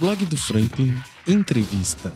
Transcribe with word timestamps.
Blog 0.00 0.26
do 0.26 0.36
Franklin 0.36 0.92
Entrevista. 1.24 2.12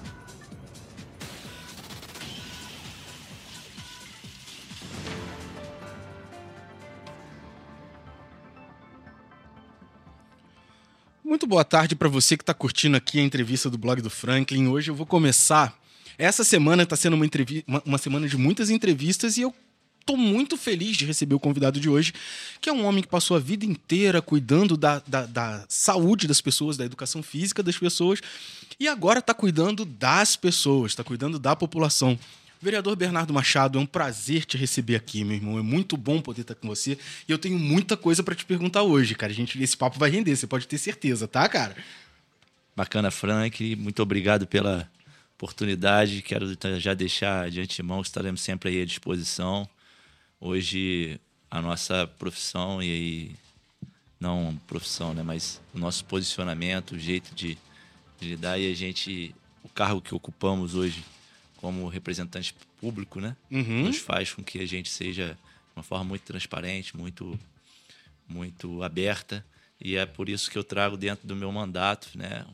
Muito 11.25 11.47
boa 11.47 11.65
tarde 11.65 11.95
para 11.95 12.09
você 12.09 12.37
que 12.37 12.43
está 12.43 12.53
curtindo 12.53 12.97
aqui 12.97 13.21
a 13.21 13.23
entrevista 13.23 13.71
do 13.71 13.79
blog 13.79 14.03
do 14.03 14.11
Franklin. 14.11 14.67
Hoje 14.67 14.91
eu 14.91 14.95
vou 14.97 15.07
começar. 15.07 15.73
Essa 16.19 16.43
semana 16.43 16.83
está 16.83 16.97
sendo 16.97 17.15
uma, 17.15 17.27
uma, 17.65 17.83
uma 17.87 17.99
semana 17.99 18.27
de 18.27 18.37
muitas 18.37 18.71
entrevistas 18.71 19.37
e 19.37 19.43
eu 19.43 19.55
estou 20.09 20.17
muito 20.17 20.57
feliz 20.57 20.97
de 20.97 21.05
receber 21.05 21.35
o 21.35 21.41
convidado 21.41 21.79
de 21.79 21.89
hoje, 21.89 22.15
que 22.63 22.71
é 22.71 22.73
um 22.73 22.87
homem 22.87 23.03
que 23.03 23.09
passou 23.09 23.37
a 23.37 23.41
vida 23.41 23.67
inteira 23.67 24.23
cuidando 24.23 24.75
da, 24.75 25.03
da, 25.07 25.27
da 25.27 25.65
saúde 25.69 26.27
das 26.27 26.41
pessoas, 26.41 26.79
da 26.79 26.85
educação 26.87 27.23
física 27.23 27.63
das 27.63 27.77
pessoas, 27.77 28.21
e 28.81 28.89
agora 28.89 29.19
está 29.19 29.35
cuidando 29.35 29.85
das 29.85 30.35
pessoas, 30.35 30.93
está 30.93 31.05
cuidando 31.05 31.39
da 31.39 31.55
população. 31.55 32.19
Vereador 32.61 32.97
Bernardo 32.97 33.33
Machado, 33.35 33.79
é 33.79 33.83
um 33.83 33.87
prazer 33.87 34.45
te 34.45 34.57
receber 34.57 34.97
aqui, 34.97 35.23
meu 35.23 35.37
irmão. 35.37 35.59
É 35.59 35.63
muito 35.63 35.97
bom 35.97 36.21
poder 36.21 36.41
estar 36.41 36.57
com 36.57 36.67
você. 36.67 36.99
E 37.29 37.31
eu 37.31 37.39
tenho 37.39 37.57
muita 37.57 37.97
coisa 37.97 38.21
para 38.21 38.35
te 38.35 38.45
perguntar 38.45 38.83
hoje, 38.83 39.15
cara. 39.15 39.31
A 39.31 39.35
gente, 39.35 39.63
esse 39.63 39.77
papo 39.77 39.97
vai 39.97 40.11
render, 40.11 40.35
você 40.35 40.47
pode 40.47 40.67
ter 40.67 40.77
certeza, 40.77 41.29
tá, 41.29 41.49
cara? 41.49 41.77
Bacana, 42.75 43.13
Frank. 43.13 43.77
Muito 43.77 44.03
obrigado 44.03 44.45
pela 44.45 44.91
oportunidade. 45.37 46.21
Quero 46.21 46.57
já 46.81 46.95
deixar 46.95 47.49
de 47.49 47.61
antemão 47.61 48.01
que 48.01 48.09
estaremos 48.09 48.41
sempre 48.41 48.71
aí 48.71 48.83
à 48.83 48.85
disposição. 48.85 49.69
Hoje, 50.41 51.21
a 51.51 51.61
nossa 51.61 52.07
profissão, 52.07 52.83
e 52.83 52.91
aí, 52.91 53.37
não 54.21 54.57
profissão, 54.67 55.15
né, 55.15 55.23
mas 55.23 55.61
o 55.75 55.79
nosso 55.79 56.05
posicionamento, 56.05 56.93
o 56.93 56.99
jeito 56.99 57.35
de, 57.35 57.59
de 58.21 58.29
lidar 58.29 58.59
e 58.59 58.71
a 58.71 58.75
gente, 58.75 59.35
o 59.63 59.69
cargo 59.69 60.01
que 60.01 60.15
ocupamos 60.15 60.75
hoje 60.75 61.05
como 61.57 61.89
representante 61.89 62.55
público, 62.81 63.21
né? 63.21 63.37
Uhum. 63.51 63.85
Nos 63.85 63.99
faz 63.99 64.33
com 64.33 64.43
que 64.43 64.61
a 64.61 64.67
gente 64.67 64.89
seja 64.89 65.35
de 65.35 65.73
uma 65.77 65.83
forma 65.83 66.05
muito 66.05 66.23
transparente, 66.23 66.97
muito, 66.97 67.39
muito 68.29 68.83
aberta. 68.83 69.45
E 69.81 69.97
é 69.97 70.07
por 70.07 70.29
isso 70.29 70.51
que 70.51 70.57
eu 70.57 70.65
trago 70.65 70.97
dentro 70.97 71.27
do 71.27 71.35
meu 71.35 71.51
mandato, 71.51 72.11
né? 72.17 72.47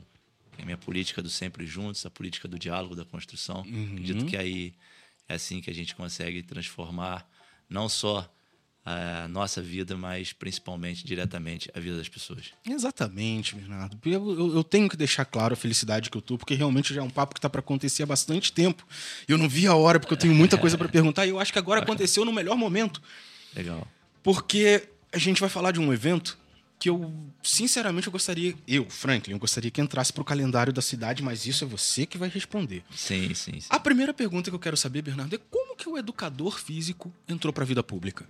A 0.59 0.65
minha 0.65 0.79
política 0.79 1.23
do 1.23 1.29
sempre 1.29 1.67
juntos, 1.67 2.05
a 2.07 2.11
política 2.11 2.49
do 2.49 2.59
diálogo, 2.59 2.95
da 2.95 3.05
construção. 3.05 3.63
Uhum. 3.63 3.93
Acredito 3.93 4.25
que 4.25 4.37
aí 4.37 4.73
é 5.29 5.35
assim 5.35 5.61
que 5.61 5.71
a 5.71 5.75
gente 5.75 5.95
consegue 5.95 6.43
transformar 6.43 7.29
não 7.69 7.89
só 7.89 8.29
a 8.85 9.27
nossa 9.29 9.63
vida, 9.63 9.97
mas 9.97 10.33
principalmente 10.33 11.07
diretamente 11.07 11.71
a 11.75 11.81
vida 11.81 11.97
das 11.97 12.09
pessoas. 12.09 12.53
Exatamente, 12.69 13.55
Bernardo. 13.55 13.97
Eu, 14.05 14.39
eu, 14.39 14.57
eu, 14.57 14.65
tenho 14.65 14.89
que 14.91 14.97
deixar 14.97 15.25
claro 15.25 15.55
a 15.55 15.57
felicidade 15.57 16.11
que 16.11 16.17
eu 16.17 16.21
tô, 16.21 16.37
porque 16.37 16.55
realmente 16.55 16.93
já 16.93 17.01
é 17.01 17.05
um 17.05 17.09
papo 17.09 17.33
que 17.33 17.39
está 17.39 17.49
para 17.49 17.61
acontecer 17.61 18.03
há 18.03 18.07
bastante 18.07 18.53
tempo. 18.53 18.87
Eu 19.27 19.39
não 19.39 19.49
vi 19.49 19.67
a 19.67 19.75
hora, 19.75 19.99
porque 19.99 20.13
eu 20.13 20.19
tenho 20.19 20.35
muita 20.35 20.59
coisa 20.59 20.77
para 20.77 20.89
perguntar, 20.89 21.25
e 21.25 21.31
eu 21.31 21.41
acho 21.41 21.51
que 21.51 21.59
agora 21.59 21.81
aconteceu 21.81 22.27
no 22.27 22.33
melhor 22.33 22.59
momento. 22.59 23.01
Legal. 23.57 23.89
Porque 24.23 24.87
a 25.11 25.19
gente 25.19 25.41
vai 25.41 25.49
falar 25.49 25.71
de 25.71 25.81
um 25.81 25.91
evento 25.91 26.37
que 26.79 26.91
eu, 26.91 27.11
sinceramente, 27.43 28.09
eu 28.09 28.13
gostaria, 28.13 28.55
eu, 28.69 28.85
Franklin, 28.91 29.33
eu 29.33 29.39
gostaria 29.39 29.71
que 29.71 29.81
entrasse 29.81 30.13
para 30.13 30.21
o 30.21 30.25
calendário 30.25 30.71
da 30.71 30.83
cidade, 30.83 31.23
mas 31.23 31.47
isso 31.47 31.65
é 31.65 31.67
você 31.67 32.05
que 32.05 32.19
vai 32.19 32.29
responder. 32.29 32.85
Sim, 32.95 33.33
sim, 33.33 33.59
sim. 33.59 33.67
A 33.71 33.81
primeira 33.81 34.13
pergunta 34.13 34.51
que 34.51 34.55
eu 34.55 34.61
quero 34.61 34.77
saber, 34.77 35.01
Bernardo, 35.01 35.35
é 35.35 35.39
como 35.51 35.64
que 35.75 35.89
o 35.89 35.99
educador 35.99 36.59
físico 36.59 37.13
entrou 37.29 37.53
para 37.53 37.65
a 37.65 37.67
vida 37.67 37.83
pública? 37.83 38.27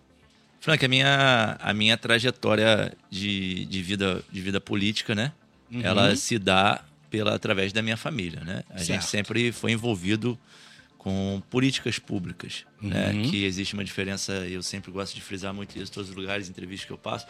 Frank, 0.60 0.82
a 0.82 0.88
minha, 0.88 1.58
a 1.60 1.74
minha 1.74 1.96
trajetória 1.96 2.96
de, 3.10 3.66
de, 3.66 3.82
vida, 3.82 4.24
de 4.32 4.40
vida 4.40 4.60
política, 4.60 5.14
né? 5.14 5.32
Uhum. 5.70 5.82
Ela 5.82 6.16
se 6.16 6.38
dá 6.38 6.82
pela, 7.10 7.34
através 7.34 7.70
da 7.70 7.82
minha 7.82 7.98
família, 7.98 8.40
né? 8.40 8.64
A 8.70 8.78
Certo. 8.78 8.86
gente 8.86 9.04
sempre 9.04 9.52
foi 9.52 9.72
envolvido 9.72 10.38
com 10.96 11.42
políticas 11.50 11.98
públicas, 11.98 12.64
né? 12.80 13.10
Uhum. 13.10 13.30
Que 13.30 13.44
existe 13.44 13.74
uma 13.74 13.84
diferença, 13.84 14.32
eu 14.32 14.62
sempre 14.62 14.90
gosto 14.90 15.14
de 15.14 15.20
frisar 15.20 15.52
muito 15.52 15.76
isso 15.76 15.92
em 15.92 15.94
todos 15.94 16.08
os 16.08 16.16
lugares, 16.16 16.48
entrevistas 16.48 16.86
que 16.86 16.92
eu 16.92 16.96
passo, 16.96 17.26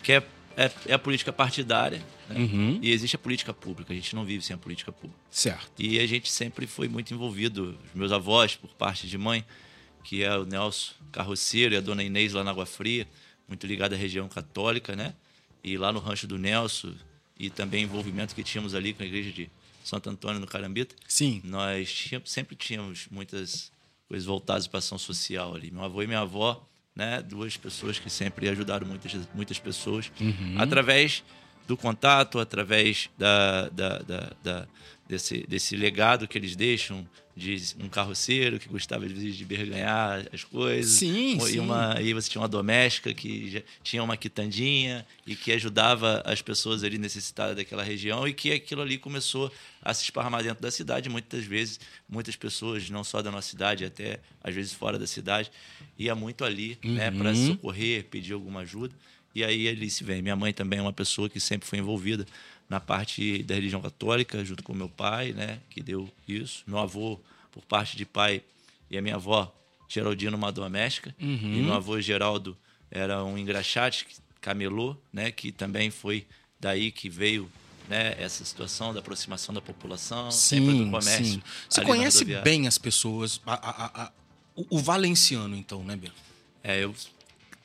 que 0.00 0.12
é, 0.12 0.22
é, 0.56 0.70
é 0.86 0.94
a 0.94 0.98
política 0.98 1.32
partidária 1.32 2.00
né? 2.30 2.36
Uhum. 2.38 2.78
e 2.80 2.92
existe 2.92 3.16
a 3.16 3.18
política 3.18 3.52
pública. 3.52 3.92
A 3.92 3.96
gente 3.96 4.14
não 4.14 4.24
vive 4.24 4.44
sem 4.44 4.54
a 4.54 4.58
política 4.58 4.92
pública. 4.92 5.18
Certo. 5.28 5.72
E 5.76 5.98
a 5.98 6.06
gente 6.06 6.30
sempre 6.30 6.68
foi 6.68 6.86
muito 6.86 7.12
envolvido. 7.12 7.76
Os 7.92 7.98
meus 7.98 8.12
avós, 8.12 8.54
por 8.54 8.70
parte 8.74 9.08
de 9.08 9.18
mãe, 9.18 9.44
que 10.06 10.22
é 10.22 10.36
o 10.38 10.44
Nelson 10.44 10.92
Carroceiro 11.10 11.74
e 11.74 11.76
a 11.76 11.80
dona 11.80 12.02
Inês 12.04 12.32
lá 12.32 12.44
na 12.44 12.52
Água 12.52 12.64
Fria, 12.64 13.08
muito 13.48 13.66
ligada 13.66 13.96
à 13.96 13.98
região 13.98 14.28
católica, 14.28 14.94
né? 14.94 15.14
E 15.64 15.76
lá 15.76 15.92
no 15.92 15.98
Rancho 15.98 16.28
do 16.28 16.38
Nelson, 16.38 16.94
e 17.36 17.50
também 17.50 17.82
envolvimento 17.82 18.32
que 18.34 18.44
tínhamos 18.44 18.72
ali 18.72 18.94
com 18.94 19.02
a 19.02 19.06
igreja 19.06 19.32
de 19.32 19.50
Santo 19.82 20.08
Antônio 20.08 20.38
no 20.40 20.46
Carambita. 20.46 20.94
Sim. 21.08 21.40
Nós 21.44 21.92
tínhamos, 21.92 22.30
sempre 22.30 22.54
tínhamos 22.54 23.08
muitas 23.10 23.72
coisas 24.08 24.24
voltadas 24.24 24.68
para 24.68 24.78
ação 24.78 24.96
social 24.96 25.54
ali. 25.56 25.70
Meu 25.72 25.82
avô 25.82 26.02
e 26.02 26.06
minha 26.06 26.20
avó, 26.20 26.64
né? 26.94 27.20
Duas 27.22 27.56
pessoas 27.56 27.98
que 27.98 28.08
sempre 28.08 28.48
ajudaram 28.48 28.86
muitas, 28.86 29.12
muitas 29.34 29.58
pessoas 29.58 30.10
Uhum. 30.20 30.54
através 30.58 31.24
do 31.66 31.76
contato, 31.76 32.38
através 32.38 33.10
da, 33.18 33.68
da, 33.70 33.98
da, 33.98 34.32
da- 34.42 34.68
desse, 35.08 35.44
desse 35.48 35.76
legado 35.76 36.28
que 36.28 36.38
eles 36.38 36.54
deixam 36.54 37.04
de 37.36 37.74
um 37.78 37.88
carroceiro 37.88 38.58
que 38.58 38.66
gostava 38.66 39.06
vezes 39.06 39.36
de 39.36 39.44
berganhar 39.44 40.26
as 40.32 40.42
coisas. 40.42 40.92
Sim, 40.92 41.36
e 41.36 41.40
sim. 41.42 41.58
Uma, 41.58 41.94
aí 41.94 42.14
você 42.14 42.30
tinha 42.30 42.40
uma 42.40 42.48
doméstica 42.48 43.12
que 43.12 43.62
tinha 43.82 44.02
uma 44.02 44.16
quitandinha 44.16 45.06
e 45.26 45.36
que 45.36 45.52
ajudava 45.52 46.22
as 46.24 46.40
pessoas 46.40 46.82
ali 46.82 46.96
necessitadas 46.96 47.56
daquela 47.56 47.82
região 47.82 48.26
e 48.26 48.32
que 48.32 48.52
aquilo 48.52 48.80
ali 48.80 48.96
começou 48.96 49.52
a 49.86 49.94
se 49.94 50.02
esparramar 50.02 50.42
dentro 50.42 50.60
da 50.62 50.70
cidade. 50.70 51.08
Muitas 51.08 51.44
vezes, 51.44 51.78
muitas 52.08 52.34
pessoas, 52.36 52.90
não 52.90 53.04
só 53.04 53.22
da 53.22 53.30
nossa 53.30 53.48
cidade, 53.48 53.84
até 53.84 54.18
às 54.42 54.54
vezes 54.54 54.72
fora 54.72 54.98
da 54.98 55.06
cidade, 55.06 55.50
ia 55.98 56.14
muito 56.14 56.44
ali 56.44 56.78
né, 56.82 57.10
para 57.10 57.30
Uhum. 57.30 57.46
socorrer, 57.46 58.04
pedir 58.04 58.32
alguma 58.32 58.60
ajuda. 58.60 58.94
E 59.34 59.44
aí 59.44 59.68
ali 59.68 59.88
se 59.90 60.02
vem. 60.02 60.22
Minha 60.22 60.34
mãe 60.36 60.52
também 60.52 60.78
é 60.78 60.82
uma 60.82 60.92
pessoa 60.92 61.28
que 61.28 61.38
sempre 61.38 61.68
foi 61.68 61.78
envolvida 61.78 62.26
na 62.68 62.80
parte 62.80 63.42
da 63.44 63.54
religião 63.54 63.80
católica, 63.80 64.44
junto 64.44 64.62
com 64.62 64.74
meu 64.74 64.88
pai, 64.88 65.32
né, 65.32 65.60
que 65.70 65.80
deu 65.82 66.10
isso. 66.26 66.64
Meu 66.66 66.78
avô, 66.78 67.20
por 67.52 67.62
parte 67.64 67.96
de 67.96 68.04
pai, 68.04 68.42
e 68.90 68.98
a 68.98 69.02
minha 69.02 69.14
avó, 69.14 69.54
Geraldino, 69.88 70.36
uma 70.36 70.50
doméstica. 70.50 71.14
Uhum. 71.20 71.54
E 71.54 71.62
meu 71.62 71.74
avô, 71.74 72.00
Geraldo, 72.00 72.56
era 72.90 73.22
um 73.24 73.38
engraxate, 73.38 74.06
camelô, 74.40 74.96
né, 75.12 75.30
que 75.30 75.52
também 75.52 75.90
foi 75.90 76.26
daí 76.58 76.90
que 76.90 77.08
veio 77.08 77.48
né, 77.88 78.14
essa 78.18 78.44
situação 78.44 78.92
da 78.92 79.00
aproximação 79.00 79.54
da 79.54 79.60
população, 79.60 80.30
sempre 80.30 80.72
do 80.72 80.84
Sim, 80.84 80.90
comércio. 80.90 81.24
sim. 81.24 81.42
Você 81.68 81.82
conhece 81.82 82.24
bem 82.24 82.66
as 82.66 82.78
pessoas, 82.78 83.40
a- 83.46 83.54
a- 83.54 84.02
a- 84.04 84.12
o, 84.54 84.76
o 84.76 84.78
valenciano, 84.78 85.54
então, 85.56 85.84
né, 85.84 85.94
Bernardo? 85.96 86.20
É, 86.64 86.82
eu 86.82 86.94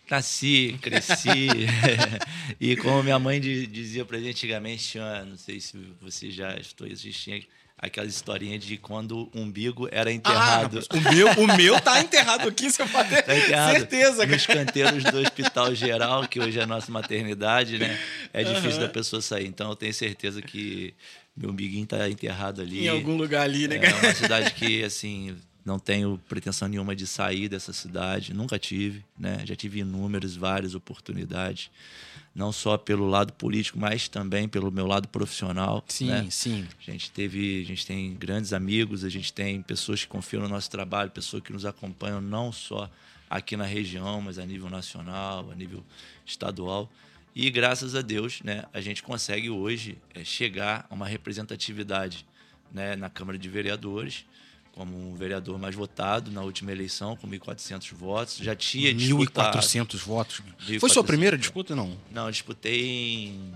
nasci, 0.09 0.77
cresci. 0.81 1.29
e 2.59 2.75
como 2.77 3.01
minha 3.01 3.17
mãe 3.17 3.39
di- 3.39 3.65
dizia 3.67 4.03
pra 4.05 4.17
gente 4.19 4.29
antigamente, 4.31 4.97
não 5.27 5.37
sei 5.37 5.59
se 5.59 5.77
você 6.01 6.29
já 6.29 6.55
estou 6.57 6.85
existindo, 6.87 7.45
aquela 7.81 8.07
historinha 8.07 8.59
de 8.59 8.77
quando 8.77 9.29
o 9.33 9.41
umbigo 9.41 9.89
era 9.91 10.11
enterrado. 10.11 10.79
Ah, 10.87 10.95
o, 10.95 11.01
meu, 11.13 11.27
o 11.31 11.57
meu 11.57 11.81
tá 11.81 11.99
enterrado 11.99 12.47
aqui, 12.47 12.69
você 12.69 12.85
pode 12.85 13.09
ter 13.09 13.23
Tá 13.25 13.35
enterrado 13.35 13.71
certeza, 13.71 14.25
nos 14.25 14.45
canteiros 14.45 15.03
do 15.03 15.19
Hospital 15.19 15.73
Geral, 15.73 16.27
que 16.27 16.39
hoje 16.39 16.59
é 16.59 16.63
a 16.63 16.67
nossa 16.67 16.91
maternidade, 16.91 17.79
né? 17.79 17.97
É 18.31 18.43
difícil 18.43 18.79
da 18.79 18.87
pessoa 18.87 19.21
sair. 19.21 19.47
Então 19.47 19.69
eu 19.71 19.75
tenho 19.75 19.93
certeza 19.93 20.41
que 20.41 20.93
meu 21.35 21.49
umbiguinho 21.49 21.87
tá 21.87 22.07
enterrado 22.07 22.61
ali. 22.61 22.85
Em 22.85 22.89
algum 22.89 23.17
lugar 23.17 23.43
ali, 23.43 23.67
né, 23.67 23.79
É 23.81 23.93
uma 23.95 24.13
cidade 24.13 24.51
que, 24.51 24.83
assim, 24.83 25.35
não 25.63 25.77
tenho 25.77 26.19
pretensão 26.27 26.67
nenhuma 26.67 26.95
de 26.95 27.05
sair 27.05 27.47
dessa 27.47 27.71
cidade. 27.71 28.33
Nunca 28.33 28.57
tive, 28.57 29.05
né? 29.17 29.41
Já 29.45 29.55
tive 29.55 29.79
inúmeras, 29.79 30.35
várias 30.35 30.73
oportunidades. 30.73 31.69
Não 32.33 32.51
só 32.51 32.77
pelo 32.77 33.07
lado 33.07 33.33
político, 33.33 33.77
mas 33.77 34.07
também 34.07 34.47
pelo 34.47 34.71
meu 34.71 34.87
lado 34.87 35.07
profissional. 35.07 35.83
Sim, 35.87 36.07
né? 36.07 36.27
sim. 36.31 36.67
A 36.87 36.91
gente 36.91 37.11
teve, 37.11 37.61
a 37.61 37.65
gente 37.65 37.85
tem 37.85 38.13
grandes 38.15 38.53
amigos, 38.53 39.03
a 39.03 39.09
gente 39.09 39.31
tem 39.31 39.61
pessoas 39.61 40.01
que 40.01 40.07
confiam 40.07 40.41
no 40.41 40.49
nosso 40.49 40.69
trabalho, 40.69 41.11
pessoas 41.11 41.43
que 41.43 41.53
nos 41.53 41.65
acompanham 41.65 42.21
não 42.21 42.51
só 42.51 42.89
aqui 43.29 43.55
na 43.55 43.65
região, 43.65 44.21
mas 44.21 44.39
a 44.39 44.45
nível 44.45 44.69
nacional, 44.69 45.49
a 45.51 45.55
nível 45.55 45.83
estadual. 46.25 46.91
E 47.35 47.49
graças 47.49 47.95
a 47.95 48.01
Deus, 48.01 48.41
né, 48.43 48.65
a 48.73 48.81
gente 48.81 49.01
consegue 49.01 49.49
hoje 49.49 49.97
eh, 50.13 50.23
chegar 50.23 50.85
a 50.89 50.93
uma 50.93 51.07
representatividade, 51.07 52.25
né, 52.73 52.95
na 52.95 53.09
Câmara 53.09 53.37
de 53.37 53.47
Vereadores, 53.47 54.25
como 54.81 54.97
um 55.11 55.13
vereador 55.15 55.59
mais 55.59 55.75
votado 55.75 56.31
na 56.31 56.41
última 56.41 56.71
eleição, 56.71 57.15
com 57.15 57.27
1.400 57.27 57.93
votos. 57.93 58.37
Já 58.37 58.55
tinha 58.55 58.91
disputado. 58.91 59.55
1.400 59.59 59.97
votos. 59.99 60.41
1.400 60.67 60.79
Foi 60.79 60.89
sua 60.89 61.03
primeira 61.03 61.37
disputa, 61.37 61.75
não? 61.75 61.95
Não, 62.09 62.25
eu 62.25 62.31
disputei 62.31 63.27
em 63.27 63.53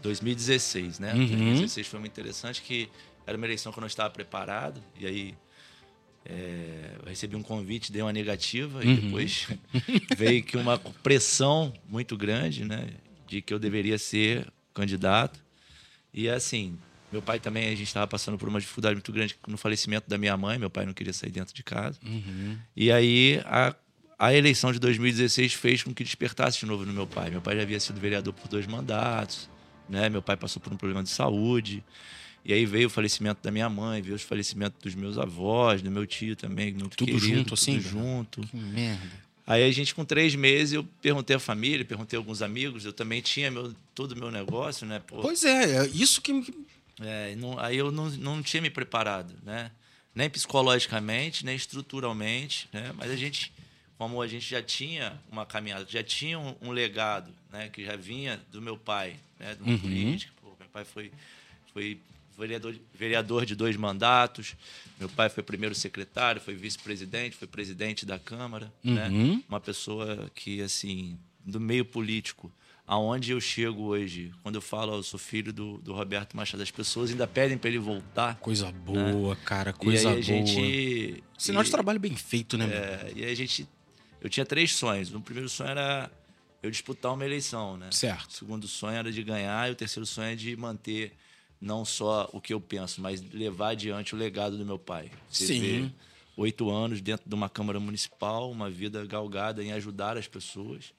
2016, 0.00 1.00
né? 1.00 1.12
Uhum. 1.14 1.26
2016 1.26 1.86
foi 1.88 1.98
muito 1.98 2.12
interessante 2.12 2.62
que 2.62 2.88
era 3.26 3.36
uma 3.36 3.44
eleição 3.44 3.72
que 3.72 3.78
eu 3.78 3.80
não 3.80 3.88
estava 3.88 4.08
preparado 4.10 4.80
e 5.00 5.04
aí 5.04 5.34
é, 6.24 6.92
eu 7.02 7.08
recebi 7.08 7.34
um 7.34 7.42
convite, 7.42 7.90
dei 7.90 8.00
uma 8.00 8.12
negativa 8.12 8.78
Uhum. 8.78 8.92
e 8.92 8.96
depois 8.98 9.48
veio 10.16 10.44
que 10.44 10.56
uma 10.56 10.78
pressão 10.78 11.74
muito 11.88 12.16
grande, 12.16 12.64
né? 12.64 12.88
De 13.26 13.42
que 13.42 13.52
eu 13.52 13.58
deveria 13.58 13.98
ser 13.98 14.46
candidato 14.72 15.40
E 16.14 16.28
assim, 16.28 16.78
meu 17.10 17.22
pai 17.22 17.40
também, 17.40 17.66
a 17.68 17.70
gente 17.70 17.84
estava 17.84 18.06
passando 18.06 18.36
por 18.36 18.48
uma 18.48 18.60
dificuldade 18.60 18.94
muito 18.94 19.12
grande 19.12 19.36
no 19.46 19.56
falecimento 19.56 20.08
da 20.08 20.18
minha 20.18 20.36
mãe. 20.36 20.58
Meu 20.58 20.70
pai 20.70 20.84
não 20.84 20.92
queria 20.92 21.12
sair 21.12 21.30
dentro 21.30 21.54
de 21.54 21.62
casa. 21.62 21.98
Uhum. 22.04 22.58
E 22.76 22.92
aí 22.92 23.40
a, 23.46 23.74
a 24.18 24.34
eleição 24.34 24.72
de 24.72 24.78
2016 24.78 25.54
fez 25.54 25.82
com 25.82 25.94
que 25.94 26.04
despertasse 26.04 26.58
de 26.60 26.66
novo 26.66 26.84
no 26.84 26.92
meu 26.92 27.06
pai. 27.06 27.30
Meu 27.30 27.40
pai 27.40 27.56
já 27.56 27.62
havia 27.62 27.80
sido 27.80 27.98
vereador 28.00 28.34
por 28.34 28.48
dois 28.48 28.66
mandatos, 28.66 29.48
né? 29.88 30.08
Meu 30.08 30.20
pai 30.20 30.36
passou 30.36 30.60
por 30.60 30.72
um 30.72 30.76
problema 30.76 31.02
de 31.02 31.10
saúde. 31.10 31.82
E 32.44 32.52
aí 32.52 32.64
veio 32.64 32.86
o 32.86 32.90
falecimento 32.90 33.40
da 33.42 33.50
minha 33.50 33.68
mãe, 33.68 34.00
veio 34.00 34.16
o 34.16 34.18
falecimento 34.18 34.76
dos 34.82 34.94
meus 34.94 35.18
avós, 35.18 35.82
do 35.82 35.90
meu 35.90 36.06
tio 36.06 36.36
também, 36.36 36.72
muito 36.72 36.96
Tudo 36.96 37.12
querido. 37.12 37.26
junto, 37.26 37.54
assim, 37.54 37.78
Tudo 37.78 37.88
junto. 37.88 38.40
Que 38.42 38.56
merda. 38.56 39.28
Aí 39.46 39.64
a 39.64 39.70
gente, 39.70 39.94
com 39.94 40.04
três 40.04 40.34
meses, 40.34 40.74
eu 40.74 40.84
perguntei 41.00 41.34
à 41.34 41.38
família, 41.38 41.82
perguntei 41.82 42.18
a 42.18 42.20
alguns 42.20 42.42
amigos, 42.42 42.84
eu 42.84 42.92
também 42.92 43.22
tinha 43.22 43.50
meu, 43.50 43.72
todo 43.94 44.12
o 44.12 44.16
meu 44.16 44.30
negócio, 44.30 44.86
né? 44.86 45.00
Pô, 45.06 45.22
Pois 45.22 45.42
é, 45.42 45.84
é 45.84 45.86
isso 45.86 46.20
que. 46.20 46.32
É, 47.00 47.34
não- 47.36 47.58
aí 47.58 47.76
eu 47.76 47.90
não, 47.92 48.08
não 48.10 48.42
tinha 48.42 48.60
me 48.62 48.70
preparado, 48.70 49.34
né? 49.42 49.70
Nem 50.14 50.28
psicologicamente, 50.28 51.44
nem 51.44 51.54
estruturalmente, 51.56 52.68
né? 52.72 52.92
Mas 52.96 53.10
a 53.10 53.16
gente, 53.16 53.52
como 53.96 54.20
a 54.20 54.26
gente 54.26 54.48
já 54.48 54.62
tinha 54.62 55.18
uma 55.30 55.46
caminhada, 55.46 55.86
já 55.88 56.02
tinha 56.02 56.38
um, 56.38 56.54
um 56.60 56.70
legado, 56.70 57.32
né? 57.52 57.68
Que 57.68 57.84
já 57.84 57.96
vinha 57.96 58.40
do 58.50 58.60
meu 58.60 58.76
pai, 58.76 59.16
né? 59.38 59.56
Uma 59.60 59.70
Uhum. 59.72 59.78
política. 59.78 60.32
Pô, 60.42 60.48
meu 60.58 60.68
pai 60.70 60.84
foi, 60.84 61.12
foi 61.72 62.00
vereador, 62.36 62.74
vereador 62.94 63.46
de 63.46 63.54
dois 63.54 63.76
mandatos. 63.76 64.54
Meu 64.98 65.08
pai 65.08 65.28
foi 65.28 65.42
primeiro 65.42 65.74
secretário, 65.74 66.40
foi 66.40 66.54
vice-presidente, 66.54 67.36
foi 67.36 67.46
presidente 67.46 68.04
da 68.04 68.18
Câmara, 68.18 68.72
né? 68.82 69.08
Uhum. 69.08 69.42
Uma 69.48 69.60
pessoa 69.60 70.30
que, 70.34 70.60
assim, 70.62 71.16
do 71.44 71.60
meio 71.60 71.84
político, 71.84 72.52
aonde 72.88 73.32
eu 73.32 73.40
chego 73.40 73.82
hoje, 73.82 74.32
quando 74.42 74.54
eu 74.54 74.62
falo, 74.62 74.94
eu 74.94 75.02
sou 75.02 75.18
filho 75.20 75.52
do, 75.52 75.76
do 75.78 75.92
Roberto 75.92 76.34
Machado, 76.34 76.62
as 76.62 76.70
pessoas 76.70 77.10
ainda 77.10 77.26
pedem 77.26 77.58
para 77.58 77.68
ele 77.68 77.78
voltar. 77.78 78.36
Coisa 78.40 78.72
boa, 78.72 79.36
cara, 79.36 79.70
e 79.70 79.72
coisa 79.74 80.08
aí 80.08 80.12
a 80.12 80.14
boa. 80.14 80.22
gente. 80.22 81.22
Sinal 81.36 81.62
de 81.62 81.68
e- 81.68 81.72
trabalho 81.72 82.00
bem 82.00 82.16
feito, 82.16 82.56
né, 82.56 82.64
é, 82.64 83.12
e 83.14 83.24
aí 83.24 83.30
a 83.30 83.36
gente. 83.36 83.68
Eu 84.20 84.28
tinha 84.28 84.44
três 84.44 84.74
sonhos. 84.74 85.14
O 85.14 85.20
primeiro 85.20 85.48
sonho 85.48 85.70
era 85.70 86.10
eu 86.62 86.70
disputar 86.70 87.12
uma 87.12 87.24
eleição, 87.24 87.76
né? 87.76 87.90
Certo. 87.92 88.30
O 88.30 88.32
segundo 88.32 88.66
sonho 88.66 88.96
era 88.96 89.12
de 89.12 89.22
ganhar 89.22 89.68
e 89.68 89.72
o 89.72 89.76
terceiro 89.76 90.04
sonho 90.06 90.32
é 90.32 90.34
de 90.34 90.56
manter 90.56 91.12
não 91.60 91.84
só 91.84 92.28
o 92.32 92.40
que 92.40 92.52
eu 92.52 92.60
penso, 92.60 93.00
mas 93.00 93.20
levar 93.32 93.70
adiante 93.70 94.14
o 94.14 94.18
legado 94.18 94.56
do 94.56 94.64
meu 94.64 94.78
pai. 94.78 95.10
Você 95.28 95.46
Sim. 95.46 95.92
Oito 96.36 96.70
anos 96.70 97.00
dentro 97.00 97.28
de 97.28 97.34
uma 97.34 97.48
Câmara 97.48 97.78
Municipal, 97.80 98.50
uma 98.50 98.70
vida 98.70 99.04
galgada 99.04 99.62
em 99.62 99.72
ajudar 99.72 100.16
as 100.16 100.28
pessoas. 100.28 100.92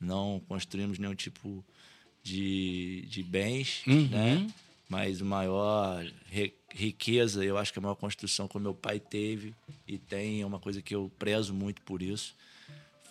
Não 0.00 0.40
construímos 0.48 0.98
nenhum 0.98 1.14
tipo 1.14 1.64
de, 2.22 3.04
de 3.08 3.22
bens, 3.22 3.82
Uhum. 3.86 4.08
né? 4.08 4.46
Mas 4.88 5.20
o 5.20 5.24
maior 5.24 6.04
ri- 6.30 6.52
riqueza, 6.70 7.42
eu 7.44 7.56
acho 7.56 7.72
que 7.72 7.78
a 7.78 7.82
maior 7.82 7.94
construção 7.94 8.46
que 8.46 8.56
o 8.56 8.60
meu 8.60 8.74
pai 8.74 9.00
teve 9.00 9.54
e 9.88 9.96
tem, 9.98 10.42
é 10.42 10.46
uma 10.46 10.58
coisa 10.60 10.82
que 10.82 10.94
eu 10.94 11.10
prezo 11.18 11.54
muito 11.54 11.80
por 11.82 12.02
isso, 12.02 12.34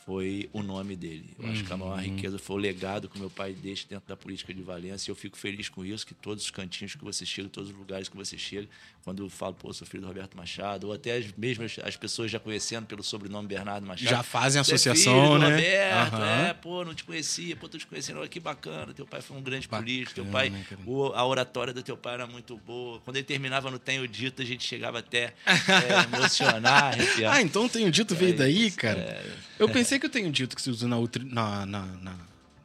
foi 0.06 0.50
o 0.54 0.62
nome 0.62 0.96
dele. 0.96 1.34
Eu 1.40 1.50
acho 1.50 1.64
que 1.64 1.72
a 1.74 1.78
maior 1.78 1.98
riqueza 2.00 2.38
foi 2.38 2.56
o 2.58 2.60
legado 2.60 3.08
que 3.10 3.16
o 3.16 3.20
meu 3.20 3.30
pai 3.30 3.54
deixa 3.54 3.88
dentro 3.88 4.08
da 4.08 4.16
política 4.18 4.54
de 4.54 4.62
Valência. 4.62 5.10
E 5.10 5.12
eu 5.12 5.16
fico 5.16 5.38
feliz 5.38 5.68
com 5.70 5.84
isso, 5.86 6.06
que 6.06 6.14
todos 6.14 6.44
os 6.44 6.52
cantinhos 6.52 6.94
que 6.94 7.04
você 7.04 7.26
chega, 7.26 7.48
todos 7.50 7.70
os 7.72 7.76
lugares 7.76 8.10
que 8.10 8.16
você 8.16 8.38
chega, 8.38 8.68
quando 9.04 9.24
eu 9.24 9.30
falo, 9.30 9.54
pô, 9.54 9.74
sou 9.74 9.86
filho 9.86 10.02
do 10.02 10.08
Roberto 10.08 10.36
Machado, 10.38 10.88
ou 10.88 10.94
até 10.94 11.18
as 11.18 11.26
mesmas 11.38 11.76
as 11.84 11.96
pessoas 11.98 12.32
já 12.32 12.40
conhecendo 12.40 12.86
pelo 12.86 13.04
sobrenome 13.04 13.48
Bernardo 13.48 13.86
Machado. 13.86 14.10
Já 14.10 14.24
fazem 14.24 14.64
"Você 14.64 14.72
é 14.72 14.76
associação, 14.76 15.34
do 15.34 15.40
né? 15.40 15.50
Roberto, 15.50 16.14
Aham. 16.16 16.46
é, 16.48 16.54
pô, 16.54 16.86
não 16.86 16.94
te 16.96 17.04
conhecia, 17.04 17.56
pô, 17.56 17.68
tô 17.68 17.78
te 17.78 17.86
conhecendo, 17.86 18.20
olha 18.20 18.30
que 18.30 18.40
bacana, 18.40 18.94
teu 18.94 19.06
pai 19.06 19.22
foi 19.22 19.36
um 19.38 19.42
grande 19.42 19.68
Bacana, 19.68 19.84
político, 19.86 20.16
teu 20.16 20.26
pai, 20.26 20.50
cara. 20.70 20.82
o- 20.86 21.08
a 21.14 21.26
oratória 21.26 21.74
do 21.74 21.84
teu 21.84 21.98
pai 21.98 22.14
era 22.14 22.26
muito 22.28 22.56
boa. 22.58 23.00
Quando 23.02 23.18
ele 23.18 23.26
terminava 23.26 23.70
no 23.70 23.78
Tenho 23.78 24.08
Dito, 24.08 24.42
a 24.42 24.46
gente 24.46 24.66
chegava 24.66 25.00
até 25.00 25.34
é, 25.46 26.04
emocionar, 26.06 26.94
arrepiar. 26.94 27.34
Ah, 27.36 27.42
então 27.42 27.66
o 27.66 27.70
Tenho 27.70 27.92
Dito 27.92 28.16
veio 28.16 28.34
É 28.34 28.38
daí, 28.38 28.72
cara? 28.72 29.00
é. 29.00 29.26
Eu 29.60 29.68
pensei 29.70 30.00
que 30.00 30.06
eu 30.06 30.10
Tenho 30.10 30.32
Dito 30.32 30.56
que 30.56 30.62
você 30.62 30.70
usou 30.70 30.88
na, 30.88 30.98
na, 31.26 31.66
na, 31.66 31.82
na, 31.86 32.16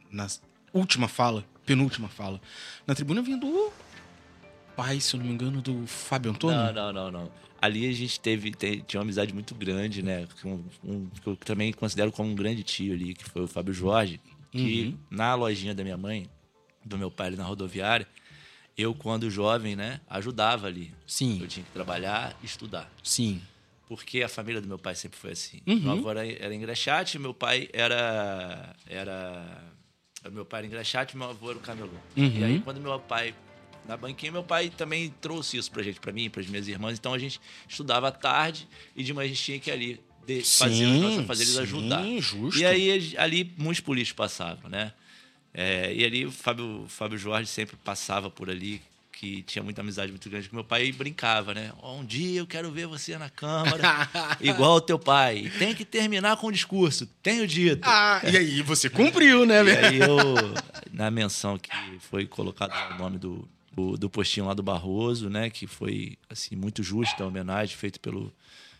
na 0.09 0.27
última 0.73 1.07
fala, 1.07 1.43
penúltima 1.65 2.07
fala. 2.07 2.39
Na 2.87 2.95
tribuna 2.95 3.21
vinha 3.21 3.37
do 3.37 3.71
pai, 4.81 4.99
se 5.01 5.15
eu 5.15 5.19
não 5.19 5.27
me 5.27 5.33
engano, 5.33 5.61
do 5.61 5.85
Fábio 5.87 6.31
Antônio. 6.31 6.57
Não, 6.57 6.73
não, 6.73 6.93
não, 6.93 7.11
não. 7.11 7.31
Ali 7.61 7.87
a 7.87 7.91
gente 7.91 8.19
teve, 8.19 8.51
te- 8.51 8.81
tinha 8.87 8.99
uma 8.99 9.03
amizade 9.03 9.33
muito 9.33 9.53
grande, 9.53 10.01
né? 10.01 10.27
Com 10.41 10.63
um, 10.83 11.07
que 11.21 11.27
eu 11.27 11.35
também 11.35 11.73
considero 11.73 12.11
como 12.11 12.29
um 12.29 12.35
grande 12.35 12.63
tio 12.63 12.93
ali, 12.93 13.13
que 13.13 13.25
foi 13.25 13.41
o 13.43 13.47
Fábio 13.47 13.73
Jorge, 13.73 14.19
que 14.51 14.95
na 15.09 15.35
lojinha 15.35 15.75
da 15.75 15.83
minha 15.83 15.97
mãe, 15.97 16.29
do 16.85 16.97
meu 16.97 17.11
pai 17.11 17.27
ali 17.27 17.35
na 17.35 17.43
rodoviária, 17.43 18.07
eu, 18.77 18.95
quando 18.95 19.29
jovem, 19.29 19.75
né, 19.75 19.99
ajudava 20.09 20.67
ali. 20.67 20.93
Sim, 21.05 21.39
Eu 21.41 21.47
tinha 21.49 21.65
que 21.65 21.71
trabalhar 21.71 22.37
e 22.41 22.45
estudar. 22.45 22.89
sim. 23.03 23.41
Porque 23.87 24.21
a 24.21 24.29
família 24.29 24.61
do 24.61 24.67
meu 24.67 24.77
pai 24.77 24.93
sempre 24.95 25.17
foi 25.19 25.31
assim. 25.31 25.61
Uhum. 25.67 25.79
Meu 25.79 25.91
avô 25.93 26.11
era, 26.11 26.25
era 26.25 26.53
engraxate, 26.55 27.17
meu 27.17 27.33
pai 27.33 27.67
era. 27.73 28.75
era 28.87 29.63
meu 30.31 30.45
pai 30.45 30.59
era 30.59 30.67
engraxate 30.67 31.15
e 31.15 31.17
meu 31.17 31.27
avô 31.29 31.49
era 31.49 31.57
o 31.57 31.61
camelô. 31.61 31.89
Uhum. 32.15 32.31
E 32.37 32.43
aí, 32.43 32.59
quando 32.59 32.79
meu 32.79 32.99
pai. 32.99 33.33
Na 33.89 33.97
banquinha, 33.97 34.31
meu 34.31 34.43
pai 34.43 34.69
também 34.69 35.11
trouxe 35.19 35.57
isso 35.57 35.71
pra 35.71 35.81
gente, 35.81 35.99
pra 35.99 36.13
mim, 36.13 36.29
pras 36.29 36.45
minhas 36.45 36.67
irmãs. 36.67 36.99
Então 36.99 37.11
a 37.11 37.17
gente 37.17 37.41
estudava 37.67 38.09
à 38.09 38.11
tarde 38.11 38.67
e 38.95 39.03
de 39.03 39.11
manhã 39.11 39.25
a 39.25 39.29
gente 39.29 39.41
tinha 39.41 39.59
que 39.59 39.71
ir 39.71 39.73
ali 39.73 39.99
de, 40.27 40.43
fazer 40.43 40.85
os 40.85 41.01
nossos 41.01 41.19
afazeres 41.21 41.53
sim, 41.53 41.59
ajudar. 41.61 42.05
justo. 42.19 42.59
E 42.59 42.65
aí 42.67 43.15
ali 43.17 43.51
muitos 43.57 43.81
políticos 43.81 44.15
passavam, 44.15 44.69
né? 44.69 44.93
É, 45.51 45.91
e 45.91 46.05
ali 46.05 46.23
o 46.23 46.31
Fábio, 46.31 46.85
Fábio 46.87 47.17
Jorge 47.17 47.49
sempre 47.49 47.75
passava 47.77 48.29
por 48.29 48.47
ali, 48.47 48.79
que 49.11 49.41
tinha 49.41 49.63
muita 49.63 49.81
amizade 49.81 50.11
muito 50.11 50.29
grande 50.29 50.47
com 50.47 50.55
meu 50.55 50.63
pai 50.63 50.85
e 50.85 50.91
brincava, 50.91 51.55
né? 51.55 51.73
Um 51.81 52.05
dia 52.05 52.41
eu 52.41 52.45
quero 52.45 52.69
ver 52.69 52.85
você 52.85 53.17
na 53.17 53.31
Câmara, 53.31 54.07
igual 54.39 54.75
o 54.75 54.81
teu 54.81 54.99
pai. 54.99 55.47
E 55.47 55.49
Tem 55.49 55.73
que 55.73 55.83
terminar 55.83 56.37
com 56.37 56.45
o 56.45 56.51
discurso, 56.51 57.07
tenho 57.23 57.47
dito. 57.47 57.89
Ah, 57.89 58.21
e 58.23 58.37
aí 58.37 58.61
você 58.61 58.87
cumpriu, 58.87 59.47
né, 59.47 59.63
E 59.63 59.71
aí 59.71 59.99
eu, 59.99 60.19
na 60.93 61.09
menção 61.09 61.57
que 61.57 61.71
foi 62.01 62.27
colocado 62.27 62.71
o 62.93 62.99
nome 62.99 63.17
do, 63.17 63.49
do, 63.75 63.97
do 63.97 64.09
postinho 64.09 64.45
lá 64.47 64.53
do 64.53 64.63
Barroso, 64.63 65.29
né? 65.29 65.49
Que 65.49 65.67
foi, 65.67 66.17
assim, 66.29 66.55
muito 66.55 66.81
justa 66.83 67.23
a 67.23 67.27
homenagem 67.27 67.75
feita 67.75 67.99
pelo, 67.99 68.31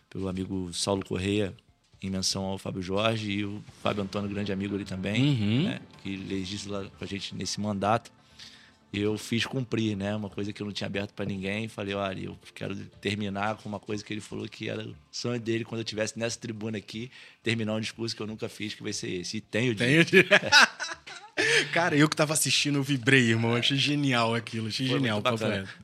pelo 0.08 0.28
amigo 0.28 0.70
Saulo 0.72 1.04
Correia 1.04 1.54
em 2.02 2.08
menção 2.10 2.44
ao 2.44 2.56
Fábio 2.58 2.80
Jorge 2.82 3.30
e 3.30 3.44
o 3.44 3.62
Fábio 3.82 4.02
Antônio, 4.02 4.28
grande 4.30 4.50
amigo 4.52 4.74
ali 4.74 4.84
também, 4.84 5.22
Uhum. 5.22 5.62
né? 5.64 5.80
Que 6.02 6.16
legisla 6.16 6.90
com 6.98 7.04
a 7.04 7.06
gente 7.06 7.34
nesse 7.34 7.60
mandato. 7.60 8.10
Eu 8.92 9.16
fiz 9.16 9.46
cumprir, 9.46 9.96
né? 9.96 10.16
Uma 10.16 10.28
coisa 10.28 10.52
que 10.52 10.60
eu 10.60 10.66
não 10.66 10.72
tinha 10.72 10.86
aberto 10.86 11.12
para 11.12 11.24
ninguém. 11.24 11.68
Falei, 11.68 11.94
olha, 11.94 12.24
eu 12.24 12.38
quero 12.54 12.74
terminar 13.00 13.56
com 13.56 13.68
uma 13.68 13.78
coisa 13.78 14.04
que 14.04 14.12
ele 14.12 14.20
falou 14.20 14.48
que 14.48 14.68
era 14.68 14.82
o 14.82 14.96
sonho 15.12 15.40
dele 15.40 15.64
quando 15.64 15.80
eu 15.80 15.84
estivesse 15.84 16.18
nessa 16.18 16.38
tribuna 16.38 16.78
aqui, 16.78 17.10
terminar 17.42 17.74
um 17.74 17.80
discurso 17.80 18.16
que 18.16 18.22
eu 18.22 18.26
nunca 18.26 18.48
fiz, 18.48 18.74
que 18.74 18.82
vai 18.82 18.92
ser 18.92 19.20
esse. 19.20 19.36
E 19.36 19.40
tenho. 19.40 19.76
Tenho 19.76 20.04
Dito. 20.04 20.28
Cara, 21.72 21.96
eu 21.96 22.08
que 22.08 22.16
tava 22.16 22.32
assistindo, 22.32 22.78
eu 22.78 22.82
vibrei, 22.82 23.30
irmão. 23.30 23.54
Achei 23.54 23.76
genial 23.76 24.34
aquilo, 24.34 24.68
achei 24.68 24.86
Foi 24.86 24.98
genial. 24.98 25.22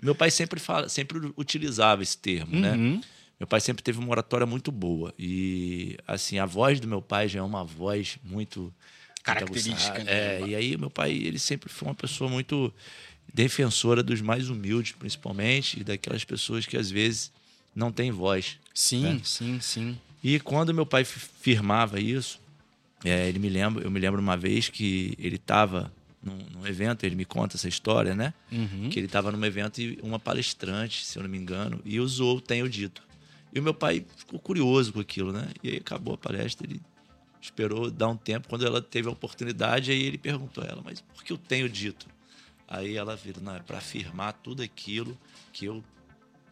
Meu 0.03 0.15
pai 0.15 0.31
sempre, 0.31 0.61
fala, 0.61 0.89
sempre 0.89 1.33
utilizava 1.37 2.03
esse 2.03 2.19
termo, 2.19 2.59
né? 2.59 2.73
Uhum. 2.73 3.01
Meu 3.39 3.47
pai 3.47 3.61
sempre 3.61 3.83
teve 3.83 3.99
uma 3.99 4.11
oratória 4.11 4.47
muito 4.47 4.73
boa. 4.73 5.15
E, 5.19 5.97
assim, 6.07 6.39
a 6.39 6.47
voz 6.47 6.81
do 6.81 6.89
meu 6.89 7.03
pai 7.03 7.29
já 7.29 7.41
é 7.41 7.43
uma 7.43 7.65
voz 7.65 8.19
muito... 8.25 8.73
Característica, 9.27 10.05
né? 10.05 10.13
É, 10.13 10.47
e 10.47 10.55
aí 10.55 10.77
meu 10.77 10.89
pai, 10.91 11.13
ele 11.13 11.39
sempre 11.39 11.69
foi 11.69 11.89
uma 11.89 11.95
pessoa 11.95 12.31
muito 12.31 12.73
defensora 13.33 14.03
dos 14.03 14.21
mais 14.21 14.49
humildes, 14.49 14.93
principalmente, 14.93 15.81
e 15.81 15.85
daquelas 15.85 16.25
pessoas 16.25 16.65
que, 16.65 16.77
às 16.77 16.91
vezes, 16.91 17.33
não 17.75 17.91
têm 17.93 18.11
voz. 18.11 18.59
Sim, 18.73 19.21
sim, 19.25 19.61
sim. 19.61 19.99
E 20.23 20.41
quando 20.41 20.73
meu 20.73 20.87
pai 20.87 21.05
fi- 21.05 21.21
firmava 21.41 22.01
isso, 22.01 22.41
é, 23.05 23.29
ele 23.29 23.39
me 23.39 23.49
lembra, 23.49 23.85
eu 23.85 23.91
me 23.91 23.99
lembro 24.01 24.21
uma 24.21 24.37
vez 24.37 24.69
que 24.69 25.15
ele 25.19 25.37
estava 25.37 25.93
num, 26.23 26.39
num 26.55 26.67
evento, 26.67 27.05
ele 27.05 27.15
me 27.15 27.25
conta 27.25 27.57
essa 27.57 27.69
história, 27.69 28.15
né? 28.15 28.33
Uhum. 28.51 28.89
Que 28.91 28.99
ele 28.99 29.07
estava 29.07 29.31
num 29.31 29.45
evento 29.45 29.81
e 29.81 29.99
uma 30.03 30.19
palestrante, 30.19 31.05
se 31.05 31.19
eu 31.19 31.23
não 31.23 31.31
me 31.31 31.37
engano, 31.37 31.81
e 31.85 32.01
usou 32.01 32.37
o 32.39 32.41
Tenho 32.41 32.69
Dito. 32.69 33.03
E 33.53 33.61
o 33.61 33.63
meu 33.63 33.75
pai 33.75 34.05
ficou 34.17 34.39
curioso 34.39 34.93
com 34.93 35.01
aquilo, 35.01 35.33
né? 35.33 35.49
E 35.63 35.71
aí 35.71 35.77
acabou 35.77 36.15
a 36.15 36.19
palestra, 36.19 36.67
ele 36.67 36.81
esperou 37.47 37.91
dar 37.91 38.09
um 38.09 38.17
tempo. 38.17 38.49
Quando 38.49 38.67
ela 38.67 38.81
teve 38.83 39.09
a 39.09 39.11
oportunidade, 39.11 39.91
aí 39.91 40.03
ele 40.03 40.19
perguntou 40.19 40.63
a 40.63 40.67
ela, 40.67 40.83
mas 40.85 41.01
por 41.01 41.23
que 41.25 41.33
eu 41.33 41.39
tenho 41.39 41.69
dito? 41.69 42.07
Aí 42.69 42.97
ela 42.97 43.15
vira, 43.17 43.41
não, 43.41 43.55
é 43.57 43.61
para 43.61 43.79
afirmar 43.79 44.33
tudo 44.35 44.63
aquilo 44.63 45.17
que 45.53 45.65
eu. 45.67 45.83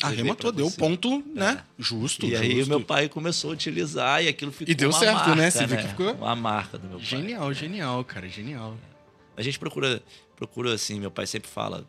Arrematou, 0.02 0.52
deu 0.52 0.66
o 0.66 0.70
você." 0.70 0.76
ponto, 0.76 1.22
né? 1.34 1.64
Justo, 1.78 2.26
E 2.26 2.36
aí 2.36 2.56
justo. 2.56 2.66
o 2.66 2.68
meu 2.68 2.80
pai 2.84 3.08
começou 3.08 3.50
a 3.50 3.54
utilizar 3.54 4.22
e 4.22 4.28
aquilo 4.28 4.52
ficou 4.52 4.70
E 4.70 4.74
deu 4.74 4.92
certo, 4.92 5.14
marca, 5.16 5.34
né? 5.34 5.50
Você 5.50 5.66
vê 5.66 5.76
que 5.78 5.88
ficou- 5.88 6.12
Uma 6.14 6.36
marca 6.36 6.76
do 6.78 6.86
meu 6.88 6.98
pai. 6.98 7.06
Genial, 7.06 7.52
genial, 7.54 8.04
cara, 8.04 8.28
genial. 8.28 8.76
A 9.36 9.42
gente 9.42 9.58
procura, 9.58 10.02
procura 10.36 10.74
assim, 10.74 11.00
meu 11.00 11.10
pai 11.10 11.26
sempre 11.26 11.48
fala, 11.48 11.86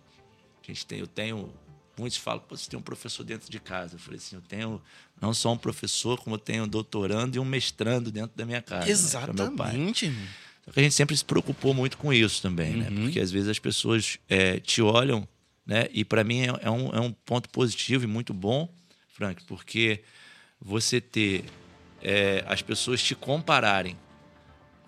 a 0.63 0.67
gente 0.67 0.85
tem, 0.85 0.99
eu 0.99 1.07
tenho, 1.07 1.51
muitos 1.97 2.17
falam, 2.17 2.41
Pô, 2.47 2.55
você 2.55 2.69
tem 2.69 2.77
um 2.77 2.83
professor 2.83 3.23
dentro 3.23 3.49
de 3.49 3.59
casa. 3.59 3.95
Eu 3.95 3.99
falei 3.99 4.17
assim, 4.17 4.35
eu 4.35 4.41
tenho 4.41 4.81
não 5.21 5.33
só 5.33 5.51
um 5.51 5.57
professor, 5.57 6.19
como 6.19 6.35
eu 6.35 6.39
tenho 6.39 6.63
um 6.63 6.67
doutorando 6.67 7.37
e 7.37 7.39
um 7.39 7.45
mestrando 7.45 8.11
dentro 8.11 8.35
da 8.35 8.45
minha 8.45 8.61
casa. 8.61 8.85
né, 8.85 8.89
é. 8.89 8.91
Exatamente. 8.91 10.13
Só 10.63 10.71
que 10.71 10.79
a 10.79 10.83
gente 10.83 10.95
sempre 10.95 11.15
se 11.15 11.23
preocupou 11.23 11.73
muito 11.73 11.97
com 11.97 12.11
isso 12.11 12.41
também, 12.41 12.75
né? 12.75 12.89
Uhum. 12.89 13.03
Porque 13.03 13.19
às 13.19 13.31
vezes 13.31 13.49
as 13.49 13.59
pessoas 13.59 14.17
é, 14.27 14.59
te 14.59 14.81
olham 14.81 15.27
né? 15.65 15.87
E 15.91 16.05
para 16.05 16.23
mim 16.23 16.41
é, 16.41 16.53
é, 16.61 16.69
um, 16.69 16.89
é 16.89 16.99
um 16.99 17.11
ponto 17.11 17.49
positivo 17.49 18.03
e 18.03 18.07
muito 18.07 18.33
bom, 18.33 18.69
Frank, 19.09 19.43
porque 19.45 20.03
você 20.61 21.01
ter 21.01 21.43
é, 22.01 22.43
as 22.47 22.61
pessoas 22.61 23.01
te 23.01 23.15
compararem 23.15 23.97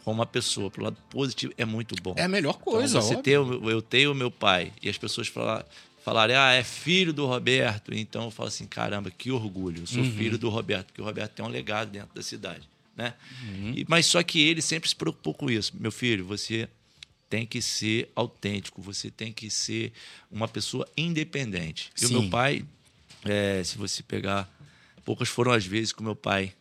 com 0.04 0.12
uma 0.12 0.26
pessoa 0.26 0.70
pro 0.70 0.84
lado 0.84 0.98
positivo 1.10 1.52
é 1.58 1.66
muito 1.66 1.96
bom. 2.02 2.14
É 2.16 2.24
a 2.24 2.28
melhor 2.28 2.60
coisa. 2.60 3.00
Então, 3.00 3.08
você 3.08 3.22
ter, 3.22 3.34
eu 3.34 3.82
tenho 3.82 4.12
o 4.12 4.16
meu 4.16 4.30
pai 4.30 4.72
e 4.82 4.88
as 4.88 4.98
pessoas 4.98 5.28
falar, 5.28 5.66
falarem, 6.08 6.38
ah, 6.38 6.54
é 6.54 6.64
filho 6.64 7.12
do 7.12 7.26
Roberto. 7.26 7.94
Então 7.94 8.24
eu 8.24 8.32
falo 8.32 8.48
assim, 8.48 8.66
caramba, 8.66 9.12
que 9.12 9.30
orgulho. 9.30 9.82
Eu 9.82 9.88
sou 9.88 10.02
uhum. 10.02 10.12
filho 10.14 10.38
do 10.38 10.48
Roberto, 10.48 10.86
porque 10.88 11.02
o 11.02 11.04
Roberto 11.04 11.34
tem 11.34 11.46
um 11.46 11.50
legado 11.50 11.92
dentro 11.92 12.16
da 12.16 12.24
cidade. 12.24 12.62
Né? 12.96 13.14
Uhum. 13.44 13.74
E, 13.76 13.86
mas 13.90 14.06
só 14.06 14.24
que 14.24 14.40
ele 14.40 14.62
sempre 14.62 14.88
se 14.88 14.96
preocupou 14.96 15.34
com 15.34 15.52
isso. 15.52 15.74
Meu 15.78 15.92
filho, 15.92 16.24
você 16.24 16.70
tem 17.30 17.46
que 17.46 17.62
ser 17.62 18.10
autêntico, 18.16 18.82
você 18.82 19.12
tem 19.12 19.34
que 19.34 19.50
ser 19.50 19.92
uma 20.32 20.48
pessoa 20.48 20.88
independente. 20.96 21.92
Sim. 21.94 22.06
E 22.06 22.08
o 22.16 22.22
meu 22.22 22.30
pai, 22.30 22.66
é, 23.26 23.62
se 23.66 23.78
você 23.78 24.02
pegar, 24.02 24.50
poucas 25.04 25.28
foram 25.28 25.52
as 25.52 25.66
vezes 25.66 25.92
que 25.92 26.00
o 26.00 26.06
meu 26.06 26.16
pai 26.16 26.54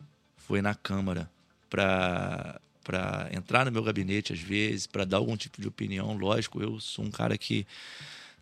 foi 0.45 0.61
na 0.61 0.75
Câmara 0.75 1.29
para 1.69 2.59
para 2.83 3.29
entrar 3.33 3.65
no 3.65 3.71
meu 3.71 3.83
gabinete 3.83 4.31
às 4.31 4.39
vezes, 4.39 4.87
para 4.87 5.03
dar 5.03 5.17
algum 5.17 5.35
tipo 5.35 5.61
de 5.61 5.67
opinião. 5.67 6.17
Lógico, 6.17 6.61
eu 6.61 6.79
sou 6.79 7.03
um 7.03 7.11
cara 7.11 7.37
que 7.37 7.67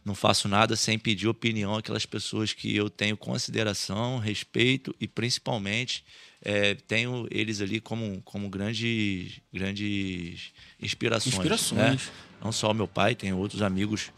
não 0.05 0.13
faço 0.13 0.47
nada 0.47 0.75
sem 0.75 0.99
pedir 0.99 1.27
opinião 1.27 1.75
àquelas 1.75 2.05
pessoas 2.05 2.53
que 2.53 2.75
eu 2.75 2.91
tenho 2.91 3.17
consideração, 3.17 4.19
respeito 4.19 4.95
e 5.01 5.07
principalmente 5.07 6.05
é, 6.43 6.75
tenho 6.75 7.27
eles 7.31 7.59
ali 7.59 7.81
como, 7.81 8.21
como 8.21 8.47
grandes, 8.47 9.41
grandes 9.51 10.53
inspirações. 10.79 11.33
Né? 11.33 11.39
Inspirações. 11.39 12.05
Né? 12.05 12.13
Não 12.43 12.51
só 12.51 12.69
o 12.69 12.73
meu 12.73 12.87
pai, 12.87 13.15
tem 13.15 13.33
outros 13.33 13.63
amigos 13.63 14.11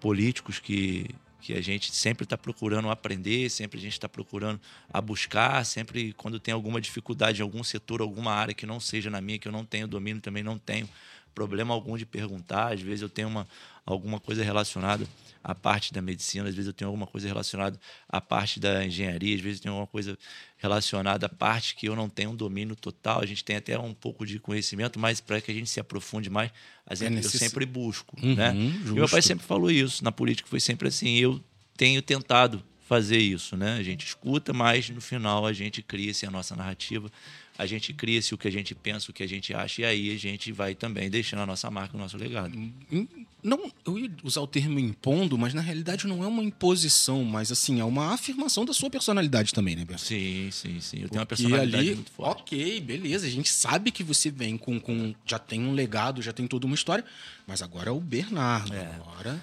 políticos 0.00 0.58
que, 0.58 1.06
que 1.42 1.52
a 1.52 1.60
gente 1.60 1.94
sempre 1.94 2.24
está 2.24 2.38
procurando 2.38 2.88
aprender, 2.88 3.50
sempre 3.50 3.78
a 3.78 3.82
gente 3.82 3.92
está 3.92 4.08
procurando 4.08 4.58
a 4.90 5.02
buscar, 5.02 5.66
sempre 5.66 6.14
quando 6.14 6.40
tem 6.40 6.54
alguma 6.54 6.80
dificuldade 6.80 7.40
em 7.40 7.42
algum 7.42 7.62
setor, 7.62 8.00
alguma 8.00 8.32
área 8.32 8.54
que 8.54 8.64
não 8.64 8.80
seja 8.80 9.10
na 9.10 9.20
minha, 9.20 9.38
que 9.38 9.46
eu 9.46 9.52
não 9.52 9.66
tenho 9.66 9.86
domínio, 9.86 10.22
também 10.22 10.42
não 10.42 10.56
tenho 10.56 10.88
problema 11.36 11.74
algum 11.74 11.98
de 11.98 12.06
perguntar. 12.06 12.72
Às 12.72 12.80
vezes 12.80 13.02
eu 13.02 13.10
tenho 13.10 13.28
uma, 13.28 13.46
alguma 13.84 14.18
coisa 14.18 14.42
relacionada 14.42 15.06
à 15.44 15.54
parte 15.54 15.92
da 15.92 16.00
medicina, 16.00 16.48
às 16.48 16.54
vezes 16.54 16.66
eu 16.66 16.72
tenho 16.72 16.88
alguma 16.88 17.06
coisa 17.06 17.28
relacionada 17.28 17.78
à 18.08 18.20
parte 18.20 18.58
da 18.58 18.84
engenharia, 18.84 19.36
às 19.36 19.40
vezes 19.40 19.58
eu 19.58 19.64
tenho 19.64 19.74
alguma 19.74 19.86
coisa 19.86 20.18
relacionada 20.56 21.26
à 21.26 21.28
parte 21.28 21.76
que 21.76 21.86
eu 21.86 21.94
não 21.94 22.08
tenho 22.08 22.30
um 22.30 22.34
domínio 22.34 22.74
total. 22.74 23.20
A 23.20 23.26
gente 23.26 23.44
tem 23.44 23.56
até 23.56 23.78
um 23.78 23.92
pouco 23.92 24.26
de 24.26 24.40
conhecimento, 24.40 24.98
mas 24.98 25.20
para 25.20 25.40
que 25.40 25.50
a 25.50 25.54
gente 25.54 25.68
se 25.68 25.78
aprofunde 25.78 26.30
mais, 26.30 26.50
a 26.86 26.94
gente, 26.94 27.06
é 27.06 27.10
necess... 27.10 27.34
eu 27.34 27.40
sempre 27.40 27.66
busco. 27.66 28.16
Uhum, 28.20 28.34
né? 28.34 28.54
E 28.56 28.90
meu 28.90 29.08
pai 29.08 29.20
sempre 29.20 29.46
falou 29.46 29.70
isso. 29.70 30.02
Na 30.02 30.10
política 30.10 30.48
foi 30.48 30.58
sempre 30.58 30.88
assim. 30.88 31.16
Eu 31.16 31.40
tenho 31.76 32.00
tentado 32.00 32.64
fazer 32.86 33.18
isso, 33.18 33.56
né? 33.56 33.76
A 33.76 33.82
gente 33.82 34.06
escuta, 34.06 34.52
mas 34.52 34.88
no 34.88 35.00
final 35.00 35.44
a 35.44 35.52
gente 35.52 35.82
cria-se 35.82 36.24
a 36.24 36.30
nossa 36.30 36.54
narrativa, 36.56 37.10
a 37.58 37.66
gente 37.66 37.92
cria-se 37.92 38.34
o 38.34 38.38
que 38.38 38.48
a 38.48 38.50
gente 38.50 38.74
pensa, 38.74 39.10
o 39.10 39.14
que 39.14 39.22
a 39.22 39.28
gente 39.28 39.54
acha, 39.54 39.82
e 39.82 39.84
aí 39.84 40.14
a 40.14 40.18
gente 40.18 40.52
vai 40.52 40.74
também 40.74 41.08
deixando 41.08 41.40
a 41.40 41.46
nossa 41.46 41.70
marca, 41.70 41.96
o 41.96 42.00
nosso 42.00 42.16
legado. 42.16 42.56
Hum, 42.56 43.06
não, 43.42 43.70
eu 43.86 43.98
ia 43.98 44.10
usar 44.24 44.40
o 44.40 44.46
termo 44.46 44.78
impondo, 44.78 45.38
mas 45.38 45.54
na 45.54 45.60
realidade 45.60 46.06
não 46.06 46.24
é 46.24 46.26
uma 46.26 46.42
imposição, 46.42 47.24
mas 47.24 47.52
assim, 47.52 47.80
é 47.80 47.84
uma 47.84 48.12
afirmação 48.12 48.64
da 48.64 48.72
sua 48.72 48.90
personalidade 48.90 49.54
também, 49.54 49.76
né, 49.76 49.84
Beto? 49.84 50.00
Sim, 50.00 50.50
sim, 50.50 50.80
sim. 50.80 51.02
Eu 51.02 51.08
tenho 51.08 51.20
uma 51.20 51.26
personalidade 51.26 51.76
ali, 51.76 51.94
muito 51.94 52.10
forte. 52.10 52.42
Ok, 52.42 52.80
beleza. 52.80 53.26
A 53.26 53.30
gente 53.30 53.48
sabe 53.48 53.90
que 53.90 54.02
você 54.02 54.30
vem 54.30 54.56
com, 54.56 54.80
com. 54.80 55.14
Já 55.24 55.38
tem 55.38 55.60
um 55.60 55.72
legado, 55.72 56.20
já 56.20 56.32
tem 56.32 56.46
toda 56.46 56.66
uma 56.66 56.74
história, 56.74 57.04
mas 57.46 57.62
agora 57.62 57.88
é 57.88 57.92
o 57.92 58.00
Bernardo. 58.00 58.74
É. 58.74 58.94
Agora. 58.96 59.40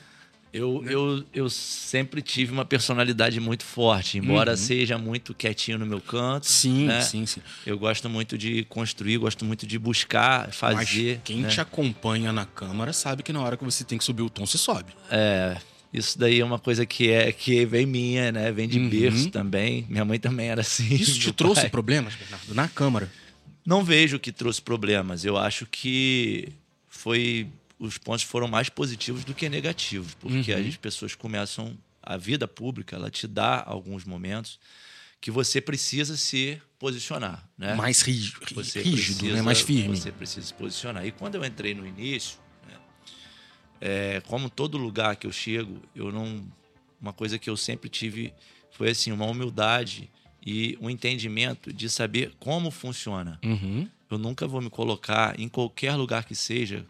Eu, 0.53 0.83
né? 0.83 0.93
eu, 0.93 1.23
eu 1.33 1.49
sempre 1.49 2.21
tive 2.21 2.51
uma 2.51 2.63
personalidade 2.63 3.39
muito 3.39 3.63
forte, 3.63 4.19
embora 4.19 4.51
uhum. 4.51 4.57
seja 4.57 4.99
muito 4.99 5.33
quietinho 5.33 5.79
no 5.79 5.85
meu 5.85 5.99
canto. 5.99 6.45
Sim, 6.45 6.85
né? 6.85 7.01
sim, 7.01 7.25
sim. 7.25 7.41
Eu 7.65 7.79
gosto 7.79 8.07
muito 8.07 8.37
de 8.37 8.63
construir, 8.65 9.17
gosto 9.17 9.43
muito 9.43 9.65
de 9.65 9.79
buscar, 9.79 10.51
fazer. 10.51 11.15
Mas 11.15 11.21
quem 11.23 11.41
né? 11.41 11.49
te 11.49 11.59
acompanha 11.59 12.31
na 12.31 12.45
câmara 12.45 12.93
sabe 12.93 13.23
que 13.23 13.33
na 13.33 13.41
hora 13.41 13.57
que 13.57 13.63
você 13.63 13.83
tem 13.83 13.97
que 13.97 14.03
subir 14.03 14.21
o 14.21 14.29
tom, 14.29 14.45
você 14.45 14.59
sobe. 14.59 14.93
É. 15.09 15.57
Isso 15.91 16.17
daí 16.19 16.39
é 16.39 16.45
uma 16.45 16.59
coisa 16.59 16.85
que 16.85 17.09
é 17.09 17.31
que 17.31 17.65
vem 17.65 17.85
minha, 17.85 18.31
né? 18.31 18.51
Vem 18.51 18.67
de 18.67 18.79
uhum. 18.79 18.89
berço 18.89 19.29
também. 19.31 19.85
Minha 19.89 20.05
mãe 20.05 20.19
também 20.19 20.49
era 20.49 20.61
assim. 20.61 20.93
Isso 20.93 21.19
te 21.19 21.31
trouxe 21.31 21.61
pai. 21.61 21.69
problemas, 21.69 22.15
Bernardo, 22.15 22.53
na 22.53 22.67
câmara? 22.67 23.11
Não 23.65 23.83
vejo 23.83 24.19
que 24.19 24.31
trouxe 24.31 24.61
problemas. 24.61 25.25
Eu 25.25 25.37
acho 25.37 25.65
que 25.65 26.49
foi 26.89 27.47
os 27.79 27.97
pontos 27.97 28.23
foram 28.23 28.47
mais 28.47 28.69
positivos 28.69 29.23
do 29.23 29.33
que 29.33 29.49
negativos, 29.49 30.13
porque 30.15 30.53
uhum. 30.53 30.67
as 30.67 30.77
pessoas 30.77 31.15
começam 31.15 31.77
a 32.01 32.17
vida 32.17 32.47
pública, 32.47 32.95
ela 32.95 33.09
te 33.09 33.27
dá 33.27 33.63
alguns 33.65 34.03
momentos 34.03 34.59
que 35.21 35.31
você 35.31 35.61
precisa 35.61 36.17
se 36.17 36.61
posicionar, 36.77 37.49
né? 37.57 37.75
Mais 37.75 38.01
rígido, 38.01 38.41
você 38.53 38.81
rígido 38.81 39.19
precisa, 39.19 39.35
né? 39.37 39.41
mais 39.41 39.61
firme. 39.61 39.95
Você 39.95 40.11
precisa 40.11 40.45
se 40.45 40.53
posicionar. 40.53 41.05
E 41.05 41.13
quando 41.13 41.35
eu 41.35 41.45
entrei 41.45 41.73
no 41.73 41.87
início, 41.87 42.37
né, 42.67 42.75
é, 43.79 44.21
como 44.27 44.49
todo 44.49 44.77
lugar 44.77 45.15
que 45.15 45.25
eu 45.25 45.31
chego, 45.31 45.81
eu 45.95 46.11
não, 46.11 46.45
uma 46.99 47.13
coisa 47.13 47.39
que 47.39 47.49
eu 47.49 47.55
sempre 47.55 47.89
tive 47.89 48.33
foi 48.71 48.89
assim 48.89 49.13
uma 49.13 49.25
humildade 49.25 50.11
e 50.45 50.77
um 50.81 50.89
entendimento 50.89 51.71
de 51.71 51.89
saber 51.89 52.33
como 52.37 52.69
funciona. 52.69 53.39
Uhum. 53.45 53.87
Eu 54.11 54.17
nunca 54.17 54.45
vou 54.45 54.61
me 54.61 54.69
colocar 54.69 55.39
em 55.39 55.47
qualquer 55.47 55.95
lugar 55.95 56.25
que 56.25 56.35
seja 56.35 56.85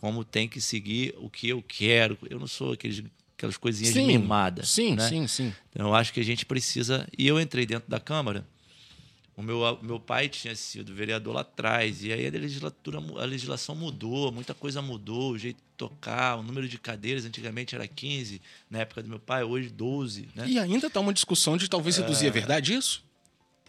como 0.00 0.24
tem 0.24 0.48
que 0.48 0.60
seguir 0.60 1.12
o 1.18 1.28
que 1.28 1.48
eu 1.48 1.60
quero. 1.60 2.16
Eu 2.30 2.38
não 2.38 2.46
sou 2.46 2.72
aqueles, 2.72 3.02
aquelas 3.36 3.56
coisinhas 3.56 3.94
sim, 3.94 4.06
mimadas. 4.06 4.68
Sim, 4.68 4.94
né? 4.94 5.08
sim, 5.08 5.26
sim. 5.26 5.52
Então 5.70 5.88
eu 5.88 5.94
acho 5.94 6.12
que 6.12 6.20
a 6.20 6.24
gente 6.24 6.46
precisa. 6.46 7.04
E 7.18 7.26
eu 7.26 7.40
entrei 7.40 7.66
dentro 7.66 7.90
da 7.90 7.98
Câmara. 7.98 8.46
O 9.36 9.42
meu, 9.42 9.78
meu 9.82 9.98
pai 9.98 10.28
tinha 10.28 10.54
sido 10.54 10.94
vereador 10.94 11.34
lá 11.34 11.40
atrás, 11.40 12.04
e 12.04 12.12
aí 12.12 12.26
a 12.26 12.30
legislatura, 12.30 12.98
a 12.98 13.24
legislação 13.24 13.74
mudou, 13.74 14.32
muita 14.32 14.52
coisa 14.52 14.82
mudou, 14.82 15.32
o 15.32 15.38
jeito 15.38 15.58
de 15.58 15.76
tocar, 15.76 16.36
o 16.36 16.42
número 16.42 16.68
de 16.68 16.76
cadeiras 16.76 17.24
antigamente 17.24 17.74
era 17.74 17.86
15, 17.86 18.40
na 18.68 18.80
época 18.80 19.00
do 19.00 19.08
meu 19.08 19.20
pai, 19.20 19.44
hoje 19.44 19.68
12. 19.68 20.28
Né? 20.34 20.48
E 20.48 20.58
ainda 20.58 20.88
está 20.88 20.98
uma 20.98 21.12
discussão 21.12 21.56
de 21.56 21.68
talvez 21.68 21.96
reduzir, 21.96 22.24
é, 22.24 22.28
é 22.28 22.32
verdade 22.32 22.74
isso? 22.74 23.04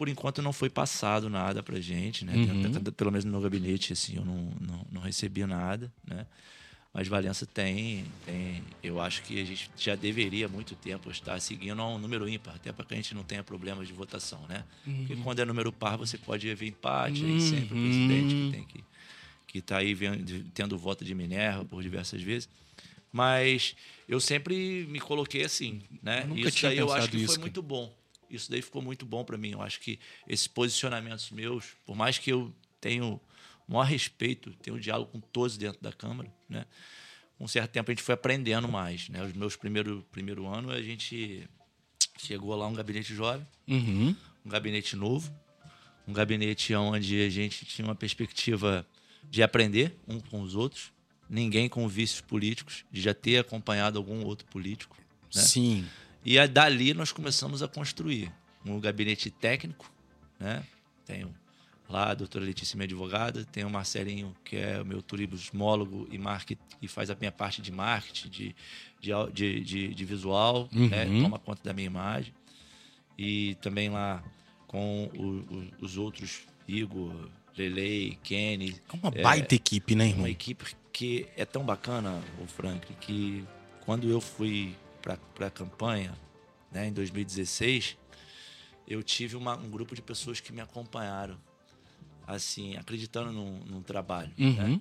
Por 0.00 0.08
enquanto 0.08 0.40
não 0.40 0.50
foi 0.50 0.70
passado 0.70 1.28
nada 1.28 1.62
para 1.62 1.78
gente, 1.78 2.24
né? 2.24 2.32
Uhum. 2.34 2.84
Pelo 2.84 3.12
menos 3.12 3.26
no 3.26 3.32
meu 3.32 3.40
gabinete, 3.42 3.92
assim, 3.92 4.16
eu 4.16 4.24
não, 4.24 4.50
não, 4.58 4.86
não 4.92 5.00
recebi 5.02 5.44
nada, 5.44 5.92
né? 6.08 6.26
Mas 6.90 7.06
Valença 7.06 7.44
tem, 7.44 8.06
tem. 8.24 8.62
Eu 8.82 8.98
acho 8.98 9.20
que 9.20 9.38
a 9.38 9.44
gente 9.44 9.70
já 9.76 9.94
deveria 9.94 10.46
há 10.46 10.48
muito 10.48 10.74
tempo 10.74 11.10
estar 11.10 11.38
seguindo 11.38 11.82
um 11.82 11.98
número 11.98 12.26
ímpar, 12.26 12.54
até 12.54 12.72
para 12.72 12.86
que 12.86 12.94
a 12.94 12.96
gente 12.96 13.14
não 13.14 13.22
tenha 13.22 13.44
problemas 13.44 13.86
de 13.86 13.92
votação, 13.92 14.40
né? 14.48 14.64
Uhum. 14.86 15.04
Porque 15.04 15.16
quando 15.16 15.40
é 15.40 15.44
número 15.44 15.70
par, 15.70 15.98
você 15.98 16.16
pode 16.16 16.50
haver 16.50 16.70
empate, 16.70 17.22
uhum. 17.22 17.34
aí 17.34 17.40
sempre 17.42 17.78
o 17.78 17.82
presidente 17.82 18.34
que 18.34 18.50
tem 18.52 18.64
que 18.64 18.84
que 19.48 19.58
está 19.58 19.76
aí 19.76 19.92
vendo, 19.92 20.44
tendo 20.54 20.78
voto 20.78 21.04
de 21.04 21.14
Minerva 21.14 21.62
por 21.62 21.82
diversas 21.82 22.22
vezes. 22.22 22.48
Mas 23.12 23.76
eu 24.08 24.18
sempre 24.18 24.86
me 24.88 24.98
coloquei 24.98 25.44
assim, 25.44 25.82
né? 26.02 26.26
Eu 26.30 26.48
isso 26.48 26.66
aí 26.66 26.78
eu 26.78 26.90
acho 26.90 27.10
que 27.10 27.26
foi 27.26 27.36
muito 27.36 27.60
bom. 27.60 27.99
Isso 28.30 28.50
daí 28.50 28.62
ficou 28.62 28.80
muito 28.80 29.04
bom 29.04 29.24
para 29.24 29.36
mim. 29.36 29.50
Eu 29.52 29.62
acho 29.62 29.80
que 29.80 29.98
esses 30.28 30.46
posicionamentos 30.46 31.30
meus, 31.30 31.76
por 31.84 31.96
mais 31.96 32.18
que 32.18 32.30
eu 32.30 32.54
tenho 32.80 33.20
o 33.68 33.72
maior 33.72 33.84
respeito, 33.84 34.52
tenho 34.62 34.76
um 34.76 34.80
diálogo 34.80 35.12
com 35.12 35.20
todos 35.20 35.56
dentro 35.56 35.80
da 35.82 35.92
Câmara, 35.92 36.32
né? 36.48 36.64
Com 37.36 37.44
um 37.44 37.48
certo 37.48 37.70
tempo 37.70 37.90
a 37.90 37.94
gente 37.94 38.02
foi 38.02 38.14
aprendendo 38.14 38.68
mais, 38.68 39.08
né? 39.08 39.24
Os 39.24 39.32
meus 39.32 39.56
primeiro 39.56 40.06
primeiro 40.12 40.46
ano 40.46 40.70
a 40.70 40.82
gente 40.82 41.48
chegou 42.18 42.54
lá 42.54 42.66
um 42.66 42.74
gabinete 42.74 43.14
jovem, 43.14 43.46
uhum. 43.66 44.14
um 44.44 44.48
gabinete 44.50 44.94
novo, 44.94 45.32
um 46.06 46.12
gabinete 46.12 46.74
onde 46.74 47.22
a 47.22 47.30
gente 47.30 47.64
tinha 47.64 47.86
uma 47.86 47.94
perspectiva 47.94 48.86
de 49.30 49.42
aprender 49.42 49.96
um 50.06 50.20
com 50.20 50.42
os 50.42 50.54
outros, 50.54 50.92
ninguém 51.28 51.68
com 51.68 51.86
vícios 51.88 52.20
políticos, 52.20 52.84
de 52.90 53.00
já 53.00 53.14
ter 53.14 53.38
acompanhado 53.38 53.98
algum 53.98 54.24
outro 54.24 54.46
político. 54.48 54.96
Né? 55.34 55.42
Sim. 55.42 55.86
E 56.24 56.38
aí, 56.38 56.48
dali 56.48 56.92
nós 56.94 57.12
começamos 57.12 57.62
a 57.62 57.68
construir 57.68 58.32
um 58.64 58.78
gabinete 58.78 59.30
técnico, 59.30 59.90
né? 60.38 60.62
Tenho 61.06 61.34
lá 61.88 62.10
a 62.10 62.14
doutora 62.14 62.44
Letícia, 62.44 62.76
minha 62.76 62.84
advogada, 62.84 63.44
tem 63.46 63.64
o 63.64 63.70
Marcelinho, 63.70 64.34
que 64.44 64.56
é 64.56 64.80
o 64.80 64.86
meu 64.86 65.02
turismólogo 65.02 66.06
e 66.10 66.18
marketing, 66.18 66.60
e 66.80 66.86
faz 66.86 67.10
a 67.10 67.16
minha 67.18 67.32
parte 67.32 67.60
de 67.60 67.72
marketing, 67.72 68.28
de, 68.28 68.56
de, 69.00 69.60
de, 69.60 69.94
de 69.94 70.04
visual, 70.04 70.68
né? 70.72 70.80
uhum. 70.82 70.88
né? 70.88 71.22
toma 71.22 71.38
conta 71.38 71.62
da 71.64 71.72
minha 71.72 71.86
imagem. 71.86 72.32
E 73.18 73.56
também 73.56 73.90
lá 73.90 74.22
com 74.66 75.10
o, 75.16 75.22
o, 75.22 75.68
os 75.80 75.98
outros, 75.98 76.42
Igor, 76.66 77.12
Lele, 77.56 78.18
Kenny. 78.22 78.76
É 78.88 78.96
uma 78.96 79.10
baita 79.10 79.54
é, 79.54 79.56
equipe, 79.56 79.94
né, 79.94 80.06
irmão? 80.06 80.20
Uma 80.20 80.30
equipe 80.30 80.64
que 80.92 81.26
é 81.36 81.44
tão 81.44 81.64
bacana, 81.64 82.22
o 82.40 82.46
Frank, 82.46 82.86
que 83.00 83.44
quando 83.84 84.08
eu 84.08 84.20
fui 84.20 84.76
para 85.00 85.46
a 85.46 85.50
campanha, 85.50 86.16
né, 86.70 86.88
em 86.88 86.92
2016, 86.92 87.96
eu 88.86 89.02
tive 89.02 89.36
uma, 89.36 89.56
um 89.56 89.70
grupo 89.70 89.94
de 89.94 90.02
pessoas 90.02 90.40
que 90.40 90.52
me 90.52 90.60
acompanharam, 90.60 91.38
assim, 92.26 92.76
acreditando 92.76 93.32
no, 93.32 93.58
no 93.64 93.82
trabalho. 93.82 94.32
Né? 94.36 94.46
Uhum. 94.46 94.74
Né? 94.74 94.80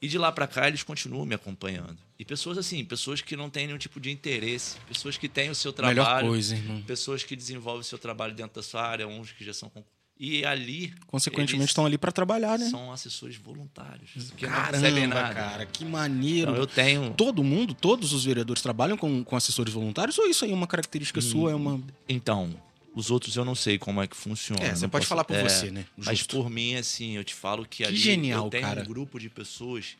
E 0.00 0.08
de 0.08 0.18
lá 0.18 0.30
para 0.30 0.46
cá 0.46 0.68
eles 0.68 0.82
continuam 0.82 1.24
me 1.24 1.34
acompanhando. 1.34 1.96
E 2.18 2.24
pessoas 2.24 2.58
assim, 2.58 2.84
pessoas 2.84 3.22
que 3.22 3.36
não 3.36 3.48
têm 3.48 3.66
nenhum 3.66 3.78
tipo 3.78 3.98
de 3.98 4.10
interesse, 4.10 4.78
pessoas 4.80 5.16
que 5.16 5.28
têm 5.28 5.48
o 5.48 5.54
seu 5.54 5.72
trabalho, 5.72 6.02
Melhor 6.02 6.20
coisa, 6.20 6.54
irmão. 6.54 6.82
pessoas 6.82 7.24
que 7.24 7.34
desenvolvem 7.34 7.80
o 7.80 7.84
seu 7.84 7.98
trabalho 7.98 8.34
dentro 8.34 8.54
da 8.56 8.62
sua 8.62 8.82
área, 8.82 9.08
uns 9.08 9.32
que 9.32 9.42
já 9.42 9.54
são 9.54 9.70
e 10.18 10.44
ali 10.44 10.94
Consequentemente 11.06 11.70
estão 11.70 11.84
ali 11.84 11.98
para 11.98 12.12
trabalhar, 12.12 12.58
né? 12.58 12.68
são 12.68 12.92
assessores 12.92 13.36
voluntários 13.36 14.12
que 14.36 14.46
não 14.46 14.52
Caramba, 14.52 15.34
cara, 15.34 15.66
que 15.66 15.84
maneiro. 15.84 16.50
Então 16.52 16.54
eu 16.56 16.66
tenho 16.66 17.12
Todo 17.14 17.42
mundo, 17.42 17.74
todos 17.74 18.12
os 18.12 18.24
vereadores 18.24 18.62
trabalham 18.62 18.96
com, 18.96 19.24
com 19.24 19.36
assessores 19.36 19.72
voluntários 19.74 20.16
ou 20.18 20.26
isso 20.26 20.44
aí 20.44 20.52
é 20.52 20.54
uma 20.54 20.66
característica 20.66 21.20
sua? 21.20 21.50
É 21.50 21.54
uma. 21.54 21.82
Então, 22.08 22.54
os 22.94 23.10
outros 23.10 23.34
eu 23.36 23.44
não 23.44 23.56
sei 23.56 23.76
como 23.76 24.00
é 24.00 24.06
que 24.06 24.16
funciona. 24.16 24.62
É, 24.62 24.74
você 24.74 24.82
não 24.82 24.90
pode 24.90 25.02
posso- 25.02 25.08
falar 25.08 25.24
por 25.24 25.34
é, 25.36 25.42
você, 25.42 25.70
né? 25.70 25.84
Mas 25.96 26.18
Justo. 26.18 26.36
por 26.36 26.48
mim, 26.48 26.76
assim, 26.76 27.16
eu 27.16 27.24
te 27.24 27.34
falo 27.34 27.66
que, 27.66 27.84
ali 27.84 27.96
genial, 27.96 28.44
eu 28.44 28.50
tenho 28.50 28.62
cara. 28.62 28.82
um 28.82 28.84
grupo 28.84 29.18
de 29.18 29.28
pessoas 29.28 29.96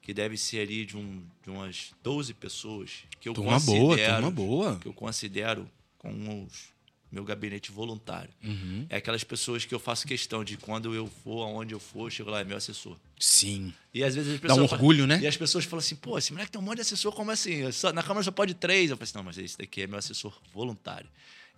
que 0.00 0.12
deve 0.12 0.36
ser 0.36 0.58
ali 0.62 0.84
de, 0.84 0.96
um, 0.96 1.22
de 1.44 1.50
umas 1.50 1.92
12 2.02 2.34
pessoas 2.34 2.90
que 3.20 3.28
eu 3.28 3.32
Turma 3.34 3.52
considero, 3.52 3.78
boa, 3.86 3.96
turma 3.96 4.30
boa. 4.32 4.76
que 4.80 4.88
eu 4.88 4.92
considero 4.92 5.70
com 5.96 6.42
os 6.44 6.71
meu 7.12 7.22
gabinete 7.24 7.70
voluntário. 7.70 8.30
Uhum. 8.42 8.86
É 8.88 8.96
aquelas 8.96 9.22
pessoas 9.22 9.64
que 9.66 9.74
eu 9.74 9.78
faço 9.78 10.06
questão 10.08 10.42
de 10.42 10.56
quando 10.56 10.94
eu 10.94 11.06
for, 11.22 11.42
aonde 11.42 11.74
eu 11.74 11.78
for, 11.78 12.06
eu 12.06 12.10
chego 12.10 12.30
lá, 12.30 12.40
é 12.40 12.44
meu 12.44 12.56
assessor. 12.56 12.96
Sim. 13.20 13.72
E 13.92 14.02
às 14.02 14.14
vezes 14.14 14.32
as 14.34 14.40
Dá 14.40 14.48
pessoas 14.48 14.64
um 14.64 14.68
falam- 14.68 14.82
orgulho, 14.84 15.06
né? 15.06 15.20
E 15.20 15.26
as 15.26 15.36
pessoas 15.36 15.64
falam 15.66 15.78
assim, 15.80 15.94
pô, 15.94 16.16
esse 16.16 16.32
moleque 16.32 16.50
tem 16.50 16.60
um 16.60 16.64
monte 16.64 16.76
de 16.76 16.80
assessor, 16.80 17.12
como 17.12 17.30
assim? 17.30 17.70
Só- 17.70 17.92
na 17.92 18.02
Câmara 18.02 18.24
só 18.24 18.30
pode 18.32 18.54
três. 18.54 18.90
Eu 18.90 18.96
falo 18.96 19.04
assim, 19.04 19.14
não, 19.18 19.22
mas 19.24 19.36
esse 19.38 19.58
daqui 19.58 19.82
é 19.82 19.86
meu 19.86 19.98
assessor 19.98 20.36
voluntário. 20.54 21.08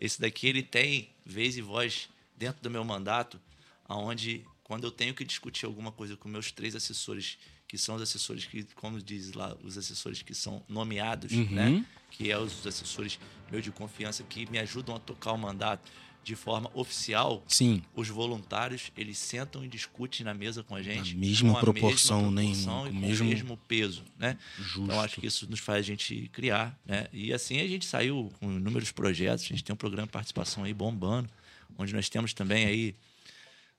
Esse 0.00 0.20
daqui, 0.20 0.48
ele 0.48 0.62
tem 0.62 1.08
vez 1.24 1.56
e 1.56 1.62
voz 1.62 2.08
dentro 2.36 2.60
do 2.60 2.68
meu 2.68 2.84
mandato, 2.84 3.40
aonde 3.88 4.44
quando 4.64 4.84
eu 4.84 4.90
tenho 4.90 5.14
que 5.14 5.24
discutir 5.24 5.66
alguma 5.66 5.92
coisa 5.92 6.16
com 6.16 6.28
meus 6.28 6.50
três 6.50 6.74
assessores, 6.74 7.38
que 7.74 7.78
são 7.78 7.96
os 7.96 8.02
assessores 8.02 8.44
que, 8.44 8.62
como 8.76 9.02
diz 9.02 9.32
lá, 9.32 9.56
os 9.64 9.76
assessores 9.76 10.22
que 10.22 10.32
são 10.32 10.62
nomeados, 10.68 11.32
Uhum. 11.32 11.50
né? 11.50 11.84
Que 12.08 12.30
é 12.30 12.38
os 12.38 12.64
assessores 12.64 13.18
meus 13.50 13.64
de 13.64 13.72
confiança 13.72 14.22
que 14.22 14.48
me 14.48 14.58
ajudam 14.60 14.94
a 14.94 15.00
tocar 15.00 15.32
o 15.32 15.36
mandato 15.38 15.90
de 16.22 16.36
forma 16.36 16.70
oficial, 16.72 17.42
Sim. 17.48 17.82
os 17.94 18.08
voluntários, 18.08 18.92
eles 18.96 19.18
sentam 19.18 19.64
e 19.64 19.68
discutem 19.68 20.24
na 20.24 20.32
mesa 20.32 20.62
com 20.62 20.76
a 20.76 20.82
gente. 20.82 21.16
mesma 21.16 21.50
com 21.50 21.56
a 21.58 21.60
proporção, 21.60 22.30
né, 22.30 22.42
proporção 22.42 22.86
e 22.86 22.90
Com 22.90 22.92
com 22.92 22.96
o 23.04 23.08
mesmo- 23.08 23.26
o 23.26 23.28
mesmo 23.28 23.56
peso, 23.68 24.04
né? 24.16 24.38
Justo. 24.56 24.82
Então, 24.82 25.00
acho 25.00 25.20
que 25.20 25.26
isso 25.26 25.50
nos 25.50 25.58
faz 25.58 25.80
a 25.80 25.82
gente 25.82 26.28
criar, 26.32 26.78
né? 26.86 27.08
E 27.12 27.32
assim 27.32 27.58
a 27.60 27.66
gente 27.66 27.84
saiu 27.86 28.32
com 28.38 28.52
inúmeros 28.52 28.92
projetos. 28.92 29.44
A 29.44 29.48
gente 29.48 29.64
tem 29.64 29.74
um 29.74 29.76
programa 29.76 30.06
de 30.06 30.12
participação 30.12 30.62
aí 30.62 30.72
bombando, 30.72 31.28
onde 31.76 31.92
nós 31.92 32.08
temos 32.08 32.32
também 32.32 32.64
aí 32.66 32.94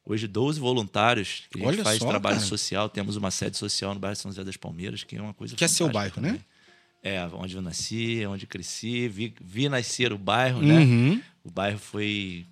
hoje 0.05 0.27
12 0.27 0.59
voluntários 0.59 1.43
que 1.49 1.57
a 1.57 1.61
gente 1.61 1.67
Olha 1.75 1.83
faz 1.83 1.99
só, 1.99 2.09
trabalho 2.09 2.35
cara. 2.37 2.47
social. 2.47 2.89
Temos 2.89 3.15
uma 3.15 3.31
sede 3.31 3.57
social 3.57 3.93
no 3.93 3.99
bairro 3.99 4.15
São 4.15 4.31
José 4.31 4.43
das 4.43 4.57
Palmeiras, 4.57 5.03
que 5.03 5.15
é 5.15 5.21
uma 5.21 5.33
coisa 5.33 5.55
Que 5.55 5.63
é 5.63 5.67
seu 5.67 5.89
bairro, 5.89 6.21
né? 6.21 6.29
também. 6.29 6.45
É, 7.03 7.23
onde 7.33 7.55
eu 7.55 7.61
nasci, 7.61 8.25
onde 8.25 8.47
cresci, 8.47 9.07
vi, 9.07 9.33
vi 9.39 9.69
nascer 9.69 10.11
o 10.11 10.17
bairro, 10.17 10.59
né? 10.61 10.79
Uhum. 10.79 11.21
O 11.43 11.51
bairro 11.51 11.77
foi 11.77 12.45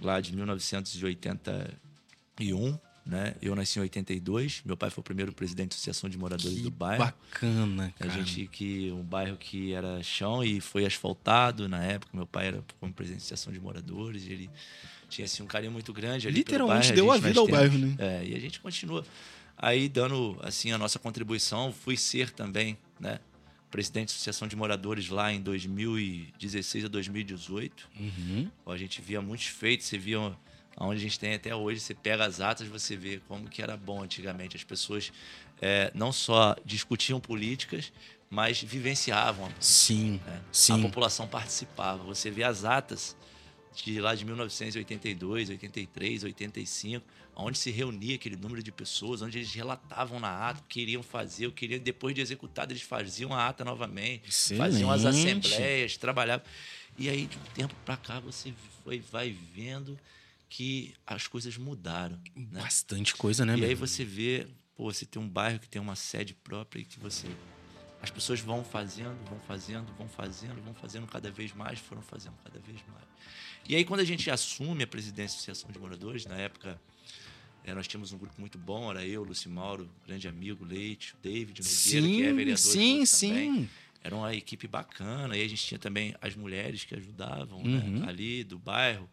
lá 0.00 0.20
de 0.22 0.34
1981, 0.34 2.78
né? 3.06 3.34
Eu 3.42 3.54
nasci 3.54 3.78
em 3.78 3.82
82. 3.82 4.62
Meu 4.64 4.76
pai 4.76 4.88
foi 4.90 5.02
o 5.02 5.04
primeiro 5.04 5.32
presidente 5.32 5.70
da 5.70 5.74
Associação 5.74 6.08
de 6.08 6.16
Moradores 6.16 6.56
Que 6.56 6.62
do 6.62 6.70
bairro. 6.70 7.04
bacana, 7.04 7.92
A 8.00 8.04
cara. 8.06 8.22
gente 8.22 8.46
que 8.46 8.90
um 8.92 9.02
bairro 9.02 9.36
que 9.36 9.72
era 9.74 10.02
chão 10.02 10.42
e 10.42 10.60
foi 10.60 10.86
asfaltado 10.86 11.68
na 11.68 11.84
época. 11.84 12.16
Meu 12.16 12.26
pai 12.26 12.46
era 12.48 12.64
como 12.80 12.92
presidente 12.92 13.20
da 13.20 13.24
Associação 13.24 13.52
de 13.52 13.60
Moradores. 13.60 14.24
E 14.24 14.32
ele 14.32 14.50
tinha 15.14 15.24
assim 15.26 15.42
um 15.42 15.46
carinho 15.46 15.72
muito 15.72 15.92
grande 15.92 16.28
Literalmente 16.28 16.88
bairro. 16.88 16.94
deu 16.94 17.12
a 17.12 17.16
gente 17.16 17.26
vida 17.26 17.40
ao 17.40 17.48
nós 17.48 17.58
bairro, 17.58 17.78
né? 17.78 17.94
É, 17.98 18.24
e 18.24 18.34
a 18.34 18.40
gente 18.40 18.60
continua 18.60 19.04
aí 19.56 19.88
dando 19.88 20.36
assim 20.42 20.72
a 20.72 20.78
nossa 20.78 20.98
contribuição. 20.98 21.72
Fui 21.72 21.96
ser 21.96 22.30
também, 22.30 22.76
né? 22.98 23.20
Presidente 23.70 24.08
da 24.08 24.14
Associação 24.14 24.46
de 24.46 24.54
Moradores 24.54 25.08
lá 25.08 25.32
em 25.32 25.40
2016 25.40 26.84
a 26.84 26.88
2018. 26.88 27.88
Uhum. 27.98 28.50
A 28.66 28.76
gente 28.76 29.00
via 29.00 29.20
muitos 29.20 29.46
feitos, 29.46 29.86
você 29.86 29.98
via 29.98 30.18
onde 30.78 30.98
a 30.98 31.00
gente 31.00 31.18
tem 31.18 31.34
até 31.34 31.54
hoje, 31.54 31.80
você 31.80 31.94
pega 31.94 32.24
as 32.24 32.40
atas, 32.40 32.68
você 32.68 32.96
vê 32.96 33.20
como 33.28 33.48
que 33.48 33.62
era 33.62 33.76
bom 33.76 34.02
antigamente. 34.02 34.56
As 34.56 34.64
pessoas 34.64 35.12
é, 35.60 35.90
não 35.94 36.12
só 36.12 36.56
discutiam 36.64 37.20
políticas, 37.20 37.92
mas 38.30 38.60
vivenciavam. 38.62 39.48
Sim, 39.60 40.20
né? 40.24 40.40
A 40.40 40.52
sim. 40.52 40.82
população 40.82 41.26
participava. 41.26 42.02
Você 42.04 42.30
vê 42.30 42.44
as 42.44 42.64
atas 42.64 43.16
de 43.74 44.00
lá 44.00 44.14
de 44.14 44.24
1982, 44.24 45.50
83, 45.50 46.24
85, 46.24 47.04
onde 47.36 47.58
se 47.58 47.70
reunia 47.70 48.14
aquele 48.14 48.36
número 48.36 48.62
de 48.62 48.70
pessoas, 48.70 49.20
onde 49.22 49.38
eles 49.38 49.52
relatavam 49.52 50.20
na 50.20 50.48
ata, 50.48 50.60
o 50.60 50.62
que 50.64 50.80
queriam 50.80 51.02
fazer, 51.02 51.46
o 51.46 51.52
que 51.52 51.66
queriam, 51.66 51.82
depois 51.82 52.14
de 52.14 52.20
executado, 52.20 52.72
eles 52.72 52.82
faziam 52.82 53.32
a 53.32 53.48
ata 53.48 53.64
novamente, 53.64 54.30
faziam 54.56 54.90
as 54.90 55.04
Excelente. 55.04 55.48
assembleias, 55.48 55.96
trabalhavam. 55.96 56.46
E 56.96 57.08
aí, 57.08 57.26
de 57.26 57.36
um 57.36 57.42
tempo 57.54 57.74
para 57.84 57.96
cá, 57.96 58.20
você 58.20 58.54
foi, 58.84 59.00
vai 59.00 59.36
vendo 59.54 59.98
que 60.48 60.94
as 61.04 61.26
coisas 61.26 61.56
mudaram. 61.56 62.16
Né? 62.36 62.60
Bastante 62.60 63.14
coisa, 63.16 63.44
né, 63.44 63.56
E 63.58 63.64
aí 63.64 63.74
você 63.74 64.04
vê, 64.04 64.46
pô, 64.76 64.92
você 64.92 65.04
tem 65.04 65.20
um 65.20 65.28
bairro 65.28 65.58
que 65.58 65.68
tem 65.68 65.82
uma 65.82 65.96
sede 65.96 66.32
própria 66.34 66.80
e 66.80 66.84
que 66.84 67.00
você. 67.00 67.26
As 68.00 68.10
pessoas 68.10 68.38
vão 68.38 68.62
fazendo, 68.62 69.16
vão 69.28 69.40
fazendo, 69.40 69.92
vão 69.96 70.08
fazendo, 70.08 70.62
vão 70.62 70.74
fazendo 70.74 71.06
cada 71.06 71.30
vez 71.30 71.52
mais, 71.54 71.78
foram 71.80 72.02
fazendo 72.02 72.34
cada 72.44 72.60
vez 72.60 72.78
mais. 72.92 73.04
E 73.68 73.74
aí, 73.74 73.84
quando 73.84 74.00
a 74.00 74.04
gente 74.04 74.30
assume 74.30 74.84
a 74.84 74.86
presidência 74.86 75.36
da 75.36 75.52
Associação 75.52 75.70
de 75.70 75.78
Moradores, 75.78 76.26
na 76.26 76.36
época, 76.36 76.78
eh, 77.64 77.74
nós 77.74 77.88
tínhamos 77.88 78.12
um 78.12 78.18
grupo 78.18 78.34
muito 78.38 78.58
bom, 78.58 78.90
era 78.90 79.06
eu, 79.06 79.22
Luci 79.24 79.48
Mauro, 79.48 79.88
grande 80.06 80.28
amigo, 80.28 80.64
Leite, 80.64 81.14
o 81.14 81.16
David 81.22 81.60
Nogueira, 81.62 82.06
que 82.06 82.22
é 82.22 82.28
Sim, 82.28 82.34
vereador 82.36 82.56
sim, 82.58 83.06
sim. 83.06 83.68
Era 84.02 84.14
uma 84.14 84.34
equipe 84.34 84.68
bacana. 84.68 85.34
E 85.34 85.42
a 85.42 85.48
gente 85.48 85.64
tinha 85.64 85.78
também 85.78 86.14
as 86.20 86.36
mulheres 86.36 86.84
que 86.84 86.94
ajudavam 86.94 87.58
Uhum. 87.62 88.00
né, 88.00 88.06
ali 88.06 88.44
do 88.44 88.58
bairro. 88.58 89.08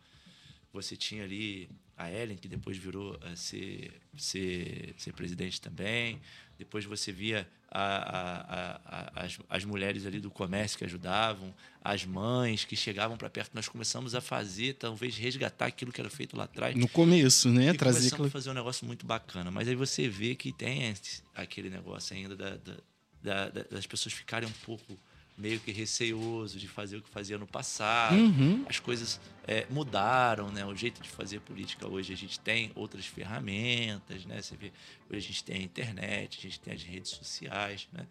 Você 0.73 0.97
tinha 0.97 1.23
ali 1.23 1.69
a 1.95 2.11
Ellen, 2.11 2.35
que 2.35 2.47
depois 2.49 2.75
virou 2.77 3.17
a 3.21 3.33
ser, 3.37 3.89
ser, 4.17 4.93
ser 4.97 5.13
presidente 5.13 5.61
também. 5.61 6.19
Depois 6.61 6.85
você 6.85 7.11
via 7.11 7.47
a- 7.71 7.81
a- 8.19 8.81
a- 9.19 9.25
as, 9.25 9.39
as 9.49 9.65
mulheres 9.65 10.05
ali 10.05 10.19
do 10.19 10.29
comércio 10.29 10.77
que 10.77 10.85
ajudavam, 10.85 11.51
as 11.83 12.05
mães 12.05 12.63
que 12.63 12.75
chegavam 12.75 13.17
para 13.17 13.31
perto. 13.31 13.51
Nós 13.55 13.67
começamos 13.67 14.13
a 14.13 14.21
fazer, 14.21 14.73
talvez 14.75 15.17
resgatar 15.17 15.65
aquilo 15.65 15.91
que 15.91 15.99
era 15.99 16.09
feito 16.09 16.37
lá 16.37 16.43
atrás. 16.43 16.75
No 16.75 16.87
começo, 16.87 17.49
né? 17.49 17.69
E 17.69 17.73
Trazer 17.73 17.97
começamos 17.97 18.13
aquela... 18.13 18.27
a 18.27 18.31
fazer 18.31 18.49
um 18.51 18.53
negócio 18.53 18.85
muito 18.85 19.07
bacana. 19.07 19.49
Mas 19.49 19.67
aí 19.67 19.73
você 19.73 20.07
vê 20.07 20.35
que 20.35 20.51
tem 20.53 20.93
aquele 21.33 21.71
negócio 21.71 22.15
ainda 22.15 22.35
da- 22.35 22.57
da- 22.57 22.77
da- 23.23 23.49
da- 23.49 23.63
das 23.71 23.87
pessoas 23.87 24.13
ficarem 24.13 24.47
um 24.47 24.53
pouco 24.63 24.99
meio 25.41 25.59
que 25.59 25.71
receoso 25.71 26.59
de 26.59 26.67
fazer 26.67 26.97
o 26.97 27.01
que 27.01 27.09
fazia 27.09 27.37
no 27.37 27.47
passado. 27.47 28.15
Uhum. 28.15 28.63
As 28.69 28.79
coisas 28.79 29.19
é, 29.47 29.65
mudaram, 29.69 30.51
né? 30.51 30.63
O 30.65 30.75
jeito 30.75 31.01
de 31.01 31.09
fazer 31.09 31.41
política 31.41 31.87
hoje 31.87 32.13
a 32.13 32.15
gente 32.15 32.39
tem 32.39 32.71
outras 32.75 33.05
ferramentas, 33.07 34.23
né? 34.25 34.41
Você 34.41 34.55
vê, 34.55 34.71
hoje 35.09 35.17
a 35.17 35.21
gente 35.21 35.43
tem 35.43 35.55
a 35.57 35.63
internet, 35.63 36.37
a 36.37 36.41
gente 36.41 36.59
tem 36.59 36.73
as 36.73 36.83
redes 36.83 37.11
sociais, 37.11 37.89
né? 37.91 38.05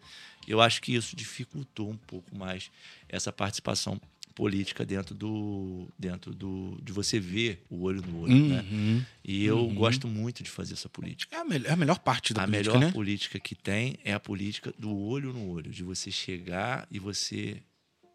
Eu 0.45 0.59
acho 0.59 0.81
que 0.81 0.93
isso 0.93 1.15
dificultou 1.15 1.89
um 1.89 1.97
pouco 1.97 2.35
mais 2.35 2.69
essa 3.07 3.31
participação 3.31 3.99
política 4.35 4.85
dentro 4.85 5.13
do 5.15 5.87
dentro 5.97 6.33
do 6.33 6.79
de 6.83 6.91
você 6.93 7.19
ver 7.19 7.63
o 7.69 7.81
olho 7.83 8.01
no 8.01 8.19
olho, 8.21 8.47
né? 8.47 8.61
Uhum. 8.61 9.05
E 9.23 9.45
eu 9.45 9.59
Uhum. 9.59 9.73
gosto 9.73 10.07
muito 10.07 10.41
de 10.43 10.49
fazer 10.49 10.73
essa 10.73 10.89
política. 10.89 11.35
É 11.35 11.39
a, 11.39 11.45
mel- 11.45 11.65
é 11.65 11.71
a 11.71 11.75
melhor 11.75 11.99
parte 11.99 12.33
da 12.33 12.43
a 12.43 12.45
política, 12.45 12.69
melhor 12.73 12.85
né? 12.85 12.91
política 12.91 13.39
que 13.39 13.53
tem 13.55 13.97
é 14.03 14.13
a 14.13 14.19
política 14.19 14.73
do 14.77 14.95
olho 14.97 15.31
no 15.33 15.49
olho, 15.49 15.69
de 15.71 15.83
você 15.83 16.09
chegar 16.11 16.87
e 16.89 16.97
você 16.99 17.61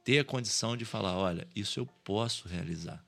ter 0.05 0.19
a 0.21 0.25
condição 0.25 0.77
de 0.77 0.85
falar, 0.85 1.17
olha, 1.17 1.47
isso 1.55 1.79
eu 1.81 1.87
posso 1.87 2.47
realizar. 2.49 3.05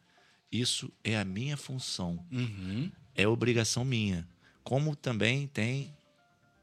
Isso 0.50 0.90
é 1.04 1.16
a 1.18 1.24
minha 1.24 1.56
função, 1.56 2.24
Uhum. 2.32 2.90
é 3.14 3.26
obrigação 3.28 3.84
minha. 3.84 4.26
Como 4.64 4.96
também 4.96 5.46
tem 5.46 5.92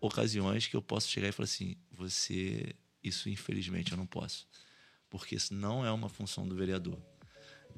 ocasiões 0.02 0.68
que 0.68 0.76
eu 0.76 0.82
posso 0.82 1.10
chegar 1.10 1.30
e 1.30 1.32
falar 1.32 1.46
assim, 1.46 1.76
você, 1.92 2.74
isso 3.04 3.30
infelizmente 3.30 3.92
eu 3.92 3.98
não 3.98 4.06
posso, 4.06 4.48
porque 5.10 5.36
isso 5.36 5.54
não 5.54 5.86
é 5.86 5.92
uma 5.92 6.10
função 6.10 6.48
do 6.48 6.56
vereador. 6.56 6.98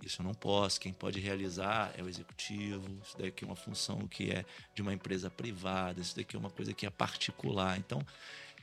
Isso 0.04 0.22
eu 0.22 0.26
não 0.26 0.34
posso. 0.34 0.80
Quem 0.80 0.94
pode 0.94 1.20
realizar 1.20 1.92
é 1.98 2.04
o 2.04 2.08
executivo. 2.10 2.86
Isso 3.04 3.18
daqui 3.18 3.44
é 3.44 3.48
uma 3.48 3.56
função 3.56 4.08
que 4.08 4.30
é 4.32 4.46
de 4.76 4.82
uma 4.82 4.94
empresa 4.94 5.30
privada. 5.30 6.00
Isso 6.00 6.16
daqui 6.16 6.36
é 6.36 6.40
uma 6.40 6.52
coisa 6.52 6.72
que 6.74 6.86
é 6.86 6.90
particular. 6.90 7.78
Então, 7.80 8.06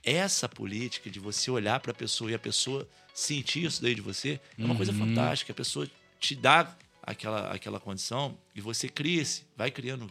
essa 0.05 0.49
política 0.49 1.11
de 1.11 1.19
você 1.19 1.51
olhar 1.51 1.81
para 1.81 1.91
a 1.91 1.95
pessoa 1.95 2.31
e 2.31 2.35
a 2.35 2.39
pessoa 2.39 2.89
sentir 3.13 3.65
isso 3.65 3.83
daí 3.83 3.95
de 3.95 4.01
você 4.01 4.41
é 4.59 4.65
uma 4.65 4.77
coisa 4.77 4.93
Uhum. 4.93 4.99
fantástica. 4.99 5.51
A 5.53 5.57
pessoa 5.57 5.91
te 6.21 6.37
dá 6.37 6.73
aquela, 7.03 7.51
aquela 7.53 7.81
condição 7.81 8.39
e 8.55 8.61
você 8.61 8.89
cria-se, 8.89 9.45
vai 9.57 9.71
criando 9.73 10.09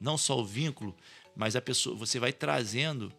não 0.00 0.16
só 0.16 0.38
o 0.38 0.44
vínculo, 0.44 0.96
mas 1.36 1.56
a 1.56 1.60
pessoa, 1.60 1.94
você 1.96 2.18
vai 2.18 2.32
trazendo 2.32 3.12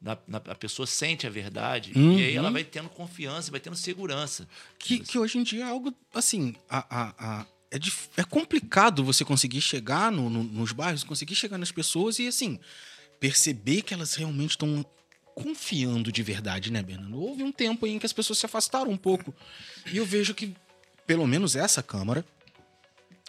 na, 0.00 0.16
na- 0.26 0.38
a 0.48 0.54
pessoa 0.54 0.86
sente 0.86 1.26
a 1.26 1.30
verdade 1.30 1.92
Uhum. 1.94 2.18
e 2.18 2.24
aí 2.24 2.36
ela 2.36 2.50
vai 2.50 2.64
tendo 2.64 2.88
confiança, 2.88 3.50
vai 3.50 3.60
tendo 3.60 3.76
segurança. 3.76 4.48
Que, 4.78 4.98
que 5.00 5.18
hoje 5.18 5.38
em 5.38 5.42
dia 5.42 5.64
é 5.64 5.68
algo, 5.68 5.92
assim, 6.14 6.54
a, 6.68 6.78
a- 6.90 7.14
a- 7.18 7.46
é, 7.70 7.78
dif- 7.78 8.08
é 8.16 8.24
complicado 8.24 9.04
você 9.04 9.24
conseguir 9.24 9.60
chegar 9.60 10.10
no- 10.10 10.30
no- 10.30 10.42
nos 10.42 10.72
bairros, 10.72 11.04
conseguir 11.04 11.34
chegar 11.34 11.58
nas 11.58 11.70
pessoas 11.70 12.18
e, 12.18 12.26
assim, 12.26 12.58
perceber 13.20 13.82
que 13.82 13.92
elas 13.92 14.14
realmente 14.14 14.52
estão 14.52 14.84
confiando 15.34 16.10
de 16.10 16.22
verdade, 16.22 16.70
né, 16.72 16.82
Bernardo? 16.82 17.20
Houve 17.20 17.42
um 17.42 17.52
tempo 17.52 17.86
aí 17.86 17.92
em 17.92 17.98
que 17.98 18.06
as 18.06 18.12
pessoas 18.12 18.38
se 18.38 18.46
afastaram 18.46 18.90
um 18.90 18.96
pouco. 18.96 19.34
E 19.92 19.96
eu 19.98 20.04
vejo 20.06 20.34
que, 20.34 20.54
pelo 21.06 21.26
menos 21.26 21.54
essa 21.56 21.82
Câmara, 21.82 22.24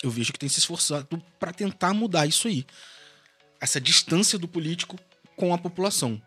eu 0.02 0.10
vejo 0.10 0.34
que 0.34 0.40
tem 0.40 0.50
se 0.50 0.60
esforçado 0.60 1.22
para 1.40 1.54
tentar 1.54 1.94
mudar 1.94 2.26
isso 2.26 2.48
aí. 2.48 2.66
Essa 3.60 3.80
distância 3.80 4.40
do 4.40 4.48
político 4.48 4.98
com 5.36 5.54
a 5.54 5.58
população. 5.58 6.20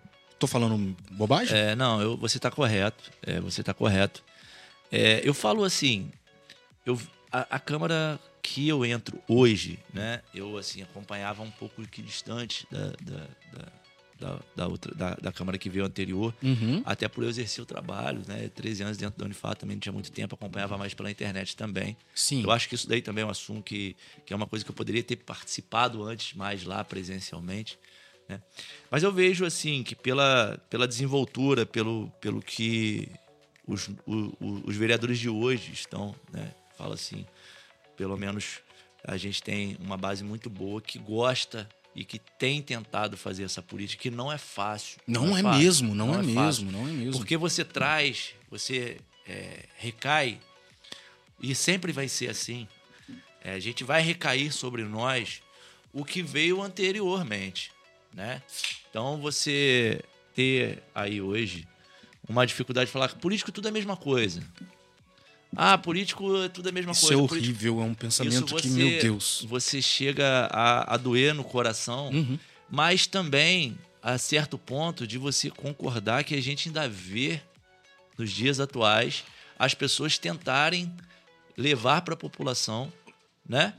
Tô 0.45 0.49
falando 0.49 0.95
bobagem? 1.13 1.57
É, 1.57 1.75
não, 1.75 2.03
eu, 2.03 2.19
você 2.19 2.37
está 2.37 2.51
correto. 2.51 3.11
É, 3.23 3.41
você 3.41 3.63
está 3.63 3.73
correto. 3.73 4.23
É, 4.93 5.23
eu 5.25 5.33
falo 5.33 5.65
assim, 5.65 6.13
eu, 6.85 7.01
a, 7.33 7.57
a, 7.57 7.59
Câmara 7.59 8.21
que 8.43 8.69
eu 8.69 8.85
entro 8.85 9.19
hoje, 9.27 9.79
né? 9.91 10.21
Eu 10.35 10.59
assim 10.59 10.83
acompanhava 10.83 11.43
um 11.43 11.51
pouco 11.51 11.81
que 11.89 12.03
distante 12.03 12.67
da, 12.71 12.89
da, 13.01 13.27
da 13.55 13.73
da, 14.21 14.39
da, 14.55 14.69
outra, 14.69 14.95
da, 14.95 15.15
da, 15.15 15.33
Câmara 15.33 15.59
que 15.59 15.69
veio 15.69 15.85
anterior, 15.85 16.33
uhum. 16.43 16.83
até 16.85 17.09
por 17.09 17.25
eu 17.25 17.31
exercer 17.31 17.63
o 17.63 17.67
trabalho, 17.67 18.23
né? 18.29 18.49
13 18.55 18.83
anos 18.83 18.97
dentro 18.97 19.19
da 19.19 19.25
Unifat 19.25 19.59
também 19.59 19.77
não 19.77 19.81
tinha 19.81 19.93
muito 19.93 20.13
tempo, 20.13 20.35
acompanhava 20.35 20.79
mais 20.79 20.95
pela 20.95 21.11
internet 21.11 21.57
também. 21.57 21.97
Sim. 22.15 22.43
Eu 22.43 22.51
acho 22.53 22.69
que 22.69 22.75
isso 22.75 22.89
daí 22.89 23.03
também 23.03 23.23
é 23.23 23.27
um 23.27 23.31
assunto 23.31 23.63
que, 23.63 23.97
que 24.25 24.33
é 24.33 24.37
uma 24.37 24.47
coisa 24.47 24.65
que 24.65 24.71
eu 24.71 24.75
poderia 24.75 25.03
ter 25.03 25.17
participado 25.17 26.05
antes, 26.05 26.35
mais 26.35 26.65
lá 26.65 26.85
presencialmente. 26.85 27.77
Né? 28.29 28.41
Mas 28.91 29.03
eu 29.03 29.13
vejo 29.13 29.45
assim 29.45 29.83
que 29.83 29.95
pela, 29.95 30.59
pela 30.71 30.89
desenvoltura, 30.89 31.67
pelo, 31.67 32.11
pelo 32.21 32.41
que 32.41 33.09
os, 33.67 33.89
o, 34.07 34.63
os 34.65 34.77
vereadores 34.77 35.19
de 35.19 35.29
hoje 35.29 35.73
estão, 35.73 36.15
né? 36.33 36.53
Fala 36.77 36.95
assim, 36.95 37.25
pelo 37.97 38.17
menos 38.17 38.61
a 39.07 39.17
gente 39.17 39.43
tem 39.43 39.77
uma 39.81 39.97
base 39.97 40.25
muito 40.25 40.49
boa 40.49 40.81
que 40.81 40.99
gosta 40.99 41.69
e 41.95 42.05
que 42.05 42.19
tem 42.19 42.61
tentado 42.61 43.17
fazer 43.17 43.45
essa 43.45 43.63
política, 43.63 44.03
que 44.03 44.11
não 44.11 44.33
é 44.33 44.39
fácil. 44.39 44.99
Não, 45.07 45.27
não 45.27 45.37
é, 45.37 45.41
é 45.41 45.43
fácil, 45.43 45.61
mesmo, 45.61 45.95
não, 45.95 46.07
não 46.09 46.15
é, 46.17 46.19
é 46.19 46.23
mesmo, 46.23 46.73
não 46.73 46.89
é 46.89 46.91
mesmo. 46.91 47.13
Porque 47.19 47.37
você 47.37 47.65
traz, 47.65 48.35
você 48.51 48.99
é, 49.27 49.67
recai, 49.77 50.41
e 51.41 51.55
sempre 51.55 51.93
vai 51.93 52.09
ser 52.09 52.31
assim. 52.31 52.67
É, 53.43 53.53
a 53.53 53.61
gente 53.61 53.85
vai 53.85 54.03
recair 54.03 54.51
sobre 54.51 54.83
nós 54.85 55.43
o 55.93 56.05
que 56.05 56.23
veio 56.23 56.63
anteriormente, 56.63 57.71
né? 58.15 58.41
Então 58.89 59.21
você 59.21 60.01
ter 60.35 60.83
aí 60.95 61.21
hoje 61.21 61.67
uma 62.29 62.47
dificuldade 62.47 62.87
de 62.87 62.93
falar 62.93 63.09
que 63.09 63.17
político 63.17 63.53
tudo 63.53 63.69
é 63.69 63.71
a 63.71 63.73
mesma 63.73 63.97
coisa. 63.97 64.43
Ah, 65.57 65.79
político 65.79 66.43
é 66.43 66.49
tudo 66.49 66.69
a 66.69 66.73
mesma 66.73 66.93
Isso 66.93 67.03
coisa. 67.03 67.15
Isso 67.15 67.21
é 67.21 67.37
horrível, 67.37 67.75
político... 67.75 67.81
é 67.81 67.85
um 67.85 67.95
pensamento 67.95 68.51
você, 68.51 68.63
que, 68.63 68.69
meu 68.69 69.01
Deus. 69.01 69.45
Você 69.49 69.83
chega 69.83 70.49
a, 70.51 70.95
a 70.95 70.97
doer 70.97 71.35
no 71.35 71.45
coração, 71.45 72.09
uhum. 72.09 72.39
mas 72.69 73.07
também 73.07 73.79
a 74.03 74.19
certo 74.19 74.59
ponto 74.59 75.07
de 75.07 75.17
você 75.17 75.51
concordar 75.51 76.25
que 76.25 76.35
a 76.35 76.41
gente 76.41 76.69
ainda 76.69 76.89
vê 76.89 77.41
nos 78.19 78.31
dias 78.31 78.61
atuais 78.61 79.25
as 79.59 79.75
pessoas 79.75 80.19
tentarem 80.19 80.93
levar 81.57 82.03
para 82.03 82.15
a 82.15 82.17
população, 82.17 82.93
né, 83.49 83.75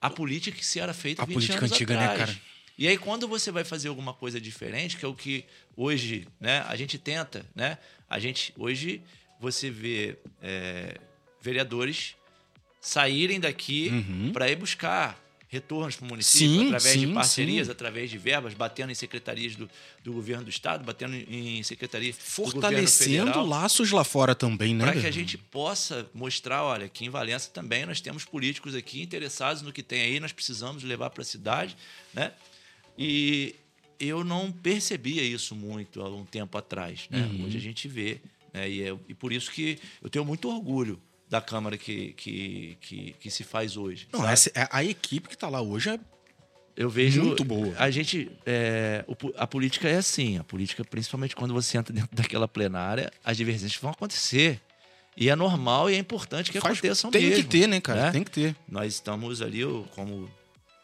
a 0.00 0.10
política 0.10 0.56
que 0.56 0.66
se 0.66 0.80
era 0.80 0.92
feita 0.92 1.22
a 1.22 1.24
20 1.24 1.34
política 1.34 1.58
anos 1.58 1.72
antiga, 1.72 1.94
atrás. 1.94 2.18
né, 2.18 2.26
cara? 2.26 2.40
E 2.80 2.88
aí 2.88 2.96
quando 2.96 3.28
você 3.28 3.50
vai 3.50 3.62
fazer 3.62 3.88
alguma 3.88 4.14
coisa 4.14 4.40
diferente, 4.40 4.96
que 4.96 5.04
é 5.04 5.08
o 5.08 5.14
que 5.14 5.44
hoje, 5.76 6.26
né, 6.40 6.64
a 6.66 6.74
gente 6.74 6.96
tenta, 6.96 7.44
né? 7.54 7.76
A 8.08 8.18
gente 8.18 8.54
hoje 8.56 9.02
você 9.38 9.70
vê 9.70 10.16
é, 10.42 10.96
vereadores 11.42 12.16
saírem 12.80 13.38
daqui 13.38 13.90
uhum. 13.92 14.32
para 14.32 14.50
ir 14.50 14.56
buscar 14.56 15.22
retornos 15.46 15.96
para 15.96 16.06
o 16.06 16.08
município 16.08 16.48
sim, 16.48 16.66
através 16.68 16.94
sim, 16.94 17.06
de 17.06 17.12
parcerias, 17.12 17.66
sim. 17.66 17.72
através 17.72 18.08
de 18.08 18.16
verbas, 18.16 18.54
batendo 18.54 18.92
em 18.92 18.94
secretarias 18.94 19.56
do, 19.56 19.68
do 20.02 20.12
governo 20.14 20.44
do 20.44 20.50
estado, 20.50 20.82
batendo 20.82 21.16
em 21.16 21.62
secretarias 21.62 22.16
fortalecendo 22.18 23.42
laços 23.42 23.90
lá 23.90 24.04
fora 24.04 24.34
também, 24.34 24.74
né? 24.74 24.84
Para 24.84 25.00
que 25.00 25.06
a 25.06 25.10
gente 25.10 25.36
possa 25.36 26.08
mostrar, 26.14 26.62
olha, 26.62 26.86
aqui 26.86 27.04
em 27.04 27.10
Valença 27.10 27.50
também 27.52 27.84
nós 27.84 28.00
temos 28.00 28.24
políticos 28.24 28.74
aqui 28.74 29.02
interessados 29.02 29.60
no 29.60 29.70
que 29.70 29.82
tem 29.82 30.00
aí, 30.00 30.18
nós 30.18 30.32
precisamos 30.32 30.82
levar 30.82 31.10
para 31.10 31.20
a 31.20 31.26
cidade, 31.26 31.76
né? 32.14 32.32
E 33.00 33.54
eu 33.98 34.22
não 34.22 34.52
percebia 34.52 35.22
isso 35.22 35.56
muito 35.56 36.02
há 36.02 36.08
um 36.10 36.26
tempo 36.26 36.58
atrás, 36.58 37.06
né? 37.08 37.22
Uhum. 37.22 37.46
Hoje 37.46 37.56
a 37.56 37.60
gente 37.60 37.88
vê, 37.88 38.20
né? 38.52 38.68
E, 38.68 38.82
é, 38.82 38.96
e 39.08 39.14
por 39.14 39.32
isso 39.32 39.50
que 39.50 39.78
eu 40.02 40.10
tenho 40.10 40.24
muito 40.24 40.50
orgulho 40.50 41.00
da 41.26 41.40
Câmara 41.40 41.78
que, 41.78 42.12
que, 42.12 42.76
que, 42.78 43.14
que 43.18 43.30
se 43.30 43.42
faz 43.42 43.78
hoje. 43.78 44.06
Não, 44.12 44.28
essa, 44.28 44.50
é, 44.54 44.68
a 44.70 44.84
equipe 44.84 45.28
que 45.28 45.34
está 45.34 45.48
lá 45.48 45.62
hoje 45.62 45.88
é 45.88 46.00
eu 46.76 46.90
vejo 46.90 47.22
muito 47.22 47.44
boa. 47.44 47.74
A 47.78 47.90
gente, 47.90 48.30
é, 48.46 49.04
a 49.36 49.46
política 49.46 49.88
é 49.88 49.96
assim, 49.96 50.38
a 50.38 50.44
política, 50.44 50.84
principalmente 50.84 51.34
quando 51.34 51.54
você 51.54 51.78
entra 51.78 51.92
dentro 51.92 52.10
daquela 52.14 52.46
plenária, 52.46 53.10
as 53.24 53.36
divergências 53.36 53.76
vão 53.80 53.90
acontecer. 53.90 54.60
E 55.16 55.28
é 55.28 55.36
normal 55.36 55.90
e 55.90 55.94
é 55.94 55.98
importante 55.98 56.50
que 56.50 56.60
Faz, 56.60 56.78
aconteçam 56.78 57.10
tem 57.10 57.22
mesmo. 57.22 57.36
Tem 57.36 57.44
que 57.44 57.50
ter, 57.50 57.66
né, 57.66 57.80
cara? 57.80 58.04
Né? 58.04 58.10
Tem 58.12 58.24
que 58.24 58.30
ter. 58.30 58.56
Nós 58.68 58.94
estamos 58.94 59.42
ali, 59.42 59.60
como 59.94 60.30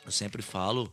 eu 0.05 0.13
sempre 0.13 0.43
falo, 0.43 0.93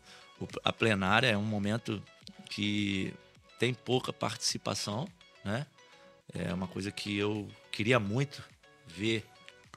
a 0.63 0.73
plenária 0.73 1.27
é 1.27 1.37
um 1.37 1.45
momento 1.45 2.01
que 2.49 3.13
tem 3.59 3.73
pouca 3.73 4.11
participação, 4.11 5.07
né? 5.43 5.65
É 6.33 6.53
uma 6.53 6.67
coisa 6.67 6.91
que 6.91 7.17
eu 7.17 7.47
queria 7.71 7.99
muito 7.99 8.43
ver 8.87 9.25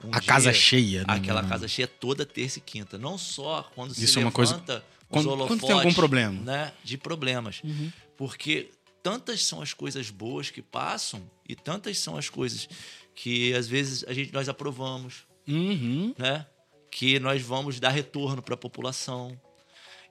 um 0.03 0.09
a 0.12 0.19
dia, 0.19 0.29
casa 0.29 0.53
cheia. 0.53 1.01
Né? 1.01 1.14
Aquela 1.14 1.47
casa 1.47 1.66
cheia 1.66 1.88
toda 1.88 2.25
terça 2.25 2.59
e 2.59 2.62
quinta. 2.62 2.99
Não 2.99 3.19
só 3.19 3.62
quando 3.75 3.92
Isso 3.92 4.07
se 4.07 4.19
é 4.19 4.23
uma 4.23 4.33
levanta 4.37 4.85
coisa... 5.09 5.27
quando, 5.27 5.47
quando 5.47 5.61
tem 5.66 5.73
algum 5.73 5.95
problema. 5.95 6.42
Né? 6.42 6.73
De 6.85 6.97
problemas. 6.97 7.61
Uhum. 7.62 7.92
Porque 8.16 8.71
tantas 9.03 9.45
são 9.45 9.61
as 9.62 9.73
coisas 9.73 10.11
boas 10.11 10.51
que 10.51 10.62
passam 10.62 11.23
e 11.49 11.55
tantas 11.55 11.99
são 11.99 12.16
as 12.16 12.29
coisas 12.29 12.69
que 13.14 13.55
às 13.55 13.66
vezes 13.66 14.05
a 14.05 14.12
gente, 14.12 14.33
nós 14.33 14.49
aprovamos. 14.49 15.27
Uhum. 15.47 16.14
Né? 16.19 16.47
Que 16.90 17.19
nós 17.19 17.42
vamos 17.42 17.81
dar 17.81 17.90
retorno 17.90 18.42
para 18.42 18.55
a 18.55 18.59
população. 18.59 19.38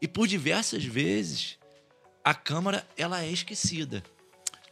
E 0.02 0.08
por 0.08 0.28
diversas 0.28 0.84
vezes 0.84 1.58
a 2.24 2.34
Câmara 2.34 2.86
ela 2.98 3.24
é 3.24 3.30
esquecida. 3.30 4.04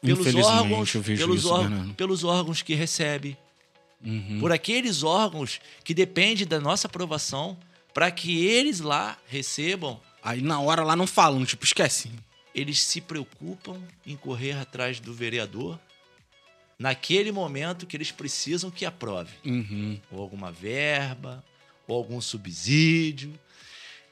Pelos 0.02 0.36
órgãos, 0.36 0.92
pelos, 0.92 1.40
isso, 1.40 1.50
órgãos, 1.54 1.96
pelos 1.96 2.24
órgãos 2.24 2.62
que 2.62 2.74
recebe, 2.74 3.38
Uhum. 4.06 4.38
por 4.42 4.52
aqueles 4.52 5.02
órgãos 5.02 5.62
que 5.82 5.94
dependem 5.94 6.46
da 6.46 6.60
nossa 6.60 6.88
aprovação 6.88 7.58
para 7.94 8.12
que 8.12 8.46
eles 8.46 8.82
lá 8.82 9.18
recebam. 9.28 9.98
Aí 10.22 10.42
na 10.42 10.60
hora 10.60 10.84
lá 10.84 10.94
não 10.94 11.08
falam, 11.08 11.46
tipo, 11.46 11.64
esquece. 11.64 12.12
Eles 12.54 12.84
se 12.84 13.00
preocupam 13.00 13.80
em 14.06 14.18
correr 14.18 14.54
atrás 14.58 15.00
do 15.00 15.14
vereador 15.14 15.80
naquele 16.78 17.32
momento 17.32 17.86
que 17.88 17.96
eles 17.96 18.12
precisam 18.12 18.70
que 18.70 18.86
aprove. 18.86 19.32
Uhum. 19.46 19.98
Ou 20.12 20.22
alguma 20.22 20.52
verba, 20.52 21.42
ou 21.88 21.96
algum 21.96 22.20
subsídio. 22.20 23.34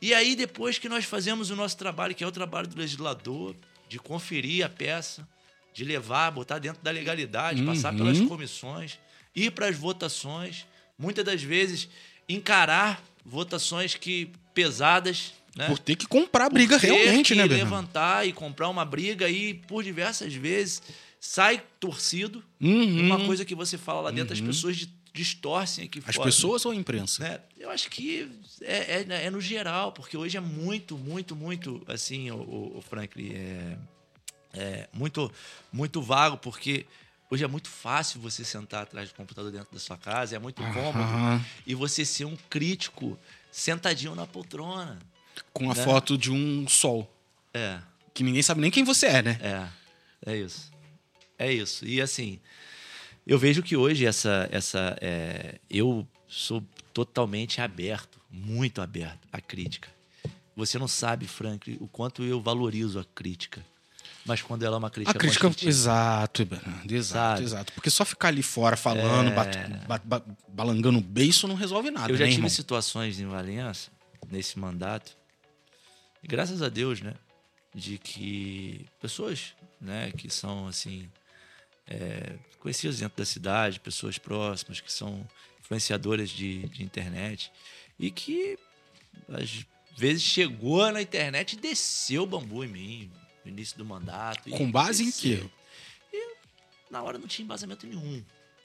E 0.01 0.13
aí, 0.13 0.35
depois 0.35 0.79
que 0.79 0.89
nós 0.89 1.05
fazemos 1.05 1.49
o 1.49 1.55
nosso 1.55 1.77
trabalho, 1.77 2.15
que 2.15 2.23
é 2.23 2.27
o 2.27 2.31
trabalho 2.31 2.67
do 2.67 2.77
legislador, 2.77 3.55
de 3.87 3.99
conferir 3.99 4.65
a 4.65 4.69
peça, 4.69 5.27
de 5.73 5.83
levar, 5.83 6.31
botar 6.31 6.59
dentro 6.59 6.81
da 6.81 6.91
legalidade, 6.91 7.61
uhum. 7.61 7.67
passar 7.67 7.95
pelas 7.95 8.19
comissões 8.21 8.97
ir 9.35 9.51
para 9.51 9.67
as 9.67 9.75
votações, 9.75 10.65
muitas 10.97 11.23
das 11.23 11.41
vezes 11.41 11.87
encarar 12.27 13.01
votações 13.25 13.95
que 13.95 14.29
pesadas, 14.53 15.33
né? 15.55 15.67
Por 15.67 15.79
ter 15.79 15.95
que 15.95 16.07
comprar 16.07 16.45
a 16.45 16.49
briga 16.49 16.75
por 16.75 16.81
ter 16.81 16.93
realmente, 16.93 17.33
que 17.33 17.35
né, 17.35 17.45
levantar 17.45 18.27
e 18.27 18.31
comprar 18.31 18.69
uma 18.69 18.85
briga 18.85 19.29
e 19.29 19.53
por 19.53 19.83
diversas 19.83 20.33
vezes 20.33 20.81
sai 21.19 21.61
torcido. 21.79 22.43
Uhum. 22.59 23.01
Uma 23.01 23.25
coisa 23.25 23.43
que 23.43 23.53
você 23.53 23.77
fala 23.77 24.01
lá 24.01 24.11
dentro, 24.11 24.33
uhum. 24.33 24.41
as 24.41 24.47
pessoas 24.47 24.87
distorcem 25.13 25.85
aqui 25.85 26.01
As 26.05 26.15
fora. 26.15 26.27
pessoas 26.27 26.65
ou 26.65 26.71
a 26.71 26.75
imprensa? 26.75 27.23
Né? 27.23 27.39
Eu 27.57 27.69
acho 27.69 27.89
que 27.89 28.31
é, 28.61 29.01
é, 29.01 29.25
é, 29.25 29.29
no 29.29 29.41
geral, 29.41 29.91
porque 29.91 30.15
hoje 30.15 30.37
é 30.37 30.41
muito, 30.41 30.97
muito, 30.97 31.35
muito, 31.35 31.83
assim, 31.87 32.31
o, 32.31 32.77
o 32.77 32.81
Franklin, 32.81 33.33
é, 33.33 33.77
é 34.53 34.89
muito, 34.93 35.31
muito 35.71 36.01
vago, 36.01 36.37
porque 36.37 36.85
Hoje 37.31 37.45
é 37.45 37.47
muito 37.47 37.69
fácil 37.69 38.19
você 38.19 38.43
sentar 38.43 38.83
atrás 38.83 39.07
do 39.07 39.15
computador 39.15 39.49
dentro 39.53 39.69
da 39.71 39.79
sua 39.79 39.95
casa, 39.95 40.35
é 40.35 40.39
muito 40.39 40.61
cômodo. 40.61 41.45
E 41.65 41.73
você 41.73 42.03
ser 42.03 42.25
um 42.25 42.35
crítico 42.49 43.17
sentadinho 43.49 44.13
na 44.13 44.27
poltrona. 44.27 44.99
Com 45.53 45.71
a 45.71 45.73
né? 45.73 45.81
foto 45.81 46.17
de 46.17 46.29
um 46.29 46.67
sol. 46.67 47.09
É. 47.53 47.79
Que 48.13 48.21
ninguém 48.21 48.43
sabe 48.43 48.59
nem 48.59 48.69
quem 48.69 48.83
você 48.83 49.05
é, 49.05 49.21
né? 49.21 49.39
É, 50.25 50.31
é 50.33 50.37
isso. 50.37 50.73
É 51.39 51.53
isso. 51.53 51.85
E 51.85 52.01
assim, 52.01 52.37
eu 53.25 53.37
vejo 53.37 53.61
que 53.63 53.75
hoje 53.75 54.05
essa. 54.05 54.47
essa 54.51 54.97
é, 55.01 55.59
eu 55.69 56.07
sou 56.27 56.63
totalmente 56.93 57.61
aberto, 57.61 58.19
muito 58.29 58.81
aberto 58.81 59.27
à 59.31 59.39
crítica. 59.39 59.89
Você 60.55 60.77
não 60.77 60.87
sabe, 60.87 61.27
Frank, 61.27 61.77
o 61.79 61.87
quanto 61.87 62.23
eu 62.23 62.41
valorizo 62.41 62.99
a 62.99 63.05
crítica 63.05 63.65
mas 64.25 64.41
quando 64.41 64.63
ela 64.63 64.75
é 64.75 64.79
uma 64.79 64.89
crítica 64.89 65.17
A 65.17 65.19
crítica, 65.19 65.47
exato, 65.67 66.41
exato, 66.87 67.03
Sabe? 67.03 67.43
exato. 67.43 67.73
Porque 67.73 67.89
só 67.89 68.05
ficar 68.05 68.27
ali 68.27 68.43
fora 68.43 68.77
falando, 68.77 69.29
é... 69.29 69.33
bat, 69.33 69.57
bat, 70.05 70.23
balangando 70.47 70.99
o 70.99 71.01
beiço 71.01 71.47
não 71.47 71.55
resolve 71.55 71.89
nada, 71.89 72.11
Eu 72.11 72.17
já 72.17 72.25
né, 72.25 72.29
tive 72.29 72.37
irmão? 72.37 72.49
situações 72.49 73.19
em 73.19 73.25
Valença, 73.25 73.89
nesse 74.29 74.59
mandato, 74.59 75.17
e 76.23 76.27
graças 76.27 76.61
a 76.61 76.69
Deus, 76.69 77.01
né? 77.01 77.15
de 77.73 77.97
que 77.97 78.85
pessoas, 79.01 79.53
né, 79.79 80.11
que 80.11 80.29
são 80.29 80.67
assim 80.67 81.09
é, 81.91 82.37
conhecidas 82.59 82.99
dentro 82.99 83.17
da 83.17 83.25
cidade, 83.25 83.79
pessoas 83.79 84.17
próximas 84.17 84.79
que 84.79 84.91
são 84.91 85.27
influenciadoras 85.59 86.29
de, 86.29 86.67
de 86.69 86.83
internet 86.83 87.51
e 87.99 88.09
que 88.09 88.57
às 89.27 89.65
vezes 89.97 90.23
chegou 90.23 90.89
na 90.91 91.01
internet 91.01 91.53
e 91.53 91.55
desceu 91.57 92.23
o 92.23 92.27
bambu 92.27 92.63
em 92.63 92.67
mim 92.67 93.11
no 93.43 93.51
início 93.51 93.77
do 93.77 93.83
mandato. 93.83 94.49
Com 94.51 94.71
base 94.71 95.03
desceu. 95.03 95.31
em 95.33 95.39
quê? 95.41 95.49
E 96.13 96.35
na 96.91 97.01
hora 97.03 97.17
não 97.17 97.27
tinha 97.27 97.43
embasamento 97.43 97.85
nenhum. 97.85 98.23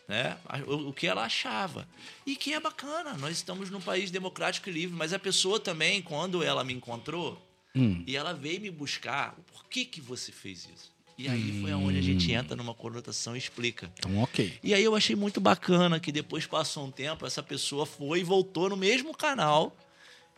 Né? 0.08 0.38
O, 0.68 0.90
o 0.90 0.92
que 0.92 1.06
ela 1.08 1.24
achava. 1.24 1.88
E 2.24 2.36
que 2.36 2.52
é 2.54 2.60
bacana, 2.60 3.14
nós 3.14 3.36
estamos 3.36 3.70
num 3.70 3.80
país 3.80 4.10
democrático 4.10 4.68
e 4.68 4.72
livre, 4.72 4.94
mas 4.96 5.12
a 5.12 5.18
pessoa 5.18 5.58
também, 5.58 6.00
quando 6.00 6.42
ela 6.44 6.62
me 6.62 6.72
encontrou, 6.72 7.42
Hum. 7.74 8.02
e 8.06 8.16
ela 8.16 8.32
veio 8.32 8.58
me 8.58 8.70
buscar, 8.70 9.34
por 9.52 9.66
que, 9.66 9.84
que 9.84 10.00
você 10.00 10.32
fez 10.32 10.66
isso? 10.74 10.95
E 11.18 11.28
aí 11.28 11.60
foi 11.62 11.72
onde 11.72 11.98
a 11.98 12.02
gente 12.02 12.30
entra 12.30 12.54
numa 12.54 12.74
conotação 12.74 13.34
e 13.34 13.38
explica. 13.38 13.90
Então, 13.98 14.18
ok. 14.18 14.58
E 14.62 14.74
aí 14.74 14.84
eu 14.84 14.94
achei 14.94 15.16
muito 15.16 15.40
bacana 15.40 15.98
que 15.98 16.12
depois 16.12 16.46
passou 16.46 16.86
um 16.86 16.90
tempo, 16.90 17.26
essa 17.26 17.42
pessoa 17.42 17.86
foi 17.86 18.20
e 18.20 18.22
voltou 18.22 18.68
no 18.68 18.76
mesmo 18.76 19.16
canal 19.16 19.74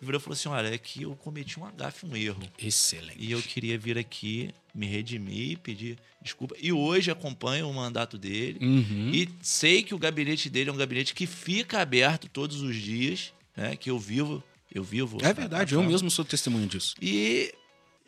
e 0.00 0.04
virou 0.04 0.20
e 0.20 0.22
falou 0.22 0.34
assim: 0.34 0.48
olha, 0.48 0.72
é 0.72 0.78
que 0.78 1.02
eu 1.02 1.14
cometi 1.16 1.58
um 1.58 1.64
agafe, 1.64 2.06
um 2.06 2.16
erro. 2.16 2.42
Excelente. 2.58 3.16
E 3.18 3.32
eu 3.32 3.42
queria 3.42 3.76
vir 3.76 3.98
aqui 3.98 4.50
me 4.72 4.86
redimir, 4.86 5.58
pedir 5.58 5.98
desculpa. 6.22 6.54
E 6.60 6.72
hoje 6.72 7.10
acompanho 7.10 7.68
o 7.68 7.74
mandato 7.74 8.16
dele. 8.16 8.58
Uhum. 8.64 9.10
E 9.12 9.28
sei 9.42 9.82
que 9.82 9.94
o 9.94 9.98
gabinete 9.98 10.48
dele 10.48 10.70
é 10.70 10.72
um 10.72 10.76
gabinete 10.76 11.14
que 11.14 11.26
fica 11.26 11.80
aberto 11.80 12.28
todos 12.28 12.62
os 12.62 12.76
dias, 12.76 13.32
né? 13.56 13.76
Que 13.76 13.90
eu 13.90 13.98
vivo, 13.98 14.42
eu 14.72 14.84
vivo. 14.84 15.18
É 15.20 15.32
verdade, 15.32 15.74
eu 15.74 15.82
mesmo 15.82 16.10
sou 16.10 16.24
testemunha 16.24 16.66
disso. 16.66 16.94
E 17.02 17.52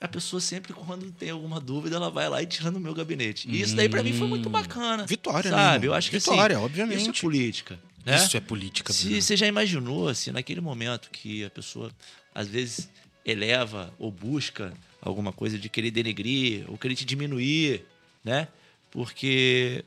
a 0.00 0.08
pessoa 0.08 0.40
sempre, 0.40 0.72
quando 0.72 1.10
tem 1.12 1.28
alguma 1.28 1.60
dúvida, 1.60 1.96
ela 1.96 2.10
vai 2.10 2.28
lá 2.28 2.42
e 2.42 2.46
tira 2.46 2.70
no 2.70 2.80
meu 2.80 2.94
gabinete. 2.94 3.46
E 3.50 3.60
isso 3.60 3.76
daí 3.76 3.88
pra 3.88 4.02
mim 4.02 4.14
foi 4.14 4.26
muito 4.26 4.48
bacana. 4.48 5.04
Vitória, 5.06 5.50
né, 5.50 5.56
Sabe? 5.56 5.86
Eu 5.86 5.94
acho 5.94 6.10
que 6.10 6.18
Vitória, 6.18 6.56
assim, 6.56 6.64
obviamente. 6.64 7.00
Isso 7.00 7.10
é 7.10 7.20
política. 7.20 7.78
Né? 8.04 8.16
Isso 8.16 8.34
é 8.34 8.40
política, 8.40 8.92
Se 8.94 9.20
você 9.20 9.36
já 9.36 9.46
imaginou, 9.46 10.14
se 10.14 10.32
naquele 10.32 10.62
momento 10.62 11.10
que 11.10 11.44
a 11.44 11.50
pessoa 11.50 11.92
às 12.34 12.48
vezes 12.48 12.88
eleva 13.26 13.92
ou 13.98 14.10
busca 14.10 14.72
alguma 15.02 15.32
coisa 15.32 15.58
de 15.58 15.68
querer 15.68 15.90
denegrir 15.90 16.64
ou 16.68 16.78
querer 16.78 16.94
te 16.94 17.04
diminuir, 17.04 17.84
né? 18.24 18.48
Porque 18.90 19.84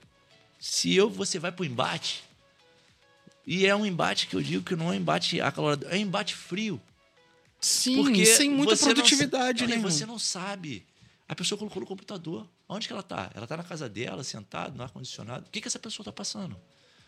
se 0.59 0.95
eu 0.95 1.09
você 1.09 1.39
vai 1.39 1.51
pro 1.51 1.65
embate 1.65 2.23
e 3.45 3.65
é 3.65 3.75
um 3.75 3.85
embate 3.85 4.27
que 4.27 4.35
eu 4.35 4.41
digo 4.41 4.63
que 4.63 4.75
não 4.75 4.87
é 4.87 4.91
um 4.91 4.99
embate 4.99 5.41
acalorado, 5.41 5.87
é 5.89 5.95
um 5.95 6.01
embate 6.01 6.35
frio. 6.35 6.79
Sim, 7.63 8.03
Porque 8.03 8.25
sem 8.25 8.49
muita 8.49 8.75
você 8.75 8.85
não- 8.87 8.93
produtividade, 8.93 9.63
Olha, 9.63 9.75
né? 9.77 9.81
Você 9.81 10.05
não 10.05 10.19
sabe. 10.19 10.85
A 11.27 11.35
pessoa 11.35 11.57
colocou 11.57 11.79
no 11.79 11.87
computador. 11.87 12.47
Onde 12.67 12.87
que 12.87 12.93
ela 12.93 13.03
tá? 13.03 13.31
Ela 13.33 13.47
tá 13.47 13.55
na 13.57 13.63
casa 13.63 13.87
dela, 13.87 14.23
sentada, 14.23 14.75
no 14.75 14.83
ar-condicionado. 14.83 15.45
O 15.47 15.49
que, 15.49 15.61
que 15.61 15.67
essa 15.67 15.79
pessoa 15.79 16.03
tá 16.03 16.11
passando? 16.11 16.57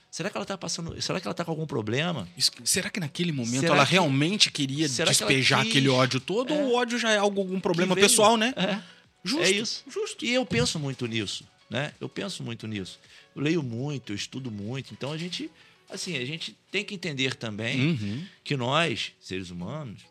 Será 0.09 0.29
que 0.29 0.37
ela 0.37 0.45
tá 0.45 0.57
passando. 0.57 0.99
Será 1.01 1.19
que 1.19 1.27
ela 1.27 1.33
tá 1.33 1.43
com 1.43 1.51
algum 1.51 1.65
problema? 1.67 2.27
Será 2.63 2.89
que 2.89 2.99
naquele 3.01 3.31
momento 3.33 3.59
Será 3.61 3.75
ela 3.75 3.85
que- 3.85 3.91
realmente 3.91 4.49
queria 4.49 4.87
que 4.87 5.03
despejar 5.03 5.61
quis? 5.61 5.69
aquele 5.71 5.89
ódio 5.89 6.19
todo 6.21 6.53
É. 6.53 6.57
ou 6.63 6.71
o 6.71 6.75
ódio 6.75 6.97
já 6.97 7.11
é 7.11 7.17
algo, 7.17 7.41
algum 7.41 7.59
problema 7.59 7.93
Que 7.95 8.01
pessoal, 8.01 8.37
né? 8.37 8.53
É. 8.55 8.81
Justo. 9.23 9.43
É 9.43 9.51
isso. 9.51 9.83
Justo. 9.89 10.23
E 10.23 10.31
eu 10.33 10.45
penso 10.45 10.79
muito 10.79 11.05
nisso, 11.07 11.43
né? 11.69 11.93
Eu 11.99 12.07
penso 12.07 12.43
muito 12.43 12.65
nisso. 12.67 12.97
Eu 13.35 13.41
leio 13.41 13.61
muito, 13.61 14.13
eu 14.13 14.15
estudo 14.15 14.49
muito. 14.49 14.93
Então 14.93 15.11
a 15.11 15.17
gente, 15.17 15.51
assim, 15.89 16.15
a 16.17 16.23
gente 16.25 16.55
tem 16.71 16.85
que 16.85 16.93
entender 16.95 17.35
também 17.35 17.89
Uhum. 17.89 18.25
que 18.43 18.55
nós, 18.55 19.11
seres 19.19 19.49
humanos, 19.49 20.01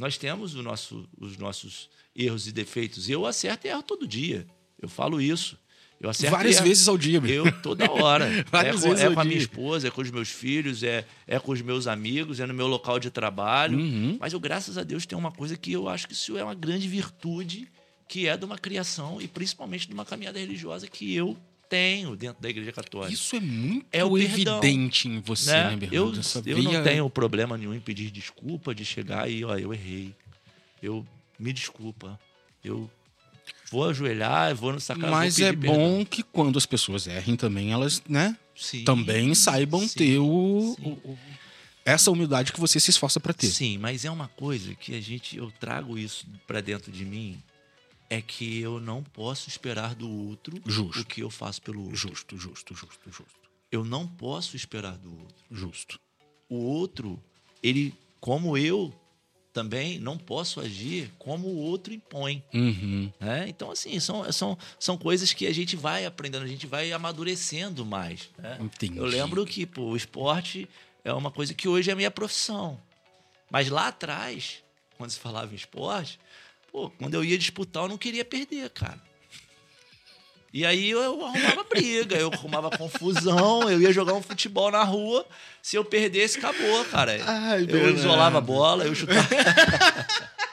nós 0.00 0.16
temos 0.16 0.54
nosso, 0.54 1.06
os 1.18 1.36
nossos 1.36 1.90
erros 2.16 2.46
e 2.46 2.52
defeitos. 2.52 3.10
Eu 3.10 3.26
acerto 3.26 3.66
e 3.66 3.70
erro 3.70 3.82
todo 3.82 4.08
dia. 4.08 4.46
Eu 4.80 4.88
falo 4.88 5.20
isso. 5.20 5.58
Eu 6.00 6.08
acerto 6.08 6.34
Várias 6.34 6.56
erro. 6.56 6.64
vezes 6.64 6.88
ao 6.88 6.96
dia, 6.96 7.20
Bruno. 7.20 7.34
Eu 7.34 7.52
toda 7.60 7.90
hora. 7.90 8.26
Várias 8.50 8.76
é 8.76 8.80
com, 8.80 8.88
vezes 8.88 9.04
é 9.04 9.06
ao 9.08 9.12
com 9.12 9.20
a 9.20 9.24
minha 9.24 9.36
dia. 9.36 9.44
esposa, 9.44 9.88
é 9.88 9.90
com 9.90 10.00
os 10.00 10.10
meus 10.10 10.30
filhos, 10.30 10.82
é, 10.82 11.04
é 11.26 11.38
com 11.38 11.52
os 11.52 11.60
meus 11.60 11.86
amigos, 11.86 12.40
é 12.40 12.46
no 12.46 12.54
meu 12.54 12.66
local 12.66 12.98
de 12.98 13.10
trabalho. 13.10 13.78
Uhum. 13.78 14.16
Mas 14.18 14.32
eu, 14.32 14.40
graças 14.40 14.78
a 14.78 14.82
Deus, 14.82 15.04
tenho 15.04 15.18
uma 15.18 15.30
coisa 15.30 15.54
que 15.54 15.70
eu 15.70 15.86
acho 15.86 16.08
que 16.08 16.14
isso 16.14 16.38
é 16.38 16.42
uma 16.42 16.54
grande 16.54 16.88
virtude, 16.88 17.68
que 18.08 18.26
é 18.26 18.38
de 18.38 18.44
uma 18.46 18.56
criação 18.56 19.20
e 19.20 19.28
principalmente 19.28 19.86
de 19.86 19.92
uma 19.92 20.06
caminhada 20.06 20.38
religiosa 20.38 20.86
que 20.88 21.14
eu 21.14 21.36
tenho 21.70 22.14
dentro 22.16 22.42
da 22.42 22.50
Igreja 22.50 22.72
Católica. 22.72 23.12
Isso 23.14 23.36
é 23.36 23.40
muito 23.40 23.86
É 23.92 24.04
o 24.04 24.12
perdão, 24.12 24.58
evidente 24.58 25.08
em 25.08 25.20
você, 25.20 25.50
né, 25.52 25.70
né? 25.70 25.76
Bernardo? 25.76 26.14
Eu, 26.14 26.20
Essa 26.20 26.42
eu 26.44 26.62
não 26.62 26.82
tenho 26.82 27.08
problema 27.08 27.56
nenhum 27.56 27.72
em 27.72 27.80
pedir 27.80 28.10
desculpa, 28.10 28.74
de 28.74 28.84
chegar 28.84 29.30
e, 29.30 29.44
ó, 29.44 29.56
eu 29.56 29.72
errei. 29.72 30.14
Eu 30.82 31.06
me 31.38 31.52
desculpa. 31.52 32.18
Eu 32.62 32.90
vou 33.70 33.88
ajoelhar, 33.88 34.54
vou 34.54 34.72
no 34.72 34.80
sacrário. 34.80 35.10
Mas 35.16 35.38
é 35.40 35.52
bom 35.52 35.60
perdão. 35.96 36.04
que 36.04 36.22
quando 36.22 36.58
as 36.58 36.66
pessoas 36.66 37.06
errem 37.06 37.36
também, 37.36 37.72
elas, 37.72 38.02
né, 38.08 38.36
Sim, 38.56 38.84
também 38.84 39.34
saibam 39.34 39.80
sim, 39.86 39.94
ter 39.98 40.18
o, 40.18 40.24
o- 40.26 40.90
o- 41.04 41.18
essa 41.84 42.10
humildade 42.10 42.52
que 42.52 42.60
você 42.60 42.78
se 42.78 42.90
esforça 42.90 43.18
para 43.18 43.32
ter. 43.32 43.46
Sim, 43.46 43.78
mas 43.78 44.04
é 44.04 44.10
uma 44.10 44.28
coisa 44.28 44.74
que 44.74 44.94
a 44.94 45.00
gente, 45.00 45.36
eu 45.38 45.50
trago 45.58 45.96
isso 45.96 46.26
pra 46.46 46.60
dentro 46.60 46.92
de 46.92 47.04
mim, 47.06 47.38
é 48.10 48.20
que 48.20 48.60
eu 48.60 48.80
não 48.80 49.04
posso 49.04 49.48
esperar 49.48 49.94
do 49.94 50.10
outro 50.10 50.60
Justo. 50.66 51.00
o 51.00 51.04
que 51.04 51.20
eu 51.20 51.30
faço 51.30 51.62
pelo 51.62 51.82
outro. 51.82 51.96
Justo, 51.96 52.36
justo, 52.36 52.74
justo, 52.74 53.10
justo. 53.10 53.40
Eu 53.70 53.84
não 53.84 54.04
posso 54.04 54.56
esperar 54.56 54.98
do 54.98 55.10
outro. 55.10 55.44
Justo. 55.48 56.00
O 56.48 56.56
outro, 56.56 57.22
ele, 57.62 57.94
como 58.20 58.58
eu 58.58 58.92
também, 59.52 59.98
não 60.00 60.18
posso 60.18 60.60
agir 60.60 61.10
como 61.18 61.46
o 61.46 61.56
outro 61.56 61.92
impõe. 61.92 62.42
Uhum. 62.52 63.12
né? 63.20 63.48
Então, 63.48 63.70
assim, 63.70 63.98
são, 64.00 64.30
são, 64.32 64.58
são 64.78 64.98
coisas 64.98 65.32
que 65.32 65.46
a 65.46 65.52
gente 65.52 65.76
vai 65.76 66.04
aprendendo, 66.04 66.44
a 66.44 66.48
gente 66.48 66.66
vai 66.66 66.92
amadurecendo 66.92 67.86
mais. 67.86 68.28
né? 68.38 68.58
Entendi. 68.60 68.98
Eu 68.98 69.04
lembro 69.04 69.46
que 69.46 69.64
pô, 69.66 69.82
o 69.82 69.96
esporte 69.96 70.68
é 71.04 71.12
uma 71.12 71.30
coisa 71.30 71.54
que 71.54 71.68
hoje 71.68 71.90
é 71.90 71.92
a 71.92 71.96
minha 71.96 72.10
profissão. 72.10 72.80
Mas 73.48 73.68
lá 73.68 73.88
atrás, 73.88 74.62
quando 74.96 75.10
se 75.10 75.18
falava 75.18 75.52
em 75.52 75.56
esporte, 75.56 76.18
pô, 76.70 76.90
quando 76.90 77.14
eu 77.14 77.24
ia 77.24 77.36
disputar, 77.38 77.84
eu 77.84 77.88
não 77.88 77.98
queria 77.98 78.24
perder, 78.24 78.68
cara. 78.70 79.00
E 80.52 80.66
aí 80.66 80.90
eu 80.90 81.24
arrumava 81.24 81.62
briga, 81.64 82.16
eu 82.16 82.28
arrumava 82.32 82.76
confusão, 82.76 83.70
eu 83.70 83.80
ia 83.80 83.92
jogar 83.92 84.14
um 84.14 84.22
futebol 84.22 84.70
na 84.70 84.82
rua. 84.82 85.24
Se 85.62 85.76
eu 85.76 85.84
perdesse, 85.84 86.38
acabou, 86.38 86.84
cara. 86.86 87.22
Ai, 87.24 87.62
eu 87.62 87.66
Bernardo. 87.66 87.98
isolava 87.98 88.38
a 88.38 88.40
bola, 88.40 88.84
eu 88.84 88.94
chutava. 88.94 89.28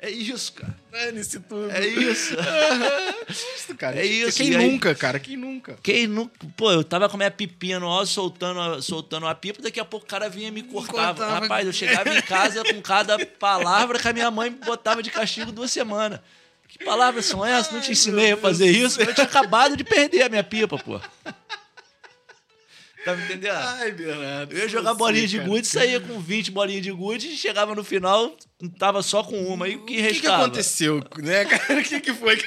é 0.00 0.10
isso, 0.10 0.52
cara. 0.52 0.74
Dane-se 0.92 1.40
tudo. 1.40 1.70
É 1.70 1.86
isso. 1.86 2.34
isso, 3.28 3.74
cara. 3.76 3.98
É 3.98 4.04
isso, 4.06 4.36
Quem 4.36 4.54
aí- 4.56 4.70
nunca, 4.70 4.94
cara? 4.94 5.18
Quem 5.18 5.36
nunca? 5.36 5.78
Quem 5.82 6.06
não. 6.06 6.26
Pô, 6.56 6.70
eu 6.72 6.82
tava 6.84 7.08
com 7.08 7.16
a 7.16 7.18
minha 7.18 7.30
pipinha 7.30 7.78
no 7.80 7.86
alto, 7.86 8.06
soltando, 8.06 8.60
a- 8.60 8.82
soltando 8.82 9.26
a 9.26 9.34
pipa, 9.34 9.60
daqui 9.62 9.80
a 9.80 9.84
pouco 9.84 10.06
o 10.06 10.08
cara 10.08 10.28
vinha 10.28 10.48
e 10.48 10.50
me 10.50 10.62
cortava. 10.62 11.26
Rapaz, 11.40 11.66
eu 11.66 11.72
chegava 11.72 12.12
em 12.16 12.22
casa 12.22 12.62
com 12.64 12.80
cada 12.80 13.18
palavra 13.26 13.98
que 13.98 14.08
a 14.08 14.12
minha 14.12 14.30
mãe 14.30 14.50
botava 14.50 15.02
de 15.02 15.10
castigo 15.10 15.50
duas 15.52 15.70
semanas. 15.70 16.20
Que 16.68 16.84
palavras 16.84 17.24
são 17.26 17.44
essas? 17.44 17.72
Não 17.72 17.80
te 17.80 17.92
ensinei 17.92 18.32
a 18.32 18.36
fazer 18.36 18.70
isso. 18.70 19.00
Eu 19.00 19.14
tinha 19.14 19.24
acabado 19.26 19.76
de 19.76 19.82
perder 19.84 20.22
a 20.22 20.28
minha 20.28 20.44
pipa, 20.44 20.76
pô. 20.78 21.00
Tá 23.12 23.16
me 23.16 23.24
entendendo? 23.24 23.54
Ai, 23.56 23.92
Bernardo. 23.92 24.52
Eu 24.52 24.58
ia 24.58 24.68
jogar 24.68 24.94
bolinha 24.94 25.26
de 25.26 25.38
gude, 25.38 25.66
saía 25.66 25.98
com 26.00 26.18
20 26.20 26.50
bolinhas 26.50 26.82
de 26.82 26.90
gude 26.92 27.28
e 27.28 27.36
chegava 27.36 27.74
no 27.74 27.82
final, 27.84 28.36
tava 28.78 29.02
só 29.02 29.22
com 29.22 29.42
uma. 29.46 29.68
E 29.68 29.76
o 29.76 29.78
que 29.78 29.82
O 29.84 29.86
que, 29.86 29.94
que 29.96 30.00
restava? 30.00 30.44
aconteceu, 30.44 31.02
né, 31.18 31.44
cara? 31.44 31.80
O 31.80 31.84
que, 31.84 32.00
que 32.00 32.12
foi? 32.14 32.38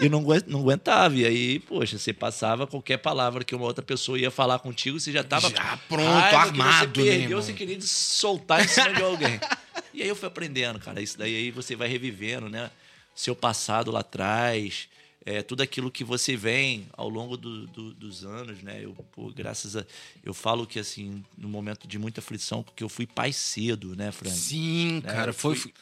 E 0.00 0.08
não, 0.08 0.20
aguen- 0.20 0.42
não 0.46 0.60
aguentava. 0.60 1.14
E 1.16 1.24
aí, 1.26 1.58
poxa, 1.58 1.98
você 1.98 2.12
passava 2.12 2.66
qualquer 2.66 2.98
palavra 2.98 3.42
que 3.42 3.54
uma 3.54 3.64
outra 3.64 3.82
pessoa 3.84 4.18
ia 4.18 4.30
falar 4.30 4.58
contigo, 4.60 5.00
você 5.00 5.10
já 5.10 5.24
tava. 5.24 5.50
Já 5.50 5.78
pronto, 5.88 6.04
raiva 6.08 6.28
que 6.30 6.48
armado, 6.60 7.00
Você 7.02 7.08
né, 7.10 7.16
irmão? 7.24 7.42
você 7.42 7.52
queria 7.52 7.80
soltar 7.80 8.64
em 8.64 8.68
cima 8.68 8.92
de 8.92 9.02
alguém. 9.02 9.40
E 9.94 10.02
aí 10.02 10.08
eu 10.08 10.14
fui 10.14 10.28
aprendendo, 10.28 10.78
cara. 10.78 11.00
Isso 11.00 11.18
daí 11.18 11.34
aí 11.34 11.50
você 11.50 11.74
vai 11.74 11.88
revivendo, 11.88 12.48
né? 12.48 12.70
Seu 13.16 13.34
passado 13.34 13.90
lá 13.90 14.00
atrás. 14.00 14.86
É, 15.30 15.42
tudo 15.42 15.60
aquilo 15.62 15.90
que 15.90 16.02
você 16.02 16.34
vem 16.34 16.86
ao 16.94 17.06
longo 17.06 17.36
do- 17.36 17.66
do- 17.66 17.92
dos 17.92 18.24
anos, 18.24 18.62
né? 18.62 18.82
Eu, 18.82 18.94
pô, 18.94 19.30
graças 19.30 19.76
a. 19.76 19.84
Eu 20.24 20.32
falo 20.32 20.66
que, 20.66 20.78
assim, 20.78 21.22
no 21.36 21.50
momento 21.50 21.86
de 21.86 21.98
muita 21.98 22.20
aflição, 22.22 22.62
porque 22.62 22.82
eu 22.82 22.88
fui 22.88 23.06
pai 23.06 23.30
cedo, 23.30 23.94
né, 23.94 24.10
Frank? 24.10 24.34
Sim, 24.34 25.02
né? 25.04 25.12
cara. 25.12 25.28
Eu 25.28 25.34
Foi. 25.34 25.54
fui- 25.54 25.74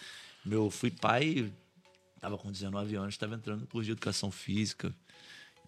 Meu, 0.44 0.68
fui 0.68 0.90
pai, 0.90 1.52
tava 2.20 2.36
com 2.36 2.50
19 2.50 2.96
anos, 2.96 3.14
estava 3.14 3.36
entrando 3.36 3.60
no 3.60 3.66
curso 3.68 3.84
de 3.84 3.92
educação 3.92 4.32
física. 4.32 4.92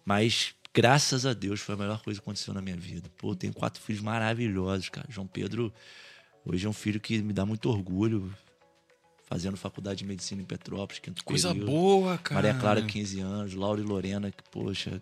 Mas, 0.03 0.53
graças 0.73 1.25
a 1.25 1.31
Deus, 1.31 1.61
foi 1.61 1.75
a 1.75 1.77
melhor 1.77 2.01
coisa 2.01 2.19
que 2.19 2.23
aconteceu 2.25 2.53
na 2.53 2.61
minha 2.61 2.75
vida. 2.75 3.09
Pô, 3.17 3.31
eu 3.31 3.35
tenho 3.35 3.53
quatro 3.53 3.81
filhos 3.81 4.01
maravilhosos, 4.01 4.89
cara. 4.89 5.07
João 5.09 5.25
Pedro, 5.25 5.73
hoje 6.45 6.65
é 6.65 6.69
um 6.69 6.73
filho 6.73 6.99
que 6.99 7.21
me 7.21 7.31
dá 7.31 7.45
muito 7.45 7.69
orgulho. 7.69 8.29
Fazendo 9.29 9.55
faculdade 9.57 9.99
de 9.99 10.05
medicina 10.05 10.41
em 10.41 10.45
Petrópolis, 10.45 10.99
quinto 10.99 11.23
Coisa 11.23 11.49
período. 11.49 11.69
boa, 11.69 12.17
cara. 12.17 12.41
Maria 12.41 12.59
Clara, 12.59 12.81
15 12.81 13.19
anos. 13.19 13.53
Laura 13.53 13.79
e 13.79 13.83
Lorena, 13.83 14.31
que, 14.31 14.41
poxa, 14.49 14.99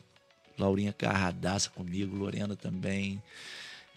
Laurinha 0.58 0.92
carradaça 0.92 1.70
comigo, 1.70 2.16
Lorena 2.16 2.56
também. 2.56 3.24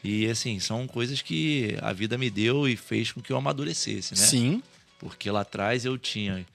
E, 0.04 0.26
assim, 0.28 0.60
são 0.60 0.86
coisas 0.86 1.20
que 1.20 1.76
a 1.82 1.92
vida 1.92 2.16
me 2.16 2.30
deu 2.30 2.68
e 2.68 2.76
fez 2.76 3.10
com 3.10 3.20
que 3.20 3.32
eu 3.32 3.36
amadurecesse, 3.36 4.14
né? 4.14 4.20
Sim. 4.24 4.62
Porque 5.00 5.30
lá 5.30 5.40
atrás 5.40 5.84
eu 5.84 5.98
tinha 5.98 6.46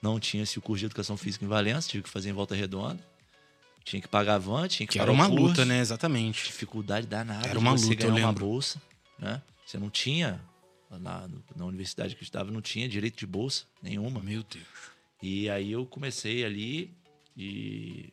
não 0.00 0.18
tinha 0.18 0.42
esse 0.42 0.60
curso 0.60 0.80
de 0.80 0.86
educação 0.86 1.16
física 1.16 1.44
em 1.44 1.48
Valença, 1.48 1.88
tive 1.88 2.02
que 2.04 2.10
fazer 2.10 2.30
em 2.30 2.32
Volta 2.32 2.54
Redonda. 2.54 2.98
Tinha 3.84 4.00
que 4.00 4.08
pagar 4.08 4.38
van, 4.38 4.68
tinha 4.68 4.86
que, 4.86 4.92
Que 4.92 4.98
pagar 4.98 5.10
era 5.10 5.12
uma 5.12 5.28
curso. 5.28 5.44
luta, 5.46 5.64
né? 5.64 5.80
Exatamente. 5.80 6.44
Dificuldade 6.46 7.06
danada 7.06 7.48
Era 7.48 7.58
uma 7.58 7.72
você 7.72 7.86
luta, 7.86 8.04
eu 8.06 8.10
ganhar 8.12 8.24
uma 8.26 8.30
lembro. 8.30 8.46
bolsa, 8.46 8.80
né? 9.18 9.42
Você 9.66 9.76
não 9.78 9.90
tinha, 9.90 10.40
na, 10.98 11.28
na 11.56 11.64
universidade 11.64 12.14
que 12.14 12.22
eu 12.22 12.24
estava, 12.24 12.50
não 12.50 12.60
tinha 12.60 12.88
direito 12.88 13.18
de 13.18 13.26
bolsa 13.26 13.64
nenhuma. 13.82 14.20
Meu 14.20 14.42
Deus. 14.42 14.66
E 15.22 15.48
aí 15.50 15.72
eu 15.72 15.86
comecei 15.86 16.44
ali 16.44 16.92
e 17.36 18.12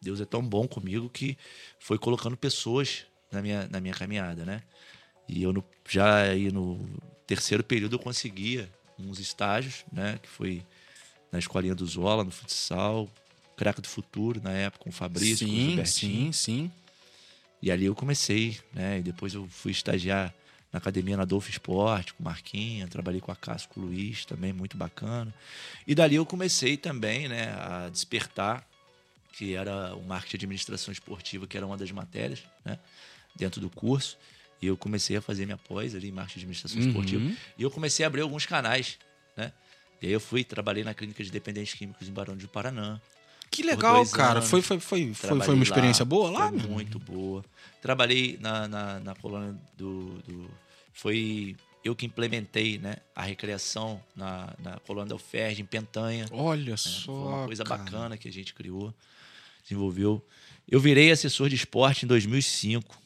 Deus 0.00 0.20
é 0.20 0.24
tão 0.24 0.42
bom 0.46 0.68
comigo 0.68 1.08
que 1.08 1.36
foi 1.78 1.98
colocando 1.98 2.36
pessoas 2.36 3.06
na 3.32 3.40
minha, 3.40 3.66
na 3.68 3.80
minha 3.80 3.94
caminhada, 3.94 4.44
né? 4.44 4.62
E 5.28 5.42
eu 5.42 5.52
no- 5.52 5.64
já 5.88 6.22
aí 6.30 6.52
no 6.52 6.78
terceiro 7.26 7.64
período 7.64 7.94
eu 7.94 7.98
conseguia 7.98 8.70
uns 8.98 9.18
estágios, 9.18 9.84
né? 9.90 10.18
Que 10.22 10.28
foi 10.28 10.62
na 11.32 11.38
escolinha 11.38 11.74
do 11.74 11.86
Zola, 11.86 12.22
no 12.22 12.30
futsal, 12.30 13.08
Craque 13.56 13.80
do 13.80 13.88
Futuro, 13.88 14.40
na 14.42 14.50
época, 14.52 14.84
com 14.84 14.90
o 14.90 14.92
Fabrício, 14.92 15.46
com 15.48 15.52
o 15.54 15.56
sim, 15.56 15.64
Gilbertinho. 15.68 16.26
sim, 16.26 16.32
sim. 16.32 16.72
E 17.62 17.70
ali 17.70 17.86
eu 17.86 17.94
comecei, 17.94 18.58
né? 18.74 18.98
E 18.98 19.02
depois 19.02 19.32
eu 19.32 19.48
fui 19.48 19.72
estagiar 19.72 20.34
na 20.74 20.78
academia 20.78 21.16
na 21.16 21.24
Dolph 21.24 21.48
Esporte, 21.48 22.12
com 22.14 22.22
o 22.24 22.26
Marquinha, 22.26 22.88
trabalhei 22.88 23.20
com 23.20 23.30
a 23.30 23.36
Cássio, 23.36 23.68
com 23.68 23.78
o 23.80 23.84
Luiz, 23.84 24.24
também 24.24 24.52
muito 24.52 24.76
bacana. 24.76 25.32
E 25.86 25.94
dali 25.94 26.16
eu 26.16 26.26
comecei 26.26 26.76
também, 26.76 27.28
né, 27.28 27.54
a 27.56 27.88
despertar, 27.88 28.66
que 29.34 29.54
era 29.54 29.94
o 29.94 30.02
marketing 30.04 30.38
de 30.38 30.44
administração 30.46 30.90
esportiva, 30.90 31.46
que 31.46 31.56
era 31.56 31.64
uma 31.64 31.76
das 31.76 31.92
matérias, 31.92 32.42
né, 32.64 32.76
dentro 33.36 33.60
do 33.60 33.70
curso. 33.70 34.18
E 34.60 34.66
eu 34.66 34.76
comecei 34.76 35.16
a 35.16 35.20
fazer 35.22 35.44
minha 35.46 35.56
pós 35.58 35.94
ali 35.94 36.08
em 36.08 36.12
marketing 36.12 36.40
de 36.40 36.44
administração 36.46 36.80
Uhum. 36.80 36.86
esportiva. 36.88 37.32
E 37.56 37.62
eu 37.62 37.70
comecei 37.70 38.04
a 38.04 38.08
abrir 38.08 38.22
alguns 38.22 38.44
canais, 38.44 38.98
né? 39.36 39.52
E 40.02 40.06
aí 40.08 40.12
eu 40.12 40.18
fui, 40.20 40.42
trabalhei 40.42 40.82
na 40.82 40.92
clínica 40.92 41.22
de 41.22 41.30
dependentes 41.30 41.74
químicos 41.74 42.08
em 42.08 42.12
Barão 42.12 42.36
de 42.36 42.48
Paranã. 42.48 43.00
Que 43.48 43.62
legal, 43.62 44.04
cara. 44.08 44.38
anos. 44.40 44.50
Foi, 44.50 44.60
foi, 44.60 44.80
foi, 44.80 45.14
foi, 45.14 45.40
foi 45.40 45.54
uma 45.54 45.62
experiência 45.62 46.04
boa 46.04 46.30
lá? 46.30 46.48
Foi 46.48 46.58
muito 46.68 46.98
boa. 46.98 47.44
Trabalhei 47.80 48.36
na, 48.40 48.66
na, 48.66 48.98
na 49.00 49.14
colônia 49.14 49.54
do, 49.76 50.14
do- 50.26 50.50
Foi 50.94 51.54
eu 51.84 51.94
que 51.94 52.06
implementei 52.06 52.78
né, 52.78 52.96
a 53.14 53.22
recreação 53.22 54.02
na, 54.16 54.54
na 54.58 54.78
colônia 54.80 55.10
da 55.10 55.16
UFERJ, 55.16 55.60
em 55.60 55.66
Pentanha. 55.66 56.24
Olha 56.30 56.76
Foi 56.78 56.90
só. 56.90 57.12
uma 57.12 57.46
coisa 57.46 57.62
cara. 57.64 57.82
bacana 57.82 58.16
que 58.16 58.26
a 58.26 58.32
gente 58.32 58.54
criou, 58.54 58.94
desenvolveu. 59.62 60.26
Eu 60.66 60.80
virei 60.80 61.10
assessor 61.10 61.50
de 61.50 61.56
esporte 61.56 62.04
em 62.06 62.08
2005. 62.08 62.98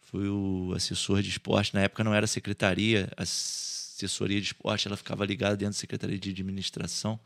Fui 0.00 0.26
o 0.28 0.72
assessor 0.74 1.20
de 1.20 1.28
esporte. 1.28 1.74
Na 1.74 1.82
época 1.82 2.02
não 2.02 2.14
era 2.14 2.26
secretaria, 2.26 3.10
a 3.18 3.22
assessoria 3.24 4.40
de 4.40 4.46
esporte 4.46 4.88
ela 4.88 4.96
ficava 4.96 5.26
ligada 5.26 5.54
dentro 5.56 5.74
da 5.74 5.78
secretaria 5.78 6.18
de 6.18 6.30
administração 6.30 7.20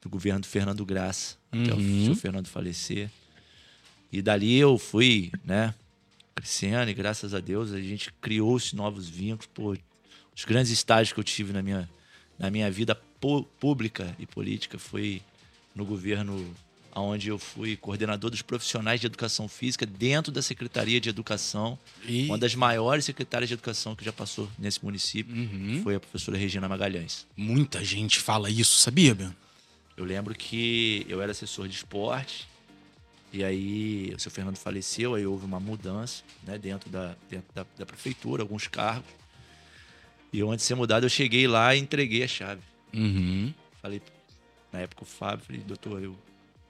do 0.00 0.08
governo 0.08 0.40
do 0.40 0.46
Fernando 0.46 0.84
Graça, 0.86 1.36
até 1.52 1.72
o 1.72 1.76
Uhum. 1.76 2.04
seu 2.06 2.16
Fernando 2.16 2.46
falecer. 2.46 3.10
E 4.12 4.22
dali 4.22 4.54
eu 4.54 4.78
fui, 4.78 5.30
né, 5.44 5.74
crescendo 6.34 6.90
e 6.90 6.94
graças 6.94 7.32
a 7.34 7.40
Deus 7.40 7.72
a 7.72 7.80
gente 7.80 8.12
criou 8.20 8.56
esses 8.56 8.72
novos 8.72 9.08
vínculos. 9.08 9.46
Pô, 9.52 9.76
os 10.36 10.44
grandes 10.44 10.70
estágios 10.72 11.12
que 11.12 11.20
eu 11.20 11.24
tive 11.24 11.52
na 11.52 11.62
minha, 11.62 11.88
na 12.38 12.50
minha 12.50 12.70
vida 12.70 12.94
pública 13.60 14.14
e 14.18 14.26
política 14.26 14.78
foi 14.78 15.22
no 15.74 15.84
governo 15.84 16.54
onde 16.96 17.28
eu 17.28 17.38
fui 17.40 17.76
coordenador 17.76 18.30
dos 18.30 18.40
profissionais 18.42 19.00
de 19.00 19.06
educação 19.06 19.48
física 19.48 19.84
dentro 19.84 20.30
da 20.30 20.40
Secretaria 20.40 21.00
de 21.00 21.08
Educação, 21.08 21.76
E... 22.06 22.26
uma 22.26 22.38
das 22.38 22.54
maiores 22.54 23.04
secretárias 23.04 23.48
de 23.48 23.54
educação 23.54 23.96
que 23.96 24.04
já 24.04 24.12
passou 24.12 24.48
nesse 24.56 24.84
município, 24.84 25.34
Uhum. 25.34 25.80
foi 25.82 25.96
a 25.96 26.00
professora 26.00 26.36
Regina 26.38 26.68
Magalhães. 26.68 27.26
Muita 27.36 27.84
gente 27.84 28.20
fala 28.20 28.48
isso, 28.48 28.78
sabia, 28.78 29.12
Ben? 29.12 29.34
Eu 29.96 30.04
lembro 30.04 30.34
que 30.36 31.04
eu 31.08 31.20
era 31.20 31.32
assessor 31.32 31.66
de 31.66 31.74
esporte 31.74 32.46
e 33.34 33.42
aí 33.42 34.12
o 34.14 34.20
seu 34.20 34.30
Fernando 34.30 34.56
faleceu, 34.56 35.16
aí 35.16 35.26
houve 35.26 35.44
uma 35.44 35.58
mudança 35.58 36.22
né, 36.44 36.56
dentro, 36.56 36.88
da, 36.88 37.16
dentro 37.28 37.52
da, 37.52 37.66
da 37.76 37.84
prefeitura, 37.84 38.44
alguns 38.44 38.68
cargos. 38.68 39.10
E 40.32 40.40
antes 40.40 40.58
de 40.58 40.62
ser 40.62 40.76
mudado, 40.76 41.04
eu 41.04 41.10
cheguei 41.10 41.48
lá 41.48 41.74
e 41.74 41.80
entreguei 41.80 42.22
a 42.22 42.28
chave. 42.28 42.62
Uhum. 42.92 43.52
Falei, 43.82 44.00
na 44.72 44.78
época 44.78 45.02
o 45.02 45.06
Fábio, 45.06 45.44
falei, 45.44 45.62
doutor, 45.62 46.00
eu 46.00 46.16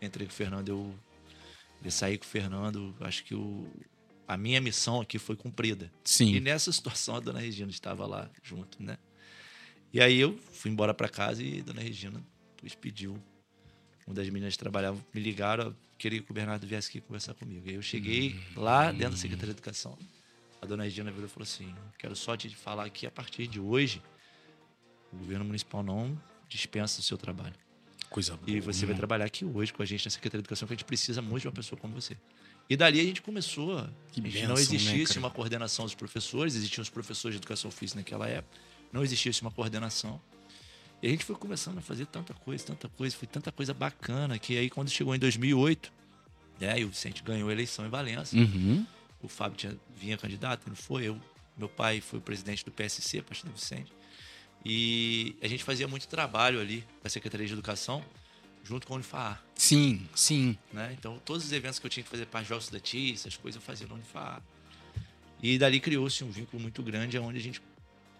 entrei 0.00 0.26
com 0.26 0.32
o 0.32 0.34
Fernando, 0.34 0.68
eu, 0.70 0.94
eu 1.84 1.90
saí 1.90 2.16
com 2.16 2.24
o 2.24 2.28
Fernando, 2.28 2.96
acho 3.00 3.24
que 3.24 3.34
o, 3.34 3.70
a 4.26 4.34
minha 4.34 4.58
missão 4.58 5.02
aqui 5.02 5.18
foi 5.18 5.36
cumprida. 5.36 5.92
E 6.02 6.08
Sim. 6.08 6.40
nessa 6.40 6.72
situação 6.72 7.16
a 7.16 7.20
dona 7.20 7.40
Regina 7.40 7.70
estava 7.70 8.06
lá 8.06 8.30
junto, 8.42 8.82
né? 8.82 8.96
E 9.92 10.00
aí 10.00 10.18
eu 10.18 10.38
fui 10.52 10.70
embora 10.70 10.94
para 10.94 11.10
casa 11.10 11.42
e 11.42 11.60
a 11.60 11.62
dona 11.62 11.82
Regina 11.82 12.24
depois 12.56 12.74
pediu. 12.74 13.22
Uma 14.06 14.14
das 14.14 14.28
meninas 14.28 14.54
que 14.54 14.58
trabalhavam 14.58 15.02
me 15.14 15.20
ligaram, 15.20 15.74
queria 15.98 16.20
que 16.20 16.30
o 16.30 16.34
Bernardo 16.34 16.66
viesse 16.66 16.88
aqui 16.90 17.00
conversar 17.00 17.34
comigo. 17.34 17.66
E 17.66 17.70
aí 17.70 17.74
eu 17.76 17.82
cheguei 17.82 18.38
lá 18.54 18.92
dentro 18.92 19.12
da 19.12 19.16
Secretaria 19.16 19.54
de 19.54 19.58
Educação. 19.60 19.98
A 20.60 20.66
dona 20.66 20.84
Regina 20.84 21.10
virou 21.10 21.26
e 21.26 21.30
falou 21.30 21.44
assim: 21.44 21.74
quero 21.98 22.14
só 22.14 22.36
te 22.36 22.48
falar 22.50 22.88
que 22.90 23.06
a 23.06 23.10
partir 23.10 23.46
de 23.46 23.58
hoje 23.60 24.02
o 25.12 25.16
governo 25.16 25.44
municipal 25.44 25.82
não 25.82 26.18
dispensa 26.48 27.00
o 27.00 27.02
seu 27.02 27.16
trabalho. 27.16 27.54
Coisa 28.10 28.36
boa. 28.36 28.50
E 28.50 28.60
você 28.60 28.86
vai 28.86 28.94
trabalhar 28.94 29.24
aqui 29.24 29.44
hoje 29.44 29.72
com 29.72 29.82
a 29.82 29.86
gente 29.86 30.04
na 30.04 30.10
Secretaria 30.10 30.40
de 30.42 30.46
Educação, 30.46 30.68
que 30.68 30.74
a 30.74 30.76
gente 30.76 30.84
precisa 30.84 31.20
muito 31.22 31.42
de 31.42 31.48
uma 31.48 31.52
pessoa 31.54 31.80
como 31.80 31.94
você. 31.94 32.16
E 32.68 32.76
dali 32.76 33.00
a 33.00 33.04
gente 33.04 33.20
começou. 33.22 33.76
a- 33.78 33.90
Que 34.12 34.20
a 34.20 34.24
gente 34.24 34.32
bênção, 34.32 34.48
não 34.48 34.54
né, 34.54 34.60
existisse 34.60 35.06
cara? 35.14 35.20
uma 35.20 35.30
coordenação 35.30 35.84
dos 35.84 35.94
professores, 35.94 36.54
existiam 36.54 36.82
os 36.82 36.90
professores 36.90 37.34
de 37.34 37.38
educação 37.40 37.70
física 37.70 37.98
naquela 38.00 38.28
época, 38.28 38.56
não 38.92 39.02
existisse 39.02 39.42
uma 39.42 39.50
coordenação. 39.50 40.20
E 41.04 41.06
a 41.06 41.10
gente 41.10 41.22
foi 41.26 41.36
começando 41.36 41.76
a 41.76 41.82
fazer 41.82 42.06
tanta 42.06 42.32
coisa, 42.32 42.64
tanta 42.64 42.88
coisa, 42.88 43.14
foi 43.14 43.28
tanta 43.28 43.52
coisa 43.52 43.74
bacana, 43.74 44.38
que 44.38 44.56
aí 44.56 44.70
quando 44.70 44.88
chegou 44.88 45.14
em 45.14 45.18
2008, 45.18 45.92
né, 46.58 46.80
e 46.80 46.84
o 46.86 46.88
Vicente 46.88 47.22
ganhou 47.22 47.50
a 47.50 47.52
eleição 47.52 47.84
em 47.84 47.90
Valença, 47.90 48.34
Uhum. 48.34 48.86
o 49.22 49.28
Fábio 49.28 49.54
tinha, 49.58 49.76
vinha 49.94 50.16
candidato, 50.16 50.66
não 50.66 50.74
foi? 50.74 51.04
Eu, 51.04 51.20
meu 51.58 51.68
pai 51.68 52.00
foi 52.00 52.20
o 52.20 52.22
presidente 52.22 52.64
do 52.64 52.70
PSC, 52.70 53.20
Partido 53.20 53.52
Vicente. 53.52 53.92
E 54.64 55.36
a 55.42 55.46
gente 55.46 55.62
fazia 55.62 55.86
muito 55.86 56.08
trabalho 56.08 56.58
ali 56.58 56.82
da 57.02 57.10
Secretaria 57.10 57.46
de 57.46 57.52
Educação, 57.52 58.02
junto 58.64 58.86
com 58.86 58.94
a 58.94 58.96
Unifar. 58.96 59.44
Sim, 59.56 60.08
sim. 60.14 60.56
Né? 60.72 60.96
Então, 60.98 61.20
todos 61.22 61.44
os 61.44 61.52
eventos 61.52 61.78
que 61.78 61.84
eu 61.84 61.90
tinha 61.90 62.02
que 62.02 62.08
fazer 62.08 62.24
para 62.24 62.40
os 62.40 62.48
Jogos 62.48 62.64
Estudantis, 62.64 63.20
essas 63.20 63.36
coisas 63.36 63.60
eu 63.60 63.66
fazia 63.66 63.86
no 63.86 63.92
Unifar. 63.96 64.42
E 65.42 65.58
dali 65.58 65.80
criou-se 65.80 66.24
um 66.24 66.30
vínculo 66.30 66.62
muito 66.62 66.82
grande, 66.82 67.18
onde 67.18 67.38
a 67.38 67.42
gente 67.42 67.60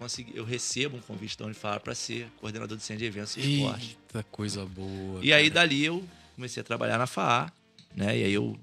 conseguiu. 0.04 0.36
Eu 0.36 0.44
recebo 0.44 0.96
um 0.96 1.00
convite 1.00 1.36
da 1.38 1.46
Unifar 1.46 1.80
para 1.80 1.94
ser 1.94 2.28
coordenador 2.38 2.76
de 2.76 2.82
centro 2.82 3.00
de 3.00 3.06
eventos 3.06 3.36
e 3.36 3.40
esporte. 3.56 3.98
Eita, 4.06 4.22
coisa 4.24 4.64
boa. 4.66 5.24
E 5.24 5.32
aí, 5.32 5.48
cara. 5.50 5.66
dali, 5.66 5.84
eu 5.84 6.06
comecei 6.34 6.60
a 6.60 6.64
trabalhar 6.64 6.98
na 6.98 7.06
FAA, 7.06 7.50
né? 7.94 8.18
E 8.18 8.24
aí 8.24 8.32
eu 8.32 8.58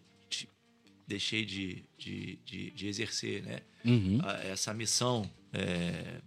deixei 1.07 1.43
de, 1.43 1.83
de, 1.97 2.37
de, 2.45 2.71
de 2.71 2.87
exercer, 2.87 3.43
né? 3.43 3.59
Uhum. 3.83 4.19
essa 4.43 4.71
missão 4.75 5.29
é, 5.51 6.21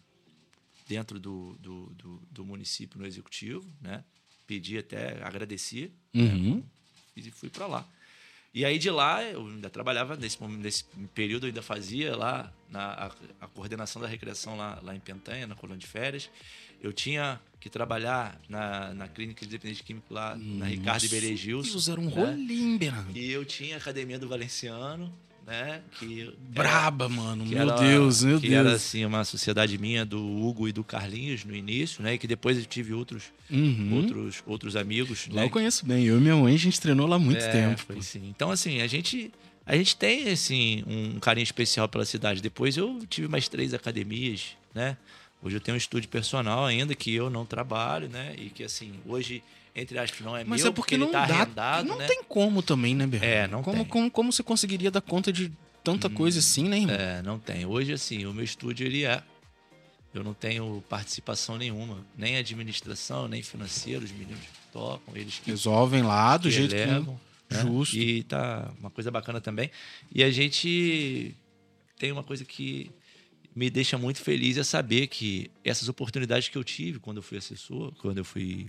dentro 0.88 1.20
do, 1.20 1.56
do, 1.60 1.86
do, 1.94 2.22
do 2.30 2.44
município 2.44 2.98
no 2.98 3.06
executivo, 3.06 3.64
né? 3.80 4.02
Pedi 4.46 4.76
até, 4.76 5.22
agradeci 5.22 5.90
Uhum. 6.12 6.62
e 7.16 7.30
fui 7.30 7.48
para 7.48 7.66
lá. 7.66 7.88
E 8.54 8.64
aí 8.64 8.78
de 8.78 8.88
lá 8.88 9.20
eu 9.24 9.44
ainda 9.44 9.68
trabalhava 9.68 10.16
nesse 10.16 10.42
nesse 10.44 10.84
período 11.12 11.44
eu 11.44 11.48
ainda 11.48 11.60
fazia 11.60 12.16
lá 12.16 12.52
na 12.70 12.92
a, 13.40 13.44
a 13.44 13.48
coordenação 13.48 14.00
da 14.00 14.06
recreação 14.06 14.56
lá, 14.56 14.78
lá 14.80 14.94
em 14.94 15.00
Pentanha, 15.00 15.44
na 15.44 15.56
colônia 15.56 15.80
de 15.80 15.88
férias. 15.88 16.30
Eu 16.80 16.92
tinha 16.92 17.40
que 17.58 17.68
trabalhar 17.68 18.40
na, 18.48 18.94
na 18.94 19.08
clínica 19.08 19.44
de 19.44 19.50
dependente 19.50 19.82
químico 19.82 20.12
lá 20.12 20.36
na 20.36 20.66
Ricardo 20.66 21.04
Iberê 21.04 21.34
Gilson. 21.34 21.72
Deus, 21.72 21.88
era 21.88 22.00
um 22.00 22.04
né? 22.04 22.14
rolinho, 22.14 22.78
Bernardo. 22.78 23.16
E 23.16 23.32
eu 23.32 23.44
tinha 23.44 23.74
a 23.76 23.78
academia 23.78 24.18
do 24.18 24.28
Valenciano, 24.28 25.12
né? 25.46 25.80
Que 25.98 26.22
era- 26.22 26.32
Braba, 26.50 27.08
mano. 27.08 27.44
que 27.44 27.50
Meu 27.54 27.62
era- 27.62 27.76
Deus, 27.76 28.22
meu 28.24 28.40
que 28.40 28.48
Deus. 28.48 28.66
era 28.66 28.74
assim 28.76 29.04
uma 29.04 29.24
sociedade 29.24 29.76
minha 29.78 30.04
do 30.04 30.18
Hugo 30.18 30.68
e 30.68 30.72
do 30.72 30.82
Carlinhos 30.84 31.44
no 31.44 31.54
início, 31.54 32.02
né? 32.02 32.14
E 32.14 32.18
que 32.18 32.26
depois 32.26 32.58
eu 32.58 32.64
tive 32.64 32.92
outros 32.94 33.24
Uhum. 33.50 33.94
outros 33.96 34.42
outros 34.46 34.76
amigos, 34.76 35.28
Lá 35.28 35.42
né? 35.42 35.44
eu 35.46 35.50
conheço 35.50 35.84
bem. 35.86 36.04
Eu 36.04 36.18
e 36.18 36.20
minha 36.20 36.36
mãe, 36.36 36.54
a 36.54 36.58
gente 36.58 36.80
treinou 36.80 37.06
lá 37.06 37.18
muito 37.18 37.42
É, 37.44 37.50
tempo. 37.50 37.92
assim. 37.98 38.28
Então 38.28 38.50
assim, 38.50 38.80
a 38.80 38.86
gente 38.86 39.30
a 39.66 39.76
gente 39.76 39.96
tem 39.96 40.28
assim 40.30 40.84
um 40.86 41.18
carinho 41.18 41.44
especial 41.44 41.88
pela 41.88 42.04
cidade. 42.04 42.42
Depois 42.42 42.76
eu 42.76 43.00
tive 43.08 43.28
mais 43.28 43.48
três 43.48 43.72
academias, 43.72 44.48
né? 44.74 44.96
Hoje 45.42 45.56
eu 45.56 45.60
tenho 45.60 45.74
um 45.74 45.78
estúdio 45.78 46.08
personal 46.08 46.64
ainda 46.64 46.94
que 46.94 47.14
eu 47.14 47.28
não 47.28 47.44
trabalho, 47.46 48.08
né? 48.08 48.34
E 48.38 48.48
que 48.50 48.62
assim, 48.64 48.92
hoje 49.06 49.42
entre 49.74 49.98
aspas 49.98 50.20
não 50.20 50.36
é 50.36 50.44
Mas 50.44 50.62
meu, 50.62 50.70
é 50.70 50.74
porque 50.74 50.94
ele 50.94 51.04
não 51.04 51.12
tá 51.12 51.26
dá. 51.26 51.34
arrendado, 51.34 51.88
não 51.88 51.98
né? 51.98 52.06
tem 52.06 52.22
como 52.22 52.62
também, 52.62 52.94
né, 52.94 53.06
Bernardo? 53.06 53.32
É, 53.32 53.48
não 53.48 53.62
como, 53.62 53.78
tem. 53.78 53.86
Como, 53.86 54.10
como 54.10 54.32
você 54.32 54.42
conseguiria 54.42 54.90
dar 54.90 55.00
conta 55.00 55.32
de 55.32 55.50
tanta 55.82 56.08
coisa 56.08 56.38
assim, 56.38 56.68
né, 56.68 56.78
irmão? 56.78 56.94
É, 56.94 57.22
não 57.22 57.38
tem. 57.38 57.66
Hoje, 57.66 57.92
assim, 57.92 58.24
o 58.24 58.32
meu 58.32 58.44
estúdio, 58.44 58.86
ele 58.86 59.04
é. 59.04 59.22
Eu 60.12 60.22
não 60.22 60.32
tenho 60.32 60.82
participação 60.88 61.58
nenhuma, 61.58 62.06
nem 62.16 62.36
administração, 62.36 63.26
nem 63.26 63.42
financeiro. 63.42 64.04
Os 64.04 64.12
meninos 64.12 64.44
tocam, 64.72 65.16
eles 65.16 65.40
que, 65.40 65.50
Resolvem 65.50 66.02
lá 66.02 66.36
do 66.36 66.48
jeito 66.48 66.72
elevam, 66.72 67.18
que. 67.48 67.56
né? 67.56 67.62
Justo. 67.62 67.96
E 67.96 68.22
tá 68.22 68.72
uma 68.78 68.90
coisa 68.90 69.10
bacana 69.10 69.40
também. 69.40 69.72
E 70.14 70.22
a 70.22 70.30
gente 70.30 71.34
tem 71.98 72.12
uma 72.12 72.22
coisa 72.22 72.44
que 72.44 72.92
me 73.56 73.68
deixa 73.68 73.98
muito 73.98 74.20
feliz 74.20 74.56
é 74.56 74.62
saber 74.62 75.08
que 75.08 75.50
essas 75.64 75.88
oportunidades 75.88 76.48
que 76.48 76.56
eu 76.56 76.62
tive 76.62 77.00
quando 77.00 77.16
eu 77.16 77.22
fui 77.22 77.38
assessor, 77.38 77.92
quando 77.96 78.18
eu 78.18 78.24
fui 78.24 78.68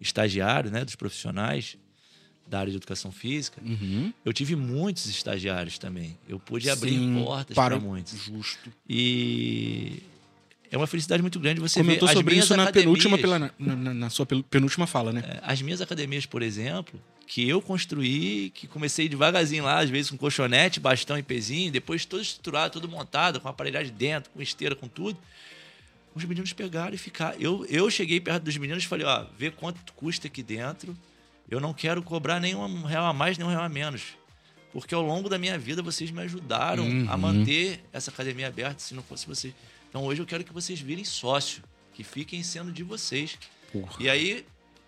estagiário 0.00 0.70
né, 0.70 0.84
dos 0.84 0.94
profissionais 0.94 1.76
da 2.48 2.60
área 2.60 2.70
de 2.70 2.76
educação 2.76 3.10
física, 3.10 3.60
Uhum. 3.64 4.12
eu 4.24 4.32
tive 4.32 4.54
muitos 4.54 5.06
estagiários 5.06 5.78
também. 5.78 6.16
Eu 6.28 6.38
pude 6.38 6.70
abrir 6.70 6.90
Sim, 6.92 7.22
portas 7.24 7.54
para- 7.56 7.78
muitos. 7.80 8.16
Justo. 8.24 8.70
E 8.88 10.02
é 10.70 10.76
uma 10.76 10.86
felicidade 10.86 11.22
muito 11.22 11.40
grande 11.40 11.60
você 11.60 11.80
Comentou 11.80 12.06
ver 12.06 12.12
as 12.12 12.18
sobre 12.18 12.34
minhas 12.34 12.44
isso 12.44 12.56
na 12.56 12.70
penúltima, 12.70 13.18
pela, 13.18 13.38
na, 13.38 13.50
na- 13.58 13.94
na 13.94 14.10
sua 14.10 14.24
penúltima 14.26 14.86
fala, 14.86 15.12
né? 15.12 15.22
é, 15.26 15.40
As 15.42 15.60
minhas 15.60 15.80
academias, 15.80 16.24
por 16.24 16.40
exemplo, 16.42 17.00
que 17.26 17.48
eu 17.48 17.60
construí, 17.60 18.50
que 18.50 18.68
comecei 18.68 19.08
devagarzinho 19.08 19.64
lá, 19.64 19.80
às 19.80 19.90
vezes 19.90 20.10
com 20.12 20.16
colchonete, 20.16 20.78
bastão 20.78 21.18
e 21.18 21.22
pezinho, 21.24 21.72
depois 21.72 22.04
todo 22.04 22.22
estruturado, 22.22 22.74
tudo 22.74 22.88
montado, 22.88 23.40
com 23.40 23.48
aparelhagem 23.48 23.92
dentro, 23.92 24.30
com 24.30 24.40
esteira, 24.40 24.76
com 24.76 24.86
tudo. 24.86 25.18
Os 26.16 26.24
meninos 26.24 26.52
pegaram 26.52 26.94
e 26.94 26.98
ficaram. 26.98 27.36
Eu, 27.38 27.64
eu 27.66 27.88
cheguei 27.90 28.18
perto 28.20 28.42
dos 28.44 28.56
meninos 28.56 28.82
e 28.82 28.86
falei, 28.86 29.06
ó, 29.06 29.26
vê 29.38 29.50
quanto 29.50 29.92
custa 29.92 30.26
aqui 30.26 30.42
dentro. 30.42 30.96
Eu 31.48 31.60
não 31.60 31.72
quero 31.74 32.02
cobrar 32.02 32.40
nenhum 32.40 32.82
real 32.84 33.04
a 33.06 33.12
mais, 33.12 33.36
nem 33.38 33.46
um 33.46 33.50
real 33.50 33.62
a 33.64 33.68
menos. 33.68 34.02
Porque 34.72 34.94
ao 34.94 35.02
longo 35.02 35.28
da 35.28 35.38
minha 35.38 35.58
vida 35.58 35.82
vocês 35.82 36.10
me 36.10 36.20
ajudaram 36.22 36.84
a 37.08 37.14
Uhum. 37.14 37.18
manter 37.20 37.84
essa 37.92 38.10
academia 38.10 38.48
aberta, 38.48 38.80
se 38.80 38.94
não 38.94 39.02
fosse 39.02 39.26
vocês. 39.26 39.54
Então 39.88 40.02
hoje 40.04 40.20
eu 40.22 40.26
quero 40.26 40.42
que 40.42 40.52
vocês 40.54 40.80
virem 40.80 41.04
sócio, 41.04 41.62
que 41.92 42.02
fiquem 42.02 42.42
sendo 42.42 42.72
de 42.72 42.82
vocês. 42.82 43.38
Porra. 43.72 43.94
E 44.02 44.08
aí, 44.08 44.44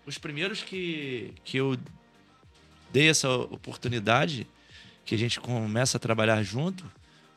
os 0.07 0.17
primeiros 0.17 0.63
que, 0.63 1.31
que 1.43 1.57
eu 1.57 1.77
dei 2.91 3.07
essa 3.07 3.29
oportunidade, 3.29 4.47
que 5.05 5.13
a 5.13 5.17
gente 5.17 5.39
começa 5.39 5.97
a 5.97 5.99
trabalhar 5.99 6.41
junto, 6.43 6.83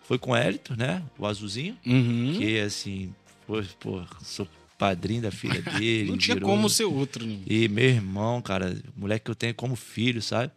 foi 0.03 0.19
com 0.19 0.33
o 0.33 0.37
Hélito, 0.37 0.75
né? 0.77 1.03
O 1.19 1.27
Azulzinho, 1.27 1.79
Uhum. 1.87 2.35
que 2.39 2.59
assim, 2.61 3.15
pô, 3.47 3.63
pô, 3.81 4.03
sou 4.23 4.47
padrinho 4.79 5.23
da 5.23 5.31
filha 5.31 5.61
dele. 5.79 6.11
Não 6.11 6.19
tinha 6.19 6.35
virou- 6.35 6.51
como 6.51 6.69
ser 6.69 6.85
outro. 6.85 7.25
Né? 7.27 7.41
e 7.47 7.69
meu 7.69 7.85
irmão, 7.89 8.41
cara, 8.43 8.81
moleque 8.97 9.25
que 9.27 9.31
eu 9.31 9.35
tenho 9.35 9.55
como 9.55 9.77
filho, 9.77 10.21
sabe? 10.23 10.53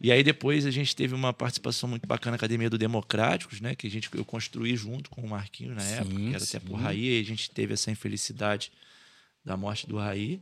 E 0.00 0.10
aí 0.10 0.24
depois 0.24 0.66
a 0.66 0.70
gente 0.72 0.96
teve 0.96 1.14
uma 1.14 1.32
participação 1.32 1.88
muito 1.88 2.08
bacana 2.08 2.32
na 2.32 2.36
Academia 2.36 2.68
do 2.68 2.76
Democráticos, 2.76 3.60
né? 3.60 3.74
Que 3.76 3.86
a 3.86 3.90
gente, 3.90 4.08
eu 4.14 4.24
construí 4.24 4.74
junto 4.76 5.08
com 5.10 5.20
o 5.20 5.28
Marquinhos 5.28 5.76
na 5.76 5.80
Sim, 5.82 5.94
época, 5.94 6.16
que 6.16 6.28
era 6.28 6.36
até 6.38 6.44
sim. 6.44 6.60
por 6.60 6.74
Raí, 6.74 7.18
e 7.18 7.20
a 7.20 7.24
gente 7.24 7.48
teve 7.50 7.74
essa 7.74 7.88
infelicidade 7.90 8.72
da 9.44 9.56
morte 9.56 9.86
do 9.86 9.96
Raí. 9.98 10.40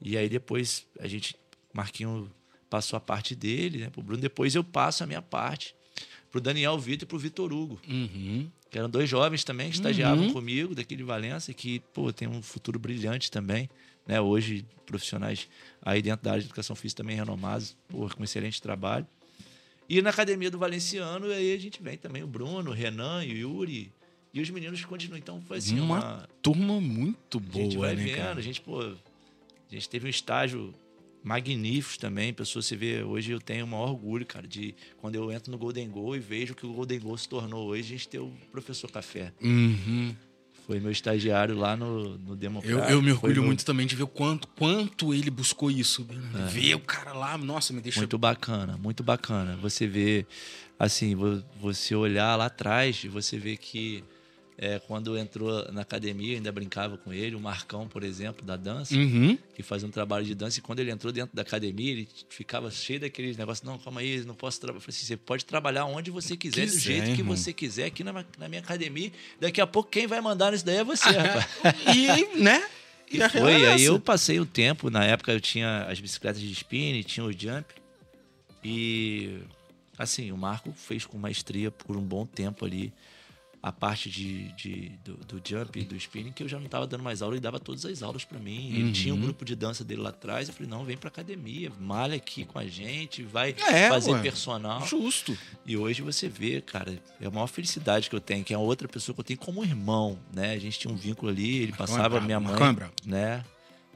E 0.00 0.16
aí 0.16 0.26
depois 0.28 0.86
a 1.00 1.06
gente, 1.06 1.36
Marquinhos 1.74 2.30
passou 2.70 2.96
a 2.96 3.00
parte 3.00 3.34
dele, 3.34 3.78
né? 3.78 3.90
Pro 3.90 4.02
Bruno, 4.02 4.22
depois 4.22 4.54
eu 4.54 4.64
passo 4.64 5.04
a 5.04 5.06
minha 5.06 5.20
parte 5.22 5.74
pro 6.38 6.40
Daniel 6.40 6.78
Vitor 6.78 7.04
e 7.04 7.06
pro 7.06 7.18
Vitor 7.18 7.52
Hugo 7.52 7.80
Uhum. 7.88 8.48
que 8.70 8.78
eram 8.78 8.88
dois 8.88 9.08
jovens 9.08 9.44
também 9.44 9.68
que 9.68 9.74
estagiavam 9.76 10.26
Uhum. 10.26 10.32
comigo 10.32 10.74
daqui 10.74 10.94
de 10.96 11.02
Valência 11.02 11.52
que 11.52 11.80
pô 11.92 12.12
tem 12.12 12.28
um 12.28 12.40
futuro 12.42 12.78
brilhante 12.78 13.30
também 13.30 13.68
né 14.06 14.20
hoje 14.20 14.64
profissionais 14.86 15.48
aí 15.82 16.00
dentro 16.00 16.24
da 16.24 16.30
área 16.32 16.40
de 16.42 16.46
educação 16.48 16.74
física 16.76 17.02
também 17.02 17.16
renomados 17.16 17.76
pô, 17.88 18.08
com 18.08 18.24
excelente 18.24 18.60
trabalho 18.62 19.06
e 19.88 20.00
na 20.02 20.10
academia 20.10 20.50
do 20.50 20.58
Valenciano 20.58 21.26
aí 21.26 21.52
a 21.52 21.58
gente 21.58 21.82
vem 21.82 21.96
também 21.98 22.22
o 22.22 22.26
Bruno 22.26 22.70
o 22.70 22.74
Renan 22.74 23.24
e 23.24 23.32
o 23.44 23.58
Yuri 23.60 23.92
e 24.32 24.40
os 24.40 24.50
meninos 24.50 24.84
continuam 24.84 25.18
então 25.18 25.40
foi 25.42 25.58
assim 25.58 25.80
Uma 25.80 25.98
uma, 25.98 26.28
Turma 26.42 26.80
muito 26.80 27.38
a 27.38 27.56
gente 27.56 27.74
boa, 27.76 27.86
vai 27.86 27.96
né, 27.96 28.04
vendo 28.04 28.16
cara? 28.16 28.38
a 28.38 28.42
gente 28.42 28.60
pô 28.60 28.80
a 28.80 28.94
gente 29.74 29.88
teve 29.88 30.06
um 30.06 30.10
estágio 30.10 30.74
magníficos 31.22 31.96
também, 31.96 32.32
pessoas 32.32 32.66
se 32.66 32.76
vê, 32.76 33.02
hoje 33.02 33.32
eu 33.32 33.40
tenho 33.40 33.64
o 33.64 33.68
maior 33.68 33.90
orgulho, 33.90 34.24
cara, 34.26 34.46
de 34.46 34.74
quando 34.98 35.14
eu 35.16 35.30
entro 35.32 35.50
no 35.50 35.58
Golden 35.58 35.88
Goal 35.88 36.16
e 36.16 36.18
vejo 36.18 36.54
que 36.54 36.64
o 36.66 36.72
Golden 36.72 37.00
Goal 37.00 37.18
se 37.18 37.28
tornou 37.28 37.66
hoje, 37.68 37.82
a 37.82 37.96
gente 37.96 38.08
tem 38.08 38.20
o 38.20 38.32
professor 38.52 38.90
Café. 38.90 39.32
Uhum. 39.42 40.14
Foi 40.66 40.78
meu 40.80 40.90
estagiário 40.90 41.56
lá 41.56 41.74
no, 41.76 42.18
no 42.18 42.32
Eu, 42.32 42.36
Democrático. 42.36 42.90
eu 42.92 43.00
me 43.00 43.08
Foi 43.14 43.30
orgulho 43.30 43.42
muito 43.42 43.64
também 43.64 43.86
de 43.86 43.96
ver 43.96 44.02
o 44.02 44.06
quanto, 44.06 44.46
quanto 44.48 45.14
ele 45.14 45.30
buscou 45.30 45.70
isso. 45.70 46.06
Ver 46.50 46.74
o 46.74 46.80
cara 46.80 47.14
lá, 47.14 47.38
nossa, 47.38 47.72
me 47.72 47.80
deixa. 47.80 48.00
Muito 48.00 48.18
bacana, 48.18 48.76
muito 48.76 49.02
bacana. 49.02 49.56
Você 49.62 49.86
vê, 49.86 50.26
assim, 50.78 51.14
vo- 51.14 51.42
você 51.58 51.94
olhar 51.94 52.36
lá 52.36 52.46
atrás 52.46 53.02
e 53.02 53.08
você 53.08 53.38
vê 53.38 53.56
que 53.56 54.04
é, 54.60 54.80
quando 54.80 55.16
entrou 55.16 55.70
na 55.72 55.82
academia, 55.82 56.34
ainda 56.34 56.50
brincava 56.50 56.98
com 56.98 57.12
ele, 57.12 57.36
o 57.36 57.40
Marcão, 57.40 57.86
por 57.86 58.02
exemplo, 58.02 58.44
da 58.44 58.56
dança, 58.56 58.92
Uhum. 58.96 59.38
que 59.54 59.62
fazia 59.62 59.86
um 59.86 59.90
trabalho 59.90 60.26
de 60.26 60.34
dança, 60.34 60.58
e 60.58 60.62
quando 60.62 60.80
ele 60.80 60.90
entrou 60.90 61.12
dentro 61.12 61.34
da 61.34 61.42
academia, 61.42 61.92
ele 61.92 62.08
ficava 62.28 62.68
cheio 62.68 62.98
daqueles 62.98 63.36
negócios, 63.36 63.64
não, 63.64 63.78
calma 63.78 64.00
aí, 64.00 64.24
não 64.24 64.34
posso 64.34 64.60
trabalhar. 64.60 64.78
Eu 64.78 64.80
falei 64.80 64.96
assim, 64.96 65.06
você 65.06 65.16
pode 65.16 65.44
trabalhar 65.44 65.84
onde 65.84 66.10
você 66.10 66.36
quiser, 66.36 66.66
do 66.66 66.76
jeito 66.76 67.14
que 67.14 67.22
você 67.22 67.52
quiser, 67.52 67.84
aqui 67.86 68.02
na, 68.02 68.12
na 68.36 68.48
minha 68.48 68.60
academia. 68.60 69.12
Daqui 69.40 69.60
a 69.60 69.66
pouco 69.66 69.88
quem 69.90 70.08
vai 70.08 70.20
mandar 70.20 70.50
nisso 70.50 70.66
daí 70.66 70.78
é 70.78 70.84
você, 70.84 71.08
rapaz. 71.16 71.46
E, 71.94 72.36
né? 72.38 72.68
E 73.10 73.16
real 73.18 73.30
foi, 73.30 73.64
aí 73.66 73.84
eu 73.84 74.00
passei 74.00 74.40
o 74.40 74.44
tempo, 74.44 74.90
na 74.90 75.04
época 75.04 75.32
eu 75.32 75.40
tinha 75.40 75.84
as 75.84 76.00
bicicletas 76.00 76.40
de 76.42 76.50
spin, 76.52 77.00
tinha 77.04 77.24
o 77.24 77.32
jump. 77.32 77.64
E 78.64 79.38
assim, 79.96 80.32
o 80.32 80.36
Marco 80.36 80.72
fez 80.72 81.06
com 81.06 81.16
maestria 81.16 81.70
por 81.70 81.96
um 81.96 82.02
bom 82.02 82.26
tempo 82.26 82.64
ali 82.64 82.92
a 83.60 83.72
parte 83.72 84.08
de, 84.08 84.52
de- 84.52 84.88
do, 85.04 85.14
do 85.16 85.42
jump 85.48 85.78
e 85.78 85.82
do 85.84 85.96
spinning, 85.96 86.30
que 86.32 86.42
eu 86.44 86.48
já 86.48 86.58
não 86.58 86.66
estava 86.66 86.86
dando 86.86 87.02
mais 87.02 87.20
aula, 87.22 87.34
ele 87.34 87.40
dava 87.40 87.58
todas 87.58 87.84
as 87.84 88.02
aulas 88.02 88.24
para 88.24 88.38
mim. 88.38 88.68
Ele 88.72 88.92
tinha 88.92 89.12
um 89.12 89.20
grupo 89.20 89.44
de 89.44 89.56
dança 89.56 89.82
dele 89.84 90.00
lá 90.00 90.10
atrás, 90.10 90.46
eu 90.48 90.54
falei, 90.54 90.70
não, 90.70 90.84
vem 90.84 90.96
pra 90.96 91.08
academia, 91.08 91.72
malha 91.80 92.14
aqui 92.16 92.44
com 92.44 92.58
a 92.58 92.66
gente, 92.66 93.22
vai 93.24 93.54
É, 93.66 93.88
fazer 93.88 94.12
ué. 94.12 94.22
personal. 94.22 94.86
Justo. 94.86 95.36
E 95.66 95.76
hoje 95.76 96.02
você 96.02 96.28
vê, 96.28 96.60
cara, 96.60 97.02
é 97.20 97.26
a 97.26 97.30
maior 97.30 97.48
felicidade 97.48 98.08
que 98.08 98.14
eu 98.14 98.20
tenho, 98.20 98.44
que 98.44 98.52
é 98.52 98.56
a 98.56 98.60
outra 98.60 98.86
pessoa 98.86 99.12
que 99.14 99.20
eu 99.20 99.24
tenho 99.24 99.38
como 99.40 99.64
irmão, 99.64 100.18
né? 100.32 100.52
A 100.52 100.58
gente 100.58 100.78
tinha 100.78 100.92
um 100.92 100.96
vínculo 100.96 101.30
ali, 101.30 101.56
ele 101.58 101.72
passava, 101.72 102.20
minha 102.20 102.38
mãe, 102.38 102.54
né? 103.04 103.44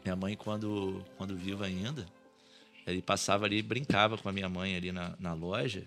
Minha 0.04 0.16
mãe, 0.16 0.34
quando, 0.36 1.04
quando 1.16 1.36
viva 1.36 1.64
ainda, 1.66 2.04
ele 2.84 3.00
passava 3.00 3.44
ali, 3.44 3.62
brincava 3.62 4.18
com 4.18 4.28
a 4.28 4.32
minha 4.32 4.48
mãe 4.48 4.74
ali 4.76 4.90
na, 4.90 5.14
na 5.20 5.32
loja, 5.32 5.84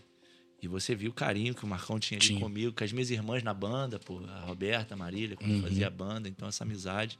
e 0.61 0.67
você 0.67 0.95
viu 0.95 1.11
o 1.11 1.13
carinho 1.13 1.53
que 1.53 1.63
o 1.63 1.67
Marcão 1.67 1.99
tinha 1.99 2.17
ali 2.17 2.27
Tinha. 2.27 2.39
comigo, 2.39 2.73
com 2.73 2.83
as 2.83 2.91
minhas 2.91 3.09
irmãs 3.11 3.43
na 3.43 3.53
banda, 3.53 3.99
pô, 3.99 4.19
a 4.27 4.39
Roberta, 4.41 4.93
a 4.93 4.97
Marília, 4.97 5.35
quando 5.35 5.51
Uhum. 5.51 5.61
fazia 5.61 5.87
a 5.87 5.89
banda, 5.91 6.27
então 6.27 6.47
essa 6.47 6.63
amizade, 6.63 7.19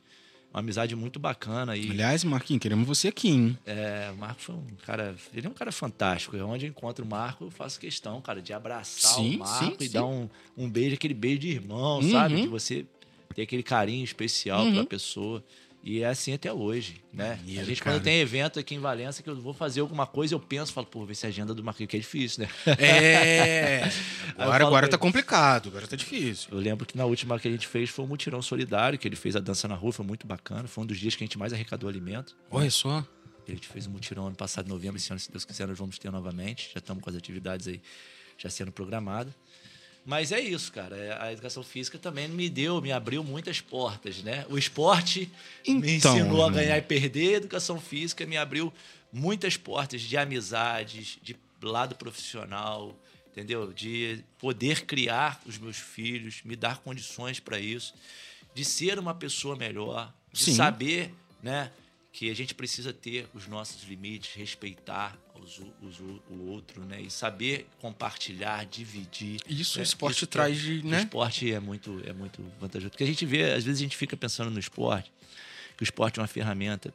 uma 0.51 0.61
amizade 0.61 0.95
muito 0.95 1.19
bacana. 1.19 1.75
E 1.77 1.91
Aliás, 1.91 2.23
Marquinhos, 2.23 2.61
queremos 2.61 2.87
você 2.87 3.09
aqui, 3.09 3.27
hein? 3.29 3.57
é, 3.65 4.09
o 4.13 4.17
Marco 4.17 4.41
foi 4.41 4.55
um 4.55 4.65
cara. 4.85 5.15
Ele 5.33 5.45
é 5.45 5.49
um 5.49 5.53
cara 5.53 5.71
fantástico. 5.71 6.35
É 6.37 6.43
Onde 6.43 6.65
eu 6.65 6.69
encontro 6.69 7.03
o 7.05 7.07
Marco, 7.07 7.43
eu 7.45 7.51
faço 7.51 7.79
questão, 7.79 8.19
cara, 8.21 8.41
de 8.41 8.51
abraçar 8.53 9.11
Sim, 9.15 9.35
o 9.35 9.39
Marco 9.39 9.65
sim, 9.65 9.75
e 9.81 9.87
sim. 9.87 9.93
dar 9.93 10.05
um, 10.05 10.29
um 10.57 10.69
beijo, 10.69 10.95
aquele 10.95 11.13
beijo 11.13 11.39
de 11.39 11.49
irmão, 11.49 11.99
Uhum. 11.99 12.11
sabe? 12.11 12.41
De 12.41 12.47
você 12.47 12.85
ter 13.35 13.41
aquele 13.43 13.63
carinho 13.63 14.03
especial 14.03 14.63
Uhum. 14.63 14.71
pela 14.71 14.85
pessoa. 14.85 15.43
E 15.85 16.01
é 16.01 16.07
assim 16.07 16.33
até 16.33 16.51
hoje, 16.51 16.99
né? 17.13 17.35
Maneiro, 17.35 17.61
a 17.61 17.63
gente, 17.63 17.79
cara. 17.79 17.95
quando 17.95 18.03
tem 18.03 18.19
evento 18.19 18.59
aqui 18.59 18.73
em 18.73 18.79
Valença, 18.79 19.21
que 19.21 19.29
eu 19.29 19.39
vou 19.39 19.53
fazer 19.53 19.81
alguma 19.81 20.07
coisa, 20.07 20.33
eu 20.33 20.39
penso, 20.39 20.73
falo, 20.73 20.87
pô, 20.87 21.05
vê 21.05 21.13
se 21.13 21.27
a 21.27 21.29
agenda 21.29 21.53
do 21.53 21.63
Marquinhos, 21.63 21.91
que 21.91 21.95
é 21.95 21.99
difícil, 21.99 22.43
né? 22.43 22.49
É. 22.79 23.83
Agora, 24.35 24.63
falo 24.63 24.67
agora 24.67 24.87
tá 24.89 24.97
complicado, 24.97 25.69
agora 25.69 25.85
tá 25.85 25.95
difícil. 25.95 26.49
Eu 26.51 26.57
lembro 26.57 26.87
que 26.87 26.97
na 26.97 27.05
última 27.05 27.39
que 27.39 27.47
a 27.47 27.51
gente 27.51 27.67
fez 27.67 27.91
foi 27.91 28.03
um 28.03 28.07
mutirão 28.07 28.41
solidário, 28.41 28.97
que 28.97 29.07
ele 29.07 29.15
fez 29.15 29.35
a 29.35 29.39
dança 29.39 29.67
na 29.67 29.75
rua, 29.75 29.93
foi 29.93 30.03
muito 30.03 30.25
bacana. 30.25 30.67
Foi 30.67 30.83
um 30.83 30.87
dos 30.87 30.99
dias 30.99 31.15
que 31.15 31.23
a 31.23 31.27
gente 31.27 31.37
mais 31.37 31.53
arrecadou 31.53 31.87
alimento. 31.87 32.35
Olha 32.49 32.71
só. 32.71 33.05
A 33.47 33.51
gente 33.51 33.67
fez 33.67 33.85
um 33.85 33.91
mutirão 33.91 34.25
ano 34.25 34.35
passado, 34.35 34.65
em 34.65 34.69
novembro, 34.69 34.97
esse 34.97 35.11
ano, 35.11 35.19
se 35.19 35.31
Deus 35.31 35.45
quiser, 35.45 35.67
nós 35.67 35.77
vamos 35.77 35.99
ter 35.99 36.11
novamente. 36.11 36.71
Já 36.73 36.79
estamos 36.79 37.03
com 37.03 37.11
as 37.11 37.15
atividades 37.15 37.67
aí 37.67 37.79
já 38.39 38.49
sendo 38.49 38.71
programadas. 38.71 39.33
Mas 40.05 40.31
é 40.31 40.39
isso, 40.39 40.71
cara. 40.71 40.95
É, 40.95 41.21
A 41.21 41.33
educação 41.33 41.63
física 41.63 41.97
também 41.97 42.27
me 42.27 42.47
deu, 42.49 42.79
me 42.81 42.91
abriu 42.91 43.23
muitas 43.23 43.59
portas, 43.59 44.21
né? 44.21 44.45
O 44.49 44.57
esporte 44.57 45.31
me 45.67 45.93
Então, 45.95 46.15
ensinou 46.15 46.43
a 46.43 46.47
irmão. 46.47 46.51
ganhar 46.51 46.77
e 46.77 46.81
perder, 46.81 47.33
a 47.33 47.37
educação 47.37 47.81
física 47.81 48.25
me 48.25 48.37
abriu 48.37 48.71
muitas 49.11 49.57
portas 49.57 50.01
de 50.01 50.15
amizades, 50.15 51.17
de 51.23 51.35
lado 51.61 51.95
profissional, 51.95 52.95
entendeu? 53.31 53.73
De 53.73 54.23
poder 54.37 54.85
criar 54.85 55.41
os 55.45 55.57
meus 55.57 55.77
filhos, 55.77 56.41
me 56.45 56.55
dar 56.55 56.77
condições 56.77 57.39
para 57.39 57.57
isso, 57.59 57.93
de 58.53 58.63
ser 58.63 58.99
uma 58.99 59.15
pessoa 59.15 59.55
melhor, 59.55 60.13
de 60.31 60.43
Sim. 60.43 60.55
saber, 60.55 61.11
né? 61.41 61.71
Que 62.13 62.29
a 62.29 62.33
gente 62.35 62.53
precisa 62.53 62.93
ter 62.93 63.27
os 63.33 63.47
nossos 63.47 63.83
limites, 63.83 64.35
respeitar 64.35 65.17
os, 65.41 65.59
os- 65.81 65.99
o 66.29 66.47
outro, 66.49 66.83
né? 66.85 67.01
E 67.01 67.09
saber 67.11 67.67
compartilhar, 67.79 68.65
dividir. 68.65 69.39
Isso 69.47 69.77
o 69.77 69.79
né? 69.79 69.83
esporte 69.83 70.15
Isso 70.17 70.27
traz 70.27 70.57
é- 70.57 70.61
de, 70.61 70.79
o 70.79 70.85
né? 70.89 70.99
esporte 70.99 71.51
é 71.51 71.59
muito, 71.59 72.01
é 72.05 72.13
muito 72.13 72.41
vantajoso. 72.59 72.89
Porque 72.91 73.03
a 73.03 73.07
gente 73.07 73.25
vê, 73.25 73.51
às 73.53 73.63
vezes 73.63 73.79
a 73.79 73.83
gente 73.83 73.97
fica 73.97 74.15
pensando 74.17 74.49
no 74.51 74.59
esporte, 74.59 75.11
que 75.77 75.83
o 75.83 75.85
esporte 75.85 76.19
é 76.19 76.21
uma 76.21 76.27
ferramenta 76.27 76.93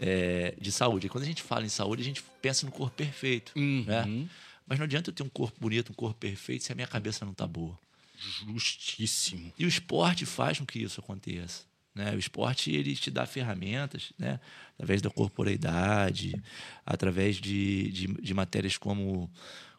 é, 0.00 0.54
de 0.60 0.70
saúde. 0.72 1.06
E 1.06 1.08
quando 1.10 1.24
a 1.24 1.26
gente 1.26 1.42
fala 1.42 1.64
em 1.64 1.68
saúde, 1.68 2.02
a 2.02 2.04
gente 2.04 2.22
pensa 2.42 2.64
no 2.66 2.72
corpo 2.72 2.94
perfeito. 2.96 3.52
né? 3.56 4.02
Uhum. 4.04 4.28
Mas 4.66 4.78
não 4.78 4.84
adianta 4.84 5.10
eu 5.10 5.14
ter 5.14 5.22
um 5.22 5.28
corpo 5.28 5.58
bonito, 5.60 5.90
um 5.92 5.94
corpo 5.94 6.18
perfeito, 6.18 6.64
se 6.64 6.72
a 6.72 6.74
minha 6.74 6.86
cabeça 6.86 7.24
não 7.24 7.34
tá 7.34 7.46
boa. 7.46 7.78
Justíssimo. 8.18 9.52
E 9.58 9.64
o 9.64 9.68
esporte 9.68 10.24
faz 10.24 10.58
com 10.58 10.64
que 10.66 10.78
isso 10.78 11.00
aconteça. 11.00 11.62
Né? 11.94 12.12
O 12.14 12.18
esporte 12.18 12.72
ele 12.72 12.96
te 12.96 13.10
dá 13.10 13.24
ferramentas, 13.24 14.12
né? 14.18 14.40
através 14.74 15.00
da 15.00 15.10
corporeidade, 15.10 16.34
através 16.84 17.36
de, 17.36 17.90
de, 17.92 18.06
de 18.08 18.34
matérias 18.34 18.76
como, 18.76 19.30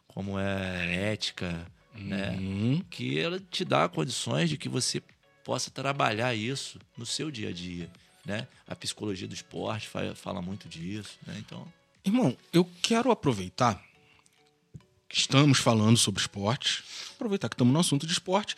como 0.08 0.38
é 0.38 1.12
ética, 1.12 1.66
né? 1.94 2.30
Uhum. 2.38 2.82
Que 2.90 3.18
ela 3.18 3.38
te 3.50 3.64
dá 3.64 3.88
condições 3.88 4.48
de 4.50 4.56
que 4.56 4.68
você 4.68 5.02
possa 5.44 5.70
trabalhar 5.70 6.34
isso 6.34 6.78
no 6.96 7.04
seu 7.06 7.30
dia 7.30 7.50
a 7.50 7.52
dia, 7.52 7.90
né? 8.24 8.48
A 8.66 8.74
psicologia 8.74 9.28
do 9.28 9.34
esporte 9.34 9.86
fa- 9.88 10.14
fala 10.14 10.40
muito 10.42 10.68
disso, 10.68 11.18
né? 11.26 11.36
Então, 11.38 11.66
Irmão, 12.04 12.36
eu 12.52 12.64
quero 12.82 13.10
aproveitar 13.10 13.82
que 15.08 15.18
estamos 15.18 15.58
falando 15.58 15.96
sobre 15.96 16.20
esporte, 16.20 16.82
aproveitar 17.14 17.48
que 17.48 17.54
estamos 17.54 17.72
no 17.72 17.80
assunto 17.80 18.06
de 18.06 18.12
esporte. 18.12 18.56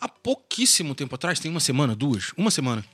Há 0.00 0.08
pouquíssimo 0.08 0.94
tempo 0.94 1.14
atrás, 1.14 1.40
tem 1.40 1.50
uma 1.50 1.60
semana, 1.60 1.94
duas, 1.94 2.32
uma 2.36 2.50
semana, 2.50 2.84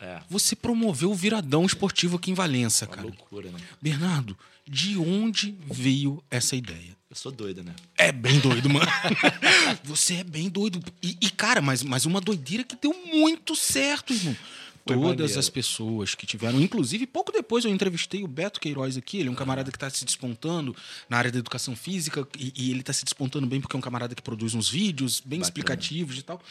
é 0.00 0.20
você 0.28 0.56
promoveu 0.56 1.10
o 1.10 1.14
viradão 1.14 1.64
esportivo 1.64 2.16
aqui 2.16 2.30
em 2.30 2.34
Valença, 2.34 2.86
uma 2.86 2.94
cara. 2.94 3.06
loucura, 3.06 3.50
né? 3.50 3.58
Bernardo, 3.80 4.36
de 4.66 4.96
onde 4.96 5.54
veio 5.70 6.22
essa 6.30 6.56
ideia? 6.56 6.96
Eu 7.08 7.16
sou 7.16 7.30
doido, 7.30 7.62
né? 7.62 7.74
É 7.96 8.10
bem 8.10 8.40
doido, 8.40 8.70
mano. 8.70 8.86
Você 9.84 10.14
é 10.14 10.24
bem 10.24 10.48
doido. 10.48 10.82
E, 11.02 11.16
e, 11.20 11.30
cara, 11.30 11.60
mas, 11.60 11.82
mas 11.82 12.06
uma 12.06 12.20
doideira 12.20 12.64
que 12.64 12.74
deu 12.74 12.94
muito 13.06 13.54
certo, 13.54 14.14
irmão. 14.14 14.36
Foi 14.84 14.96
Todas 14.96 15.10
maneiro. 15.10 15.38
as 15.38 15.48
pessoas 15.48 16.14
que 16.14 16.26
tiveram, 16.26 16.60
inclusive, 16.60 17.06
pouco 17.06 17.30
depois 17.30 17.64
eu 17.64 17.70
entrevistei 17.70 18.24
o 18.24 18.26
Beto 18.26 18.60
Queiroz 18.60 18.96
aqui. 18.96 19.18
Ele 19.18 19.28
é 19.28 19.32
um 19.32 19.34
camarada 19.34 19.70
que 19.70 19.76
está 19.76 19.88
se 19.88 20.04
despontando 20.04 20.74
na 21.08 21.18
área 21.18 21.30
da 21.30 21.38
educação 21.38 21.76
física 21.76 22.26
e, 22.36 22.52
e 22.56 22.70
ele 22.70 22.80
está 22.80 22.92
se 22.92 23.04
despontando 23.04 23.46
bem 23.46 23.60
porque 23.60 23.76
é 23.76 23.78
um 23.78 23.82
camarada 23.82 24.14
que 24.14 24.22
produz 24.22 24.54
uns 24.54 24.68
vídeos 24.68 25.20
bem 25.20 25.38
Bacana. 25.38 25.42
explicativos 25.44 26.18
e 26.18 26.22
tal. 26.22 26.42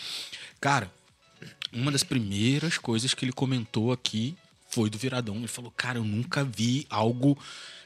Cara, 0.61 0.89
uma 1.73 1.91
das 1.91 2.03
primeiras 2.03 2.77
coisas 2.77 3.13
que 3.13 3.25
ele 3.25 3.33
comentou 3.33 3.91
aqui 3.91 4.35
foi 4.69 4.89
do 4.89 4.97
Viradão. 4.97 5.35
Ele 5.35 5.47
falou, 5.47 5.71
cara, 5.75 5.99
eu 5.99 6.03
nunca 6.05 6.43
vi 6.43 6.87
algo 6.89 7.37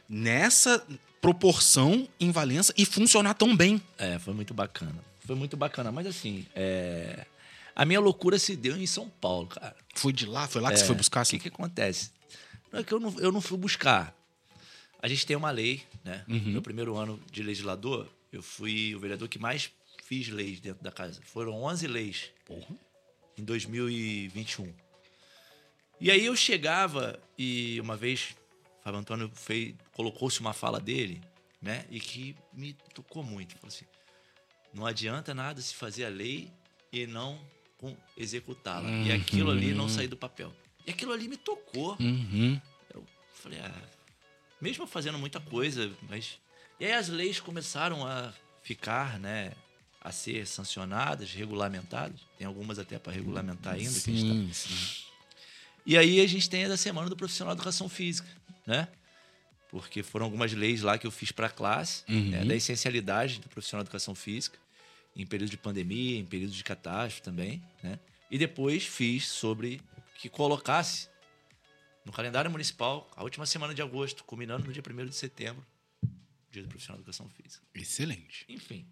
nessa 0.07 0.85
proporção 1.19 2.07
em 2.19 2.29
Valença 2.29 2.71
e 2.77 2.85
funcionar 2.85 3.33
tão 3.33 3.55
bem. 3.55 3.81
É, 3.97 4.19
foi 4.19 4.33
muito 4.35 4.53
bacana. 4.53 4.95
Foi 5.25 5.35
muito 5.35 5.57
bacana. 5.57 5.91
Mas 5.91 6.05
assim, 6.05 6.45
é... 6.55 7.25
a 7.75 7.85
minha 7.85 7.99
loucura 7.99 8.39
se 8.39 8.55
deu 8.55 8.77
em 8.77 8.87
São 8.87 9.09
Paulo, 9.09 9.47
cara. 9.47 9.75
Foi 9.93 10.13
de 10.13 10.25
lá? 10.25 10.47
Foi 10.47 10.61
lá 10.61 10.71
que 10.71 10.77
você 10.77 10.85
foi 10.85 10.95
buscar? 10.95 11.19
O 11.19 11.21
Assim? 11.23 11.37
que, 11.37 11.49
que 11.49 11.55
acontece? 11.55 12.11
Não 12.71 12.79
é 12.79 12.83
que 12.83 12.93
eu 12.93 12.99
não, 12.99 13.19
eu 13.19 13.31
não 13.31 13.41
fui 13.41 13.57
buscar. 13.57 14.15
A 15.01 15.07
gente 15.07 15.25
tem 15.25 15.35
uma 15.35 15.51
lei, 15.51 15.83
né? 16.03 16.23
Uhum. 16.27 16.39
No 16.39 16.51
meu 16.51 16.61
primeiro 16.61 16.95
ano 16.95 17.21
de 17.31 17.43
legislador, 17.43 18.09
eu 18.31 18.41
fui 18.41 18.95
o 18.95 18.99
vereador 18.99 19.27
que 19.27 19.37
mais 19.37 19.71
fiz 20.03 20.29
leis 20.29 20.59
dentro 20.59 20.83
da 20.83 20.91
casa. 20.91 21.21
Foram 21.23 21.63
11 21.63 21.87
leis 21.87 22.31
em 23.37 23.43
2021. 23.43 24.73
E 25.99 26.11
aí 26.11 26.25
eu 26.25 26.35
chegava 26.35 27.19
e 27.37 27.79
uma 27.81 27.95
vez 27.95 28.35
o 28.79 28.83
Fábio 28.83 28.99
Antônio 28.99 29.31
colocou-se 29.93 30.39
uma 30.39 30.53
fala 30.53 30.79
dele, 30.79 31.21
né? 31.61 31.85
E 31.89 31.99
que 31.99 32.35
me 32.53 32.73
tocou 32.93 33.23
muito. 33.23 33.55
Falou 33.55 33.67
assim: 33.67 33.85
não 34.73 34.85
adianta 34.85 35.33
nada 35.33 35.61
se 35.61 35.73
fazer 35.73 36.05
a 36.05 36.09
lei 36.09 36.51
e 36.91 37.07
não 37.07 37.39
com- 37.85 37.97
executá-la. 38.17 38.89
E 38.89 39.11
aquilo 39.11 39.51
ali 39.51 39.73
não 39.73 39.87
sair 39.89 40.07
do 40.07 40.17
papel. 40.17 40.53
E 40.85 40.91
aquilo 40.91 41.11
ali 41.13 41.27
me 41.27 41.37
tocou. 41.37 41.95
Uhum. 41.99 42.59
Eu 42.93 43.05
falei, 43.33 43.59
ah, 43.59 43.81
mesmo 44.61 44.85
fazendo 44.87 45.17
muita 45.19 45.39
coisa, 45.39 45.91
mas. 46.09 46.39
E 46.79 46.85
aí 46.85 46.93
as 46.93 47.07
leis 47.09 47.39
começaram 47.39 48.05
a 48.05 48.33
ficar, 48.63 49.19
né? 49.19 49.51
A 50.01 50.11
ser 50.11 50.45
sancionadas, 50.45 51.31
regulamentadas. 51.33 52.19
Tem 52.37 52.45
algumas 52.45 52.77
até 52.79 52.99
para 52.99 53.11
regulamentar 53.13 53.73
ainda. 53.75 53.89
a 53.89 53.93
gente 53.93 54.03
tá- 54.03 54.33
Sim, 54.33 54.49
sim. 54.53 55.03
e 55.85 55.97
aí 55.97 56.19
a 56.21 56.27
gente 56.27 56.49
tem 56.49 56.65
a 56.65 56.67
da 56.69 56.77
semana 56.77 57.09
do 57.09 57.15
profissional 57.15 57.53
de 57.55 57.59
educação 57.59 57.87
física, 57.89 58.27
né? 58.67 58.87
Porque 59.69 60.03
foram 60.03 60.25
algumas 60.25 60.53
leis 60.53 60.81
lá 60.81 60.97
que 60.97 61.07
eu 61.07 61.11
fiz 61.11 61.31
para 61.31 61.47
a 61.47 61.49
classe, 61.49 62.03
Uhum. 62.07 62.29
né? 62.29 62.45
da 62.45 62.55
essencialidade 62.55 63.39
do 63.39 63.49
profissional 63.49 63.83
de 63.83 63.87
educação 63.87 64.13
física, 64.15 64.57
em 65.15 65.25
período 65.25 65.49
de 65.49 65.57
pandemia, 65.57 66.19
em 66.19 66.25
período 66.25 66.51
de 66.51 66.63
catástrofe 66.63 67.21
também, 67.21 67.63
né? 67.81 67.99
E 68.29 68.37
depois 68.37 68.85
fiz 68.85 69.27
sobre 69.27 69.81
que 70.17 70.27
colocasse 70.29 71.07
no 72.03 72.11
calendário 72.11 72.51
municipal 72.51 73.09
a 73.15 73.23
última 73.23 73.45
semana 73.45 73.73
de 73.73 73.81
agosto, 73.81 74.23
culminando 74.23 74.65
no 74.65 74.73
dia 74.73 74.83
1 74.87 75.05
de 75.05 75.15
setembro, 75.15 75.65
dia 76.51 76.63
do 76.63 76.69
profissional 76.69 76.97
de 76.97 77.01
educação 77.03 77.29
física. 77.29 77.65
Excelente. 77.73 78.45
Enfim, 78.49 78.85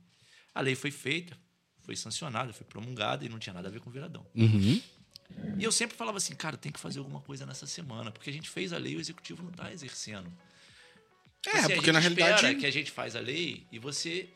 a 0.54 0.62
lei 0.62 0.76
foi 0.76 0.92
feita, 0.92 1.38
foi 1.82 1.96
sancionada, 1.96 2.54
foi 2.54 2.66
promulgada 2.66 3.26
e 3.26 3.30
não 3.30 3.40
tinha 3.40 3.54
nada 3.54 3.68
a 3.68 3.72
ver 3.72 3.80
com 3.82 3.90
o 3.90 3.94
viradão. 3.94 4.26
Uhum. 4.36 4.82
E 5.58 5.64
eu 5.64 5.72
sempre 5.72 5.96
falava 5.98 6.18
assim, 6.18 6.36
cara, 6.36 6.58
tem 6.58 6.72
que 6.72 6.80
fazer 6.80 7.00
alguma 7.00 7.22
coisa 7.22 7.46
nessa 7.46 7.66
semana, 7.66 8.12
porque 8.12 8.30
a 8.30 8.34
gente 8.34 8.50
fez 8.50 8.72
a 8.72 8.78
lei 8.78 8.94
e 8.94 8.98
o 8.98 9.00
executivo 9.00 9.44
não 9.44 9.52
está 9.52 9.72
exercendo. 9.72 10.32
É, 11.46 11.58
Assim, 11.58 11.74
a 11.74 11.76
porque 11.76 11.92
na 11.92 12.00
realidade. 12.00 12.56
que 12.56 12.66
a 12.66 12.72
gente 12.72 12.92
faz 12.92 13.16
a 13.16 13.20
lei 13.20 13.68
e 13.72 13.78
você 13.78 14.30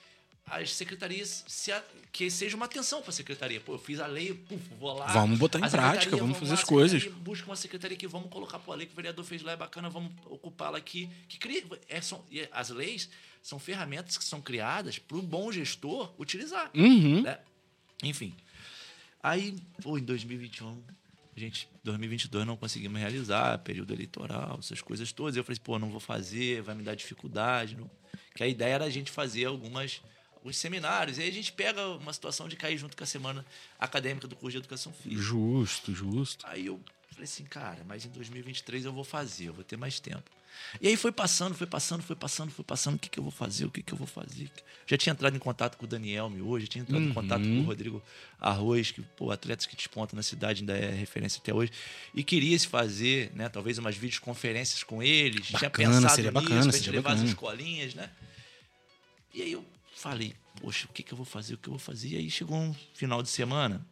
as 0.50 0.74
secretarias 0.74 1.44
se 1.48 1.72
a- 1.72 1.84
que 2.12 2.32
seja 2.32 2.56
uma 2.56 2.66
atenção 2.66 3.02
para 3.02 3.10
a 3.10 3.14
secretaria. 3.14 3.60
Pô, 3.60 3.74
eu 3.74 3.80
fiz 3.80 4.00
a 4.00 4.08
lei, 4.08 4.34
puf, 4.34 4.62
vou 4.80 4.94
lá. 4.98 5.08
Vamos 5.08 5.38
botar 5.38 5.60
em 5.60 5.70
prática, 5.70 6.16
vamos 6.16 6.38
fazer 6.38 6.54
lá, 6.54 6.58
as 6.60 6.64
coisas. 6.64 7.04
Busca 7.06 7.46
uma 7.46 7.56
secretaria 7.56 7.98
que 7.98 8.08
vamos 8.08 8.30
colocar 8.30 8.58
pô, 8.60 8.72
a 8.72 8.76
lei 8.76 8.88
que 8.88 8.94
o 8.94 8.96
vereador 8.96 9.24
fez 9.26 9.42
lá 9.44 9.52
é 9.52 9.58
bacana, 9.58 9.90
vamos 9.90 10.12
ocupá-la 10.26 10.78
aqui. 10.78 11.10
Que 11.28 11.38
cria, 11.38 11.64
é, 11.90 12.00
são, 12.02 12.24
as 12.52 12.70
leis 12.70 13.10
são 13.44 13.60
ferramentas 13.60 14.18
que 14.18 14.24
são 14.24 14.42
criadas 14.42 14.98
para 14.98 15.18
o 15.18 15.22
bom 15.22 15.52
gestor 15.52 16.14
utilizar 16.18 16.72
Uhum. 16.74 17.22
né? 17.22 17.40
Enfim. 18.04 18.34
Aí, 19.22 19.56
pô, 19.82 19.98
em 19.98 20.04
2021, 20.04 20.82
a 21.36 21.40
gente, 21.40 21.68
2022 21.84 22.46
não 22.46 22.56
conseguimos 22.56 23.00
realizar, 23.00 23.58
período 23.60 23.94
eleitoral, 23.94 24.58
essas 24.60 24.82
coisas 24.82 25.12
todas. 25.12 25.36
Eu 25.36 25.44
falei, 25.44 25.60
pô, 25.64 25.78
não 25.78 25.90
vou 25.90 26.00
fazer, 26.00 26.62
vai 26.62 26.74
me 26.76 26.84
dar 26.84 26.96
dificuldade. 26.96 27.76
Não. 27.76 27.90
Que 28.36 28.44
a 28.44 28.48
ideia 28.48 28.74
era 28.76 28.86
a 28.86 28.90
gente 28.90 29.12
fazer 29.12 29.46
algumas 29.46 30.02
alguns 30.38 30.58
seminários. 30.58 31.18
E 31.18 31.22
aí 31.22 31.30
a 31.30 31.34
gente 31.34 31.52
pega 31.52 31.86
uma 31.88 32.14
situação 32.14 32.48
de 32.48 32.56
cair 32.56 32.78
junto 32.78 32.96
com 32.96 33.04
a 33.04 33.08
semana 33.08 33.46
acadêmica 33.80 34.28
do 34.28 34.36
curso 34.36 34.52
de 34.52 34.58
educação 34.58 34.94
física. 34.94 35.22
Justo, 35.22 35.94
justo. 35.94 36.46
Aí 36.48 36.66
eu 36.68 36.80
falei 37.12 37.24
assim, 37.26 37.44
cara, 37.46 37.84
mas 37.88 38.06
em 38.06 38.10
2023 38.10 38.86
eu 38.86 38.94
vou 38.94 39.04
fazer, 39.04 39.46
eu 39.50 39.54
vou 39.54 39.64
ter 39.64 39.78
mais 39.78 40.00
tempo. 40.00 40.30
E 40.82 40.88
aí 40.88 40.98
foi 40.98 41.12
passando, 41.12 41.54
foi 41.54 41.68
passando, 41.68 42.02
foi 42.02 42.16
passando, 42.16 42.50
foi 42.52 42.66
passando. 42.66 42.96
O 42.96 43.00
que, 43.00 43.10
que 43.10 43.20
eu 43.20 43.24
vou 43.24 43.32
fazer? 43.32 43.66
O 43.66 43.70
que, 43.70 43.84
que 43.84 43.94
eu 43.94 43.98
vou 43.98 44.08
fazer? 44.08 44.50
Já 44.88 44.98
tinha 44.98 45.14
entrado 45.14 45.36
em 45.36 45.40
contato 45.40 45.78
com 45.78 45.86
o 45.86 45.88
Daniel 45.88 46.32
Mi 46.32 46.42
hoje, 46.42 46.66
já 46.66 46.72
tinha 46.72 46.82
entrado 46.82 47.04
em 47.04 47.14
contato 47.14 47.44
com 47.44 47.60
o 47.60 47.64
Rodrigo 47.64 48.02
Arroz, 48.40 48.90
que, 48.90 49.02
pô, 49.04 49.30
atletas 49.30 49.68
que 49.68 49.76
despontam 49.76 50.16
na 50.18 50.24
cidade 50.24 50.62
ainda 50.62 50.76
é 50.76 50.90
referência 50.90 51.40
até 51.40 51.54
hoje. 51.54 51.72
E 52.14 52.24
queria 52.24 52.58
se 52.58 52.68
fazer, 52.68 53.32
né, 53.36 53.50
talvez 53.50 53.78
umas 53.78 53.96
videoconferências 53.96 54.82
com 54.84 55.04
eles. 55.04 55.46
tinha 55.46 55.60
Bacana, 55.60 55.90
pensado 55.96 56.16
seria 56.16 56.32
nisso, 56.32 56.44
bacana, 56.44 56.70
pra 56.70 56.78
gente 56.78 56.90
levar 56.90 57.10
as 57.12 57.16
bacana. 57.18 57.30
escolinhas, 57.30 57.94
né? 57.94 58.10
E 59.36 59.44
aí 59.44 59.52
eu 59.52 59.64
falei, 60.00 60.34
poxa, 60.62 60.88
o 60.90 60.94
que, 60.94 61.04
que 61.04 61.12
eu 61.14 61.18
vou 61.18 61.26
fazer? 61.26 61.56
O 61.56 61.58
que 61.58 61.68
eu 61.70 61.74
vou 61.74 61.80
fazer? 61.80 62.10
E 62.10 62.18
aí 62.18 62.30
chegou 62.30 62.58
um 62.58 62.74
final 62.94 63.22
de 63.24 63.30
semana, 63.30 63.86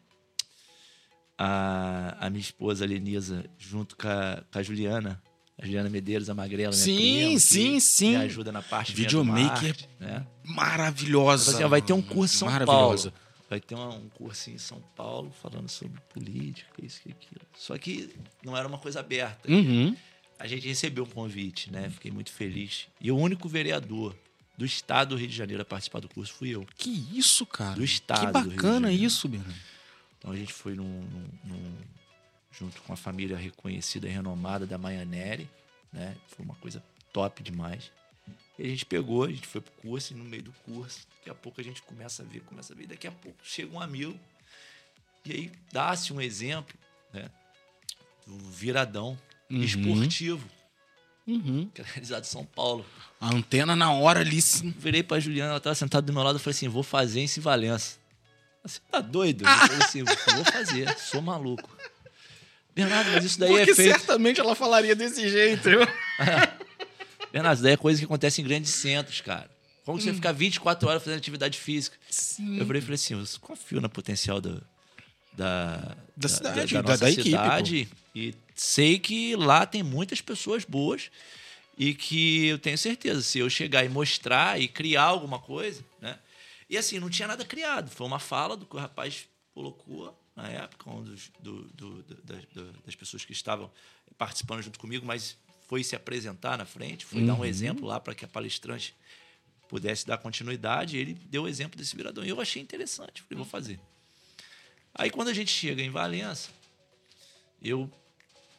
a, 1.38 2.16
a 2.20 2.30
minha 2.30 2.42
esposa, 2.42 2.86
a 2.86 2.88
Lenisa, 2.88 3.46
junto 3.58 3.96
com 3.98 4.08
a, 4.08 4.44
com 4.52 4.60
a 4.60 4.64
Juliana, 4.64 5.22
a 5.58 5.66
Juliana 5.66 5.90
Medeiros, 5.90 6.30
a 6.30 6.34
Magrela, 6.34 6.72
minha 6.74 6.84
Sim, 6.86 6.96
prima, 6.98 7.40
sim, 7.40 7.80
sim. 7.80 8.10
Me 8.12 8.16
ajuda 8.24 8.52
na 8.52 8.62
parte 8.62 8.94
Videomaker 8.94 9.76
né? 10.00 10.26
Maravilhosa. 10.44 11.54
Assim, 11.56 11.64
ó, 11.64 11.68
vai 11.68 11.82
ter 11.82 11.94
um 11.94 12.02
curso 12.02 12.36
em 12.36 12.40
São 12.40 12.48
Maravilhosa. 12.50 13.12
Paulo. 13.12 13.26
Vai 13.50 13.60
ter 13.60 13.76
uma- 13.76 13.94
um 13.96 14.10
curso 14.10 14.50
em 14.50 14.58
São 14.58 14.82
Paulo 14.96 15.32
falando 15.42 15.70
sobre 15.70 16.02
política, 16.14 16.84
isso 16.84 17.02
e 17.06 17.12
aquilo. 17.12 17.42
Só 17.56 17.78
que 17.78 18.10
não 18.44 18.56
era 18.58 18.68
uma 18.68 18.78
coisa 18.78 19.00
aberta. 19.00 19.50
Uhum. 19.52 19.96
A 20.40 20.48
gente 20.48 20.68
recebeu 20.68 21.04
um 21.04 21.10
convite, 21.10 21.72
né? 21.72 21.90
Fiquei 21.90 22.12
muito 22.12 22.32
feliz. 22.32 22.88
E 23.00 23.12
o 23.12 23.18
único 23.18 23.48
vereador 23.48 24.16
do 24.58 24.66
estado 24.66 25.10
do 25.10 25.16
Rio 25.18 25.28
de 25.28 25.36
Janeiro 25.36 25.62
a 25.62 25.66
participar 25.66 26.00
do 26.00 26.08
curso 26.10 26.34
fui 26.34 26.50
eu. 26.50 26.66
Que 26.78 26.90
isso, 27.18 27.46
cara? 27.46 27.76
Do 27.76 27.84
estado 27.84 28.20
Que 28.28 28.32
do 28.32 28.40
Rio 28.40 28.50
de 28.50 28.56
bacana 28.56 28.92
isso, 28.92 29.28
Bernardo. 29.28 29.56
Então 30.18 30.32
a 30.32 30.36
gente 30.36 30.54
foi 30.54 30.76
num, 30.76 30.84
num- 31.02 31.30
num- 31.44 31.78
junto 32.52 32.82
com 32.84 32.94
a 32.94 32.96
família 32.96 33.36
reconhecida 33.38 34.08
e 34.08 34.12
renomada 34.12 34.66
da 34.66 34.78
Maianeri, 34.78 35.50
né? 35.92 36.16
Foi 36.28 36.46
uma 36.46 36.56
coisa 36.56 36.84
top 37.12 37.44
demais. 37.44 37.92
E 38.58 38.64
a 38.64 38.68
gente 38.68 38.86
pegou, 38.86 39.24
a 39.24 39.30
gente 39.30 39.46
foi 39.46 39.60
pro 39.62 39.72
curso 39.74 40.14
e 40.14 40.16
no 40.16 40.24
meio 40.24 40.44
do 40.44 40.52
curso, 40.64 41.06
daqui 41.18 41.30
a 41.30 41.36
pouco 41.36 41.60
a 41.60 41.64
gente 41.64 41.82
começa 41.82 42.24
a 42.24 42.26
ver, 42.26 42.40
começa 42.42 42.74
a 42.74 42.76
ver, 42.76 42.88
daqui 42.88 43.06
a 43.06 43.12
pouco 43.12 43.38
chega 43.44 43.76
um 43.76 43.82
amigo 43.82 44.18
e 45.26 45.32
aí 45.34 45.52
dá-se 45.72 46.14
um 46.14 46.22
exemplo, 46.22 46.74
né? 47.14 47.30
Do 48.26 48.38
viradão 48.50 49.18
Uhum. 49.52 49.62
esportivo, 49.62 50.50
Uhum. 51.28 51.70
que 51.74 51.82
era 51.82 51.90
realizado 51.92 52.24
em 52.24 52.28
São 52.28 52.46
Paulo. 52.46 52.86
A 53.20 53.34
antena 53.34 53.76
na 53.76 53.92
hora 53.92 54.20
ali. 54.20 54.42
sim. 54.42 54.74
Virei 54.78 55.02
pra 55.02 55.20
Juliana, 55.20 55.52
ela 55.52 55.60
tava 55.60 55.76
sentada 55.76 56.06
do 56.06 56.14
meu 56.14 56.22
lado, 56.22 56.36
eu 56.36 56.40
falei 56.40 56.56
assim, 56.56 56.68
vou 56.68 56.84
fazer 56.84 57.22
em 57.22 57.28
Valença. 57.40 57.98
Você 58.64 58.80
tá 58.92 59.00
doido? 59.02 59.44
Eu 59.44 59.50
falei 59.50 59.78
assim, 59.78 60.04
vou 60.04 60.46
fazer, 60.46 60.96
sou 61.00 61.22
maluco. 61.22 61.70
Bernardo, 62.76 63.12
mas 63.12 63.24
isso 63.24 63.40
daí 63.40 63.50
Porque 63.56 63.72
é 63.72 63.76
feito. 63.76 63.98
certamente 64.00 64.40
ela 64.40 64.54
falaria 64.56 64.96
desse 64.96 65.28
jeito. 65.30 65.70
Bernardo, 67.32 67.56
isso 67.56 67.64
daí 67.64 67.74
é 67.74 67.78
coisa 67.78 68.00
que 68.00 68.06
acontece 68.06 68.42
em 68.42 68.44
grandes 68.44 68.72
centros, 68.74 69.22
cara. 69.22 69.50
Como 69.86 69.98
que 69.98 70.04
você 70.04 70.14
ficar 70.14 70.32
24 70.32 70.90
horas 70.90 71.04
fazendo 71.04 71.20
atividade 71.20 71.58
física? 71.60 71.96
Sim. 72.10 72.58
Eu 72.58 72.66
falei, 72.66 72.82
falei 72.82 72.96
assim, 72.96 73.14
eu 73.14 73.24
confio 73.40 73.80
no 73.80 73.88
potencial 73.90 74.42
da, 74.42 74.58
da, 75.34 75.96
Da 76.18 76.28
cidade, 76.28 76.74
da, 76.74 76.82
da- 76.82 76.96
da 76.96 77.10
equipe, 77.10 77.30
cidade. 77.30 77.88
E 78.16 78.34
sei 78.56 78.98
que 78.98 79.36
lá 79.36 79.66
tem 79.66 79.84
muitas 79.84 80.22
pessoas 80.22 80.64
boas 80.64 81.12
e 81.78 81.94
que 81.94 82.48
eu 82.48 82.58
tenho 82.58 82.78
certeza, 82.78 83.22
se 83.22 83.40
eu 83.40 83.50
chegar 83.50 83.84
e 83.84 83.90
mostrar 83.90 84.60
e 84.60 84.68
criar 84.68 85.04
alguma 85.04 85.40
coisa, 85.40 85.84
né? 86.00 86.18
E 86.70 86.78
assim, 86.78 87.00
não 87.00 87.10
tinha 87.10 87.28
nada 87.28 87.46
criado. 87.46 87.92
Foi 87.92 88.08
uma 88.08 88.18
fala 88.18 88.58
do 88.58 88.66
que 88.66 88.76
o 88.76 88.80
rapaz 88.80 89.28
colocou 89.54 90.18
na 90.36 90.50
época, 90.50 90.90
um 90.90 91.04
dos, 91.04 91.32
do, 91.40 91.64
do, 91.70 92.04
do, 92.04 92.74
das 92.86 92.96
pessoas 92.96 93.24
que 93.24 93.32
estavam 93.32 93.72
participando 94.18 94.62
junto 94.62 94.80
comigo, 94.80 95.06
mas 95.06 95.38
foi 95.68 95.84
se 95.84 95.96
apresentar 95.96 96.58
na 96.58 96.66
frente, 96.66 97.06
foi 97.06 97.20
uhum. 97.20 97.28
dar 97.28 97.34
um 97.34 97.38
uhum. 97.38 97.46
exemplo 97.46 97.86
lá 97.86 98.00
para 98.00 98.16
que 98.16 98.26
a 98.26 98.28
palestrante 98.28 98.96
pudesse 99.68 100.06
dar 100.06 100.18
continuidade. 100.18 100.98
Ele 100.98 101.14
deu 101.14 101.44
o 101.44 101.48
exemplo 101.48 101.78
desse 101.78 101.96
viradão. 101.96 102.24
E 102.24 102.30
eu 102.30 102.40
achei 102.40 102.62
interessante, 102.62 103.22
falei, 103.22 103.38
vou 103.38 103.46
fazer. 103.46 103.80
Aí 104.94 105.10
quando 105.10 105.28
a 105.28 105.34
gente 105.34 105.52
chega 105.52 105.82
em 105.82 105.90
Valença, 105.90 106.50
eu 107.62 107.92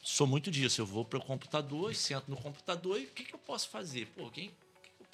sou 0.06 0.26
muito 0.26 0.50
disso. 0.50 0.80
Eu 0.80 0.86
vou 0.86 1.04
para 1.04 1.18
o 1.18 1.22
computador, 1.22 1.94
sento 1.94 2.30
no 2.30 2.36
computador 2.36 3.00
e 3.00 3.04
o 3.04 3.08
que, 3.08 3.24
que 3.24 3.34
eu 3.34 3.38
posso 3.38 3.68
fazer? 3.68 4.06
Pô, 4.16 4.30
quem, 4.30 4.50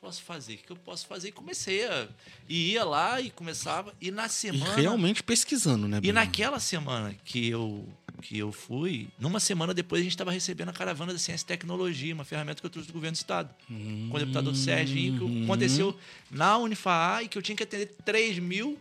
posso 0.03 0.23
fazer? 0.23 0.55
O 0.55 0.59
que 0.59 0.71
eu 0.71 0.77
posso 0.77 1.07
fazer? 1.07 1.29
E 1.29 1.33
comecei 1.33 1.87
a. 1.87 2.09
E 2.49 2.73
ia 2.73 2.85
lá 2.85 3.21
e 3.21 3.31
começava. 3.31 3.95
E 4.01 4.11
na 4.11 4.29
semana. 4.29 4.79
E 4.79 4.83
realmente 4.83 5.23
pesquisando, 5.23 5.89
né? 5.89 6.01
Bruno? 6.01 6.11
E 6.11 6.13
naquela 6.13 6.59
semana 6.59 7.15
que 7.25 7.49
eu, 7.49 7.89
que 8.21 8.37
eu 8.37 8.51
fui, 8.51 9.09
numa 9.19 9.41
semana 9.41 9.73
depois 9.73 10.01
a 10.01 10.03
gente 10.03 10.13
estava 10.13 10.33
recebendo 10.33 10.69
a 10.69 10.73
caravana 10.73 11.13
da 11.13 11.19
Ciência 11.19 11.45
e 11.45 11.47
Tecnologia, 11.47 12.13
uma 12.13 12.25
ferramenta 12.25 12.61
que 12.61 12.67
eu 12.67 12.71
trouxe 12.71 12.89
do 12.89 12.93
governo 12.93 13.15
do 13.15 13.21
Estado. 13.21 13.55
Hum, 13.71 14.09
com 14.11 14.17
o 14.17 14.21
deputado 14.21 14.55
Sérgio, 14.55 14.97
que 14.97 15.25
hum. 15.25 15.45
aconteceu 15.45 15.97
na 16.31 16.59
Unifaá 16.59 17.23
e 17.23 17.29
que 17.29 17.39
eu 17.39 17.43
tinha 17.43 17.57
que 17.57 17.63
atender 17.63 17.95
3 18.05 18.41
mil. 18.41 18.79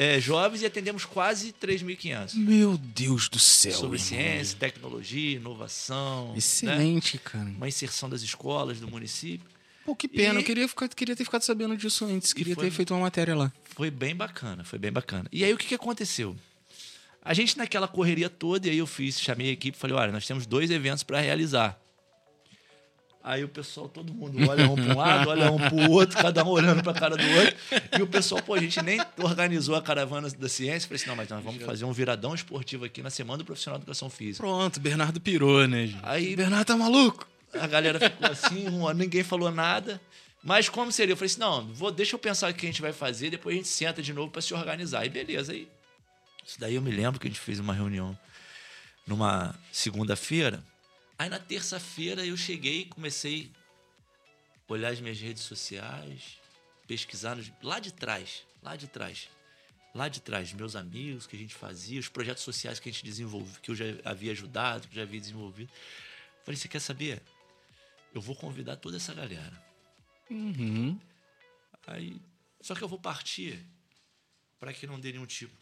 É, 0.00 0.18
jovens 0.18 0.62
e 0.62 0.66
atendemos 0.66 1.04
quase 1.04 1.52
3.500. 1.52 2.34
Meu 2.34 2.78
Deus 2.78 3.28
do 3.28 3.38
céu. 3.38 3.74
Sobre 3.74 3.98
ciência, 3.98 4.56
tecnologia, 4.58 5.36
inovação. 5.36 6.28
Né? 6.28 6.38
Excelente, 6.38 7.16
né? 7.18 7.22
cara. 7.22 7.44
Uma 7.50 7.68
inserção 7.68 8.08
das 8.08 8.22
escolas 8.22 8.80
do 8.80 8.88
município. 8.88 9.46
Pô, 9.84 9.94
que 9.94 10.08
pena. 10.08 10.38
E... 10.38 10.42
Eu 10.42 10.46
queria, 10.46 10.66
ficar, 10.66 10.88
queria 10.88 11.14
ter 11.14 11.22
ficado 11.26 11.42
sabendo 11.42 11.76
disso 11.76 12.06
antes. 12.06 12.32
Queria 12.32 12.54
foi, 12.54 12.64
ter 12.64 12.70
feito 12.70 12.94
uma 12.94 13.00
matéria 13.00 13.34
lá. 13.34 13.52
Foi 13.76 13.90
bem 13.90 14.16
bacana, 14.16 14.64
foi 14.64 14.78
bem 14.78 14.90
bacana. 14.90 15.28
E 15.30 15.44
aí 15.44 15.52
o 15.52 15.58
que, 15.58 15.66
que 15.66 15.74
aconteceu? 15.74 16.34
A 17.22 17.34
gente 17.34 17.58
naquela 17.58 17.86
correria 17.86 18.30
toda, 18.30 18.68
e 18.68 18.70
aí 18.70 18.78
eu 18.78 18.86
fiz, 18.86 19.20
chamei 19.20 19.50
a 19.50 19.52
equipe 19.52 19.76
e 19.76 19.78
falei: 19.78 19.94
olha, 19.94 20.10
nós 20.10 20.26
temos 20.26 20.46
dois 20.46 20.70
eventos 20.70 21.02
para 21.02 21.20
realizar. 21.20 21.78
Aí 23.22 23.44
o 23.44 23.48
pessoal, 23.48 23.86
todo 23.86 24.14
mundo 24.14 24.48
olha 24.48 24.66
um 24.68 24.74
para 24.74 24.94
um 24.94 24.96
lado, 24.96 25.28
olha 25.28 25.50
um 25.50 25.58
para 25.58 25.74
o 25.74 25.90
outro, 25.90 26.16
cada 26.16 26.42
um 26.42 26.48
olhando 26.48 26.82
para 26.82 26.92
a 26.92 26.94
cara 26.94 27.16
do 27.16 27.30
outro. 27.38 27.54
E 27.98 28.02
o 28.02 28.06
pessoal, 28.06 28.42
pô, 28.42 28.54
a 28.54 28.60
gente 28.60 28.80
nem 28.82 28.98
organizou 29.18 29.74
a 29.74 29.82
caravana 29.82 30.30
da 30.30 30.48
ciência. 30.48 30.88
Falei 30.88 30.96
assim, 30.96 31.08
não, 31.08 31.16
mas 31.16 31.28
nós 31.28 31.44
vamos 31.44 31.62
fazer 31.62 31.84
um 31.84 31.92
viradão 31.92 32.34
esportivo 32.34 32.86
aqui 32.86 33.02
na 33.02 33.10
Semana 33.10 33.38
do 33.38 33.44
Profissional 33.44 33.78
de 33.78 33.82
Educação 33.82 34.08
Física. 34.08 34.42
Pronto, 34.46 34.80
Bernardo 34.80 35.20
pirou, 35.20 35.68
né, 35.68 35.88
gente? 35.88 36.00
Aí, 36.02 36.34
Bernardo 36.34 36.66
tá 36.66 36.76
maluco? 36.76 37.28
A 37.52 37.66
galera 37.66 38.00
ficou 38.00 38.26
assim, 38.26 38.66
ninguém 38.94 39.22
falou 39.22 39.50
nada. 39.50 40.00
Mas 40.42 40.68
como 40.68 40.90
seria? 40.90 41.12
Eu 41.12 41.16
falei 41.16 41.30
assim: 41.30 41.40
não, 41.40 41.66
vou, 41.74 41.90
deixa 41.90 42.14
eu 42.14 42.18
pensar 42.18 42.50
o 42.50 42.54
que 42.54 42.64
a 42.64 42.68
gente 42.68 42.80
vai 42.80 42.92
fazer, 42.92 43.30
depois 43.30 43.54
a 43.54 43.56
gente 43.58 43.68
senta 43.68 44.00
de 44.00 44.12
novo 44.12 44.30
para 44.30 44.40
se 44.40 44.54
organizar. 44.54 45.04
E 45.04 45.10
beleza. 45.10 45.52
Aí, 45.52 45.68
isso 46.46 46.58
daí 46.58 46.74
eu 46.74 46.82
me 46.82 46.90
lembro 46.90 47.20
que 47.20 47.26
a 47.26 47.30
gente 47.30 47.40
fez 47.40 47.60
uma 47.60 47.74
reunião 47.74 48.18
numa 49.06 49.54
segunda-feira. 49.70 50.64
Aí 51.20 51.28
na 51.28 51.38
terça-feira 51.38 52.24
eu 52.24 52.34
cheguei 52.34 52.80
e 52.80 52.84
comecei 52.86 53.52
a 54.66 54.72
olhar 54.72 54.90
as 54.90 55.02
minhas 55.02 55.20
redes 55.20 55.42
sociais, 55.42 56.40
pesquisar 56.86 57.36
nos, 57.36 57.52
lá 57.62 57.78
de 57.78 57.92
trás, 57.92 58.42
lá 58.62 58.74
de 58.74 58.88
trás. 58.88 59.28
Lá 59.94 60.08
de 60.08 60.22
trás, 60.22 60.50
meus 60.54 60.74
amigos, 60.74 61.26
que 61.26 61.36
a 61.36 61.38
gente 61.38 61.54
fazia, 61.54 62.00
os 62.00 62.08
projetos 62.08 62.42
sociais 62.42 62.80
que 62.80 62.88
a 62.88 62.92
gente 62.92 63.04
desenvolveu, 63.04 63.60
que 63.60 63.70
eu 63.70 63.74
já 63.74 63.84
havia 64.02 64.32
ajudado, 64.32 64.88
que 64.88 64.94
eu 64.94 64.96
já 64.96 65.02
havia 65.02 65.20
desenvolvido. 65.20 65.70
Falei, 66.42 66.56
você 66.56 66.68
quer 66.68 66.80
saber? 66.80 67.22
Eu 68.14 68.22
vou 68.22 68.34
convidar 68.34 68.76
toda 68.76 68.96
essa 68.96 69.12
galera. 69.12 69.62
Uhum. 70.30 70.98
Aí, 71.86 72.18
só 72.62 72.74
que 72.74 72.82
eu 72.82 72.88
vou 72.88 72.98
partir 72.98 73.62
para 74.58 74.72
que 74.72 74.86
não 74.86 74.98
dê 74.98 75.12
nenhum 75.12 75.26
tipo 75.26 75.54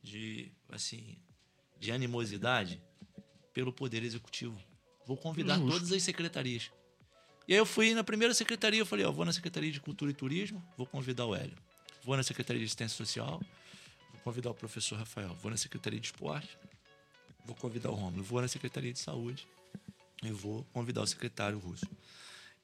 de, 0.00 0.52
assim, 0.68 1.18
de 1.76 1.90
animosidade 1.90 2.80
pelo 3.60 3.74
Poder 3.74 4.02
Executivo. 4.02 4.58
Vou 5.06 5.18
convidar 5.18 5.56
Justo. 5.56 5.72
todas 5.72 5.92
as 5.92 6.02
secretarias. 6.02 6.70
E 7.46 7.52
aí 7.52 7.58
eu 7.58 7.66
fui 7.66 7.92
na 7.92 8.02
primeira 8.02 8.32
secretaria, 8.32 8.80
eu 8.80 8.86
falei, 8.86 9.04
ó, 9.04 9.12
vou 9.12 9.22
na 9.22 9.34
Secretaria 9.34 9.70
de 9.70 9.78
Cultura 9.78 10.10
e 10.10 10.14
Turismo, 10.14 10.64
vou 10.78 10.86
convidar 10.86 11.26
o 11.26 11.34
Hélio. 11.34 11.56
Vou 12.02 12.16
na 12.16 12.22
Secretaria 12.22 12.58
de 12.58 12.64
Assistência 12.64 12.96
Social, 12.96 13.38
vou 14.12 14.20
convidar 14.24 14.48
o 14.48 14.54
professor 14.54 14.98
Rafael. 14.98 15.34
Vou 15.42 15.50
na 15.50 15.58
Secretaria 15.58 16.00
de 16.00 16.06
Esporte, 16.06 16.56
vou 17.44 17.54
convidar 17.54 17.90
o 17.90 17.94
Romulo. 17.94 18.24
Vou 18.24 18.40
na 18.40 18.48
Secretaria 18.48 18.94
de 18.94 18.98
Saúde, 18.98 19.46
eu 20.22 20.34
vou 20.34 20.64
convidar 20.72 21.02
o 21.02 21.06
secretário 21.06 21.58
russo 21.58 21.86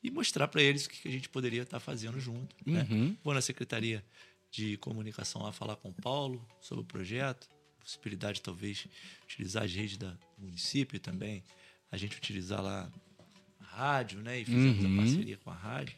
e 0.02 0.10
mostrar 0.10 0.48
para 0.48 0.62
eles 0.62 0.86
o 0.86 0.88
que 0.88 1.08
a 1.08 1.10
gente 1.10 1.28
poderia 1.28 1.62
estar 1.62 1.76
tá 1.76 1.80
fazendo 1.80 2.18
junto. 2.18 2.56
Né? 2.64 2.86
Uhum. 2.88 3.16
Vou 3.22 3.34
na 3.34 3.42
secretaria 3.42 4.02
de 4.50 4.78
comunicação 4.78 5.42
lá 5.42 5.52
falar 5.52 5.76
com 5.76 5.90
o 5.90 5.92
Paulo 5.92 6.42
sobre 6.58 6.84
o 6.84 6.86
projeto, 6.86 7.48
possibilidade 7.86 8.42
talvez 8.42 8.86
utilizar 9.24 9.62
as 9.62 9.72
redes 9.72 9.96
do 9.96 10.18
município 10.36 10.98
também, 10.98 11.44
a 11.90 11.96
gente 11.96 12.16
utilizar 12.16 12.60
lá 12.60 12.90
a 13.60 13.64
rádio, 13.64 14.18
né? 14.20 14.40
E 14.40 14.44
fizemos 14.44 14.84
uhum. 14.84 14.94
a 14.94 15.02
parceria 15.02 15.36
com 15.36 15.50
a 15.50 15.54
rádio. 15.54 15.94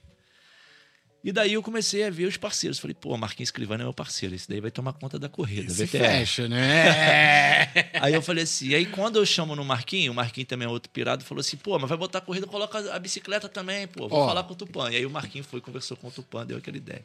E 1.24 1.32
daí 1.32 1.55
eu 1.55 1.62
comecei 1.62 2.05
a 2.05 2.11
ver 2.11 2.26
os 2.26 2.36
parceiros. 2.36 2.78
Falei, 2.78 2.95
pô, 2.95 3.16
Marquinhos 3.16 3.49
Escrivano 3.49 3.82
é 3.82 3.84
meu 3.84 3.93
parceiro. 3.93 4.34
Esse 4.34 4.49
daí 4.49 4.61
vai 4.61 4.70
tomar 4.70 4.93
conta 4.93 5.18
da 5.18 5.28
corrida. 5.28 5.68
Se 5.68 5.86
fecha, 5.86 6.47
né? 6.47 7.72
aí 8.01 8.14
eu 8.14 8.22
falei 8.22 8.45
assim. 8.45 8.72
Aí 8.74 8.86
quando 8.86 9.16
eu 9.16 9.26
chamo 9.26 9.57
no 9.57 9.64
Marquinho, 9.64 10.12
o 10.12 10.14
Marquinho 10.14 10.47
também 10.47 10.68
é 10.68 10.70
outro 10.70 10.91
pirado, 10.91 11.24
falou 11.24 11.41
assim: 11.41 11.57
pô, 11.57 11.76
mas 11.78 11.89
vai 11.89 11.99
botar 11.99 12.18
a 12.18 12.20
corrida, 12.20 12.47
coloca 12.47 12.95
a 12.95 12.99
bicicleta 12.99 13.49
também, 13.49 13.89
pô. 13.89 14.09
Vou 14.09 14.26
falar 14.26 14.45
com 14.45 14.53
o 14.53 14.57
Tupã. 14.57 14.91
E 14.91 14.97
aí 14.97 15.07
o 15.07 15.11
Marquinho 15.11 15.43
foi, 15.43 15.61
conversou 15.61 15.97
com 15.97 16.09
o 16.09 16.11
Tupã, 16.11 16.47
deu 16.47 16.59
aquela 16.59 16.76
ideia. 16.76 17.05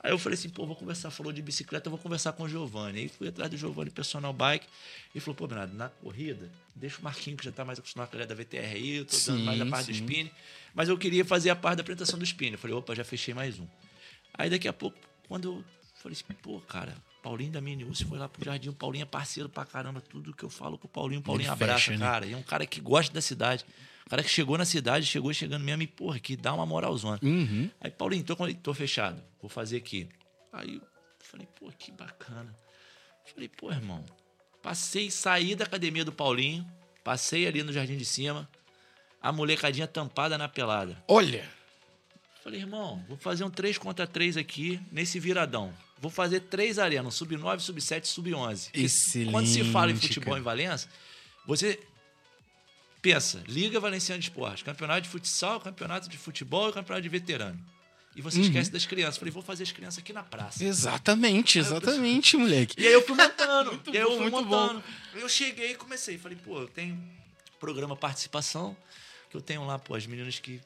Aí 0.00 0.12
eu 0.12 0.18
falei 0.18 0.38
assim, 0.38 0.48
pô, 0.48 0.64
vou 0.64 0.76
conversar, 0.76 1.10
falou 1.10 1.32
de 1.32 1.42
bicicleta, 1.42 1.88
eu 1.88 1.90
vou 1.90 1.98
conversar 1.98 2.32
com 2.32 2.44
o 2.44 2.48
Giovanni. 2.48 3.00
Aí 3.00 3.08
fui 3.08 3.28
atrás 3.28 3.50
do 3.50 3.56
Giovanni 3.56 3.90
Personal 3.90 4.32
Bike 4.32 4.66
e 5.12 5.18
falou, 5.18 5.34
pô, 5.34 5.46
Bernardo, 5.48 5.74
na 5.74 5.88
corrida, 5.88 6.48
deixa 6.74 7.00
o 7.00 7.04
Marquinho, 7.04 7.36
que 7.36 7.44
já 7.44 7.50
está 7.50 7.64
mais 7.64 7.80
acostumado 7.80 8.10
com 8.10 8.16
a 8.16 8.24
da 8.24 8.34
VTR 8.34 8.58
aí, 8.58 8.96
eu 8.98 9.04
tô 9.04 9.16
sim, 9.16 9.32
dando 9.32 9.44
mais 9.44 9.60
a 9.60 9.66
parte 9.66 9.86
sim. 9.86 10.04
do 10.04 10.12
spin. 10.12 10.30
Mas 10.72 10.88
eu 10.88 10.96
queria 10.96 11.24
fazer 11.24 11.50
a 11.50 11.56
parte 11.56 11.78
da 11.78 11.80
apresentação 11.80 12.16
do 12.16 12.24
spin. 12.24 12.52
Eu 12.52 12.58
falei, 12.58 12.76
opa, 12.76 12.94
já 12.94 13.02
fechei 13.02 13.34
mais 13.34 13.58
um. 13.58 13.66
Aí 14.34 14.48
daqui 14.48 14.68
a 14.68 14.72
pouco, 14.72 14.96
quando 15.26 15.48
eu 15.48 15.64
falei 16.00 16.16
assim, 16.16 16.32
pô, 16.40 16.60
cara, 16.60 16.94
Paulinho 17.20 17.50
da 17.50 17.60
Minius 17.60 18.00
foi 18.02 18.18
lá 18.18 18.28
pro 18.28 18.44
Jardim, 18.44 18.68
o 18.68 18.72
Paulinho 18.72 19.02
é 19.02 19.06
parceiro 19.06 19.48
pra 19.48 19.64
caramba, 19.64 20.00
tudo 20.00 20.32
que 20.32 20.44
eu 20.44 20.50
falo 20.50 20.78
com 20.78 20.86
o 20.86 20.90
Paulinho, 20.90 21.20
o 21.20 21.24
Paulinho 21.24 21.46
Ele 21.46 21.52
abraça, 21.52 21.86
fecha, 21.86 21.98
né? 21.98 22.06
cara. 22.06 22.26
E 22.26 22.32
é 22.34 22.36
um 22.36 22.42
cara 22.42 22.64
que 22.64 22.80
gosta 22.80 23.12
da 23.12 23.20
cidade. 23.20 23.64
O 24.08 24.10
cara 24.10 24.22
que 24.22 24.30
chegou 24.30 24.56
na 24.56 24.64
cidade, 24.64 25.04
chegou 25.04 25.30
chegando 25.34 25.62
mesmo 25.62 25.82
e, 25.82 25.86
porra, 25.86 26.18
que 26.18 26.34
dá 26.34 26.54
uma 26.54 26.64
moralzona. 26.64 27.20
Uhum. 27.22 27.70
Aí, 27.78 27.90
Paulinho, 27.90 28.24
tô, 28.24 28.34
tô 28.54 28.72
fechado, 28.72 29.22
vou 29.38 29.50
fazer 29.50 29.76
aqui. 29.76 30.08
Aí 30.50 30.76
eu 30.76 30.82
falei, 31.18 31.46
pô, 31.60 31.70
que 31.78 31.92
bacana. 31.92 32.58
Falei, 33.26 33.50
pô, 33.50 33.70
irmão, 33.70 34.02
passei, 34.62 35.10
saí 35.10 35.54
da 35.54 35.66
academia 35.66 36.06
do 36.06 36.10
Paulinho, 36.10 36.66
passei 37.04 37.46
ali 37.46 37.62
no 37.62 37.70
Jardim 37.70 37.98
de 37.98 38.06
Cima, 38.06 38.48
a 39.20 39.30
molecadinha 39.30 39.86
tampada 39.86 40.38
na 40.38 40.48
pelada. 40.48 40.96
Olha! 41.06 41.44
Falei, 42.42 42.60
irmão, 42.60 43.04
vou 43.06 43.18
fazer 43.18 43.44
um 43.44 43.50
3 43.50 43.76
contra 43.76 44.06
3 44.06 44.38
aqui 44.38 44.80
nesse 44.90 45.20
viradão. 45.20 45.70
Vou 46.00 46.10
fazer 46.10 46.40
três 46.40 46.78
arenas, 46.78 47.12
sub-9, 47.12 47.60
sub-7, 47.60 48.06
sub-11. 48.06 48.70
Excelente. 48.72 49.32
Quando 49.32 49.46
se 49.48 49.64
fala 49.64 49.90
em 49.90 49.96
futebol 49.96 50.28
cara. 50.28 50.40
em 50.40 50.42
Valença, 50.42 50.88
você 51.44 51.78
pensa, 53.00 53.42
Liga 53.46 53.78
Valenciana 53.80 54.18
de 54.18 54.26
Esporte, 54.26 54.64
campeonato 54.64 55.02
de 55.02 55.08
futsal, 55.08 55.60
campeonato 55.60 56.08
de 56.08 56.18
futebol 56.18 56.70
e 56.70 56.72
campeonato 56.72 57.02
de 57.02 57.08
veterano. 57.08 57.58
E 58.16 58.20
você 58.20 58.38
uhum. 58.38 58.44
esquece 58.44 58.70
das 58.72 58.84
crianças. 58.84 59.16
Falei, 59.16 59.32
vou 59.32 59.42
fazer 59.42 59.62
as 59.62 59.70
crianças 59.70 59.98
aqui 60.00 60.12
na 60.12 60.24
praça. 60.24 60.64
Exatamente, 60.64 61.58
exatamente, 61.58 62.34
eu... 62.34 62.40
moleque. 62.40 62.74
E 62.80 62.86
aí 62.86 62.92
eu 62.92 63.06
fui 63.06 63.16
montando. 63.16 63.70
muito 63.70 63.94
e 63.94 63.96
aí 63.96 64.02
eu 64.02 64.16
fui 64.16 64.30
montando. 64.30 64.80
Bom. 64.80 65.18
Eu 65.20 65.28
cheguei 65.28 65.72
e 65.72 65.74
comecei. 65.76 66.18
Falei, 66.18 66.36
pô, 66.36 66.58
eu 66.58 66.66
tenho 66.66 67.00
programa 67.60 67.94
participação, 67.94 68.76
que 69.30 69.36
eu 69.36 69.40
tenho 69.40 69.64
lá, 69.64 69.78
pô, 69.78 69.94
as 69.94 70.04
meninas 70.06 70.38
que 70.38 70.60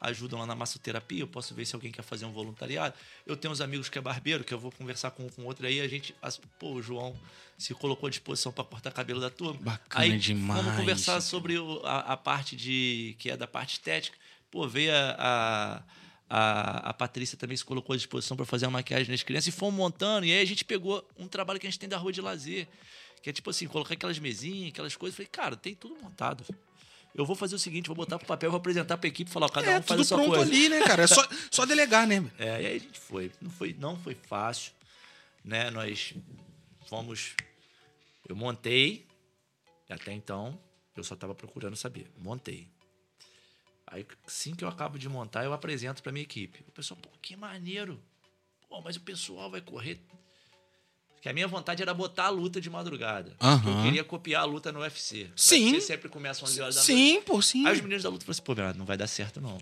ajudam 0.00 0.38
lá 0.38 0.46
na 0.46 0.54
massoterapia, 0.54 1.20
eu 1.20 1.26
posso 1.26 1.54
ver 1.54 1.66
se 1.66 1.74
alguém 1.74 1.90
quer 1.90 2.02
fazer 2.02 2.24
um 2.24 2.32
voluntariado. 2.32 2.94
Eu 3.26 3.36
tenho 3.36 3.52
uns 3.52 3.60
amigos 3.60 3.88
que 3.88 3.98
é 3.98 4.00
barbeiro, 4.00 4.44
que 4.44 4.54
eu 4.54 4.58
vou 4.58 4.70
conversar 4.70 5.10
com, 5.10 5.28
com 5.28 5.44
outro 5.44 5.66
aí, 5.66 5.80
a 5.80 5.88
gente, 5.88 6.14
pô, 6.58 6.74
o 6.74 6.82
João 6.82 7.16
se 7.56 7.74
colocou 7.74 8.06
à 8.06 8.10
disposição 8.10 8.52
para 8.52 8.64
cortar 8.64 8.92
cabelo 8.92 9.20
da 9.20 9.30
turma. 9.30 9.60
Bacana 9.60 10.04
aí, 10.04 10.18
demais. 10.18 10.62
Vamos 10.62 10.78
conversar 10.78 11.20
sobre 11.20 11.58
o, 11.58 11.80
a, 11.84 12.12
a, 12.12 12.16
parte 12.16 12.54
de 12.54 13.16
que 13.18 13.30
é 13.30 13.36
da 13.36 13.46
parte 13.46 13.72
estética. 13.72 14.16
Pô, 14.50 14.66
veio 14.68 14.92
a, 14.94 15.84
a, 16.30 16.90
a, 16.90 16.94
Patrícia 16.94 17.36
também 17.36 17.56
se 17.56 17.64
colocou 17.64 17.94
à 17.94 17.96
disposição 17.96 18.36
para 18.36 18.46
fazer 18.46 18.66
a 18.66 18.70
maquiagem 18.70 19.08
das 19.10 19.22
crianças 19.22 19.48
e 19.48 19.52
fomos 19.52 19.74
montando. 19.74 20.24
E 20.24 20.32
aí 20.32 20.40
a 20.40 20.46
gente 20.46 20.64
pegou 20.64 21.06
um 21.18 21.26
trabalho 21.26 21.58
que 21.58 21.66
a 21.66 21.70
gente 21.70 21.80
tem 21.80 21.88
da 21.88 21.98
rua 21.98 22.12
de 22.12 22.20
lazer, 22.20 22.68
que 23.20 23.28
é 23.28 23.32
tipo 23.32 23.50
assim, 23.50 23.66
colocar 23.66 23.94
aquelas 23.94 24.18
mesinhas, 24.20 24.68
aquelas 24.68 24.94
coisas. 24.94 25.16
Falei, 25.16 25.28
cara, 25.30 25.56
tem 25.56 25.74
tudo 25.74 25.96
montado 26.00 26.44
eu 27.20 27.26
vou 27.26 27.36
fazer 27.36 27.54
o 27.54 27.58
seguinte, 27.58 27.86
vou 27.88 27.96
botar 27.96 28.18
pro 28.18 28.26
papel, 28.26 28.50
vou 28.50 28.58
apresentar 28.58 28.96
pra 28.96 29.08
equipe, 29.08 29.30
falar, 29.30 29.50
cada 29.50 29.70
é, 29.70 29.78
um 29.78 29.82
faz 29.82 30.00
a 30.00 30.04
sua 30.04 30.24
coisa. 30.24 30.42
ali, 30.42 30.68
né, 30.68 30.80
cara? 30.82 31.02
É 31.02 31.06
só, 31.06 31.26
só 31.50 31.66
delegar, 31.66 32.06
né? 32.06 32.30
É, 32.38 32.62
e 32.62 32.66
aí 32.66 32.76
a 32.76 32.78
gente 32.78 32.98
foi. 32.98 33.32
Não 33.40 33.50
foi, 33.50 33.76
não 33.78 33.96
foi 33.98 34.14
fácil, 34.14 34.72
né? 35.44 35.70
Nós 35.70 36.14
fomos... 36.86 37.34
Eu 38.28 38.36
montei, 38.36 39.06
até 39.88 40.12
então, 40.12 40.60
eu 40.94 41.02
só 41.02 41.14
estava 41.14 41.34
procurando 41.34 41.76
saber. 41.76 42.10
Montei. 42.18 42.68
Aí, 43.86 44.06
assim 44.26 44.54
que 44.54 44.62
eu 44.62 44.68
acabo 44.68 44.98
de 44.98 45.08
montar, 45.08 45.44
eu 45.44 45.52
apresento 45.52 46.02
para 46.02 46.12
minha 46.12 46.22
equipe. 46.22 46.62
O 46.68 46.72
pessoal, 46.72 47.00
pô, 47.00 47.08
que 47.22 47.34
maneiro. 47.34 47.98
Pô, 48.68 48.82
mas 48.82 48.96
o 48.96 49.00
pessoal 49.00 49.50
vai 49.50 49.62
correr. 49.62 49.98
Porque 51.28 51.30
a 51.30 51.32
minha 51.34 51.48
vontade 51.48 51.82
era 51.82 51.92
botar 51.92 52.24
a 52.24 52.30
luta 52.30 52.58
de 52.60 52.70
madrugada. 52.70 53.36
Aham. 53.40 53.78
Eu 53.78 53.84
queria 53.84 54.04
copiar 54.04 54.42
a 54.42 54.44
luta 54.44 54.72
no 54.72 54.80
UFC. 54.80 55.24
O 55.24 55.32
Sim. 55.36 55.72
UFC 55.72 55.86
sempre 55.86 56.08
começa 56.08 56.42
às 56.44 56.50
11 56.50 56.60
horas 56.62 56.74
da 56.76 56.80
noite. 56.80 56.92
Sim, 56.92 57.22
pô, 57.22 57.42
sim. 57.42 57.66
Aí 57.66 57.74
os 57.74 57.80
meninos 57.82 58.02
da 58.02 58.08
luta 58.08 58.24
falaram 58.24 58.32
assim, 58.32 58.42
pô, 58.42 58.54
Bernardo, 58.54 58.78
não 58.78 58.86
vai 58.86 58.96
dar 58.96 59.06
certo 59.06 59.40
não, 59.40 59.58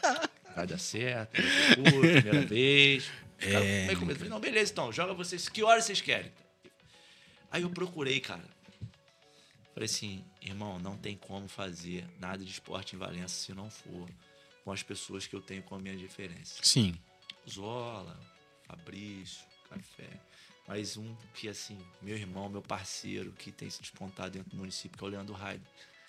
vai 0.56 0.66
dar 0.66 0.78
certo, 0.78 1.42
curto, 1.74 2.00
primeira 2.00 2.46
vez. 2.46 3.10
É, 3.38 3.86
meio 3.86 3.98
com 3.98 4.06
medo. 4.06 4.16
Falei, 4.18 4.30
não, 4.30 4.40
beleza, 4.40 4.72
então, 4.72 4.90
joga 4.90 5.12
vocês. 5.12 5.48
Que 5.48 5.62
horas 5.62 5.84
vocês 5.84 6.00
querem? 6.00 6.32
Aí 7.50 7.60
eu 7.62 7.70
procurei, 7.70 8.18
cara. 8.18 8.44
Falei 9.74 9.86
assim, 9.86 10.24
irmão, 10.40 10.78
não 10.78 10.96
tem 10.96 11.16
como 11.16 11.46
fazer 11.46 12.06
nada 12.18 12.42
de 12.42 12.50
esporte 12.50 12.96
em 12.96 12.98
Valença 12.98 13.34
se 13.34 13.52
não 13.52 13.68
for 13.68 14.08
com 14.64 14.72
as 14.72 14.82
pessoas 14.82 15.26
que 15.26 15.36
eu 15.36 15.42
tenho 15.42 15.62
como 15.62 15.82
minha 15.82 15.96
referência. 15.96 16.56
Sim. 16.62 16.94
Zola, 17.48 18.18
Fabrício, 18.66 19.44
Café. 19.68 20.08
Mas 20.72 20.96
um 20.96 21.14
que, 21.34 21.50
assim, 21.50 21.76
meu 22.00 22.16
irmão, 22.16 22.48
meu 22.48 22.62
parceiro, 22.62 23.30
que 23.32 23.52
tem 23.52 23.68
se 23.68 23.82
despontado 23.82 24.30
dentro 24.30 24.52
do 24.52 24.56
município, 24.56 24.96
que 24.96 25.04
é 25.04 25.06
o 25.06 25.10
Leandro 25.10 25.34
Raido. 25.34 25.62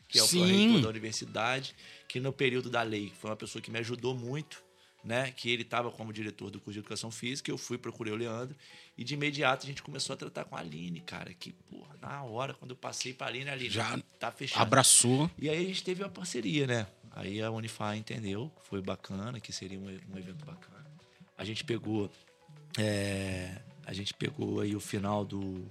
Que 0.08 0.20
é 0.20 0.24
o 0.24 0.28
pró-reitor 0.30 0.82
da 0.82 0.88
universidade, 0.88 1.76
que 2.08 2.18
no 2.22 2.32
período 2.32 2.70
da 2.70 2.82
lei 2.82 3.12
foi 3.20 3.30
uma 3.30 3.36
pessoa 3.36 3.62
que 3.62 3.70
me 3.70 3.80
ajudou 3.80 4.16
muito, 4.16 4.64
né? 5.04 5.34
Que 5.34 5.50
ele 5.50 5.64
estava 5.64 5.92
como 5.92 6.14
diretor 6.14 6.50
do 6.50 6.62
curso 6.62 6.76
de 6.76 6.80
Educação 6.80 7.12
Física, 7.12 7.52
eu 7.52 7.58
fui, 7.58 7.78
procurei 7.78 8.14
o 8.14 8.16
Leandro, 8.16 8.56
e 8.98 9.04
de 9.04 9.16
imediato 9.16 9.66
a 9.66 9.68
gente 9.68 9.84
começou 9.84 10.14
a 10.14 10.18
tratar 10.18 10.46
com 10.46 10.56
a 10.56 10.60
Aline, 10.60 11.02
cara, 11.02 11.34
que, 11.34 11.52
porra, 11.52 11.98
na 12.02 12.24
hora, 12.24 12.54
quando 12.54 12.72
eu 12.72 12.78
passei 12.78 13.14
pra 13.14 13.28
Aline, 13.28 13.50
a 13.50 13.54
Aline, 13.54 13.70
Já 13.70 14.00
tá 14.18 14.32
fechado. 14.32 14.62
Abraçou. 14.62 15.30
E 15.38 15.50
aí 15.50 15.58
a 15.58 15.68
gente 15.68 15.84
teve 15.84 16.02
uma 16.02 16.10
parceria, 16.10 16.66
né? 16.66 16.88
Aí 17.12 17.42
a 17.42 17.52
Unify 17.52 17.98
entendeu 17.98 18.50
foi 18.62 18.82
bacana, 18.82 19.42
que 19.42 19.52
seria 19.52 19.78
um, 19.78 19.88
um 19.88 20.18
evento 20.18 20.46
bacana. 20.46 20.90
A 21.38 21.44
gente 21.44 21.66
pegou. 21.66 22.10
é, 22.78 23.62
a 23.86 23.94
gente 23.94 24.14
pegou 24.14 24.62
aí 24.62 24.76
o 24.76 24.80
final 24.80 25.26
do, 25.26 25.66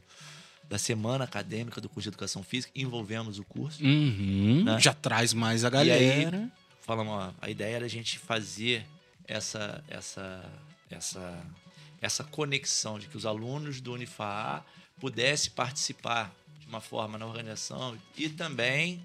da 0.69 0.79
semana 0.79 1.25
acadêmica 1.25 1.81
do 1.81 1.89
curso 1.89 2.03
de 2.03 2.09
educação 2.09 2.43
física, 2.43 2.73
envolvemos 2.75 3.39
o 3.39 3.45
curso. 3.45 3.83
Uhum. 3.85 4.65
Né? 4.65 4.81
Já 4.81 4.93
traz 4.93 5.33
mais 5.33 5.65
a 5.65 5.85
E 5.85 5.91
aí, 5.91 6.25
galera. 6.25 6.51
falamos, 6.81 7.13
ó, 7.15 7.33
a 7.41 7.51
ideia 7.51 7.77
era 7.77 7.85
a 7.87 7.89
gente 7.89 8.19
fazer 8.19 8.87
essa, 9.27 9.83
essa, 9.89 10.45
essa, 10.91 11.47
essa 12.01 12.25
conexão 12.25 12.99
de 12.99 13.07
que 13.07 13.17
os 13.17 13.27
alunos 13.27 13.81
do 13.81 13.93
Unifaa 13.93 14.65
pudessem 15.01 15.51
participar 15.53 16.35
de 16.61 16.67
uma 16.67 16.81
forma 16.81 17.19
na 17.19 17.27
organização 17.27 17.97
e 18.17 18.29
também 18.29 19.03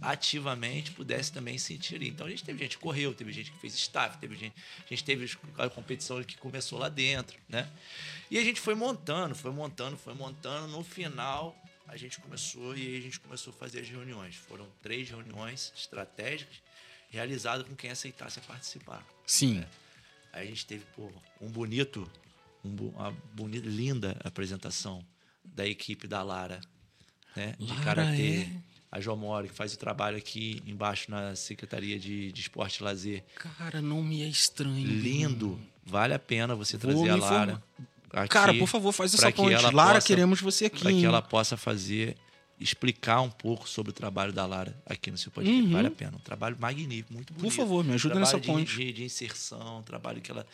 ativamente 0.00 0.90
pudesse 0.90 1.32
também 1.32 1.56
se 1.58 1.74
inserir. 1.74 2.08
Então 2.08 2.26
a 2.26 2.30
gente 2.30 2.44
teve 2.44 2.58
gente 2.58 2.76
que 2.76 2.82
correu, 2.82 3.14
teve 3.14 3.32
gente 3.32 3.52
que 3.52 3.58
fez 3.58 3.74
staff, 3.74 4.18
teve 4.18 4.36
gente, 4.36 4.54
a 4.84 4.88
gente 4.88 5.04
teve 5.04 5.30
a 5.56 5.70
competição 5.70 6.22
que 6.24 6.36
começou 6.36 6.78
lá 6.78 6.88
dentro, 6.88 7.38
né? 7.48 7.70
E 8.30 8.36
a 8.36 8.44
gente 8.44 8.60
foi 8.60 8.74
montando, 8.74 9.34
foi 9.34 9.52
montando, 9.52 9.96
foi 9.96 10.14
montando. 10.14 10.68
No 10.68 10.82
final 10.82 11.56
a 11.86 11.96
gente 11.96 12.20
começou 12.20 12.76
e 12.76 12.96
a 12.96 13.00
gente 13.00 13.20
começou 13.20 13.52
a 13.52 13.56
fazer 13.56 13.80
as 13.80 13.88
reuniões. 13.88 14.34
Foram 14.34 14.66
três 14.82 15.08
reuniões 15.08 15.72
estratégicas 15.76 16.56
realizadas 17.10 17.66
com 17.66 17.76
quem 17.76 17.90
aceitasse 17.90 18.40
participar. 18.40 19.06
Sim. 19.24 19.64
Aí 20.32 20.46
a 20.46 20.50
gente 20.50 20.66
teve 20.66 20.84
pô, 20.96 21.10
um 21.40 21.48
bonito, 21.48 22.10
um, 22.64 22.74
uma 22.88 23.12
bonita, 23.32 23.68
linda 23.68 24.16
apresentação 24.24 25.04
da 25.44 25.66
equipe 25.66 26.06
da 26.06 26.22
Lara, 26.22 26.60
né? 27.34 27.54
De 27.58 27.66
Lara, 27.66 27.84
karatê. 27.84 28.42
é? 28.42 28.77
A 28.90 29.00
Jomori, 29.00 29.48
que 29.48 29.54
faz 29.54 29.74
o 29.74 29.78
trabalho 29.78 30.16
aqui 30.16 30.62
embaixo 30.66 31.10
na 31.10 31.36
Secretaria 31.36 31.98
de, 31.98 32.32
de 32.32 32.40
Esporte 32.40 32.78
e 32.78 32.82
Lazer. 32.82 33.22
Cara, 33.34 33.82
não 33.82 34.02
me 34.02 34.22
é 34.22 34.26
estranho. 34.28 34.86
Lindo. 34.86 35.60
Vale 35.84 36.14
a 36.14 36.18
pena 36.18 36.54
você 36.54 36.76
Vou 36.78 36.90
trazer 36.92 37.10
a 37.10 37.16
Lara. 37.16 37.62
aqui 38.12 38.28
Cara, 38.28 38.54
por 38.54 38.66
favor, 38.66 38.92
faz 38.92 39.12
essa 39.14 39.30
que 39.30 39.36
ponte. 39.36 39.52
ela 39.54 39.70
Lara, 39.70 39.94
possa- 39.96 40.06
queremos 40.06 40.40
você 40.40 40.66
aqui. 40.66 40.80
Para 40.80 40.90
que 40.92 41.04
ela 41.04 41.20
possa 41.20 41.56
fazer, 41.56 42.16
explicar 42.58 43.20
um 43.20 43.30
pouco 43.30 43.68
sobre 43.68 43.90
o 43.90 43.92
trabalho 43.92 44.32
da 44.32 44.46
Lara 44.46 44.74
aqui 44.86 45.10
no 45.10 45.18
seu 45.18 45.30
podcast. 45.30 45.62
Uhum. 45.62 45.70
Vale 45.70 45.88
a 45.88 45.90
pena. 45.90 46.16
Um 46.16 46.20
trabalho 46.20 46.56
magnífico, 46.58 47.12
muito 47.12 47.32
bonito. 47.34 47.50
Por 47.50 47.56
favor, 47.56 47.84
me 47.84 47.92
ajuda 47.92 48.14
trabalho 48.14 48.36
nessa 48.36 48.40
de, 48.40 48.46
ponte. 48.46 48.74
De, 48.76 48.92
de 48.92 49.04
inserção, 49.04 49.80
um 49.80 49.82
trabalho 49.82 50.20
que 50.22 50.30
ela 50.30 50.46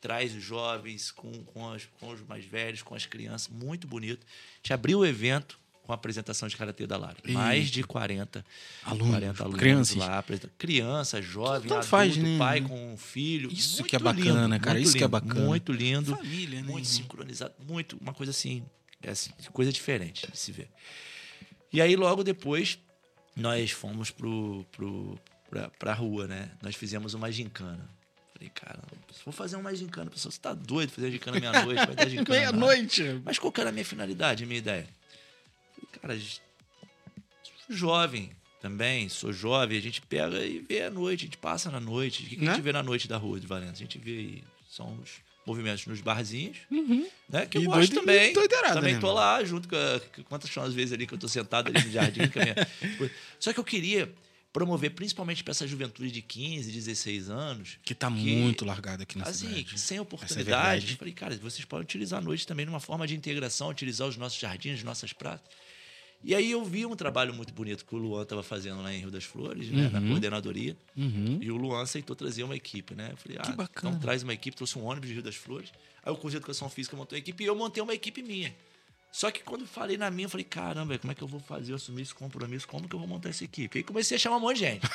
traz 0.00 0.34
os 0.34 0.42
jovens 0.42 1.10
com, 1.10 1.32
com, 1.44 1.70
as- 1.72 1.88
com 1.98 2.10
os 2.10 2.20
mais 2.26 2.44
velhos, 2.44 2.82
com 2.82 2.94
as 2.94 3.06
crianças, 3.06 3.48
muito 3.48 3.86
bonito. 3.86 4.26
A 4.26 4.56
gente 4.58 4.72
abriu 4.74 4.98
o 4.98 5.06
evento 5.06 5.58
com 5.82 5.92
a 5.92 5.94
apresentação 5.94 6.48
de 6.48 6.56
Karatê 6.56 6.86
da 6.86 6.96
Lara. 6.96 7.16
Mais 7.28 7.68
de 7.68 7.82
40 7.82 8.44
Alunos, 8.84 9.10
40 9.10 9.42
alunos 9.42 9.60
crianças. 9.60 9.96
lá. 9.96 10.24
Criança, 10.56 11.20
jovem, 11.20 11.62
Tanto 11.62 11.72
adulto, 11.74 11.86
faz, 11.88 12.16
né? 12.16 12.38
pai 12.38 12.60
com 12.60 12.96
filho. 12.96 13.50
Isso 13.52 13.78
Muito 13.78 13.88
que 13.90 13.96
é 13.96 13.98
bacana, 13.98 14.46
lindo, 14.54 14.64
cara, 14.64 14.78
isso 14.78 14.92
que 14.92 14.98
é 14.98 15.00
lindo, 15.00 15.08
bacana. 15.10 15.40
Muito 15.46 15.72
lindo 15.72 16.16
Família, 16.16 16.62
né? 16.62 16.68
muito 16.68 16.86
sincronizado, 16.86 17.54
muito, 17.66 17.96
uma 18.00 18.14
coisa 18.14 18.30
assim, 18.30 18.64
é 19.02 19.10
assim, 19.10 19.30
coisa 19.52 19.72
diferente 19.72 20.30
de 20.30 20.38
se 20.38 20.52
ver. 20.52 20.70
E 21.72 21.80
aí, 21.80 21.96
logo 21.96 22.22
depois, 22.22 22.78
nós 23.34 23.70
fomos 23.70 24.10
pro, 24.10 24.64
pro, 24.70 25.18
pra, 25.50 25.68
pra 25.70 25.94
rua, 25.94 26.26
né? 26.28 26.50
Nós 26.62 26.76
fizemos 26.76 27.14
uma 27.14 27.32
gincana. 27.32 27.88
Falei, 28.34 28.50
cara, 28.54 28.78
vou 29.24 29.32
fazer 29.32 29.56
uma 29.56 29.74
gincana. 29.74 30.10
Pessoal, 30.10 30.30
você 30.30 30.40
tá 30.40 30.52
doido 30.52 30.90
fazer 30.90 31.10
gincana 31.10 31.40
meia-noite? 31.40 31.86
Vai 31.86 31.94
dar 31.94 32.08
gincana. 32.08 32.40
nada. 32.40 32.52
Meia-noite. 32.56 33.20
Mas 33.24 33.38
qual 33.38 33.50
que 33.50 33.60
era 33.60 33.70
a 33.70 33.72
minha 33.72 33.84
finalidade, 33.84 34.44
a 34.44 34.46
minha 34.46 34.58
ideia? 34.58 34.86
Cara, 36.00 36.18
jovem 37.68 38.30
também, 38.60 39.08
sou 39.08 39.32
jovem, 39.32 39.76
a 39.76 39.80
gente 39.80 40.00
pega 40.02 40.44
e 40.44 40.60
vê 40.60 40.82
à 40.82 40.90
noite, 40.90 41.22
a 41.22 41.24
gente 41.24 41.36
passa 41.38 41.70
na 41.70 41.80
noite. 41.80 42.22
O 42.22 42.26
que, 42.26 42.36
que 42.36 42.42
a 42.42 42.44
Né? 42.46 42.54
gente 42.54 42.62
vê 42.62 42.72
na 42.72 42.82
noite 42.82 43.08
da 43.08 43.16
rua 43.16 43.40
de 43.40 43.46
Valença? 43.46 43.72
A 43.72 43.76
gente 43.76 43.98
vê 43.98 44.10
aí, 44.18 44.44
são 44.70 44.96
os 45.02 45.10
movimentos 45.44 45.84
nos 45.86 46.00
barzinhos, 46.00 46.58
né? 47.28 47.44
Que 47.46 47.58
eu 47.58 47.62
E 47.62 47.64
gosto 47.66 47.78
doide- 47.78 47.94
também. 47.94 48.32
também 48.72 48.94
né, 48.94 49.00
tô 49.00 49.12
lá, 49.12 49.42
junto 49.44 49.68
com 49.68 49.74
a, 49.74 50.22
quantas 50.24 50.48
são 50.50 50.62
as 50.62 50.72
vezes 50.72 50.92
ali 50.92 51.06
que 51.08 51.14
eu 51.14 51.18
tô 51.18 51.26
sentado 51.26 51.68
ali 51.68 51.84
no 51.84 51.90
jardim. 51.90 52.28
com 52.28 52.38
a 52.38 52.42
minha. 52.44 52.54
Só 53.40 53.52
que 53.52 53.58
eu 53.58 53.64
queria 53.64 54.12
promover, 54.52 54.90
principalmente 54.92 55.42
para 55.42 55.50
essa 55.50 55.66
juventude 55.66 56.12
de 56.12 56.22
15, 56.22 56.70
16 56.70 57.30
anos, 57.30 57.78
Que 57.84 57.94
tá 57.96 58.06
Que- 58.08 58.12
muito 58.36 58.64
largado 58.64 59.02
aqui 59.02 59.18
na 59.18 59.24
assim, 59.24 59.48
cidade. 59.48 59.80
sem 59.80 59.96
é 59.98 60.00
oportunidade. 60.00 60.44
verdade. 60.44 60.96
falei, 60.96 61.14
cara, 61.14 61.36
vocês 61.38 61.64
podem 61.64 61.82
utilizar 61.82 62.20
a 62.20 62.22
noite 62.22 62.46
também 62.46 62.64
numa 62.66 62.78
forma 62.78 63.04
de 63.08 63.16
integração, 63.16 63.70
utilizar 63.70 64.06
os 64.06 64.16
nossos 64.16 64.38
jardins, 64.38 64.84
nossas 64.84 65.12
praças. 65.12 65.40
E 66.24 66.34
aí 66.34 66.52
eu 66.52 66.64
vi 66.64 66.86
um 66.86 66.94
trabalho 66.94 67.34
muito 67.34 67.52
bonito 67.52 67.84
que 67.84 67.94
o 67.94 67.98
Luan 67.98 68.22
estava 68.22 68.42
fazendo 68.42 68.80
lá 68.80 68.94
em 68.94 69.00
Rio 69.00 69.10
das 69.10 69.24
Flores, 69.24 69.68
né, 69.70 69.88
na 69.92 70.00
coordenadoria. 70.00 70.76
Uhum. 70.96 71.38
E 71.40 71.50
o 71.50 71.56
Luan 71.56 71.82
aceitou 71.82 72.14
trazer 72.14 72.44
uma 72.44 72.54
equipe, 72.54 72.94
né? 72.94 73.08
Eu 73.12 73.16
falei, 73.16 73.38
ah, 73.38 73.42
Que 73.42 73.52
bacana. 73.52 73.88
então 73.88 74.00
traz 74.00 74.22
uma 74.22 74.32
equipe, 74.32 74.56
trouxe 74.56 74.78
um 74.78 74.84
ônibus 74.84 75.08
de 75.08 75.14
Rio 75.14 75.22
das 75.22 75.34
Flores. 75.34 75.72
Aí 76.04 76.12
o 76.12 76.16
curso 76.16 76.30
de 76.30 76.36
Educação 76.36 76.68
Física 76.68 76.96
montou 76.96 77.16
uma 77.16 77.20
equipe 77.20 77.42
e 77.42 77.46
eu 77.46 77.56
montei 77.56 77.82
uma 77.82 77.94
equipe 77.94 78.22
minha. 78.22 78.54
Só 79.10 79.30
que 79.30 79.42
quando 79.42 79.66
falei 79.66 79.98
na 79.98 80.10
minha, 80.10 80.24
eu 80.26 80.30
falei, 80.30 80.44
caramba, 80.44 80.98
como 80.98 81.12
é 81.12 81.14
que 81.14 81.22
eu 81.22 81.28
vou 81.28 81.40
fazer, 81.40 81.72
eu 81.72 81.76
assumir 81.76 82.02
esse 82.02 82.14
compromisso, 82.14 82.66
como 82.66 82.88
que 82.88 82.94
eu 82.94 82.98
vou 82.98 83.06
montar 83.06 83.28
essa 83.28 83.44
equipe? 83.44 83.78
Aí 83.78 83.84
comecei 83.84 84.16
a 84.16 84.18
chamar 84.18 84.38
um 84.38 84.40
monte 84.40 84.54
de 84.54 84.60
gente. 84.60 84.86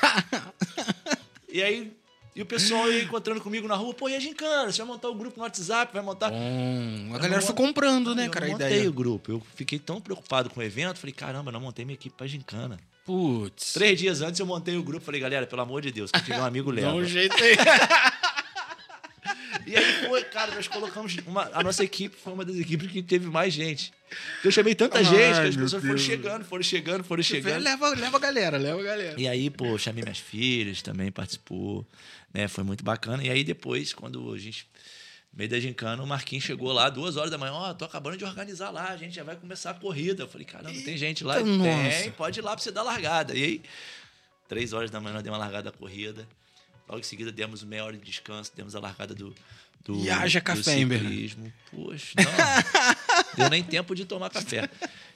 e 1.47 1.61
aí, 1.61 1.93
e 2.37 2.41
o 2.41 2.45
pessoal 2.45 2.89
ia 2.91 3.03
encontrando 3.03 3.41
comigo 3.41 3.67
na 3.67 3.75
rua, 3.75 3.93
pô, 3.93 4.07
e 4.07 4.15
a 4.15 4.19
gincana? 4.19 4.71
Você 4.71 4.77
vai 4.77 4.87
montar 4.87 5.09
o 5.09 5.15
grupo 5.15 5.37
no 5.37 5.43
WhatsApp, 5.43 5.91
vai 5.91 6.01
montar... 6.03 6.29
Bom, 6.29 6.37
a 7.11 7.15
Eu 7.15 7.19
galera 7.19 7.41
foi 7.41 7.55
comprando, 7.55 8.13
né, 8.15 8.27
eu 8.27 8.31
cara, 8.31 8.45
não 8.45 8.51
montei 8.53 8.67
ideia. 8.67 8.89
o 8.89 8.93
grupo. 8.93 9.31
Eu 9.31 9.41
fiquei 9.55 9.79
tão 9.79 9.99
preocupado 9.99 10.49
com 10.49 10.59
o 10.59 10.63
evento, 10.63 10.99
falei, 10.99 11.13
caramba, 11.13 11.51
não 11.51 11.59
montei 11.59 11.83
minha 11.83 11.95
equipe 11.95 12.15
pra 12.15 12.27
gincana. 12.27 12.79
Putz. 13.05 13.73
Três 13.73 13.97
dias 13.97 14.21
antes 14.21 14.39
eu 14.39 14.45
montei 14.45 14.75
o 14.77 14.83
grupo, 14.83 15.03
falei, 15.05 15.19
galera, 15.19 15.47
pelo 15.47 15.61
amor 15.61 15.81
de 15.81 15.91
Deus, 15.91 16.11
que 16.11 16.17
eu 16.19 16.23
tive 16.23 16.37
um 16.37 16.45
amigo 16.45 16.71
Dá 16.73 16.81
leva. 16.81 16.93
um 16.93 17.05
jeito 17.05 17.35
aí. 17.41 17.55
E 19.67 19.75
aí 19.75 20.07
foi, 20.07 20.23
cara, 20.23 20.55
nós 20.55 20.67
colocamos. 20.67 21.17
Uma, 21.27 21.49
a 21.53 21.61
nossa 21.61 21.83
equipe 21.83 22.15
foi 22.15 22.31
uma 22.31 22.45
das 22.45 22.55
equipes 22.55 22.89
que 22.89 23.03
teve 23.03 23.27
mais 23.27 23.53
gente. 23.53 23.91
Eu 24.41 24.49
chamei 24.49 24.73
tanta 24.73 24.97
Ai, 24.99 25.03
gente 25.03 25.41
que 25.41 25.47
as 25.49 25.55
pessoas 25.57 25.81
foram 25.81 25.95
Deus. 25.95 26.01
chegando, 26.01 26.45
foram 26.45 26.63
chegando, 26.63 27.03
foram 27.03 27.21
chegando. 27.21 27.61
leva, 27.61 27.89
leva 27.89 28.15
a 28.15 28.19
galera, 28.19 28.57
leva 28.57 28.79
a 28.79 28.83
galera. 28.83 29.19
E 29.19 29.27
aí, 29.27 29.49
pô, 29.49 29.77
chamei 29.77 30.03
minhas 30.03 30.19
filhas, 30.19 30.81
também 30.81 31.11
participou, 31.11 31.85
né? 32.33 32.47
Foi 32.47 32.63
muito 32.63 32.81
bacana. 32.81 33.21
E 33.21 33.29
aí 33.29 33.43
depois, 33.43 33.93
quando 33.93 34.33
a 34.33 34.37
gente. 34.37 34.65
Meio 35.33 35.49
da 35.51 35.59
gincana, 35.59 36.01
o 36.01 36.07
Marquinhos 36.07 36.45
chegou 36.45 36.71
lá, 36.71 36.89
duas 36.89 37.15
horas 37.15 37.29
da 37.29 37.37
manhã, 37.37 37.51
ó, 37.51 37.71
tô 37.71 37.85
acabando 37.85 38.17
de 38.17 38.25
organizar 38.25 38.71
lá, 38.71 38.89
a 38.89 38.97
gente 38.97 39.13
já 39.13 39.23
vai 39.23 39.35
começar 39.35 39.69
a 39.69 39.73
corrida. 39.75 40.23
Eu 40.23 40.27
falei, 40.27 40.47
caramba, 40.47 40.73
tem 40.81 40.97
gente 40.97 41.23
lá? 41.23 41.39
Nossa. 41.39 42.01
Tem, 42.01 42.11
pode 42.11 42.39
ir 42.39 42.41
lá 42.41 42.55
pra 42.55 42.63
você 42.63 42.71
dar 42.71 42.81
largada. 42.81 43.37
E 43.37 43.43
aí, 43.43 43.61
três 44.47 44.73
horas 44.73 44.89
da 44.89 44.99
manhã, 44.99 45.13
nós 45.13 45.23
demos 45.23 45.37
uma 45.37 45.43
largada 45.43 45.69
da 45.69 45.77
corrida. 45.77 46.27
Logo 46.87 46.99
em 46.99 47.03
seguida, 47.03 47.31
demos 47.31 47.63
meia 47.63 47.83
hora 47.83 47.97
de 47.97 48.03
descanso, 48.03 48.51
demos 48.55 48.75
a 48.75 48.79
largada 48.79 49.13
do. 49.13 49.35
do 49.83 49.95
E 49.97 50.09
haja 50.09 50.39
café, 50.39 50.75
ciclismo. 50.75 51.51
Poxa, 51.69 52.13
não. 52.17 53.35
deu 53.35 53.49
nem 53.49 53.63
tempo 53.63 53.93
de 53.93 54.05
tomar 54.05 54.29
café. 54.29 54.69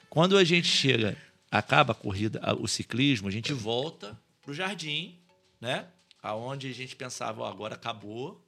Quando 0.09 0.37
a 0.37 0.43
gente 0.43 0.67
chega, 0.67 1.17
acaba 1.49 1.93
a 1.93 1.95
corrida, 1.95 2.41
o 2.59 2.67
ciclismo, 2.67 3.29
a 3.29 3.31
gente 3.31 3.53
volta 3.53 4.19
pro 4.41 4.53
jardim, 4.53 5.17
né? 5.59 5.85
Aonde 6.21 6.69
a 6.69 6.73
gente 6.73 6.95
pensava, 6.95 7.41
ó, 7.41 7.49
agora 7.49 7.75
acabou. 7.75 8.45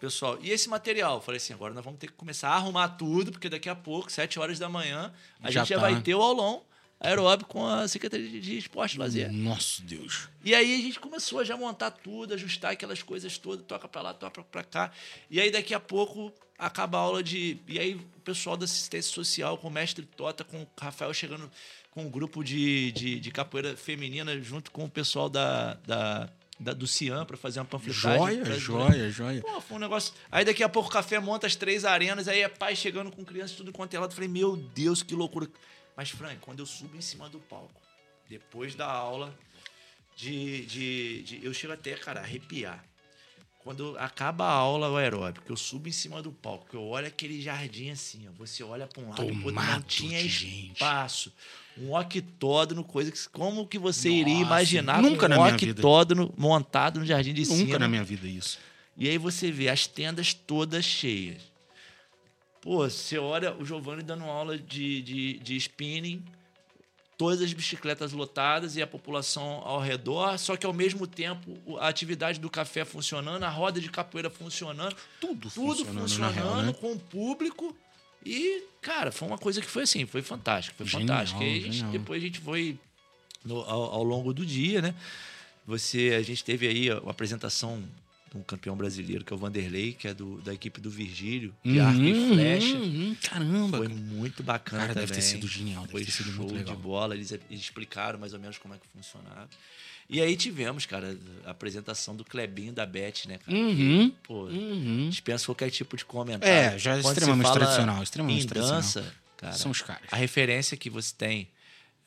Pessoal, 0.00 0.38
e 0.42 0.50
esse 0.50 0.68
material? 0.68 1.14
Eu 1.16 1.20
falei 1.22 1.38
assim, 1.38 1.54
agora 1.54 1.72
nós 1.72 1.82
vamos 1.84 1.98
ter 1.98 2.08
que 2.08 2.12
começar 2.12 2.50
a 2.50 2.54
arrumar 2.56 2.88
tudo, 2.90 3.32
porque 3.32 3.48
daqui 3.48 3.68
a 3.68 3.74
pouco, 3.74 4.12
sete 4.12 4.38
horas 4.38 4.58
da 4.58 4.68
manhã, 4.68 5.12
a 5.40 5.50
Já 5.50 5.60
gente 5.60 5.70
já 5.70 5.76
tá. 5.76 5.82
vai 5.82 6.02
ter 6.02 6.14
o 6.14 6.20
aulão 6.20 6.62
aeróbico 6.98 7.50
com 7.50 7.66
a 7.66 7.86
Secretaria 7.86 8.40
de 8.40 8.58
Esporte 8.58 8.94
e 8.94 8.98
Lazer. 8.98 9.30
Nossa, 9.32 9.82
Deus. 9.82 10.28
E 10.44 10.54
aí 10.54 10.74
a 10.74 10.82
gente 10.82 10.98
começou 10.98 11.40
a 11.40 11.44
já 11.44 11.56
montar 11.56 11.90
tudo, 11.90 12.34
ajustar 12.34 12.72
aquelas 12.72 13.02
coisas 13.02 13.36
todas, 13.38 13.64
toca 13.66 13.86
pra 13.86 14.02
lá, 14.02 14.14
toca 14.14 14.42
pra 14.42 14.64
cá. 14.64 14.90
E 15.30 15.40
aí 15.40 15.50
daqui 15.50 15.74
a 15.74 15.80
pouco 15.80 16.32
acaba 16.58 16.98
a 16.98 17.00
aula 17.02 17.22
de. 17.22 17.58
E 17.68 17.78
aí 17.78 17.94
o 17.94 18.20
pessoal 18.24 18.56
da 18.56 18.64
assistência 18.64 19.12
social, 19.12 19.58
com 19.58 19.68
o 19.68 19.70
mestre 19.70 20.04
Tota, 20.16 20.42
com 20.44 20.62
o 20.62 20.66
Rafael 20.80 21.12
chegando 21.12 21.50
com 21.90 22.04
um 22.04 22.10
grupo 22.10 22.42
de, 22.44 22.92
de, 22.92 23.20
de 23.20 23.30
capoeira 23.30 23.74
feminina, 23.76 24.38
junto 24.40 24.70
com 24.70 24.84
o 24.84 24.90
pessoal 24.90 25.28
da, 25.30 25.74
da, 25.86 26.28
da 26.60 26.72
do 26.74 26.86
Cian 26.86 27.24
para 27.24 27.36
fazer 27.38 27.58
uma 27.58 27.64
panfletagem. 27.64 28.18
Joia, 28.18 28.42
pra- 28.42 28.54
joia, 28.58 29.10
joia. 29.10 29.40
Pô, 29.42 29.60
foi 29.62 29.76
um 29.78 29.80
negócio. 29.80 30.12
Aí 30.30 30.44
daqui 30.44 30.62
a 30.62 30.68
pouco 30.68 30.88
o 30.90 30.92
café 30.92 31.18
monta 31.18 31.46
as 31.46 31.56
três 31.56 31.84
arenas, 31.86 32.28
aí 32.28 32.40
é 32.40 32.48
pai 32.48 32.76
chegando 32.76 33.10
com 33.10 33.24
crianças, 33.24 33.56
tudo 33.56 33.72
quanto 33.72 33.94
é 33.94 33.98
lado. 33.98 34.10
Eu 34.10 34.14
Falei, 34.14 34.28
meu 34.28 34.56
Deus, 34.56 35.02
que 35.02 35.14
loucura. 35.14 35.48
Mas, 35.96 36.10
Frank, 36.10 36.36
quando 36.40 36.60
eu 36.60 36.66
subo 36.66 36.96
em 36.96 37.00
cima 37.00 37.28
do 37.28 37.38
palco, 37.38 37.80
depois 38.28 38.74
da 38.74 38.86
aula, 38.86 39.34
de, 40.16 40.66
de, 40.66 41.22
de- 41.22 41.44
eu 41.44 41.54
chego 41.54 41.72
até, 41.72 41.94
cara, 41.94 42.20
arrepiar. 42.20 42.84
Quando 43.60 43.96
acaba 43.98 44.44
a 44.44 44.52
aula 44.52 44.88
o 44.90 44.96
aeróbico, 44.96 45.50
eu 45.50 45.56
subo 45.56 45.88
em 45.88 45.92
cima 45.92 46.22
do 46.22 46.30
palco, 46.30 46.76
eu 46.76 46.84
olho 46.84 47.08
aquele 47.08 47.42
jardim 47.42 47.90
assim, 47.90 48.28
ó, 48.28 48.32
você 48.38 48.62
olha 48.62 48.86
para 48.86 49.02
um 49.02 49.08
lado, 49.08 49.16
pro 49.16 49.24
outro, 49.26 49.42
não 49.42 49.50
Tomado 49.50 49.84
tinha 49.86 50.20
gente. 50.22 50.72
espaço. 50.72 51.32
Um 51.76 51.92
octódrono, 51.92 52.84
coisa 52.84 53.10
que 53.10 53.28
como 53.30 53.66
que 53.66 53.76
você 53.76 54.08
iria 54.08 54.34
Nossa, 54.34 54.46
imaginar 54.46 55.02
nunca 55.02 55.26
um 55.28 55.42
octódrono 55.42 56.32
montado 56.36 57.00
no 57.00 57.06
jardim 57.06 57.34
de 57.34 57.44
cima? 57.44 57.64
Nunca 57.64 57.78
na 57.80 57.88
minha 57.88 58.04
vida 58.04 58.28
isso. 58.28 58.58
E 58.96 59.08
aí 59.08 59.18
você 59.18 59.50
vê 59.50 59.68
as 59.68 59.86
tendas 59.86 60.32
todas 60.32 60.84
cheias. 60.84 61.42
Pô, 62.66 62.78
você 62.90 63.16
olha 63.16 63.54
o 63.56 63.64
Giovanni 63.64 64.02
dando 64.02 64.24
aula 64.24 64.58
de, 64.58 65.00
de, 65.00 65.38
de 65.38 65.54
spinning, 65.56 66.20
todas 67.16 67.40
as 67.40 67.52
bicicletas 67.52 68.10
lotadas 68.12 68.74
e 68.74 68.82
a 68.82 68.86
população 68.88 69.62
ao 69.64 69.78
redor, 69.78 70.36
só 70.36 70.56
que 70.56 70.66
ao 70.66 70.72
mesmo 70.72 71.06
tempo 71.06 71.78
a 71.78 71.86
atividade 71.86 72.40
do 72.40 72.50
café 72.50 72.84
funcionando, 72.84 73.44
a 73.44 73.48
roda 73.48 73.80
de 73.80 73.88
capoeira 73.88 74.28
funcionando, 74.28 74.96
Tudo, 75.20 75.48
tudo 75.48 75.76
funcionando, 75.84 76.00
funcionando, 76.00 76.34
na 76.34 76.42
real, 76.42 76.62
né? 76.62 76.72
com 76.72 76.94
o 76.94 76.98
público. 76.98 77.72
E, 78.24 78.64
cara, 78.82 79.12
foi 79.12 79.28
uma 79.28 79.38
coisa 79.38 79.60
que 79.60 79.68
foi 79.68 79.84
assim, 79.84 80.04
foi 80.04 80.20
fantástico, 80.20 80.76
foi 80.76 80.86
Genial, 80.86 81.18
fantástico. 81.18 81.44
E 81.44 81.58
a 81.58 81.60
gente- 81.70 81.84
depois 81.92 82.20
a 82.20 82.26
gente 82.26 82.40
foi 82.40 82.76
no- 83.44 83.60
ao, 83.60 83.94
ao 83.94 84.02
longo 84.02 84.34
do 84.34 84.44
dia, 84.44 84.82
né? 84.82 84.92
Você, 85.64 86.16
a 86.18 86.22
gente 86.24 86.42
teve 86.42 86.66
aí 86.66 86.90
a, 86.90 86.96
apresentação 86.96 87.80
um 88.34 88.42
campeão 88.42 88.76
brasileiro, 88.76 89.24
que 89.24 89.32
é 89.32 89.36
o 89.36 89.38
Vanderlei, 89.38 89.92
que 89.92 90.06
é 90.08 90.12
do, 90.14 90.40
da 90.42 90.52
equipe 90.52 90.80
do 90.80 90.90
Virgílio, 90.90 91.54
de 91.64 91.80
arco 91.80 92.00
e 92.00 92.12
Uhum, 92.12 92.34
flecha. 92.34 92.76
uhum, 92.76 93.16
caramba. 93.22 93.78
Foi 93.78 93.88
muito 93.88 94.42
bacana 94.42 94.82
Cara, 94.88 94.94
deve 94.94 95.06
ter 95.06 95.20
também. 95.20 95.28
sido 95.30 95.48
genial, 95.48 95.82
deve 95.82 95.92
Foi 95.92 96.04
ter 96.04 96.10
sido 96.10 96.30
show 96.32 96.44
muito 96.44 96.54
legal. 96.54 96.74
de 96.76 96.82
bola. 96.82 97.14
Eles, 97.14 97.32
eles 97.32 97.60
explicaram 97.62 98.18
mais 98.18 98.32
ou 98.34 98.38
menos 98.40 98.58
como 98.58 98.74
é 98.74 98.78
que 98.78 98.86
funcionava. 98.94 99.48
E 100.08 100.20
aí 100.20 100.36
tivemos, 100.36 100.86
cara, 100.86 101.18
a 101.44 101.50
apresentação 101.50 102.14
do 102.14 102.24
Clebinho 102.24 102.72
da 102.72 102.84
Beth, 102.86 103.26
né, 103.26 103.38
cara? 103.38 103.56
Uhum, 103.58 104.12
Pô, 104.22 104.44
uhum. 104.44 105.08
dispensa 105.08 105.46
qualquer 105.46 105.70
tipo 105.70 105.96
de 105.96 106.04
comentário. 106.04 106.76
É, 106.76 106.78
já 106.78 106.96
é 106.96 107.02
Quando 107.02 107.14
extremamente 107.16 107.52
tradicional, 107.52 108.02
extremamente 108.02 108.44
em 108.44 108.46
tradicional. 108.48 108.82
dança, 108.82 109.14
cara, 109.36 109.52
São 109.54 109.70
os 109.70 109.82
caras. 109.82 110.02
a 110.12 110.16
referência 110.16 110.76
que 110.76 110.88
você 110.88 111.12
tem 111.16 111.48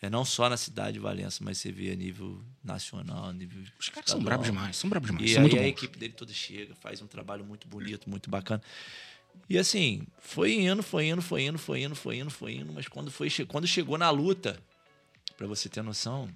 é 0.01 0.09
não 0.09 0.23
só 0.23 0.49
na 0.49 0.55
cidade 0.55 0.93
de 0.93 0.99
Valença, 0.99 1.43
mas 1.43 1.57
você 1.57 1.71
vê 1.71 1.91
a 1.91 1.95
nível 1.95 2.41
nacional, 2.63 3.25
a 3.25 3.33
nível 3.33 3.63
Os 3.77 3.89
caras 3.89 4.09
são 4.09 4.23
bravos 4.23 4.45
demais, 4.45 4.77
são 4.77 4.89
bravos 4.89 5.09
demais. 5.09 5.29
E 5.29 5.35
aí 5.35 5.41
muito 5.41 5.55
a 5.55 5.59
bons. 5.59 5.67
equipe 5.67 5.97
dele 5.97 6.13
toda 6.13 6.31
chega, 6.33 6.73
faz 6.75 7.01
um 7.01 7.07
trabalho 7.07 7.43
muito 7.43 7.67
bonito, 7.67 8.09
muito 8.09 8.29
bacana. 8.29 8.61
E 9.49 9.57
assim, 9.57 10.03
foi 10.19 10.53
indo, 10.53 10.81
foi 10.81 11.07
indo, 11.07 11.21
foi 11.21 11.43
indo, 11.43 11.57
foi 11.57 11.81
indo, 11.81 11.95
foi 11.95 12.17
indo, 12.17 12.29
foi 12.29 12.53
indo, 12.53 12.71
mas 12.71 12.87
quando 12.87 13.11
foi 13.11 13.29
quando 13.47 13.67
chegou 13.67 13.97
na 13.97 14.09
luta, 14.09 14.61
pra 15.35 15.47
você 15.47 15.67
ter 15.67 15.81
noção, 15.81 16.29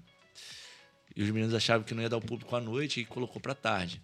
e 1.15 1.21
os 1.21 1.29
meninos 1.29 1.53
achavam 1.53 1.85
que 1.85 1.93
não 1.93 2.01
ia 2.01 2.09
dar 2.09 2.17
o 2.17 2.21
público 2.21 2.55
à 2.55 2.59
noite 2.59 2.99
e 2.99 3.05
colocou 3.05 3.41
pra 3.41 3.53
tarde. 3.53 4.01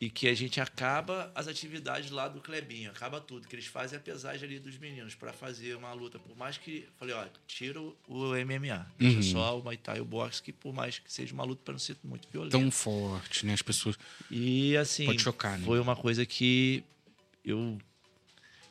E 0.00 0.08
que 0.08 0.26
a 0.28 0.34
gente 0.34 0.58
acaba 0.62 1.30
as 1.34 1.46
atividades 1.46 2.10
lá 2.10 2.26
do 2.26 2.40
Clebinho, 2.40 2.90
acaba 2.90 3.20
tudo, 3.20 3.46
que 3.46 3.54
eles 3.54 3.66
fazem 3.66 3.98
a 3.98 4.00
pesagem 4.00 4.48
ali 4.48 4.58
dos 4.58 4.78
meninos 4.78 5.14
pra 5.14 5.30
fazer 5.30 5.74
uma 5.76 5.92
luta, 5.92 6.18
por 6.18 6.34
mais 6.34 6.56
que, 6.56 6.88
falei, 6.98 7.14
ó, 7.14 7.26
tira 7.46 7.78
o- 7.78 7.94
MMA, 8.34 8.86
deixa 8.98 9.16
Uhum. 9.18 9.22
só 9.22 9.58
o 9.58 9.62
Muay 9.62 9.76
Thai 9.76 9.98
e 9.98 10.00
o 10.00 10.04
boxe, 10.06 10.42
que 10.42 10.54
por 10.54 10.72
mais 10.72 10.98
que 10.98 11.12
seja 11.12 11.34
uma 11.34 11.44
luta 11.44 11.60
pra 11.62 11.72
não 11.72 11.78
ser 11.78 11.96
muito 12.02 12.26
violenta. 12.32 12.56
Tão 12.58 12.70
forte, 12.70 13.44
né? 13.44 13.52
As 13.52 13.60
pessoas. 13.60 13.98
E 14.30 14.74
assim, 14.78 15.04
Pode 15.04 15.20
chocar, 15.22 15.58
né? 15.58 15.66
foi 15.66 15.78
uma 15.78 15.94
coisa 15.94 16.24
que 16.24 16.82
eu. 17.44 17.76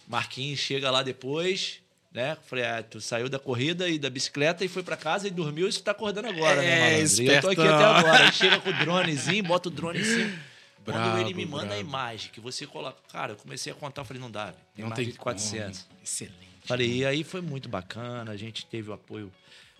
Marquinhos 0.08 0.60
chega 0.60 0.90
lá 0.90 1.04
depois, 1.04 1.80
né? 2.12 2.36
Falei, 2.48 2.66
ah, 2.66 2.82
tu 2.82 3.00
saiu 3.00 3.30
da 3.30 3.38
corrida 3.38 3.88
e 3.88 4.00
da 4.00 4.10
bicicleta 4.10 4.66
e 4.66 4.68
foi 4.68 4.82
pra 4.82 4.98
casa 4.98 5.28
e 5.28 5.30
dormiu 5.30 5.68
e 5.70 5.72
você 5.72 5.80
tá 5.80 5.92
acordando 5.92 6.28
agora, 6.28 6.64
É, 6.64 6.66
né, 6.66 6.80
malandro? 6.80 7.22
E 7.24 7.28
eu 7.28 7.42
tô 7.42 7.50
aqui 7.50 7.62
até 7.62 7.84
agora. 7.86 8.24
Aí 8.26 8.32
chega 8.34 8.60
com 8.60 8.72
o 8.72 8.74
dronezinho, 8.74 9.44
bota 9.44 9.70
o 9.70 9.72
drone 9.72 10.00
em 10.00 10.04
cima. 10.04 10.49
Quando 10.92 11.04
Brabo, 11.04 11.20
ele 11.20 11.34
me 11.34 11.46
manda 11.46 11.66
a 11.66 11.68
brabo. 11.70 11.82
imagem 11.82 12.32
que 12.32 12.40
você 12.40 12.66
coloca. 12.68 13.00
Cara, 13.12 13.34
eu 13.34 13.38
comecei 13.38 13.72
a 13.72 13.76
contar, 13.76 14.02
eu 14.02 14.06
falei, 14.06 14.22
não 14.22 14.32
dá, 14.32 14.52
tem 14.76 14.84
Não 14.84 14.90
mais 14.90 14.96
tem 15.00 15.12
de 15.12 15.18
400. 15.18 15.84
como. 15.84 16.00
Excelente. 16.02 16.50
Falei, 16.66 16.98
e 16.98 17.06
aí 17.06 17.24
foi 17.24 17.42
muito 17.42 17.68
bacana, 17.70 18.32
a 18.32 18.38
gente 18.38 18.66
teve 18.66 18.90
o 18.90 18.94
apoio. 18.94 19.32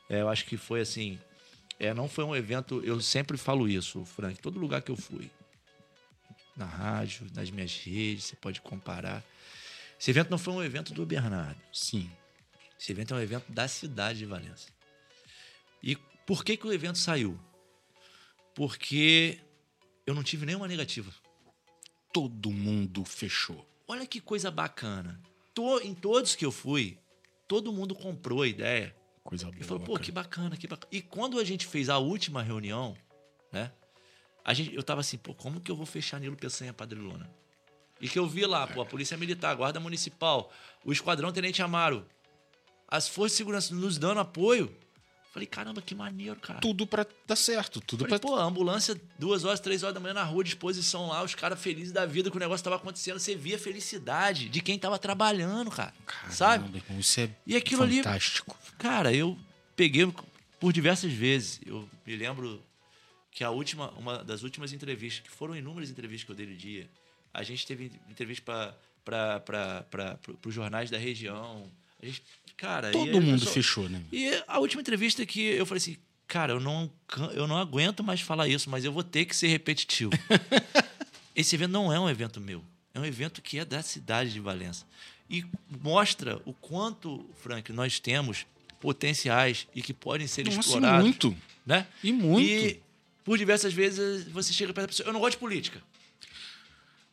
é, 0.10 0.22
eu 0.22 0.30
acho 0.30 0.46
que 0.46 0.58
foi 0.58 0.82
assim. 0.82 1.20
É, 1.80 1.94
não 1.94 2.10
foi 2.10 2.24
um 2.26 2.36
evento, 2.36 2.82
eu 2.84 3.00
sempre 3.00 3.38
falo 3.38 3.68
isso, 3.68 4.04
Frank, 4.06 4.40
todo 4.42 4.60
lugar 4.60 4.82
que 4.82 4.92
eu 4.92 4.98
fui. 4.98 5.30
Na 6.58 6.66
rádio, 6.66 7.28
nas 7.34 7.50
minhas 7.50 7.74
redes, 7.78 8.26
você 8.26 8.36
pode 8.36 8.60
comparar. 8.60 9.24
Esse 10.00 10.12
evento 10.12 10.30
não 10.30 10.38
foi 10.38 10.54
um 10.54 10.62
evento 10.64 10.94
do 10.94 11.06
Bernardo. 11.06 11.60
Sim. 11.72 12.12
Esse 12.78 12.92
evento 12.92 13.14
é 13.14 13.18
um 13.18 13.22
evento 13.22 13.50
da 13.50 13.68
cidade 13.68 14.20
de 14.20 14.26
Valença. 14.26 14.68
E 15.82 15.96
por 16.26 16.44
que, 16.44 16.58
que 16.58 16.68
o 16.68 16.74
evento 16.74 16.98
saiu? 16.98 17.40
Porque 18.54 19.40
eu 20.10 20.16
não 20.16 20.24
tive 20.24 20.46
nenhuma 20.46 20.68
negativa. 20.68 21.12
Todo 22.12 22.50
mundo 22.50 23.06
fechou. 23.06 23.68
Olha 23.88 24.06
que 24.06 24.20
coisa 24.20 24.50
bacana. 24.50 25.22
To- 25.54 25.80
em 25.82 25.94
todos 25.94 26.36
que 26.36 26.46
eu 26.46 26.52
fui, 26.52 26.98
todo 27.48 27.72
mundo 27.72 27.94
comprou 27.94 28.42
a 28.42 28.48
ideia. 28.48 28.96
Coisa 29.24 29.46
boa. 29.46 29.58
E 29.60 29.64
falou, 29.64 29.84
pô, 29.84 30.00
que 30.00 30.12
bacana, 30.12 30.58
que 30.58 30.68
bacana. 30.68 30.90
E 30.92 31.02
quando 31.02 31.40
a 31.40 31.44
gente 31.44 31.68
fez 31.68 31.90
a 31.90 31.98
última 32.00 32.42
reunião, 32.42 32.98
né? 33.52 33.72
A 34.44 34.54
gente, 34.54 34.74
eu 34.74 34.82
tava 34.82 35.02
assim, 35.02 35.18
pô, 35.18 35.36
como 35.36 35.60
que 35.62 35.70
eu 35.70 35.76
vou 35.76 35.86
fechar 35.86 36.20
Nilo 36.20 36.36
Peçanha 36.36 36.74
Padrilona? 36.74 37.30
E 38.02 38.08
que 38.10 38.18
eu 38.18 38.26
vi 38.26 38.46
lá, 38.46 38.66
pô, 38.66 38.82
a 38.82 38.86
Polícia 38.86 39.18
Militar, 39.18 39.52
a 39.52 39.56
Guarda 39.56 39.80
Municipal, 39.80 40.52
o 40.84 40.92
Esquadrão 40.92 41.32
Tenente 41.32 41.62
Amaro, 41.62 42.08
as 42.88 43.08
Forças 43.08 43.34
de 43.34 43.38
Segurança 43.38 43.76
nos 43.76 43.98
dando 44.00 44.22
apoio. 44.22 44.76
Falei, 45.32 45.46
caramba, 45.46 45.80
que 45.82 45.94
maneiro, 45.94 46.40
cara. 46.40 46.60
Tudo 46.60 46.88
pra 46.88 47.06
dar 47.28 47.36
certo. 47.36 47.80
Tudo 47.82 48.06
Falei, 48.06 48.18
pra. 48.20 48.28
pô, 48.30 48.36
a 48.36 48.44
ambulância, 48.44 49.00
duas 49.20 49.44
horas, 49.46 49.60
três 49.60 49.84
horas 49.84 49.94
da 49.94 50.00
manhã 50.00 50.14
na 50.16 50.24
rua, 50.24 50.44
disposição 50.44 51.08
lá, 51.08 51.24
os 51.24 51.36
caras 51.36 51.62
felizes 51.62 51.92
da 51.92 52.04
vida 52.06 52.32
que 52.32 52.38
o 52.38 52.40
negócio 52.40 52.64
tava 52.64 52.78
acontecendo. 52.78 53.20
Você 53.20 53.36
via 53.36 53.56
a 53.56 53.60
felicidade 53.60 54.50
de 54.50 54.60
quem 54.60 54.80
tava 54.80 54.98
trabalhando, 54.98 55.70
cara. 55.70 55.94
Caramba, 56.06 56.34
sabe? 56.34 56.78
irmão, 56.80 57.00
isso 57.00 57.20
é 57.20 57.30
E 57.46 57.56
aquilo 57.56 57.84
ali- 57.84 57.98
fantástico. 57.98 58.58
Cara, 58.80 59.14
eu 59.14 59.38
peguei 59.76 60.12
por 60.60 60.74
diversas 60.74 61.14
vezes. 61.14 61.62
Eu 61.64 61.88
me 62.08 62.16
lembro 62.16 62.64
que 63.32 63.44
a 63.44 63.52
última, 63.52 63.92
uma 63.92 64.24
das 64.24 64.42
últimas 64.42 64.74
entrevistas, 64.74 65.24
que 65.24 65.30
foram 65.30 65.56
inúmeras 65.56 65.92
entrevistas 65.92 66.26
que 66.26 66.32
eu 66.32 66.36
dei 66.36 66.48
no 66.48 66.56
dia, 66.56 66.90
a 67.32 67.44
gente 67.44 67.68
teve 67.68 67.92
entrevista 68.10 68.76
para 69.06 70.20
os 70.46 70.54
jornais 70.54 70.90
da 70.90 70.98
região. 70.98 71.70
A 72.02 72.06
gente, 72.06 72.24
cara, 72.60 72.90
e 72.90 72.92
Todo 72.92 73.22
mundo 73.22 73.40
pessoal- 73.40 73.54
fechou, 73.54 73.90
né? 73.90 74.02
E 74.12 74.44
a 74.48 74.60
última 74.60 74.82
entrevista 74.82 75.26
que 75.26 75.42
eu 75.42 75.66
falei 75.66 75.78
assim, 75.82 75.98
cara, 76.28 76.54
eu 76.54 76.60
não, 76.60 76.92
eu 77.34 77.48
não 77.48 77.58
aguento 77.58 78.04
mais 78.04 78.20
falar 78.22 78.48
isso, 78.48 78.70
mas 78.70 78.84
eu 78.84 78.92
vou 78.92 79.04
ter 79.04 79.26
que 79.26 79.36
ser 79.36 79.48
repetitivo. 79.48 80.12
Esse 81.36 81.56
evento 81.56 81.72
não 81.72 81.92
é 81.94 82.00
um 82.00 82.10
evento 82.10 82.42
meu. 82.42 82.64
É 82.94 83.00
um 83.00 83.06
evento 83.06 83.42
que 83.42 83.58
é 83.60 83.64
da 83.66 83.82
cidade 83.82 84.34
de 84.34 84.40
Valença. 84.40 84.86
E 85.30 85.46
mostra 85.82 86.42
o 86.46 86.54
quanto, 86.54 87.26
Frank, 87.42 87.72
nós 87.72 88.00
temos 88.00 88.46
potenciais 88.80 89.68
e 89.76 89.82
que 89.82 89.94
podem 89.94 90.28
ser 90.28 90.44
Nossa, 90.46 90.58
e 90.58 90.60
explorados. 90.60 91.04
muito. 91.04 91.38
Né? 91.66 91.86
E 92.04 92.12
muito. 92.12 92.46
E 92.50 92.80
por 93.24 93.38
diversas 93.38 93.72
vezes 93.74 94.28
você 94.28 94.52
chega 94.52 94.74
perto 94.74 94.88
da 94.88 94.90
pessoa, 94.90 95.08
eu 95.08 95.14
não 95.14 95.20
gosto 95.20 95.34
de 95.34 95.38
política. 95.38 95.82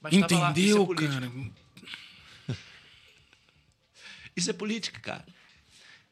Mas 0.00 0.12
lá, 0.14 0.18
Entendeu, 0.20 0.52
isso 0.56 0.82
é 0.82 0.86
política. 0.86 1.20
cara? 1.20 1.32
Isso 4.36 4.50
é 4.50 4.52
política, 4.52 5.00
cara. 5.00 5.24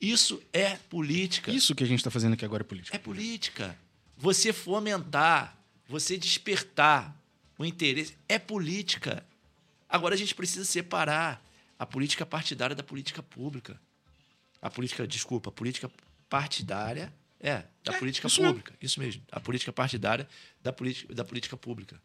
Isso 0.04 0.42
é 0.52 0.76
política. 0.76 1.50
Isso 1.50 1.74
que 1.74 1.82
a 1.84 1.86
gente 1.86 2.02
tá 2.02 2.10
fazendo 2.10 2.34
aqui 2.34 2.44
agora 2.44 2.62
é 2.62 2.66
política. 2.66 2.96
É 2.96 2.98
política. 2.98 3.78
Você 4.16 4.52
fomentar, 4.52 5.56
você 5.88 6.16
despertar 6.16 7.14
o 7.58 7.64
interesse 7.64 8.16
é 8.28 8.38
política. 8.38 9.24
Agora 9.88 10.14
a 10.14 10.18
gente 10.18 10.34
precisa 10.34 10.64
separar 10.64 11.44
a 11.78 11.86
política 11.86 12.24
partidária 12.26 12.74
da 12.76 12.82
política 12.82 13.22
pública. 13.22 13.80
A 14.60 14.70
política, 14.70 15.06
desculpa, 15.06 15.50
a 15.50 15.52
política 15.52 15.90
partidária 16.28 17.12
é 17.40 17.64
da 17.84 17.94
É, 17.94 17.98
política 17.98 18.26
isso 18.26 18.40
mesmo. 18.40 18.54
pública. 18.54 18.74
Isso 18.80 19.00
mesmo. 19.00 19.22
A 19.30 19.40
política 19.40 19.72
partidária 19.72 20.28
da 20.62 20.72
política, 20.72 21.14
da 21.14 21.24
política 21.24 21.56
pública. 21.56 22.00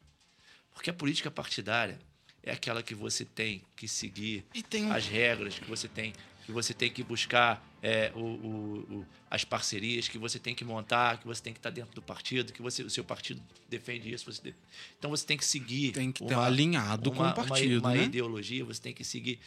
Porque 0.73 0.89
a 0.89 0.93
política 0.93 1.31
partidária 1.31 1.99
é 2.43 2.51
aquela 2.51 2.83
que 2.83 2.93
você 2.93 3.25
tem 3.25 3.61
que 3.75 3.87
seguir 3.87 4.45
E 4.53 4.61
tem 4.61 4.91
as 4.91 5.05
regras, 5.05 5.57
que 5.57 5.65
você 5.65 5.87
tem 5.87 6.13
que 6.49 6.53
você 6.53 6.73
tem 6.73 6.89
que 6.89 7.03
buscar 7.03 7.63
é, 7.79 8.11
o, 8.15 8.19
o, 8.19 8.79
o, 8.89 9.05
as 9.29 9.43
parcerias, 9.45 10.07
que 10.07 10.17
você 10.17 10.39
tem 10.39 10.55
que 10.55 10.65
montar, 10.65 11.19
que 11.19 11.27
você 11.27 11.39
tem 11.43 11.53
que 11.53 11.59
estar 11.59 11.69
dentro 11.69 11.93
do 11.93 12.01
partido, 12.01 12.51
que 12.51 12.59
você, 12.59 12.81
o 12.81 12.89
seu 12.89 13.03
partido 13.03 13.39
defende 13.69 14.11
isso. 14.11 14.25
Você 14.25 14.55
Então 14.97 15.11
você 15.11 15.23
tem 15.23 15.37
que 15.37 15.45
seguir. 15.45 15.91
Tem 15.91 16.11
que 16.11 16.23
estar 16.23 16.43
alinhado 16.43 17.11
uma, 17.11 17.33
com 17.33 17.41
o 17.41 17.47
partido. 17.47 17.79
Uma, 17.79 17.89
uma 17.89 17.97
né? 17.97 18.03
ideologia, 18.05 18.65
você 18.65 18.81
tem 18.81 18.95
que 18.95 19.03
seguir. 19.03 19.39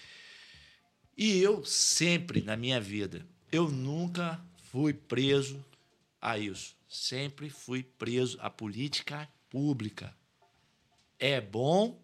E 1.18 1.38
eu 1.38 1.64
sempre, 1.64 2.40
na 2.40 2.56
minha 2.56 2.80
vida, 2.80 3.26
eu 3.50 3.68
nunca 3.68 4.40
fui 4.70 4.94
preso 4.94 5.62
a 6.20 6.38
isso. 6.38 6.76
Sempre 6.88 7.50
fui 7.50 7.82
preso 7.82 8.38
à 8.40 8.48
política 8.48 9.28
pública. 9.50 10.14
É 11.18 11.40
bom 11.40 12.00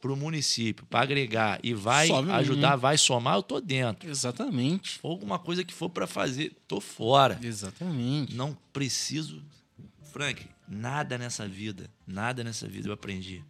para 0.00 0.12
o 0.12 0.16
município, 0.16 0.86
para 0.86 1.00
agregar 1.00 1.58
e 1.62 1.74
vai 1.74 2.06
Sobe 2.06 2.30
ajudar, 2.30 2.76
vai 2.76 2.96
somar, 2.96 3.36
eu 3.36 3.42
tô 3.42 3.60
dentro. 3.60 4.08
Exatamente. 4.08 4.98
For 4.98 5.10
alguma 5.10 5.38
coisa 5.38 5.64
que 5.64 5.74
for 5.74 5.90
para 5.90 6.06
fazer, 6.06 6.52
tô 6.68 6.80
fora. 6.80 7.38
Exatamente. 7.42 8.34
Não 8.34 8.56
preciso. 8.72 9.42
Frank, 10.12 10.46
nada 10.68 11.18
nessa 11.18 11.46
vida, 11.48 11.90
nada 12.06 12.44
nessa 12.44 12.66
vida 12.68 12.88
eu 12.88 12.92
aprendi. 12.92 13.42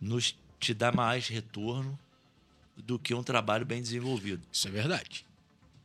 Nos 0.00 0.34
te 0.58 0.74
dá 0.74 0.92
mais 0.92 1.28
retorno 1.28 1.98
do 2.76 2.98
que 2.98 3.14
um 3.14 3.22
trabalho 3.22 3.66
bem 3.66 3.82
desenvolvido. 3.82 4.42
Isso 4.50 4.68
é 4.68 4.70
verdade. 4.70 5.26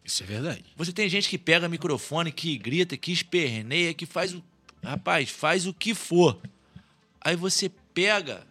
Isso 0.04 0.24
é 0.24 0.26
verdade. 0.26 0.64
Você 0.76 0.94
tem 0.94 1.10
gente 1.10 1.28
que 1.28 1.38
pega 1.38 1.68
microfone, 1.68 2.32
que 2.32 2.58
grita, 2.58 2.96
que 2.96 3.12
esperneia, 3.12 3.94
que 3.94 4.06
faz 4.06 4.34
o. 4.34 4.44
Rapaz, 4.84 5.30
faz 5.30 5.66
o 5.66 5.74
que 5.74 5.96
for. 5.96 6.40
Aí 7.20 7.36
você 7.36 7.70
pega 7.94 8.46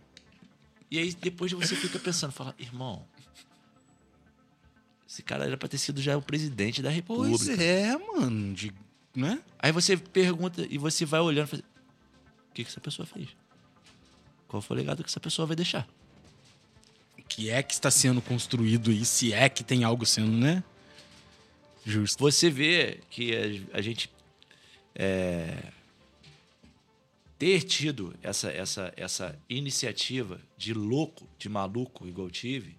e 0.94 0.98
aí 0.98 1.12
depois 1.12 1.50
você 1.50 1.74
fica 1.74 1.98
pensando, 1.98 2.30
fala, 2.30 2.54
irmão, 2.56 3.04
esse 5.08 5.24
cara 5.24 5.44
era 5.44 5.56
pra 5.56 5.68
ter 5.68 5.76
sido 5.76 6.00
já 6.00 6.16
o 6.16 6.22
presidente 6.22 6.80
da 6.80 6.88
República. 6.88 7.36
Pois 7.36 7.58
é, 7.58 7.96
mano. 7.98 8.54
De, 8.54 8.72
né? 9.12 9.42
Aí 9.58 9.72
você 9.72 9.96
pergunta 9.96 10.64
e 10.70 10.78
você 10.78 11.04
vai 11.04 11.18
olhando 11.18 11.48
e 11.48 11.50
fala, 11.50 11.62
o 12.48 12.54
que, 12.54 12.62
que 12.62 12.70
essa 12.70 12.80
pessoa 12.80 13.04
fez? 13.04 13.30
Qual 14.46 14.62
foi 14.62 14.76
o 14.76 14.78
legado 14.78 15.02
que 15.02 15.10
essa 15.10 15.18
pessoa 15.18 15.46
vai 15.46 15.56
deixar? 15.56 15.84
O 17.18 17.22
que 17.24 17.50
é 17.50 17.60
que 17.60 17.74
está 17.74 17.90
sendo 17.90 18.22
construído 18.22 18.92
aí, 18.92 19.04
se 19.04 19.32
é 19.32 19.48
que 19.48 19.64
tem 19.64 19.82
algo 19.82 20.06
sendo, 20.06 20.30
né? 20.30 20.62
Justo. 21.84 22.20
Você 22.20 22.48
vê 22.48 23.00
que 23.10 23.34
a, 23.72 23.78
a 23.78 23.82
gente 23.82 24.08
é, 24.94 25.72
ter 27.38 27.62
tido 27.62 28.14
essa, 28.22 28.50
essa, 28.50 28.92
essa 28.96 29.38
iniciativa 29.48 30.40
de 30.56 30.72
louco, 30.72 31.28
de 31.38 31.48
maluco, 31.48 32.06
igual 32.06 32.28
eu 32.28 32.30
tive, 32.30 32.76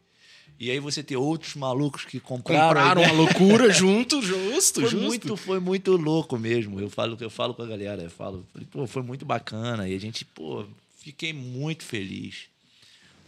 e 0.60 0.72
aí 0.72 0.80
você 0.80 1.04
ter 1.04 1.18
outros 1.18 1.56
malucos 1.56 2.06
que 2.06 2.20
compraram. 2.20 2.68
Compraram 2.70 3.04
a 3.04 3.12
loucura 3.12 3.72
junto, 3.72 4.22
justo, 4.22 4.82
foi 4.88 4.90
justo. 4.90 5.06
Muito, 5.06 5.38
foi 5.38 5.60
muito 5.60 5.98
louco 5.98 6.40
mesmo. 6.40 6.80
Eu 6.80 6.90
falo, 6.90 7.18
eu 7.20 7.30
falo 7.30 7.54
com 7.54 7.62
a 7.62 7.68
galera, 7.68 8.04
eu 8.04 8.10
falo, 8.10 8.46
pô, 8.72 8.88
foi 8.88 9.04
muito 9.04 9.26
bacana. 9.26 9.88
E 9.88 9.94
a 9.94 10.00
gente, 10.00 10.24
pô, 10.24 10.66
fiquei 10.98 11.34
muito 11.34 11.84
feliz. 11.84 12.46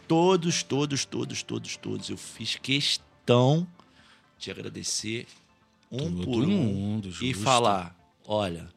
Todos, 0.08 0.64
todos, 0.64 1.04
todos, 1.04 1.44
todos, 1.44 1.76
todos. 1.76 2.10
Eu 2.10 2.16
fiz 2.18 2.56
questão 2.56 3.68
de 4.40 4.50
agradecer 4.50 5.28
um 5.92 5.98
Todo 5.98 6.24
por 6.24 6.44
um 6.44 6.48
mundo, 6.48 7.14
e 7.22 7.34
falar: 7.34 7.94
olha, 8.26 8.70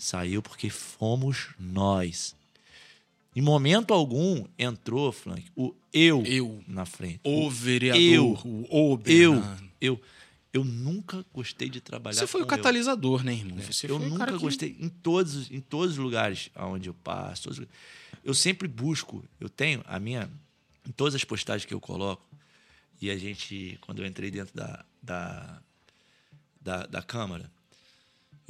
Saiu 0.00 0.40
porque 0.40 0.70
fomos 0.70 1.48
nós. 1.58 2.34
Em 3.36 3.42
momento 3.42 3.92
algum 3.92 4.46
entrou, 4.58 5.12
Frank, 5.12 5.44
o 5.54 5.74
eu, 5.92 6.22
eu 6.24 6.64
na 6.66 6.86
frente. 6.86 7.20
O, 7.22 7.50
vereador, 7.50 8.00
eu, 8.00 8.24
o, 8.42 8.94
o 8.94 9.00
eu, 9.04 9.44
eu. 9.78 10.00
Eu 10.54 10.64
nunca 10.64 11.22
gostei 11.34 11.68
de 11.68 11.82
trabalhar 11.82 12.16
Você 12.16 12.26
foi 12.26 12.40
o 12.40 12.46
catalisador, 12.46 13.20
eu. 13.20 13.24
né, 13.24 13.34
irmão? 13.34 13.58
Você 13.60 13.90
eu 13.90 13.98
nunca 13.98 14.36
gostei 14.38 14.72
que... 14.72 14.82
em 14.82 14.88
todos, 14.88 15.50
em 15.50 15.60
todos 15.60 15.92
os 15.92 15.98
lugares 15.98 16.48
aonde 16.54 16.88
eu 16.88 16.94
passo. 16.94 17.50
Eu 18.24 18.32
sempre 18.32 18.66
busco, 18.66 19.22
eu 19.38 19.50
tenho 19.50 19.84
a 19.86 20.00
minha 20.00 20.30
em 20.88 20.92
todas 20.92 21.14
as 21.14 21.24
postagens 21.24 21.66
que 21.66 21.74
eu 21.74 21.80
coloco. 21.80 22.26
E 23.02 23.10
a 23.10 23.18
gente, 23.18 23.78
quando 23.82 24.00
eu 24.00 24.06
entrei 24.06 24.30
dentro 24.30 24.54
da, 24.56 24.82
da, 25.02 25.62
da, 26.58 26.86
da 26.86 27.02
Câmara, 27.02 27.52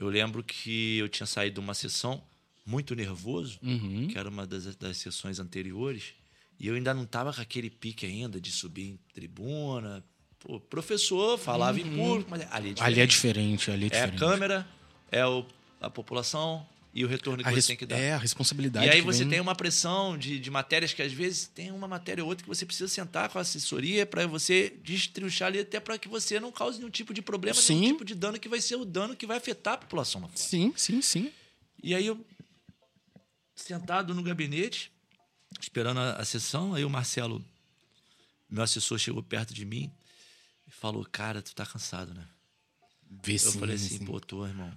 eu 0.01 0.09
lembro 0.09 0.43
que 0.43 0.97
eu 0.97 1.11
tinha 1.11 1.27
saído 1.27 1.57
de 1.57 1.61
uma 1.61 1.75
sessão 1.75 2.23
muito 2.65 2.95
nervoso, 2.95 3.59
uhum. 3.63 4.09
que 4.09 4.17
era 4.17 4.31
uma 4.31 4.47
das, 4.47 4.75
das 4.77 4.97
sessões 4.97 5.39
anteriores, 5.39 6.15
e 6.59 6.69
eu 6.69 6.75
ainda 6.75 6.95
não 6.95 7.03
estava 7.03 7.35
com 7.35 7.41
aquele 7.41 7.69
pique 7.69 8.07
ainda 8.07 8.41
de 8.41 8.51
subir 8.51 8.93
em 8.93 8.99
tribuna. 9.13 10.03
Pô, 10.39 10.59
professor 10.59 11.39
falava 11.39 11.79
uhum. 11.79 11.87
em 11.87 11.97
público, 11.97 12.31
mas 12.31 12.51
ali 12.51 12.71
é 12.71 12.73
diferente. 12.73 12.83
Ali 12.83 13.01
é 13.01 13.07
diferente, 13.07 13.71
ali 13.71 13.87
é 13.87 13.89
diferente. 13.91 14.13
É 14.13 14.17
a 14.17 14.19
câmera, 14.19 14.69
é 15.13 15.27
o, 15.27 15.45
a 15.83 15.91
população, 15.91 16.67
e 16.93 17.05
o 17.05 17.09
retorno 17.09 17.43
que 17.43 17.49
a 17.49 17.53
você 17.53 17.69
tem 17.69 17.77
que 17.77 17.87
dar. 17.87 17.97
É, 17.97 18.13
a 18.13 18.19
responsabilidade. 18.19 18.87
E 18.87 18.91
aí 18.91 19.01
você 19.01 19.21
vem... 19.21 19.31
tem 19.31 19.41
uma 19.41 19.55
pressão 19.55 20.19
de, 20.19 20.41
de 20.41 20.51
matérias 20.51 20.93
que 20.93 21.01
às 21.01 21.13
vezes 21.13 21.47
tem 21.47 21.71
uma 21.71 21.87
matéria 21.87 22.23
ou 22.25 22.29
outra 22.29 22.43
que 22.43 22.49
você 22.49 22.67
precisa 22.67 22.89
sentar 22.89 23.29
com 23.29 23.39
a 23.39 23.43
assessoria 23.43 24.05
para 24.05 24.27
você 24.27 24.77
destrinchar 24.83 25.49
ali 25.49 25.61
até 25.61 25.79
para 25.79 25.97
que 25.99 26.09
você 26.09 26.41
não 26.41 26.51
cause 26.51 26.79
nenhum 26.79 26.91
tipo 26.91 27.15
de 27.15 27.23
problema, 27.23 27.55
sim. 27.55 27.81
nenhum 27.81 27.93
tipo 27.93 28.05
de 28.05 28.15
dano 28.15 28.41
que 28.41 28.49
vai 28.49 28.61
ser 28.61 28.75
o 28.75 28.85
dano 28.85 29.15
que 29.15 29.27
vai 29.27 29.37
afetar 29.37 29.75
a 29.75 29.79
população 29.79 30.21
lá 30.21 30.29
fora. 30.29 30.41
Sim, 30.41 30.73
sim, 30.77 31.01
sim. 31.01 31.33
E 31.83 31.95
aí 31.95 32.07
eu 32.07 32.25
sentado 33.55 34.15
no 34.15 34.23
gabinete, 34.23 34.91
esperando 35.61 36.01
a, 36.01 36.15
a 36.15 36.25
sessão, 36.25 36.75
aí 36.75 36.85
o 36.85 36.91
Marcelo, 36.91 37.45
meu 38.49 38.65
assessor, 38.65 38.99
chegou 38.99 39.23
perto 39.23 39.55
de 39.55 39.65
mim 39.65 39.93
e 40.67 40.71
falou: 40.73 41.07
Cara, 41.11 41.41
tu 41.41 41.55
tá 41.55 41.65
cansado, 41.65 42.13
né? 42.13 42.27
Vê 43.23 43.35
eu 43.35 43.39
sim, 43.39 43.59
falei 43.61 43.77
assim: 43.77 43.99
sim. 43.99 44.05
Pô, 44.05 44.21
tô, 44.21 44.45
irmão. 44.45 44.73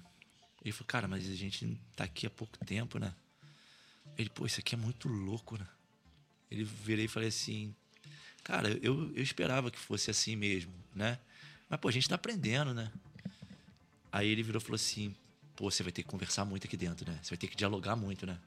Ele 0.64 0.72
falou, 0.72 0.88
cara, 0.88 1.08
mas 1.08 1.30
a 1.30 1.36
gente 1.36 1.78
tá 1.96 2.06
aqui 2.06 2.26
há 2.26 2.30
pouco 2.30 2.58
tempo, 2.66 2.98
né? 2.98 3.14
Ele, 4.18 4.30
pô, 4.30 4.46
isso 4.46 4.60
aqui 4.60 4.76
é 4.76 4.78
muito 4.78 5.08
louco, 5.08 5.58
né? 5.58 5.68
Ele 6.50 6.64
virei 6.64 7.06
e 7.06 7.08
falei 7.08 7.30
assim, 7.30 7.76
cara, 8.44 8.70
eu, 8.82 9.12
eu 9.16 9.24
esperava 9.24 9.70
que 9.70 9.80
fosse 9.80 10.10
assim 10.10 10.36
mesmo, 10.36 10.72
né? 10.96 11.20
Mas, 11.70 11.80
pô, 11.80 11.90
a 11.90 11.92
gente 11.92 12.08
tá 12.08 12.16
aprendendo, 12.16 12.74
né? 12.74 12.92
Aí 14.12 14.30
ele 14.30 14.44
virou 14.44 14.62
e 14.62 14.64
falou 14.64 14.76
assim, 14.76 15.14
pô, 15.56 15.70
você 15.70 15.84
vai 15.84 15.92
ter 15.92 16.04
que 16.04 16.10
conversar 16.10 16.46
muito 16.46 16.66
aqui 16.66 16.78
dentro, 16.78 17.10
né? 17.10 17.20
Você 17.22 17.32
vai 17.32 17.38
ter 17.38 17.48
que 17.48 17.58
dialogar 17.58 17.96
muito, 17.96 18.26
né? 18.26 18.38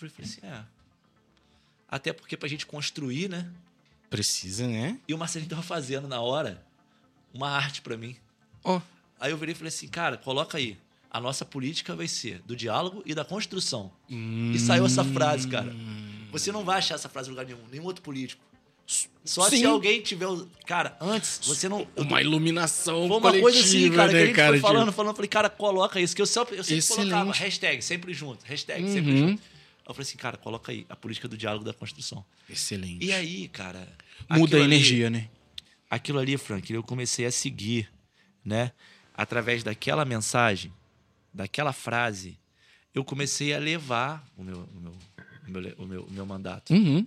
Eu 0.00 0.08
falei 0.08 0.14
assim, 0.20 0.40
é. 0.46 0.64
Até 1.88 2.12
porque 2.12 2.36
pra 2.36 2.48
gente 2.48 2.64
construir, 2.64 3.28
né? 3.28 3.52
Precisa, 4.08 4.66
né? 4.66 4.98
E 5.06 5.12
o 5.12 5.18
Marcelinho 5.18 5.50
tava 5.50 5.62
fazendo 5.62 6.08
na 6.08 6.20
hora 6.20 6.64
uma 7.34 7.50
arte 7.50 7.82
para 7.82 7.96
mim. 7.96 8.16
Ó. 8.64 8.78
Oh. 8.78 8.82
Aí 9.20 9.30
eu 9.30 9.36
virei 9.36 9.52
e 9.52 9.56
falei 9.56 9.68
assim, 9.68 9.88
cara, 9.88 10.16
coloca 10.16 10.58
aí 10.58 10.78
a 11.12 11.20
nossa 11.20 11.44
política 11.44 11.94
vai 11.94 12.08
ser 12.08 12.40
do 12.46 12.56
diálogo 12.56 13.02
e 13.04 13.14
da 13.14 13.22
construção. 13.22 13.92
Hum. 14.10 14.50
E 14.54 14.58
saiu 14.58 14.86
essa 14.86 15.04
frase, 15.04 15.46
cara. 15.46 15.70
Você 16.30 16.50
não 16.50 16.64
vai 16.64 16.78
achar 16.78 16.94
essa 16.94 17.08
frase 17.08 17.28
em 17.28 17.32
lugar 17.32 17.44
nenhum, 17.44 17.58
nenhum 17.70 17.84
outro 17.84 18.02
político. 18.02 18.42
Só 19.22 19.48
Sim. 19.50 19.58
se 19.58 19.64
alguém 19.66 20.00
tiver. 20.00 20.26
Cara, 20.66 20.96
antes, 20.98 21.40
você 21.44 21.68
não. 21.68 21.86
Uma 21.96 22.22
iluminação. 22.22 23.06
Foi 23.06 23.16
uma 23.18 23.40
coisa 23.40 23.60
assim, 23.60 23.90
cara, 23.90 24.10
né, 24.10 24.12
que 24.12 24.16
a 24.16 24.26
gente 24.26 24.34
cara, 24.36 24.48
foi 24.52 24.60
falando, 24.60 24.90
falando. 24.90 25.14
Falei, 25.14 25.28
cara, 25.28 25.50
coloca 25.50 26.00
isso. 26.00 26.16
Que 26.16 26.22
eu 26.22 26.26
sempre, 26.26 26.56
eu 26.56 26.64
sempre 26.64 26.78
Excelente. 26.78 27.10
colocava 27.10 27.32
hashtag, 27.32 27.82
sempre 27.82 28.14
junto. 28.14 28.44
Hashtag, 28.46 28.82
uhum. 28.82 28.92
sempre 28.92 29.16
junto. 29.18 29.42
Eu 29.86 29.94
falei 29.94 30.08
assim, 30.08 30.16
cara, 30.16 30.36
coloca 30.38 30.72
aí 30.72 30.86
a 30.88 30.96
política 30.96 31.28
do 31.28 31.36
diálogo 31.36 31.64
da 31.64 31.74
construção. 31.74 32.24
Excelente. 32.48 33.04
E 33.04 33.12
aí, 33.12 33.48
cara. 33.48 33.86
Muda 34.30 34.56
a 34.56 34.60
energia, 34.60 35.08
ali, 35.08 35.16
né? 35.16 35.28
Aquilo 35.90 36.18
ali, 36.18 36.38
Frank, 36.38 36.72
eu 36.72 36.82
comecei 36.82 37.26
a 37.26 37.30
seguir, 37.30 37.88
né? 38.44 38.72
Através 39.14 39.62
daquela 39.62 40.04
mensagem 40.04 40.72
daquela 41.32 41.72
frase, 41.72 42.38
eu 42.94 43.04
comecei 43.04 43.54
a 43.54 43.58
levar 43.58 44.24
o 44.36 44.42
meu, 44.42 44.68
o 44.74 44.80
meu, 44.80 44.92
o 45.46 45.50
meu, 45.50 45.74
o 45.78 45.86
meu, 45.86 46.02
o 46.04 46.10
meu 46.10 46.26
mandato. 46.26 46.72
Uhum. 46.72 47.06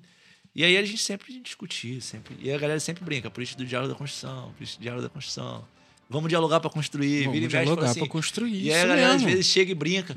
E 0.56 0.64
aí 0.64 0.78
a 0.78 0.86
gente 0.86 1.02
sempre 1.02 1.38
discutia, 1.42 2.00
sempre. 2.00 2.38
E 2.40 2.52
a 2.52 2.58
galera 2.58 2.80
sempre 2.80 3.04
brinca, 3.04 3.30
por 3.30 3.44
isso 3.44 3.58
do 3.58 3.66
diálogo 3.66 3.92
da 3.92 3.98
construção, 3.98 4.54
por 4.58 4.64
isso 4.64 4.80
do 4.80 4.82
diálogo 4.82 5.04
da 5.04 5.10
construção. 5.10 5.68
Vamos 6.10 6.30
dialogar 6.30 6.60
para 6.60 6.70
construir, 6.70 7.24
Vamos 7.26 7.34
vira 7.34 7.46
e 7.46 7.50
dialogar 7.50 7.90
assim. 7.90 8.00
para 8.00 8.10
construir. 8.10 8.64
E 8.64 8.72
aí 8.72 8.82
a 8.82 8.86
galera 8.88 9.14
mesmo. 9.14 9.28
às 9.28 9.34
vezes 9.34 9.48
chega 9.48 9.72
e 9.72 9.76
brinca. 9.76 10.14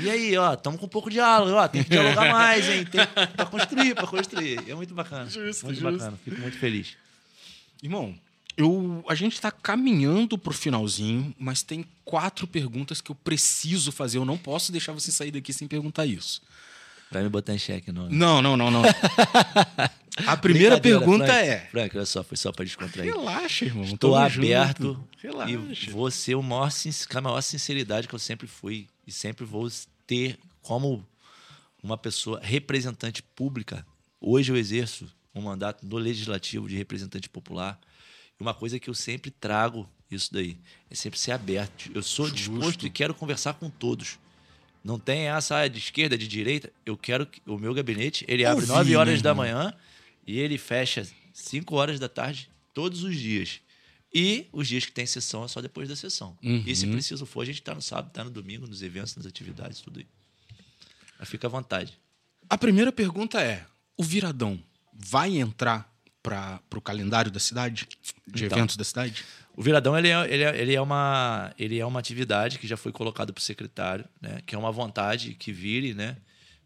e 0.00 0.08
aí, 0.08 0.36
ó, 0.36 0.54
estamos 0.54 0.80
com 0.80 0.86
um 0.86 0.88
pouco 0.88 1.10
de 1.10 1.14
diálogo, 1.16 1.52
ó, 1.52 1.68
tem 1.68 1.84
que 1.84 1.90
dialogar 1.90 2.32
mais, 2.32 2.66
hein? 2.66 2.84
Tem 2.86 3.06
para 3.36 3.46
construir, 3.46 3.94
para 3.94 4.06
construir. 4.06 4.68
É 4.68 4.74
muito 4.74 4.94
bacana. 4.94 5.28
Justo, 5.28 5.66
muito 5.66 5.78
justo. 5.80 5.98
bacana, 5.98 6.18
fico 6.24 6.40
muito 6.40 6.56
feliz. 6.58 6.96
Irmão, 7.82 8.18
eu, 8.58 9.04
a 9.08 9.14
gente 9.14 9.34
está 9.34 9.52
caminhando 9.52 10.36
pro 10.36 10.52
finalzinho, 10.52 11.32
mas 11.38 11.62
tem 11.62 11.84
quatro 12.04 12.44
perguntas 12.44 13.00
que 13.00 13.08
eu 13.08 13.14
preciso 13.14 13.92
fazer. 13.92 14.18
Eu 14.18 14.24
não 14.24 14.36
posso 14.36 14.72
deixar 14.72 14.92
você 14.92 15.12
sair 15.12 15.30
daqui 15.30 15.52
sem 15.52 15.68
perguntar 15.68 16.06
isso. 16.06 16.42
Vai 17.08 17.22
me 17.22 17.28
botar 17.28 17.54
em 17.54 17.58
xeque, 17.58 17.92
não. 17.92 18.08
Não, 18.10 18.42
não, 18.42 18.56
não, 18.56 18.68
não. 18.68 18.82
A 20.26 20.36
primeira 20.36 20.80
pergunta 20.80 21.26
Frank, 21.26 21.48
é. 21.48 21.68
Frank, 21.70 21.96
olha 21.96 22.04
só, 22.04 22.24
foi 22.24 22.36
só 22.36 22.50
para 22.50 22.64
descontrair. 22.64 23.14
Relaxa, 23.14 23.64
irmão. 23.64 23.84
Estou 23.84 24.16
aberto 24.16 24.82
junto. 24.82 25.08
Relaxa. 25.22 25.52
e 25.52 25.90
vou 25.92 26.10
ser 26.10 26.34
o 26.34 26.42
maior, 26.42 26.72
com 27.08 27.18
a 27.18 27.20
maior 27.20 27.40
sinceridade 27.40 28.08
que 28.08 28.14
eu 28.16 28.18
sempre 28.18 28.48
fui 28.48 28.88
e 29.06 29.12
sempre 29.12 29.44
vou 29.44 29.68
ter 30.04 30.36
como 30.60 31.06
uma 31.80 31.96
pessoa 31.96 32.40
representante 32.42 33.22
pública. 33.22 33.86
Hoje 34.20 34.50
eu 34.50 34.56
exerço 34.56 35.06
um 35.32 35.42
mandato 35.42 35.86
no 35.86 35.96
legislativo 35.96 36.68
de 36.68 36.76
representante 36.76 37.28
popular. 37.28 37.78
Uma 38.40 38.54
coisa 38.54 38.78
que 38.78 38.88
eu 38.88 38.94
sempre 38.94 39.30
trago 39.30 39.88
isso 40.10 40.32
daí 40.32 40.56
é 40.90 40.94
sempre 40.94 41.18
ser 41.18 41.32
aberto. 41.32 41.90
Eu 41.94 42.02
sou 42.02 42.26
Justo. 42.26 42.36
disposto 42.36 42.86
e 42.86 42.90
quero 42.90 43.12
conversar 43.14 43.54
com 43.54 43.68
todos. 43.68 44.18
Não 44.82 44.98
tem 44.98 45.22
essa 45.28 45.66
de 45.68 45.78
esquerda, 45.78 46.16
de 46.16 46.26
direita. 46.28 46.72
Eu 46.86 46.96
quero 46.96 47.26
que 47.26 47.42
o 47.46 47.58
meu 47.58 47.74
gabinete, 47.74 48.24
ele 48.28 48.44
abre 48.44 48.62
Ouvir, 48.62 48.72
9 48.72 48.96
horas 48.96 49.16
né, 49.16 49.22
da 49.22 49.30
irmão? 49.30 49.44
manhã 49.44 49.74
e 50.26 50.38
ele 50.38 50.56
fecha 50.56 51.06
5 51.34 51.74
horas 51.74 51.98
da 51.98 52.08
tarde 52.08 52.48
todos 52.72 53.02
os 53.02 53.16
dias. 53.16 53.60
E 54.14 54.46
os 54.52 54.66
dias 54.68 54.86
que 54.86 54.92
tem 54.92 55.04
sessão 55.04 55.44
é 55.44 55.48
só 55.48 55.60
depois 55.60 55.88
da 55.88 55.96
sessão. 55.96 56.38
E 56.40 56.74
se 56.74 56.86
Uhum. 56.86 56.92
preciso 56.92 57.26
for, 57.26 57.42
a 57.42 57.44
gente 57.44 57.60
tá 57.60 57.74
no 57.74 57.82
sábado, 57.82 58.10
tá 58.12 58.24
no 58.24 58.30
domingo, 58.30 58.66
nos 58.66 58.80
eventos, 58.82 59.14
nas 59.16 59.26
atividades, 59.26 59.80
tudo 59.80 59.98
aí. 59.98 60.06
Mas 61.18 61.28
fica 61.28 61.46
à 61.48 61.50
vontade. 61.50 61.98
A 62.48 62.56
primeira 62.56 62.90
pergunta 62.90 63.42
é: 63.42 63.66
o 63.96 64.02
Viradão 64.02 64.62
vai 64.94 65.36
entrar 65.36 65.92
para 66.22 66.60
o 66.74 66.80
calendário 66.80 67.30
da 67.30 67.40
cidade? 67.40 67.86
De 68.26 68.44
Então. 68.44 68.58
eventos 68.58 68.76
da 68.76 68.84
cidade? 68.84 69.24
O 69.56 69.62
Viradão 69.62 69.96
ele 69.98 70.08
é, 70.08 70.32
ele 70.32 70.42
é, 70.44 70.60
ele 70.60 70.74
é 70.74 70.80
uma, 70.80 71.52
ele 71.58 71.78
é 71.78 71.84
uma 71.86 71.98
atividade 71.98 72.58
que 72.58 72.66
já 72.66 72.76
foi 72.76 72.92
colocada 72.92 73.32
para 73.32 73.40
o 73.40 73.42
secretário, 73.42 74.04
né? 74.20 74.40
que 74.46 74.54
é 74.54 74.58
uma 74.58 74.70
vontade 74.70 75.34
que 75.34 75.50
vire 75.52 75.94
né? 75.94 76.16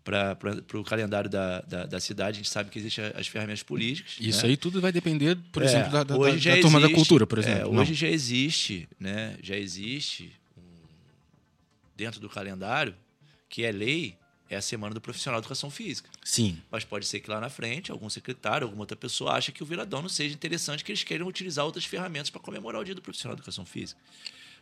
para 0.05 0.37
o 0.75 0.85
calendário 0.85 1.31
da, 1.31 1.61
da, 1.63 1.87
da 1.87 2.01
cidade. 2.01 2.37
A 2.37 2.43
gente 2.43 2.51
sabe 2.51 2.71
que 2.71 2.79
existem 2.79 3.05
as 3.15 3.27
ferramentas 3.29 3.63
políticas. 3.63 4.17
Isso 4.21 4.43
né? 4.43 4.51
aí 4.51 4.57
tudo 4.57 4.81
vai 4.81 4.91
depender, 4.93 5.39
por 5.53 5.63
É, 5.63 5.67
exemplo, 5.67 5.91
da, 5.93 6.03
da, 6.05 6.17
da- 6.17 6.61
turma 6.61 6.81
da 6.81 6.91
cultura, 6.91 7.27
por 7.27 7.39
é, 7.39 7.41
exemplo. 7.41 7.79
hoje 7.79 7.95
já 7.95 8.09
existe, 8.09 8.89
né? 8.99 9.37
Já 9.43 9.57
existe 9.57 10.33
um- 10.57 10.63
dentro 11.97 12.21
do 12.21 12.29
calendário 12.29 12.95
que 13.49 13.65
é 13.65 13.71
lei, 13.71 14.17
é 14.55 14.59
a 14.59 14.63
semana 14.63 14.95
do 14.95 15.01
profissional 15.01 15.41
de 15.41 15.45
educação 15.45 15.71
física. 15.71 16.09
Sim. 16.25 16.61
Mas 16.71 16.85
pode 16.85 17.07
ser 17.07 17.21
que 17.21 17.31
lá 17.31 17.41
na 17.41 17.49
frente, 17.51 17.91
algum 17.91 18.09
secretário, 18.11 18.67
alguma 18.67 18.83
outra 18.83 18.97
pessoa 18.97 19.33
acha 19.33 19.51
que 19.53 19.63
o 19.63 19.67
viradão 19.67 20.03
não 20.03 20.09
seja 20.09 20.35
interessante, 20.35 20.85
que 20.85 20.91
eles 20.93 21.03
queiram 21.05 21.27
utilizar 21.27 21.65
outras 21.65 21.85
ferramentas 21.85 22.31
para 22.31 22.41
comemorar 22.41 22.81
o 22.81 22.85
dia 22.85 22.95
do 22.95 23.03
profissional 23.03 23.35
de 23.35 23.41
educação 23.41 23.65
física. 23.65 24.01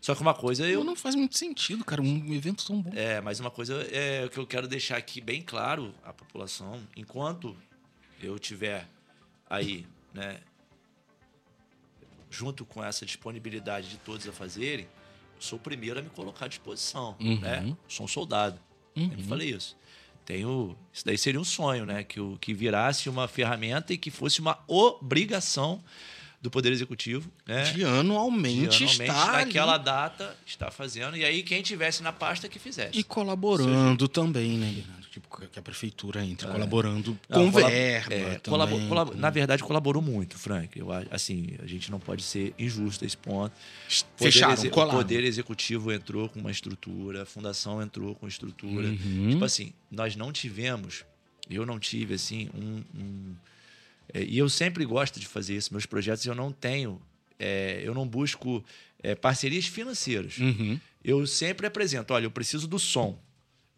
Só 0.01 0.15
que 0.15 0.23
uma 0.23 0.33
coisa 0.33 0.67
eu 0.67 0.83
Não 0.83 0.97
faz 0.97 1.15
muito 1.15 1.37
sentido, 1.37 1.85
cara. 1.85 2.01
Um 2.01 2.33
evento 2.33 2.65
tão 2.67 2.81
bom. 2.81 2.91
é, 2.95 3.21
mas 3.21 3.39
uma 3.41 3.51
coisa 3.51 3.87
é 3.91 4.27
que 4.29 4.39
eu 4.39 4.47
quero 4.47 4.67
deixar 4.67 4.97
aqui 4.97 5.21
bem 5.21 5.43
claro 5.43 5.95
à 6.03 6.13
população, 6.13 6.81
enquanto 6.97 7.55
eu 8.23 8.39
tiver 8.39 8.89
aí, 9.49 9.87
né, 10.15 10.41
junto 12.31 12.65
com 12.65 12.83
essa 12.83 13.05
disponibilidade 13.05 13.89
de 13.91 13.97
todos 13.99 14.27
a 14.29 14.33
fazerem, 14.33 14.87
eu 15.37 15.43
sou 15.43 15.59
o 15.59 15.63
primeiro 15.63 15.99
a 15.99 16.03
me 16.03 16.11
colocar 16.11 16.45
à 16.47 16.49
disposição, 16.49 17.17
Uhum. 17.21 17.41
né? 17.41 17.77
Sou 17.89 18.05
um 18.05 18.09
soldado. 18.09 18.61
Uhum. 18.97 19.09
Sempre 19.11 19.25
falei 19.25 19.51
isso. 19.51 19.77
Tenho, 20.25 20.77
isso 20.93 21.05
daí 21.05 21.19
seria 21.19 21.41
um 21.41 21.45
sonho, 21.45 21.85
né, 21.85 22.05
que 22.05 22.21
o 22.21 22.37
que 22.41 22.55
virasse 22.55 23.09
uma 23.09 23.27
ferramenta 23.27 23.93
e 23.93 23.99
que 23.99 24.11
fosse 24.11 24.41
uma 24.41 24.59
obrigação 24.69 25.83
do 26.41 26.51
Poder 26.51 26.73
Executivo, 26.73 27.31
né? 27.47 27.65
De 27.65 27.85
anualmente, 27.85 28.79
de 28.79 28.85
anualmente, 28.85 29.03
está 29.03 29.35
ali 29.35 29.45
naquela 29.47 29.77
data 29.77 30.37
está 30.47 30.71
fazendo 30.71 31.17
e 31.17 31.25
aí 31.25 31.43
quem 31.43 31.63
tivesse 31.63 32.03
na 32.03 32.13
pasta 32.13 32.49
que 32.49 32.59
fizesse. 32.59 32.99
e 32.99 33.03
colaborando 33.03 34.09
também, 34.09 34.57
né? 34.57 34.83
Tipo, 35.11 35.29
que 35.49 35.59
a 35.59 35.63
prefeitura 35.63 36.25
entre 36.25 36.47
colaborando 36.47 37.19
É. 37.29 37.35
Não, 37.37 37.47
com 37.47 37.53
colab- 37.53 37.73
verba 37.73 38.15
é, 38.15 38.39
também. 38.39 38.89
com- 38.89 39.17
na 39.17 39.29
verdade, 39.31 39.61
colaborou 39.65 40.01
muito, 40.01 40.39
Frank. 40.39 40.79
Eu, 40.79 40.87
assim, 41.11 41.49
a 41.61 41.67
gente 41.67 41.91
não 41.91 41.99
pode 41.99 42.23
ser 42.23 42.55
injusto 42.57 43.03
a 43.03 43.07
esse 43.09 43.17
ponto. 43.17 43.53
Fecharam, 44.17 44.55
o. 44.55 44.71
Poder 44.99 45.25
Executivo 45.25 45.91
entrou 45.93 46.29
com 46.29 46.39
uma 46.39 46.51
estrutura, 46.53 47.23
a 47.23 47.27
Fundação 47.27 47.83
entrou 47.83 48.15
com 48.15 48.29
estrutura. 48.29 48.87
Uhum. 48.87 49.31
Tipo 49.31 49.45
assim, 49.45 49.73
nós 49.91 50.15
não 50.15 50.31
tivemos, 50.33 51.05
eu 51.51 51.67
não 51.67 51.81
tive, 51.81 52.15
assim, 52.15 52.49
um. 52.55 52.85
um- 52.97 53.35
é, 54.15 54.23
e 54.23 54.39
eu 54.39 54.49
sempre 54.49 54.85
gosto 54.85 55.19
de 55.19 55.27
fazer 55.27 55.57
isso. 55.57 55.73
Meus 55.73 55.87
projetos 55.87 56.25
eu 56.25 56.37
não 56.37 56.53
tenho, 56.53 57.03
é, 57.37 57.81
eu 57.83 57.95
não 57.95 58.07
busco 58.07 58.65
é, 59.03 59.17
parcerias 59.17 59.67
financeiras. 59.67 60.39
Uhum. 60.39 60.79
Eu 61.03 61.27
sempre 61.27 61.67
apresento: 61.67 62.15
olha, 62.15 62.27
eu 62.27 62.31
preciso 62.31 62.69
do 62.69 62.79
som, 62.79 63.19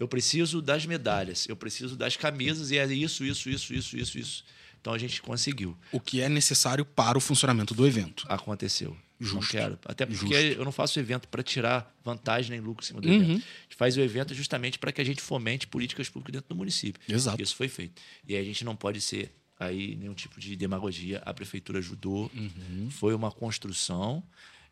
eu 0.02 0.08
preciso 0.08 0.60
das 0.60 0.84
medalhas, 0.84 1.46
eu 1.48 1.54
preciso 1.56 1.96
das 1.96 2.16
camisas, 2.16 2.70
e 2.72 2.76
é 2.78 2.84
isso, 2.92 3.24
isso, 3.24 3.48
isso, 3.48 3.72
isso, 3.72 3.96
isso, 3.96 4.18
isso. 4.18 4.44
Então 4.80 4.92
a 4.92 4.98
gente 4.98 5.22
conseguiu. 5.22 5.78
O 5.92 6.00
que 6.00 6.20
é 6.20 6.28
necessário 6.28 6.84
para 6.84 7.16
o 7.16 7.20
funcionamento 7.20 7.72
do 7.72 7.86
evento. 7.86 8.26
Aconteceu. 8.28 8.96
Não 9.20 9.28
Justo. 9.28 9.52
quero. 9.52 9.78
Até 9.84 10.04
porque 10.04 10.26
Justo. 10.26 10.58
eu 10.58 10.64
não 10.64 10.72
faço 10.72 10.98
evento 10.98 11.28
para 11.28 11.40
tirar 11.44 11.94
vantagem 12.04 12.50
nem 12.50 12.60
lucro 12.60 12.84
em 12.84 12.86
cima 12.88 13.00
do 13.00 13.06
Uhum. 13.08 13.14
evento. 13.14 13.30
A 13.30 13.62
gente 13.62 13.76
faz 13.76 13.96
o 13.96 14.00
evento 14.00 14.34
justamente 14.34 14.80
para 14.80 14.90
que 14.90 15.00
a 15.00 15.04
gente 15.04 15.22
fomente 15.22 15.68
políticas 15.68 16.08
públicas 16.08 16.32
dentro 16.32 16.48
do 16.48 16.56
município. 16.56 17.00
Exato. 17.08 17.40
Isso 17.40 17.54
foi 17.54 17.68
feito. 17.68 18.02
E 18.26 18.34
aí 18.34 18.42
a 18.42 18.44
gente 18.44 18.64
não 18.64 18.74
pode 18.74 19.00
ser 19.00 19.32
aí 19.60 19.94
nenhum 19.94 20.14
tipo 20.14 20.40
de 20.40 20.56
demagogia. 20.56 21.22
A 21.24 21.32
prefeitura 21.32 21.78
ajudou. 21.78 22.28
Uhum. 22.34 22.88
Foi 22.90 23.14
uma 23.14 23.30
construção 23.30 24.20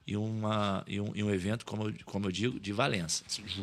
e, 0.06 0.16
uma, 0.16 0.82
e, 0.86 1.00
um, 1.00 1.12
e 1.14 1.22
um 1.22 1.30
evento, 1.30 1.64
como 1.64 1.88
eu, 1.88 1.94
como 2.04 2.26
eu 2.26 2.32
digo, 2.32 2.58
de 2.58 2.72
Valença. 2.72 3.22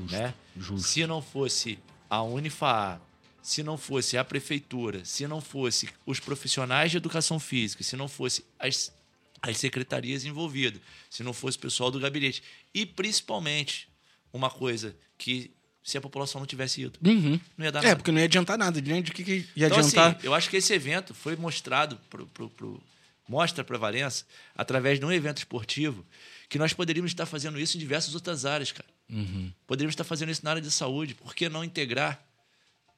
né? 0.10 0.34
justo. 0.58 0.88
Se 0.88 1.06
não 1.06 1.22
fosse 1.22 1.78
a 2.10 2.22
Unifa, 2.24 3.02
se 3.42 3.64
não 3.64 3.78
fosse 3.78 4.18
a 4.18 4.24
prefeitura, 4.24 5.04
se 5.04 5.28
não 5.28 5.42
fosse 5.42 5.90
os 6.06 6.20
profissionais 6.20 6.92
de 6.92 6.98
educação 6.98 7.40
física, 7.40 7.84
se 7.84 7.96
não 7.96 8.08
fosse 8.08 8.46
as, 8.60 8.94
as 9.42 9.58
secretarias 9.58 10.24
envolvidas, 10.26 10.82
se 11.10 11.24
não 11.24 11.34
fosse 11.34 11.58
o 11.58 11.62
pessoal 11.62 11.92
do 11.92 12.00
gabinete 12.00 12.42
e 12.74 12.86
principalmente 12.86 13.90
uma 14.32 14.50
coisa 14.50 14.96
que 15.18 15.52
se 15.84 15.98
a 15.98 16.02
população 16.02 16.40
não 16.40 16.46
tivesse 16.46 16.82
ido, 16.82 17.00
Uhum. 17.06 17.40
não 17.58 17.66
ia 17.66 17.72
dar 17.72 17.80
É, 17.80 17.84
nada. 17.88 17.96
porque 17.96 18.12
não 18.12 18.20
ia 18.20 18.26
adiantar 18.26 18.58
nada. 18.58 18.82
De 18.82 19.02
que, 19.12 19.24
que 19.24 19.32
ia 19.56 19.68
Então, 19.68 19.78
adiantar? 19.80 20.16
assim, 20.18 20.26
eu 20.28 20.34
acho 20.34 20.50
que 20.50 20.58
esse 20.58 20.74
evento 20.74 21.14
foi 21.14 21.36
mostrado 21.38 21.98
pro, 22.10 22.28
pro, 22.28 22.50
pro- 22.50 22.84
mostra 23.28 23.64
para 23.64 23.78
Valença 23.78 24.26
através 24.56 25.00
de 25.00 25.06
um 25.06 25.12
evento 25.12 25.38
esportivo 25.38 26.06
que 26.50 26.58
nós 26.58 26.74
poderíamos 26.74 27.12
estar 27.12 27.26
fazendo 27.26 27.60
isso 27.60 27.78
em 27.78 27.80
diversas 27.80 28.16
outras 28.16 28.46
áreas, 28.46 28.72
cara. 28.72 28.88
Uhum. 29.10 29.52
Poderíamos 29.66 29.94
estar 29.94 30.04
fazendo 30.04 30.32
isso 30.32 30.44
na 30.44 30.52
área 30.52 30.62
de 30.62 30.72
saúde. 30.72 31.16
Por 31.16 31.36
que 31.36 31.50
não 31.50 31.64
integrar 31.64 32.24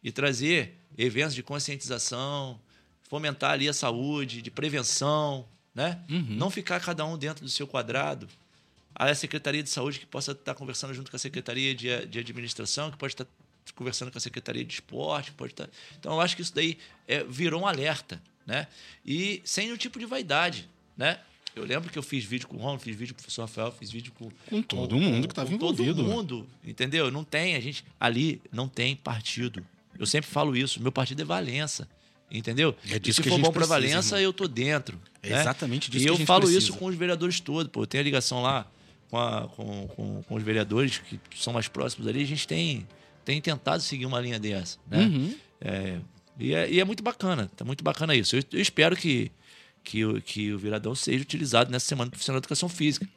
e 0.04 0.12
trazer 0.12 0.76
eventos 0.98 1.36
de 1.36 1.44
conscientização, 1.44 2.60
fomentar 3.04 3.52
ali 3.52 3.68
a 3.68 3.74
saúde, 3.74 4.42
de 4.42 4.52
prevenção, 4.52 5.48
né? 5.74 6.00
Uhum. 6.10 6.26
Não 6.30 6.50
ficar 6.50 6.80
cada 6.80 7.06
um 7.06 7.18
dentro 7.18 7.44
do 7.44 7.50
seu 7.50 7.68
quadrado. 7.68 8.28
A 8.94 9.14
Secretaria 9.16 9.64
de 9.64 9.70
Saúde 9.70 10.00
que 10.00 10.06
possa 10.06 10.34
estar 10.34 10.54
conversando 10.54 10.94
junto 10.94 11.10
com 11.10 11.16
a 11.16 11.20
Secretaria 11.20 11.74
de, 11.74 12.06
de 12.06 12.20
Administração, 12.20 12.92
que 12.92 12.98
pode 12.98 13.14
estar 13.14 13.26
conversando 13.76 14.12
com 14.12 14.18
a 14.18 14.22
Secretaria 14.22 14.66
de 14.66 14.74
Esporte, 14.74 15.32
pode 15.32 15.54
estar... 15.54 15.70
Então, 15.98 16.14
eu 16.14 16.22
acho 16.22 16.36
que 16.36 16.42
isso 16.42 16.54
daí 16.54 16.78
é, 17.08 17.24
virou 17.24 17.62
um 17.62 17.68
alerta, 17.68 18.22
né? 18.50 18.68
E 19.06 19.42
sem 19.46 19.66
nenhum 19.66 19.78
tipo 19.78 20.00
de 20.00 20.06
vaidade, 20.06 20.68
né? 20.98 21.20
Eu 21.56 21.66
lembro 21.66 21.90
que 21.90 21.98
eu 21.98 22.04
fiz 22.04 22.24
vídeo 22.24 22.48
com 22.48 22.56
o 22.58 22.60
Ron, 22.60 22.78
fiz 22.80 22.96
vídeo 22.96 23.14
com 23.14 23.20
o 23.20 23.24
professor 23.24 23.42
Rafael, 23.44 23.72
fiz 23.72 23.92
vídeo 23.92 24.12
com, 24.18 24.30
Com 24.50 24.62
todo 24.62 24.96
mundo 24.98 25.28
que 25.28 25.32
estava 25.32 25.50
com 25.50 25.56
envolvido. 25.56 25.96
Todo 25.96 26.08
mundo, 26.08 26.48
entendeu? 26.64 27.12
Não 27.12 27.24
tem, 27.24 27.56
a 27.56 27.60
gente 27.60 27.84
ali 28.00 28.42
não 28.52 28.68
tem 28.68 28.96
partido. 28.96 29.66
Eu 29.98 30.06
sempre 30.06 30.30
falo 30.30 30.56
isso, 30.56 30.82
meu 30.82 30.92
partido 30.92 31.22
é 31.22 31.26
Valença, 31.26 31.88
entendeu? 32.32 32.76
É 32.90 32.96
e 32.96 33.00
disso 33.00 33.18
se 33.18 33.24
que 33.24 33.30
for 33.30 33.40
bom 33.40 33.52
para 33.52 33.66
Valença, 33.66 34.16
irmão. 34.16 34.22
eu 34.22 34.34
tô 34.34 34.48
dentro. 34.48 35.00
É 35.22 35.30
né? 35.30 35.42
exatamente 35.42 35.92
disso 35.92 36.06
E 36.06 36.08
eu 36.08 36.18
falo 36.26 36.42
precisa. 36.42 36.60
isso 36.60 36.74
com 36.78 36.86
os 36.86 36.96
vereadores 36.96 37.40
todos, 37.40 37.70
pô. 37.72 37.82
Eu 37.84 37.88
tenho 37.88 38.02
a 38.02 38.06
ligação 38.06 38.42
lá 38.42 38.66
com, 39.10 39.18
a- 39.18 39.48
com, 39.50 39.88
com, 39.90 40.24
com 40.24 40.36
os 40.36 40.44
vereadores 40.44 41.00
que 41.00 41.20
são 41.36 41.52
mais 41.52 41.68
próximos 41.68 42.08
ali, 42.08 42.22
a 42.22 42.26
gente 42.28 42.48
tem, 42.48 42.88
tem 43.26 43.42
tentado 43.42 43.82
seguir 43.84 44.06
uma 44.06 44.20
linha 44.22 44.40
dessa, 44.40 44.78
né? 44.90 45.00
Uhum. 45.00 45.36
É, 45.60 45.98
e, 46.40 46.54
é, 46.54 46.70
e 46.72 46.80
é 46.80 46.84
muito 46.86 47.04
bacana, 47.04 47.50
tá 47.56 47.64
muito 47.66 47.84
bacana 47.84 48.16
isso. 48.16 48.36
Eu, 48.36 48.44
eu 48.54 48.62
espero 48.62 48.96
que, 48.96 49.32
que, 49.84 50.06
o- 50.06 50.22
que 50.22 50.52
o 50.54 50.58
Viradão 50.58 50.96
seja 50.96 51.22
utilizado 51.22 51.70
nessa 51.72 51.86
Semana 51.86 52.10
Profissional 52.10 52.40
de 52.40 52.46
Educação 52.46 52.70
Física. 52.70 53.08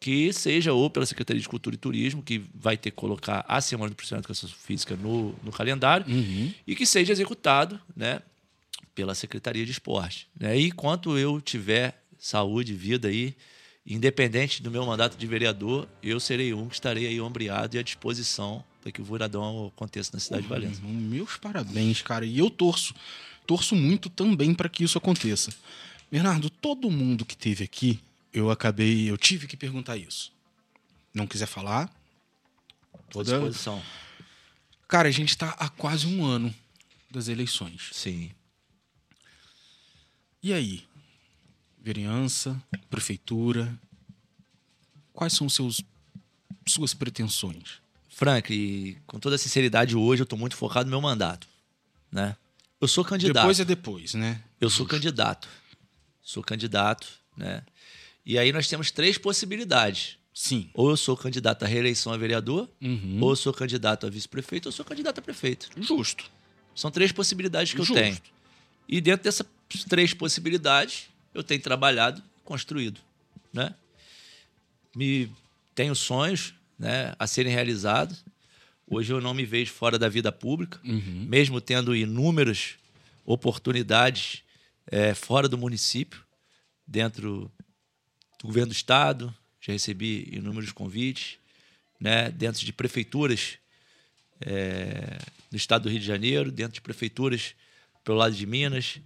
Que 0.00 0.32
seja 0.34 0.72
ou 0.74 0.90
pela 0.90 1.06
Secretaria 1.06 1.40
de 1.40 1.48
Cultura 1.48 1.74
e 1.76 1.78
Turismo, 1.78 2.22
que 2.22 2.42
vai 2.54 2.76
ter 2.76 2.90
que 2.90 2.96
colocar 2.96 3.42
a 3.48 3.58
Semana 3.60 3.88
do 3.88 3.94
Profissional 3.96 4.20
de 4.20 4.26
Educação 4.26 4.48
Física 4.50 4.96
no, 4.96 5.34
no 5.42 5.50
calendário, 5.50 6.04
Uhum. 6.06 6.52
e 6.66 6.74
que 6.76 6.84
seja 6.84 7.10
executado 7.12 7.80
né, 7.96 8.20
pela 8.94 9.14
Secretaria 9.14 9.64
de 9.64 9.70
Esporte. 9.70 10.28
Né? 10.38 10.58
E 10.60 10.66
enquanto 10.66 11.16
eu 11.16 11.40
tiver 11.40 12.02
saúde 12.18 12.72
e 12.74 12.76
vida 12.76 13.08
aí, 13.08 13.34
independente 13.86 14.62
do 14.62 14.70
meu 14.70 14.84
mandato 14.84 15.16
de 15.16 15.26
vereador, 15.26 15.88
eu 16.02 16.20
serei 16.20 16.52
um 16.52 16.68
que 16.68 16.74
estarei 16.74 17.06
aí 17.06 17.20
ombreado 17.20 17.76
e 17.76 17.78
à 17.78 17.82
disposição 17.82 18.62
para 18.84 18.92
que 18.92 19.00
o 19.00 19.04
Viradão 19.04 19.72
aconteça 19.74 20.10
na 20.12 20.20
cidade 20.20 20.42
de 20.42 20.48
Valença. 20.48 20.78
Meus 20.82 21.38
parabéns, 21.38 22.02
cara. 22.02 22.26
E 22.26 22.38
eu 22.38 22.50
torço. 22.50 22.94
Torço 23.46 23.74
muito 23.74 24.10
também 24.10 24.54
para 24.54 24.68
que 24.68 24.84
isso 24.84 24.98
aconteça. 24.98 25.54
Bernardo, 26.12 26.50
todo 26.50 26.90
mundo 26.90 27.24
que 27.24 27.34
teve 27.34 27.64
aqui, 27.64 27.98
eu 28.30 28.50
acabei. 28.50 29.10
Eu 29.10 29.16
tive 29.16 29.46
que 29.46 29.56
perguntar 29.56 29.96
isso. 29.96 30.30
Não 31.14 31.26
quiser 31.26 31.46
falar. 31.46 31.90
Toda... 33.08 33.32
disposição. 33.32 33.82
Cara, 34.86 35.08
a 35.08 35.12
gente 35.12 35.34
tá 35.34 35.56
há 35.58 35.70
quase 35.70 36.06
um 36.06 36.22
ano 36.22 36.54
das 37.10 37.28
eleições. 37.28 37.88
Sim. 37.90 38.32
E 40.42 40.52
aí? 40.52 40.84
Vereança, 41.80 42.62
prefeitura. 42.90 43.74
Quais 45.14 45.32
são 45.32 45.48
seus 45.48 45.80
suas 46.66 46.92
pretensões? 46.92 47.83
Frank, 48.14 48.96
com 49.08 49.18
toda 49.18 49.36
sinceridade, 49.36 49.96
hoje 49.96 50.22
eu 50.22 50.24
estou 50.24 50.38
muito 50.38 50.56
focado 50.56 50.84
no 50.84 50.90
meu 50.90 51.00
mandato. 51.00 51.48
Né? 52.12 52.36
Eu 52.80 52.86
sou 52.86 53.04
candidato. 53.04 53.42
Depois 53.42 53.58
é 53.58 53.64
depois, 53.64 54.14
né? 54.14 54.40
Eu 54.60 54.70
sou 54.70 54.86
candidato. 54.86 55.48
Sou 56.22 56.40
candidato, 56.40 57.08
né? 57.36 57.64
E 58.24 58.38
aí 58.38 58.52
nós 58.52 58.68
temos 58.68 58.92
três 58.92 59.18
possibilidades. 59.18 60.16
Sim. 60.32 60.70
Ou 60.74 60.90
eu 60.90 60.96
sou 60.96 61.16
candidato 61.16 61.64
à 61.64 61.66
reeleição 61.66 62.12
a 62.12 62.16
vereador, 62.16 62.68
Uhum. 62.80 63.18
ou 63.20 63.30
eu 63.30 63.36
sou 63.36 63.52
candidato 63.52 64.06
a 64.06 64.10
vice-prefeito, 64.10 64.66
ou 64.66 64.70
eu 64.70 64.76
sou 64.76 64.84
candidato 64.84 65.18
a 65.18 65.22
prefeito. 65.22 65.68
Justo. 65.80 66.24
São 66.72 66.92
três 66.92 67.10
possibilidades 67.10 67.72
que 67.74 67.80
eu 67.80 67.84
Justo. 67.84 68.00
tenho. 68.00 68.16
E 68.88 69.00
dentro 69.00 69.24
dessas 69.24 69.44
três 69.88 70.14
possibilidades, 70.14 71.08
eu 71.34 71.42
tenho 71.42 71.60
trabalhado, 71.60 72.22
construído, 72.44 73.00
né? 73.52 73.74
Me 74.94 75.28
tenho 75.74 75.94
sonhos, 75.96 76.54
né, 76.78 77.14
a 77.18 77.26
serem 77.26 77.52
realizados. 77.52 78.24
Hoje 78.86 79.12
eu 79.12 79.20
não 79.20 79.32
me 79.34 79.44
vejo 79.44 79.72
fora 79.72 79.98
da 79.98 80.08
vida 80.08 80.30
pública, 80.30 80.78
Uhum. 80.84 81.26
mesmo 81.28 81.60
tendo 81.60 81.94
inúmeras 81.96 82.74
oportunidades 83.24 84.42
eh, 84.90 85.14
fora 85.14 85.48
do 85.48 85.56
município, 85.56 86.22
dentro 86.86 87.50
do 88.38 88.46
governo 88.48 88.68
do 88.68 88.74
estado, 88.76 89.34
já 89.60 89.72
recebi 89.72 90.28
inúmeros 90.30 90.72
convites, 90.72 91.38
né, 91.98 92.30
dentro 92.30 92.64
de 92.64 92.72
prefeituras 92.72 93.56
é, 94.40 95.18
no 95.50 95.56
estado 95.56 95.84
do 95.84 95.88
Rio 95.88 96.00
de 96.00 96.06
Janeiro, 96.06 96.52
dentro 96.52 96.74
de 96.74 96.80
prefeituras 96.82 97.54
pelo 98.04 98.18
lado 98.18 98.34
de 98.34 98.44
Minas, 98.46 99.00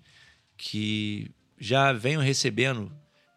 que 0.56 1.30
já 1.58 1.92
venham 1.92 2.20
recebendo 2.20 2.92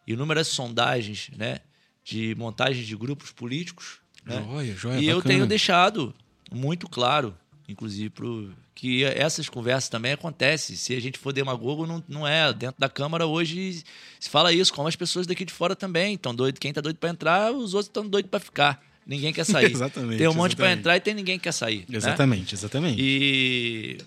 inúmeras 0.07 0.47
sondagens 0.47 1.29
né, 1.37 1.59
de 2.03 2.33
montagem 2.35 2.83
de 2.83 2.95
grupos 2.95 3.31
políticos. 3.31 4.00
Né? 4.25 4.43
Joia, 4.47 4.75
joia, 4.75 4.99
e 4.99 5.07
eu 5.07 5.17
bacana. 5.17 5.33
tenho 5.35 5.47
deixado 5.47 6.13
muito 6.51 6.87
claro, 6.89 7.35
inclusive, 7.67 8.09
pro, 8.09 8.51
que 8.75 9.03
essas 9.03 9.49
conversas 9.49 9.89
também 9.89 10.11
acontecem. 10.11 10.75
Se 10.75 10.95
a 10.95 10.99
gente 10.99 11.17
for 11.17 11.31
demagogo, 11.33 11.85
não, 11.87 12.03
não 12.07 12.27
é. 12.27 12.51
Dentro 12.53 12.79
da 12.79 12.89
Câmara 12.89 13.25
hoje 13.25 13.83
se 14.19 14.29
fala 14.29 14.51
isso, 14.53 14.73
como 14.73 14.87
as 14.87 14.95
pessoas 14.95 15.25
daqui 15.25 15.43
de 15.45 15.53
fora 15.53 15.75
também 15.75 16.13
estão 16.15 16.33
doidos. 16.35 16.59
Quem 16.59 16.69
está 16.69 16.81
doido 16.81 16.97
para 16.97 17.09
entrar, 17.09 17.51
os 17.51 17.73
outros 17.73 17.87
estão 17.87 18.07
doidos 18.07 18.29
para 18.29 18.39
ficar. 18.39 18.83
Ninguém 19.05 19.33
quer 19.33 19.43
sair. 19.45 19.71
Exatamente, 19.73 20.17
Tem 20.19 20.27
um 20.27 20.33
monte 20.33 20.55
para 20.55 20.71
entrar 20.71 20.95
e 20.95 20.99
tem 20.99 21.13
ninguém 21.13 21.37
que 21.39 21.43
quer 21.45 21.51
sair. 21.53 21.85
né? 21.89 21.97
Exatamente, 21.97 22.53
exatamente. 22.53 23.01
E 23.01 23.97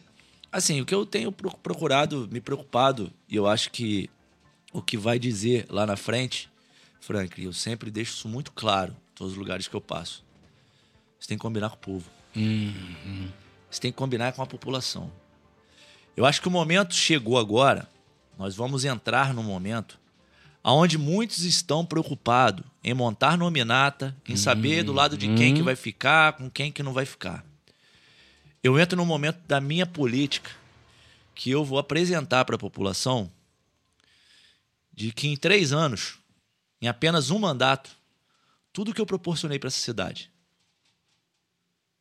assim, 0.53 0.81
o 0.81 0.87
que 0.87 0.95
eu 0.95 1.05
tenho 1.05 1.33
pro- 1.33 1.57
procurado, 1.59 2.29
me 2.31 2.41
preocupado, 2.41 3.11
e 3.29 3.35
eu 3.35 3.47
acho 3.47 3.71
que 3.73 4.09
o 4.73 4.81
que 4.81 4.97
vai 4.97 5.19
dizer 5.19 5.67
lá 5.69 5.85
na 5.85 5.97
frente, 5.97 6.49
Frank, 7.01 7.43
eu 7.43 7.53
sempre 7.53 7.91
deixo 7.91 8.13
isso 8.15 8.29
muito 8.29 8.53
claro 8.53 8.95
todos 9.15 9.33
os 9.33 9.39
lugares 9.39 9.69
que 9.69 9.75
eu 9.75 9.81
passo. 9.81 10.25
Você 11.19 11.29
tem 11.29 11.39
que 11.39 11.43
combinar 11.43 11.71
com 11.71 11.77
o 11.77 11.79
povo. 11.79 12.11
Você 13.71 13.81
tem 13.81 13.91
que 13.91 13.97
combinar 13.97 14.33
com 14.33 14.43
a 14.43 14.47
população. 14.47 15.11
Eu 16.17 16.27
acho 16.27 16.41
que 16.41 16.49
o 16.49 16.51
momento 16.51 16.95
chegou 16.95 17.39
agora. 17.39 17.89
Nós 18.39 18.55
vamos 18.55 18.85
entrar 18.85 19.33
num 19.33 19.43
momento 19.43 19.99
onde 20.63 20.97
muitos 20.97 21.45
estão 21.45 21.85
preocupados 21.85 22.65
em 22.83 22.95
montar 22.95 23.37
nominata, 23.37 24.17
em 24.27 24.37
saber 24.37 24.83
do 24.83 24.93
lado 24.93 25.17
de 25.17 25.35
quem 25.35 25.55
que 25.55 25.63
vai 25.63 25.77
ficar, 25.77 26.33
com 26.35 26.51
quem 26.51 26.73
que 26.73 26.83
não 26.83 26.93
vai 26.93 27.05
ficar. 27.05 27.45
Eu 28.63 28.79
entro 28.79 28.97
num 28.97 29.05
momento 29.05 29.41
da 29.47 29.61
minha 29.61 29.85
política 29.85 30.51
que 31.35 31.51
eu 31.51 31.65
vou 31.65 31.79
apresentar 31.79 32.45
para 32.45 32.57
a 32.57 32.59
população 32.59 33.31
de 34.93 35.13
que 35.13 35.29
em 35.29 35.37
três 35.37 35.73
anos, 35.73 36.19
em 36.81 36.87
apenas 36.87 37.31
um 37.31 37.39
mandato, 37.39 37.91
tudo 38.75 38.93
que 38.93 39.01
eu 39.01 39.07
proporcionei 39.07 39.57
para 39.57 39.69
essa 39.69 39.79
cidade, 39.79 40.33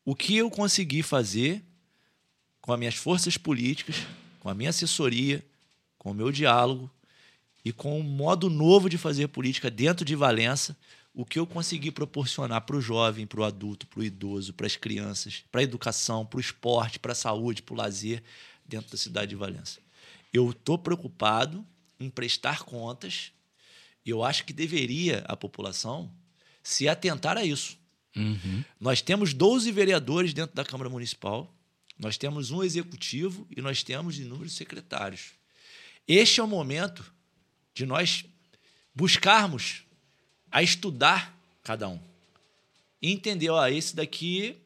o 0.03 0.15
que 0.15 0.35
eu 0.35 0.49
consegui 0.49 1.03
fazer 1.03 1.63
com 2.59 2.73
as 2.73 2.79
minhas 2.79 2.95
forças 2.95 3.37
políticas, 3.37 3.97
com 4.39 4.49
a 4.49 4.55
minha 4.55 4.71
assessoria, 4.71 5.45
com 5.99 6.09
o 6.09 6.13
meu 6.15 6.31
diálogo 6.31 6.89
e 7.63 7.71
com 7.71 7.99
um 7.99 8.03
modo 8.03 8.49
novo 8.49 8.89
de 8.89 8.97
fazer 8.97 9.27
política 9.27 9.69
dentro 9.69 10.03
de 10.03 10.15
Valença, 10.15 10.75
o 11.13 11.23
que 11.23 11.37
eu 11.37 11.45
consegui 11.45 11.91
proporcionar 11.91 12.61
para 12.61 12.75
o 12.75 12.81
jovem, 12.81 13.27
para 13.27 13.41
o 13.41 13.43
adulto, 13.43 13.85
para 13.85 13.99
o 13.99 14.03
idoso, 14.03 14.51
para 14.51 14.65
as 14.65 14.75
crianças, 14.75 15.43
para 15.51 15.61
a 15.61 15.63
educação, 15.63 16.25
para 16.25 16.39
o 16.39 16.41
esporte, 16.41 16.97
para 16.97 17.11
a 17.11 17.15
saúde, 17.15 17.61
para 17.61 17.73
o 17.73 17.77
lazer 17.77 18.23
dentro 18.65 18.89
da 18.89 18.97
cidade 18.97 19.29
de 19.29 19.35
Valença. 19.35 19.79
Eu 20.33 20.49
estou 20.49 20.79
preocupado 20.79 21.63
em 21.99 22.09
prestar 22.09 22.63
contas 22.63 23.31
e 24.03 24.09
eu 24.09 24.23
acho 24.23 24.43
que 24.43 24.51
deveria 24.51 25.23
a 25.27 25.37
população 25.37 26.11
se 26.63 26.87
atentar 26.87 27.37
a 27.37 27.43
isso. 27.43 27.77
Uhum. 28.15 28.63
Nós 28.79 29.01
temos 29.01 29.33
12 29.33 29.71
vereadores 29.71 30.33
dentro 30.33 30.55
da 30.55 30.63
Câmara 30.63 30.89
Municipal, 30.89 31.53
nós 31.99 32.17
temos 32.17 32.49
um 32.49 32.63
executivo 32.63 33.45
e 33.55 33.61
nós 33.61 33.83
temos 33.83 34.17
inúmeros 34.17 34.53
secretários. 34.53 35.31
Este 36.07 36.39
é 36.39 36.43
o 36.43 36.47
momento 36.47 37.03
de 37.73 37.85
nós 37.85 38.25
buscarmos 38.93 39.83
a 40.51 40.61
estudar 40.61 41.37
cada 41.63 41.87
um. 41.87 41.99
E 43.01 43.11
entender, 43.11 43.49
ó, 43.49 43.67
esse 43.67 43.95
daqui. 43.95 44.57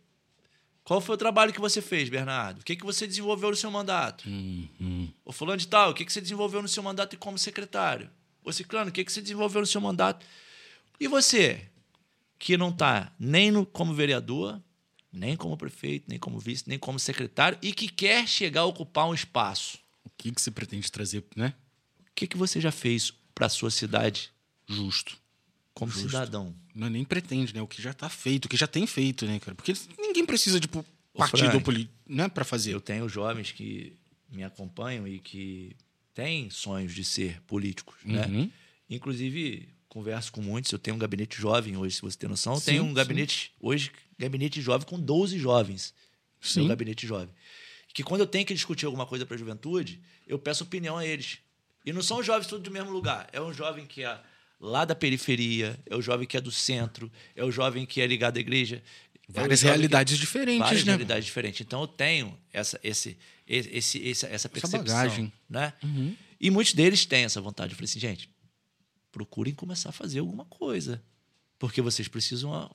Qual 0.84 1.02
foi 1.02 1.16
o 1.16 1.18
trabalho 1.18 1.52
que 1.52 1.60
você 1.60 1.82
fez, 1.82 2.08
Bernardo? 2.08 2.62
O 2.62 2.64
que, 2.64 2.76
que 2.76 2.86
você 2.86 3.06
desenvolveu 3.06 3.50
no 3.50 3.56
seu 3.56 3.70
mandato? 3.70 4.28
Uhum. 4.28 5.12
Ô 5.26 5.34
fulano 5.34 5.58
de 5.58 5.68
tal, 5.68 5.92
o 5.92 5.94
que, 5.94 6.06
que 6.06 6.14
você 6.14 6.22
desenvolveu 6.22 6.62
no 6.62 6.68
seu 6.68 6.82
mandato 6.82 7.14
e 7.14 7.18
como 7.18 7.38
secretário? 7.38 8.10
Ô 8.44 8.54
Ciclano, 8.54 8.90
o 8.90 8.94
que, 8.94 9.04
que 9.04 9.12
você 9.12 9.22
desenvolveu 9.22 9.60
no 9.60 9.68
seu 9.68 9.82
mandato? 9.82 10.26
E 11.00 11.08
você, 11.08 11.68
que 12.38 12.58
não 12.58 12.70
está 12.70 13.14
nem 13.20 13.52
no, 13.52 13.66
como 13.66 13.94
vereador, 13.94 14.62
nem 15.12 15.36
como 15.36 15.58
prefeito, 15.58 16.06
nem 16.08 16.20
como 16.20 16.40
vice, 16.40 16.64
nem 16.68 16.78
como 16.78 17.00
secretário, 17.00 17.58
e 17.62 17.74
que 17.74 17.88
quer 17.88 18.28
chegar 18.28 18.62
a 18.62 18.66
ocupar 18.66 19.08
um 19.08 19.14
espaço. 19.14 19.80
O 20.04 20.10
que, 20.18 20.32
que 20.32 20.42
você 20.42 20.52
pretende 20.52 20.92
trazer, 20.92 21.24
né? 21.36 21.54
O 22.00 22.12
que, 22.16 22.28
que 22.28 22.38
você 22.38 22.62
já 22.62 22.72
fez 22.72 23.12
para 23.34 23.46
a 23.46 23.50
sua 23.50 23.70
cidade 23.70 24.32
Justo. 24.68 25.18
como 25.74 25.92
Justo. 25.92 26.10
cidadão? 26.10 26.56
Não, 26.74 26.90
nem 26.90 27.04
pretende, 27.04 27.54
né? 27.54 27.62
O 27.62 27.68
que 27.68 27.82
já 27.82 27.94
tá 27.94 28.10
feito, 28.10 28.46
o 28.46 28.50
que 28.50 28.58
já 28.58 28.68
tem 28.68 28.86
feito, 28.86 29.26
né, 29.26 29.40
cara? 29.40 29.56
Porque 29.56 29.74
ninguém 29.98 30.26
precisa, 30.26 30.60
tipo, 30.60 30.86
Ô, 31.14 31.18
partido 31.18 31.60
político, 31.62 31.94
né, 32.08 32.28
pra 32.28 32.46
fazer. 32.46 32.74
Eu 32.74 32.82
tenho 32.82 33.08
jovens 33.10 33.52
que 33.52 33.94
me 34.30 34.44
acompanham 34.44 35.08
e 35.08 35.20
que 35.20 35.76
têm 36.14 36.50
sonhos 36.50 36.94
de 36.94 37.04
ser 37.04 37.42
políticos, 37.44 37.96
né? 38.04 38.26
Uhum. 38.26 38.52
Inclusive, 38.90 39.70
converso 39.98 40.32
com 40.32 40.42
muitos. 40.42 40.72
Eu 40.72 40.78
tenho 40.80 40.96
um 40.96 41.00
gabinete 41.00 41.40
jovem 41.42 41.76
hoje, 41.76 41.96
se 41.96 42.02
você 42.02 42.18
tem 42.18 42.30
noção. 42.30 42.54
Eu 42.54 42.60
Sim, 42.60 42.66
tenho 42.66 42.84
um 42.84 42.88
sim. 42.90 42.94
gabinete, 42.94 43.52
hoje, 43.60 43.92
gabinete 44.18 44.62
jovem 44.62 44.88
com 44.88 45.00
12 45.00 45.40
jovens. 45.40 45.94
Sim. 46.40 46.60
Meu 46.62 46.70
gabinete 46.70 47.08
jovem. 47.08 47.30
Que 47.94 48.04
quando 48.04 48.22
eu 48.22 48.28
tenho 48.28 48.46
que 48.46 48.54
discutir 48.54 48.86
alguma 48.86 49.08
coisa 49.08 49.26
para 49.26 49.36
a 49.36 49.40
juventude, 49.40 50.00
eu 50.28 50.38
peço 50.38 50.64
opinião 50.64 50.98
a 50.98 51.06
eles. 51.06 51.40
E 51.84 51.92
não 51.92 52.04
são 52.04 52.22
jovens 52.22 52.46
todos 52.48 52.64
do 52.64 52.70
mesmo 52.70 52.92
lugar. 52.92 53.28
É 53.34 53.42
um 53.42 53.52
jovem 53.52 53.86
que 53.88 54.04
é 54.04 54.20
lá 54.60 54.86
da 54.86 54.94
periferia, 54.94 55.80
é 55.88 55.96
o 55.96 56.02
jovem 56.02 56.28
que 56.28 56.38
é 56.38 56.42
do 56.42 56.52
centro, 56.52 57.12
é 57.36 57.44
o 57.44 57.52
jovem 57.52 57.86
que 57.86 58.00
é 58.00 58.06
ligado 58.06 58.38
à 58.38 58.40
igreja. 58.40 58.84
é 59.28 59.32
Várias 59.34 59.62
que- 59.62 59.66
realidades 59.66 60.18
diferentes, 60.20 60.60
várias 60.60 60.84
né? 60.84 60.92
realidades 60.92 61.26
diferentes. 61.26 61.62
Então 61.62 61.82
eu 61.82 61.88
tenho 61.88 62.38
essa, 62.54 62.80
esse, 62.84 63.18
esse, 63.48 63.98
esse, 64.00 64.26
essa 64.28 64.48
percepção. 64.48 64.80
bagagem. 64.84 65.34
Né? 65.50 65.74
Uhum. 65.84 66.16
E 66.40 66.52
muitos 66.52 66.74
deles 66.74 67.04
têm 67.04 67.24
essa 67.24 67.42
vontade. 67.42 67.72
Eu 67.74 67.78
falei 67.78 67.90
assim, 67.90 68.00
gente, 68.00 68.30
procurem 69.12 69.54
começar 69.54 69.90
a 69.90 69.94
fazer 69.94 70.20
alguma 70.20 70.46
coisa. 70.46 71.04
Porque 71.60 71.82
vocês 71.82 72.08
precisam 72.08 72.54
a- 72.54 72.70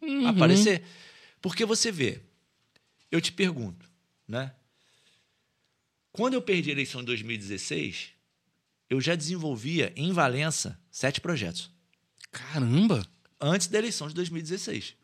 Uhum. 0.00 0.26
aparecer. 0.28 0.84
Porque 1.40 1.64
você 1.64 1.90
vê, 1.92 2.20
eu 3.10 3.20
te 3.20 3.32
pergunto, 3.32 3.88
né? 4.26 4.54
Quando 6.12 6.34
eu 6.34 6.42
perdi 6.42 6.70
a 6.70 6.72
eleição 6.72 7.00
em 7.02 7.04
2016, 7.04 8.08
eu 8.88 9.00
já 9.00 9.14
desenvolvia 9.14 9.92
em 9.96 10.12
Valença 10.12 10.78
sete 10.90 11.20
projetos. 11.20 11.70
Caramba! 12.30 13.06
Antes 13.40 13.66
da 13.66 13.78
eleição 13.78 14.08
de 14.08 14.14
2016. 14.14 14.94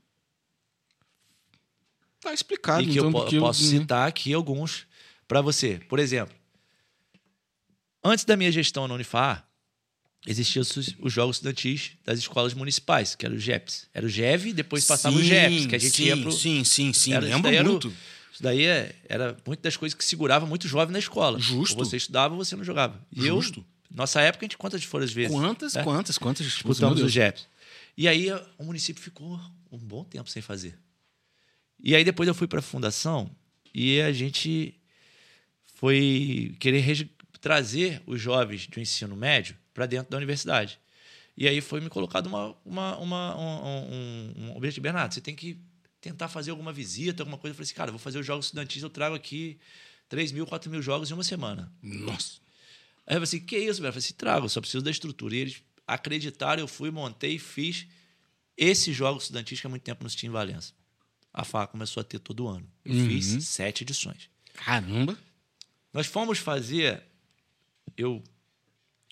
Tá 2.21 2.33
explicado, 2.33 2.83
e 2.83 2.87
que 2.87 2.93
então. 2.93 3.07
eu 3.07 3.13
po- 3.13 3.21
porque 3.23 3.39
posso 3.39 3.63
né? 3.65 3.81
citar 3.81 4.09
aqui 4.09 4.33
alguns 4.33 4.87
para 5.27 5.41
você. 5.41 5.79
Por 5.89 5.99
exemplo, 5.99 6.35
antes 8.03 8.25
da 8.25 8.37
minha 8.37 8.53
gestão 8.53 8.87
na 8.87 8.95
Unifar, 8.95 9.47
existiam 10.27 10.63
os, 10.63 10.95
os 11.01 11.13
jogos 11.13 11.37
estudantis 11.37 11.93
das 12.05 12.19
escolas 12.19 12.55
municipais, 12.55 13.15
que 13.15 13.27
era 13.27 13.35
o 13.35 13.39
GEPS. 13.39 13.89
Era 13.93 14.07
o 14.07 14.09
GEV, 14.09 14.53
depois 14.53 14.85
passava 14.85 15.17
o 15.17 15.21
Sim, 15.21 15.27
GEPS, 15.27 15.67
que 15.67 15.75
a 15.77 15.79
gente 15.79 15.97
sim, 15.97 16.05
ia 16.05 16.17
pro... 16.17 16.33
Sim, 16.33 16.65
sim, 16.65 16.93
sim. 16.93 17.13
Era- 17.15 17.27
Lembro 17.27 17.51
o- 17.51 17.65
muito. 17.65 17.89
Isso 18.33 18.43
daí 18.43 18.65
é- 18.65 18.95
era 19.09 19.37
muito 19.47 19.61
das 19.61 19.77
coisas 19.77 19.95
que 19.97 20.05
segurava 20.05 20.47
muito 20.47 20.67
jovem 20.69 20.93
na 20.93 20.99
escola. 20.99 21.39
Justo. 21.39 21.79
Ou 21.79 21.85
você 21.85 21.97
estudava 21.97 22.35
ou 22.35 22.45
você 22.45 22.57
não 22.57 22.65
jogava. 22.65 22.99
E 23.15 23.23
Justo. 23.23 23.61
eu, 23.61 23.97
nossa 23.97 24.21
época, 24.21 24.45
a 24.45 24.47
gente 24.47 24.57
quantas 24.57 24.83
foram 24.85 25.05
as 25.05 25.13
vezes? 25.13 25.31
Quantas, 25.33 25.75
né? 25.75 25.83
quantas, 25.83 26.17
quantas? 26.19 26.47
Tipo, 26.47 26.69
disputamos 26.69 27.03
o. 27.03 27.09
GEPS. 27.09 27.47
E 27.97 28.09
aí 28.09 28.29
o 28.59 28.65
município 28.65 29.03
ficou 29.03 29.39
um 29.71 29.77
bom 29.79 30.03
tempo 30.05 30.31
sem 30.31 30.41
fazer. 30.41 30.79
E 31.83 31.95
aí 31.95 32.05
depois 32.05 32.27
eu 32.27 32.35
fui 32.35 32.47
para 32.47 32.61
a 32.61 32.63
fundação 32.63 33.31
e 33.75 34.01
a 34.01 34.13
gente 34.13 34.75
foi 35.75 36.55
querer 36.59 37.11
trazer 37.41 38.01
os 38.07 38.21
jovens 38.21 38.67
do 38.67 38.81
ensino 38.81 39.17
médio 39.17 39.57
para 39.75 39.87
dentro 39.87 40.11
da 40.11 40.17
universidade. 40.17 40.79
E 41.37 41.49
aí 41.49 41.61
foi 41.61 41.81
me 41.81 41.89
colocado 41.89 42.27
uma, 42.27 42.55
uma, 42.65 42.97
uma- 42.99 43.37
um, 43.39 43.67
um, 43.67 44.35
um 44.51 44.57
objetivo. 44.57 44.83
Bernardo, 44.83 45.15
você 45.15 45.21
tem 45.21 45.35
que 45.35 45.59
tentar 46.01 46.29
fazer 46.29 46.51
alguma 46.51 46.73
visita, 46.73 47.23
alguma 47.23 47.39
coisa. 47.39 47.53
Eu 47.53 47.57
falei 47.57 47.65
assim, 47.65 47.75
cara, 47.75 47.91
vou 47.91 47.99
fazer 47.99 48.19
os 48.19 48.27
jogos 48.27 48.47
estudantis, 48.47 48.83
eu 48.83 48.91
trago 48.91 49.15
aqui 49.15 49.59
3 50.09 50.31
mil, 50.33 50.47
4 50.47 50.71
mil 50.71 50.83
jogos 50.83 51.11
em 51.11 51.15
uma 51.15 51.25
semana. 51.25 51.73
Nossa. 51.83 52.41
Aí 53.07 53.15
eu 53.17 53.21
falei 53.21 53.23
assim, 53.25 53.41
que 53.41 53.57
isso, 53.59 53.81
velho? 53.81 53.89
Eu 53.89 53.93
falei 53.95 54.05
assim, 54.05 54.15
trago, 54.15 54.49
só 54.49 54.61
preciso 54.61 54.85
da 54.85 54.91
estrutura. 54.91 55.35
E 55.35 55.39
eles, 55.39 55.63
acreditaram, 55.87 56.61
eu 56.61 56.69
fui, 56.69 56.91
montei, 56.91 57.39
fiz 57.39 57.87
esse 58.57 58.93
jogo 58.93 59.19
estudantis 59.19 59.61
que 59.61 59.67
há 59.67 59.71
muito 59.71 59.83
tempo 59.83 60.03
não 60.05 60.11
se 60.11 60.17
tinha 60.17 60.29
em 60.29 60.33
Valença. 60.33 60.73
A 61.33 61.45
FA 61.45 61.67
começou 61.67 62.01
a 62.03 62.05
ter 62.05 62.19
todo 62.19 62.47
ano. 62.47 62.67
Eu 62.85 62.95
Uhum. 62.95 63.07
fiz 63.09 63.45
sete 63.45 63.83
edições. 63.85 64.29
Caramba. 64.53 65.17
Nós 65.95 66.07
fomos 66.07 66.39
fazer. 66.39 67.03
Eu, 67.97 68.23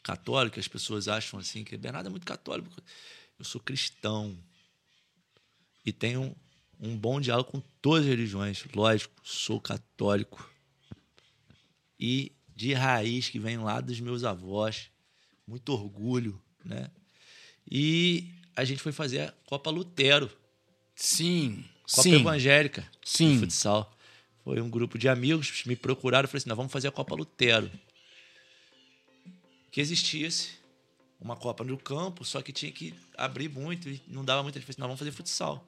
católico, 0.03 0.59
as 0.59 0.69
pessoas 0.69 1.09
acham 1.09 1.39
assim 1.39 1.65
que 1.65 1.77
Bernardo 1.77 2.07
é 2.07 2.11
muito 2.11 2.27
católico. 2.27 2.71
Eu 3.39 3.45
sou 3.45 3.61
cristão. 3.61 4.37
E 5.85 5.93
tenho 5.93 6.37
um 6.79 6.97
bom 6.97 7.21
diálogo 7.21 7.51
com 7.51 7.63
todas 7.81 8.05
as 8.05 8.11
religiões. 8.11 8.65
Lógico, 8.75 9.15
sou 9.23 9.61
católico. 9.61 10.49
E 11.99 12.33
de 12.55 12.73
raiz, 12.75 13.29
que 13.29 13.39
vem 13.39 13.59
lá 13.59 13.81
dos 13.81 14.01
meus 14.01 14.25
avós. 14.25 14.91
Muito 15.47 15.73
orgulho, 15.73 16.41
né? 16.65 16.91
E 17.71 18.33
a 18.55 18.65
gente 18.65 18.83
foi 18.83 18.93
fazer 18.93 19.21
a 19.21 19.33
Copa 19.47 19.71
Lutero. 19.71 20.31
Sim. 20.95 21.65
Copa 21.91 22.03
Sim. 22.03 22.15
Evangélica 22.15 22.89
Sim. 23.05 23.35
de 23.35 23.41
futsal. 23.41 23.97
Foi 24.45 24.61
um 24.61 24.71
grupo 24.71 24.99
de 24.99 25.09
amigos, 25.09 25.65
me 25.65 25.77
procuraram 25.77 26.25
e 26.25 26.29
falaram 26.29 26.39
assim: 26.39 26.49
nós 26.49 26.57
vamos 26.57 26.73
fazer 26.73 26.89
a 26.89 26.93
Copa 26.93 27.15
Lutero. 27.15 27.71
Que 29.71 29.81
existisse 29.81 30.61
uma 31.21 31.37
Copa 31.37 31.63
no 31.63 31.77
campo, 31.77 32.25
só 32.25 32.41
que 32.41 32.53
tinha 32.53 32.73
que 32.73 32.95
abrir 33.17 33.49
muito 33.49 33.89
e 33.89 34.01
não 34.09 34.25
dava 34.25 34.43
muita 34.43 34.59
diferença. 34.59 34.81
Nós 34.81 34.89
vamos 34.89 34.99
fazer 34.99 35.13
futsal. 35.13 35.67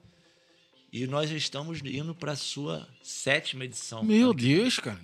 E 0.91 1.07
nós 1.07 1.29
já 1.29 1.35
estamos 1.35 1.79
indo 1.83 2.13
para 2.13 2.33
a 2.33 2.35
sua 2.35 2.87
sétima 3.01 3.65
edição. 3.65 4.03
Meu 4.03 4.33
Deus, 4.33 4.79
cara. 4.79 4.99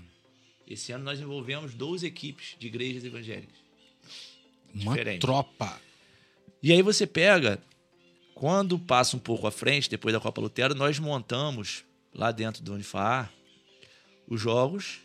Esse 0.67 0.91
ano 0.91 1.03
nós 1.03 1.19
envolvemos 1.19 1.73
12 1.73 2.05
equipes 2.05 2.55
de 2.59 2.67
igrejas 2.67 3.03
evangélicas. 3.03 3.57
Uma 4.73 4.91
Diferente. 4.91 5.21
tropa. 5.21 5.81
E 6.61 6.71
aí 6.71 6.81
você 6.81 7.07
pega, 7.07 7.59
quando 8.35 8.77
passa 8.77 9.17
um 9.17 9.19
pouco 9.19 9.47
à 9.47 9.51
frente, 9.51 9.89
depois 9.89 10.13
da 10.13 10.19
Copa 10.19 10.39
Lutero, 10.39 10.75
nós 10.75 10.99
montamos 10.99 11.83
lá 12.13 12.31
dentro 12.31 12.61
do 12.61 12.73
Unifar 12.73 13.33
os 14.27 14.39
jogos 14.39 14.99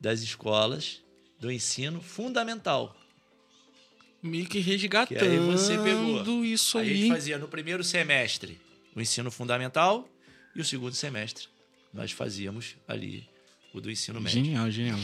das 0.00 0.20
escolas 0.20 1.02
do 1.38 1.50
ensino 1.50 2.00
fundamental. 2.00 2.96
Meio 4.22 4.46
que 4.46 4.58
resgatando 4.58 5.18
Que 5.18 5.24
aí 5.24 5.38
você 5.38 5.76
pegou. 5.78 6.44
isso 6.44 6.78
a 6.78 6.80
aí. 6.80 6.96
gente 6.96 7.08
fazia 7.10 7.38
no 7.38 7.48
primeiro 7.48 7.84
semestre 7.84 8.60
o 8.94 9.00
ensino 9.00 9.30
fundamental 9.30 10.08
e 10.54 10.60
o 10.60 10.64
segundo 10.64 10.94
semestre 10.94 11.48
nós 11.92 12.12
fazíamos 12.12 12.76
ali 12.86 13.28
o 13.72 13.80
do 13.80 13.90
ensino 13.90 14.20
médio. 14.20 14.42
Genial, 14.44 14.70
genial. 14.70 14.98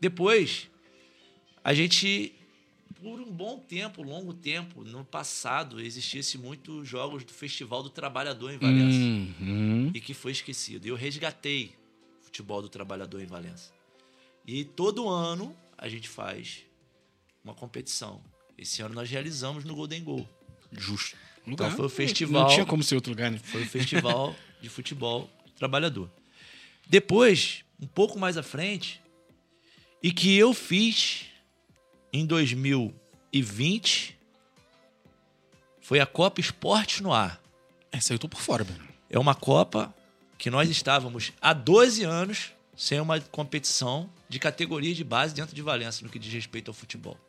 Depois, 0.00 0.68
a 1.62 1.72
gente, 1.74 2.32
por 3.00 3.20
um 3.20 3.30
bom 3.30 3.58
tempo, 3.58 4.02
longo 4.02 4.32
tempo, 4.34 4.84
no 4.84 5.04
passado, 5.04 5.80
existisse 5.80 6.38
muitos 6.38 6.88
jogos 6.88 7.24
do 7.24 7.32
Festival 7.32 7.82
do 7.82 7.90
Trabalhador 7.90 8.52
em 8.52 8.58
Valença. 8.58 8.98
Uhum. 8.98 9.90
E 9.94 10.00
que 10.00 10.14
foi 10.14 10.32
esquecido. 10.32 10.86
Eu 10.86 10.96
resgatei 10.96 11.74
o 12.20 12.24
futebol 12.24 12.60
do 12.62 12.68
trabalhador 12.68 13.20
em 13.20 13.26
Valença. 13.26 13.72
E 14.46 14.64
todo 14.64 15.08
ano 15.08 15.56
a 15.82 15.88
gente 15.88 16.08
faz 16.08 16.60
uma 17.44 17.54
competição. 17.54 18.22
Esse 18.56 18.82
ano 18.82 18.94
nós 18.94 19.10
realizamos 19.10 19.64
no 19.64 19.74
Golden 19.74 20.04
Goal. 20.04 20.28
Justo. 20.70 21.16
Então 21.44 21.66
Lugar. 21.66 21.76
foi 21.76 21.86
o 21.86 21.88
festival- 21.88 22.42
Não 22.44 22.54
tinha 22.54 22.64
como 22.64 22.84
ser 22.84 22.94
outro 22.94 23.10
lugar, 23.10 23.32
né? 23.32 23.38
Foi 23.42 23.64
o 23.64 23.66
festival 23.68 24.32
de 24.62 24.68
futebol 24.68 25.28
trabalhador. 25.56 26.08
Depois, 26.86 27.64
um 27.80 27.86
pouco 27.88 28.16
mais 28.16 28.36
à 28.38 28.44
frente, 28.44 29.00
e 30.00 30.12
que 30.12 30.36
eu 30.36 30.54
fiz 30.54 31.24
em 32.12 32.24
2020, 32.24 34.16
foi 35.80 35.98
a 35.98 36.06
Copa 36.06 36.40
Esporte 36.40 37.02
no 37.02 37.12
Ar. 37.12 37.42
Essa 37.90 38.12
aí 38.12 38.14
eu 38.14 38.20
tô 38.20 38.28
por 38.28 38.40
fora, 38.40 38.62
Bruno. 38.62 38.88
É 39.10 39.18
uma 39.18 39.34
Copa 39.34 39.92
que 40.38 40.48
nós 40.48 40.70
estávamos 40.70 41.32
há 41.40 41.52
12 41.52 42.04
anos 42.04 42.52
sem 42.76 43.00
uma 43.00 43.20
competição 43.20 44.08
de 44.32 44.38
categoria 44.38 44.94
de 44.94 45.04
base 45.04 45.34
dentro 45.34 45.54
de 45.54 45.60
Valença 45.60 46.02
no 46.02 46.10
que 46.10 46.18
diz 46.18 46.32
respeito 46.32 46.70
ao 46.70 46.74
futebol. 46.74 47.20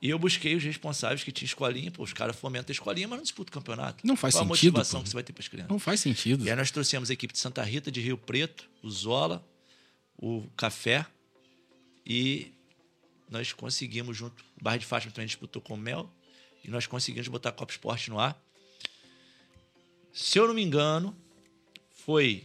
E 0.00 0.08
eu 0.08 0.16
busquei 0.16 0.54
os 0.54 0.62
responsáveis 0.62 1.24
que 1.24 1.32
tinham 1.32 1.46
escolinha, 1.46 1.90
pô, 1.90 2.04
os 2.04 2.12
caras 2.12 2.36
fomentam 2.36 2.70
a 2.70 2.72
escolinha, 2.72 3.08
mas 3.08 3.16
não 3.18 3.24
disputam 3.24 3.50
o 3.50 3.54
campeonato. 3.54 4.06
Não 4.06 4.14
faz 4.14 4.34
Qual 4.34 4.44
sentido, 4.44 4.76
a 4.76 4.78
motivação 4.78 5.00
pô. 5.00 5.04
que 5.04 5.08
você 5.08 5.14
vai 5.14 5.24
ter 5.24 5.32
para 5.32 5.42
as 5.42 5.48
crianças? 5.48 5.70
Não 5.70 5.80
faz 5.80 5.98
sentido. 5.98 6.44
E 6.44 6.50
aí 6.50 6.54
nós 6.54 6.70
trouxemos 6.70 7.10
a 7.10 7.12
equipe 7.12 7.32
de 7.32 7.40
Santa 7.40 7.64
Rita, 7.64 7.90
de 7.90 8.00
Rio 8.00 8.16
Preto, 8.16 8.70
o 8.80 8.88
Zola, 8.88 9.44
o 10.16 10.46
Café 10.56 11.04
e 12.06 12.52
nós 13.28 13.52
conseguimos 13.52 14.16
junto, 14.16 14.44
o 14.60 14.62
Barra 14.62 14.76
de 14.76 14.86
Fátima 14.86 15.12
também 15.12 15.26
disputou 15.26 15.60
com 15.60 15.74
o 15.74 15.76
Mel 15.76 16.08
e 16.62 16.70
nós 16.70 16.86
conseguimos 16.86 17.26
botar 17.26 17.48
a 17.48 17.52
Copa 17.52 17.72
Esporte 17.72 18.08
no 18.08 18.20
ar. 18.20 18.40
Se 20.12 20.38
eu 20.38 20.46
não 20.46 20.54
me 20.54 20.62
engano, 20.62 21.16
foi 21.90 22.44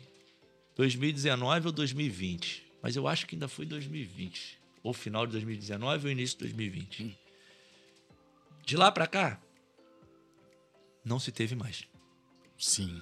2019 0.76 1.68
ou 1.68 1.72
2020, 1.72 2.71
mas 2.82 2.96
eu 2.96 3.08
acho 3.08 3.26
que 3.26 3.36
ainda 3.36 3.48
foi 3.48 3.66
2020, 3.66 4.60
ou 4.84 4.94
final 4.94 5.26
de 5.26 5.34
2019 5.34 6.08
ou 6.08 6.12
início 6.12 6.38
de 6.38 6.46
2020. 6.46 7.18
De 8.66 8.78
lá 8.78 8.92
para 8.92 9.08
cá, 9.08 9.42
não 11.04 11.20
se 11.20 11.32
teve 11.32 11.56
mais 11.56 11.84
Sim. 12.58 13.02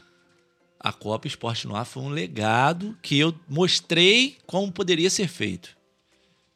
a 0.79 0.93
Copa 0.93 1.27
Esporte 1.27 1.67
no 1.67 1.75
Ar 1.75 1.85
foi 1.85 2.03
um 2.03 2.09
legado 2.09 2.97
que 3.01 3.19
eu 3.19 3.37
mostrei 3.47 4.37
como 4.45 4.71
poderia 4.71 5.09
ser 5.09 5.27
feito, 5.27 5.77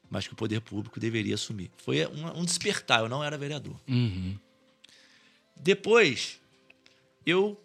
mas 0.09 0.25
que 0.25 0.33
o 0.33 0.37
poder 0.37 0.61
público 0.61 0.99
deveria 0.99 1.35
assumir. 1.35 1.69
Foi 1.77 2.05
um, 2.07 2.39
um 2.39 2.45
despertar, 2.45 3.01
eu 3.01 3.09
não 3.09 3.23
era 3.23 3.37
vereador. 3.37 3.75
Uhum. 3.87 4.37
Depois, 5.55 6.39
eu, 7.25 7.59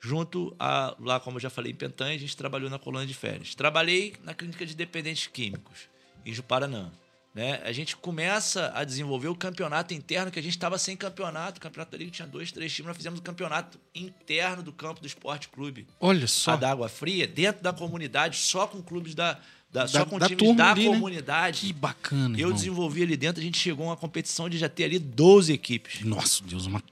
junto 0.00 0.54
a, 0.58 0.96
lá 0.98 1.20
como 1.20 1.36
eu 1.36 1.40
já 1.40 1.50
falei, 1.50 1.72
em 1.72 1.74
Pentanha, 1.74 2.14
a 2.14 2.18
gente 2.18 2.36
trabalhou 2.36 2.70
na 2.70 2.78
colônia 2.78 3.06
de 3.06 3.14
férias. 3.14 3.54
Trabalhei 3.54 4.14
na 4.24 4.32
clínica 4.34 4.64
de 4.64 4.74
dependentes 4.74 5.26
químicos, 5.26 5.80
em 6.24 6.32
Juparanã. 6.32 6.90
Né? 7.32 7.60
A 7.64 7.70
gente 7.70 7.96
começa 7.96 8.72
a 8.74 8.82
desenvolver 8.82 9.28
o 9.28 9.36
campeonato 9.36 9.94
interno, 9.94 10.32
que 10.32 10.38
a 10.40 10.42
gente 10.42 10.50
estava 10.56 10.76
sem 10.78 10.96
campeonato. 10.96 11.58
O 11.58 11.60
campeonato 11.60 11.92
da 11.92 11.98
Liga 11.98 12.10
tinha 12.10 12.26
dois, 12.26 12.50
três 12.50 12.72
times. 12.74 12.88
Nós 12.88 12.96
fizemos 12.96 13.20
o 13.20 13.22
campeonato 13.22 13.78
interno 13.94 14.64
do 14.64 14.72
campo 14.72 15.00
do 15.00 15.06
Esporte 15.06 15.48
Clube. 15.48 15.86
Olha 16.00 16.24
a 16.24 16.28
só. 16.28 16.56
da 16.56 16.68
Água 16.72 16.88
Fria, 16.88 17.28
dentro 17.28 17.62
da 17.62 17.72
comunidade, 17.72 18.36
só 18.36 18.66
com 18.66 18.82
clubes 18.82 19.14
da. 19.14 19.38
da- 19.70 19.86
só 19.86 20.04
com 20.04 20.18
da 20.18 20.26
times 20.26 20.40
turma 20.42 20.56
da 20.56 20.70
ali, 20.72 20.88
né? 20.88 20.94
comunidade. 20.94 21.60
Que 21.68 21.72
bacana, 21.72 22.34
Eu 22.34 22.40
irmão. 22.40 22.52
desenvolvi 22.54 23.04
ali 23.04 23.16
dentro, 23.16 23.40
a 23.40 23.44
gente 23.44 23.58
chegou 23.58 23.86
a 23.86 23.90
uma 23.90 23.96
competição 23.96 24.48
de 24.48 24.58
já 24.58 24.68
ter 24.68 24.82
ali 24.84 24.98
12 24.98 25.52
equipes. 25.52 26.00
Nossa, 26.00 26.42
Deus, 26.42 26.66
uma 26.66 26.82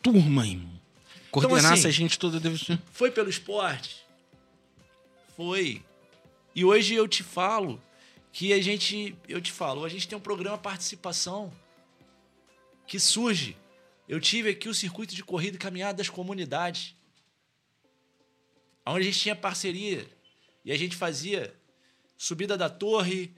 turma, 0.00 0.46
irmão. 0.46 0.79
Coordenar 1.30 1.58
Então, 1.58 1.72
assim, 1.72 1.80
essa 1.80 1.90
gente 1.90 2.18
toda 2.18 2.40
deve 2.40 2.58
ser... 2.58 2.80
Foi 2.92 3.10
pelo 3.10 3.30
esporte? 3.30 4.04
Foi. 5.36 5.82
E 6.54 6.64
hoje 6.64 6.94
eu 6.94 7.06
te 7.06 7.22
falo 7.22 7.80
que 8.32 8.52
a 8.52 8.60
gente, 8.60 9.16
eu 9.28 9.40
te 9.40 9.52
falo, 9.52 9.84
a 9.84 9.88
gente 9.88 10.06
tem 10.06 10.16
um 10.16 10.20
programa 10.20 10.58
participação 10.58 11.52
que 12.86 12.98
surge. 12.98 13.56
Eu 14.08 14.20
tive 14.20 14.50
aqui 14.50 14.68
o 14.68 14.74
circuito 14.74 15.14
de 15.14 15.22
corrida 15.22 15.56
e 15.56 15.58
caminhada 15.58 15.98
das 15.98 16.08
comunidades, 16.08 16.94
onde 18.84 19.00
a 19.00 19.02
gente 19.04 19.20
tinha 19.20 19.36
parceria 19.36 20.06
e 20.64 20.72
a 20.72 20.76
gente 20.76 20.96
fazia 20.96 21.54
subida 22.16 22.56
da 22.56 22.68
torre, 22.68 23.32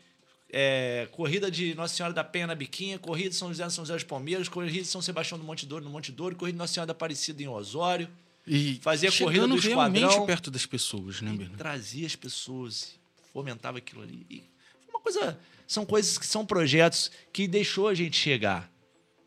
é, 0.53 1.09
corrida 1.13 1.51
de 1.51 1.75
Nossa 1.75 1.95
Senhora 1.95 2.13
da 2.13 2.23
Penha 2.23 2.47
na 2.47 2.55
Biquinha, 2.55 2.99
corrida 2.99 3.31
de 3.31 3.37
São 3.37 3.49
José 3.49 3.69
São 3.71 3.85
José 3.85 3.95
dos 3.95 4.05
Palmeiras, 4.05 4.49
corrida 4.49 4.83
de 4.83 4.85
São 4.85 5.01
Sebastião 5.01 5.39
do 5.39 5.45
Monte 5.45 5.65
Douro 5.65 5.83
no 5.83 5.91
Monte 5.91 6.13
Douro, 6.13 6.37
corrida 6.37 6.57
de 6.57 6.59
Nossa 6.59 6.75
Senhora 6.75 6.89
da 6.89 6.93
Aparecida 6.93 7.43
em 7.43 7.49
Osório. 7.49 8.09
E 8.47 8.79
Fazia 8.83 9.11
corrida 9.11 9.49
do 9.49 9.57
esquadrão. 9.57 10.27
perto 10.27 10.51
das 10.51 10.67
pessoas, 10.67 11.23
né, 11.23 11.31
e 11.33 11.37
Bernardo? 11.39 11.57
trazia 11.57 12.07
as 12.07 12.15
pessoas, 12.15 12.97
fomentava 13.33 13.79
aquilo 13.79 14.03
ali. 14.03 14.27
E 14.29 14.43
uma 14.89 15.01
coisa, 15.01 15.39
são 15.67 15.87
coisas 15.87 16.19
que 16.19 16.27
são 16.27 16.45
projetos 16.45 17.11
que 17.33 17.49
deixou 17.49 17.89
a 17.89 17.95
gente 17.95 18.17
chegar, 18.17 18.71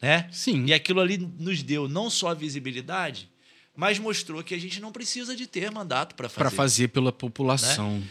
né? 0.01 0.29
Sim. 0.31 0.65
E 0.65 0.73
aquilo 0.73 0.99
ali 0.99 1.17
nos 1.17 1.63
deu 1.63 1.87
não 1.87 2.09
só 2.09 2.29
a 2.29 2.33
visibilidade, 2.33 3.29
mas 3.75 3.97
mostrou 3.97 4.43
que 4.43 4.53
a 4.53 4.59
gente 4.59 4.79
não 4.79 4.91
precisa 4.91 5.35
de 5.35 5.47
ter 5.47 5.71
mandato 5.71 6.13
para 6.13 6.29
fazer. 6.29 6.39
Pra 6.39 6.51
fazer 6.51 6.87
pela 6.89 7.11
população. 7.11 8.03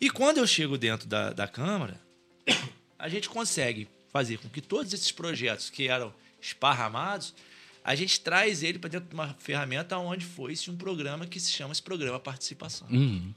E 0.00 0.08
quando 0.08 0.38
eu 0.38 0.46
chego 0.46 0.78
dentro 0.78 1.06
da, 1.06 1.32
da 1.32 1.46
Câmara, 1.46 2.00
a 2.98 3.08
gente 3.08 3.28
consegue 3.28 3.88
fazer 4.12 4.38
com 4.38 4.48
que 4.48 4.60
todos 4.60 4.92
esses 4.92 5.10
projetos 5.10 5.70
que 5.70 5.88
eram 5.88 6.12
esparramados, 6.40 7.34
a 7.84 7.94
gente 7.94 8.20
traz 8.20 8.62
ele 8.62 8.78
para 8.78 8.90
dentro 8.90 9.08
de 9.08 9.14
uma 9.14 9.34
ferramenta 9.34 9.96
onde 9.98 10.24
foi-se 10.24 10.70
um 10.70 10.76
programa 10.76 11.26
que 11.26 11.40
se 11.40 11.50
chama 11.50 11.72
esse 11.72 11.82
programa 11.82 12.20
Participação 12.20 12.86
Uhum. 12.88 13.32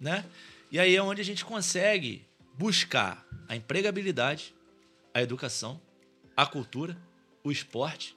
né? 0.00 0.24
E 0.70 0.78
aí 0.78 0.96
é 0.96 1.02
onde 1.02 1.20
a 1.20 1.24
gente 1.24 1.44
consegue 1.44 2.26
buscar 2.58 3.24
a 3.48 3.54
empregabilidade, 3.54 4.54
a 5.12 5.22
educação, 5.22 5.80
a 6.36 6.44
cultura, 6.44 6.96
o 7.42 7.52
esporte. 7.52 8.16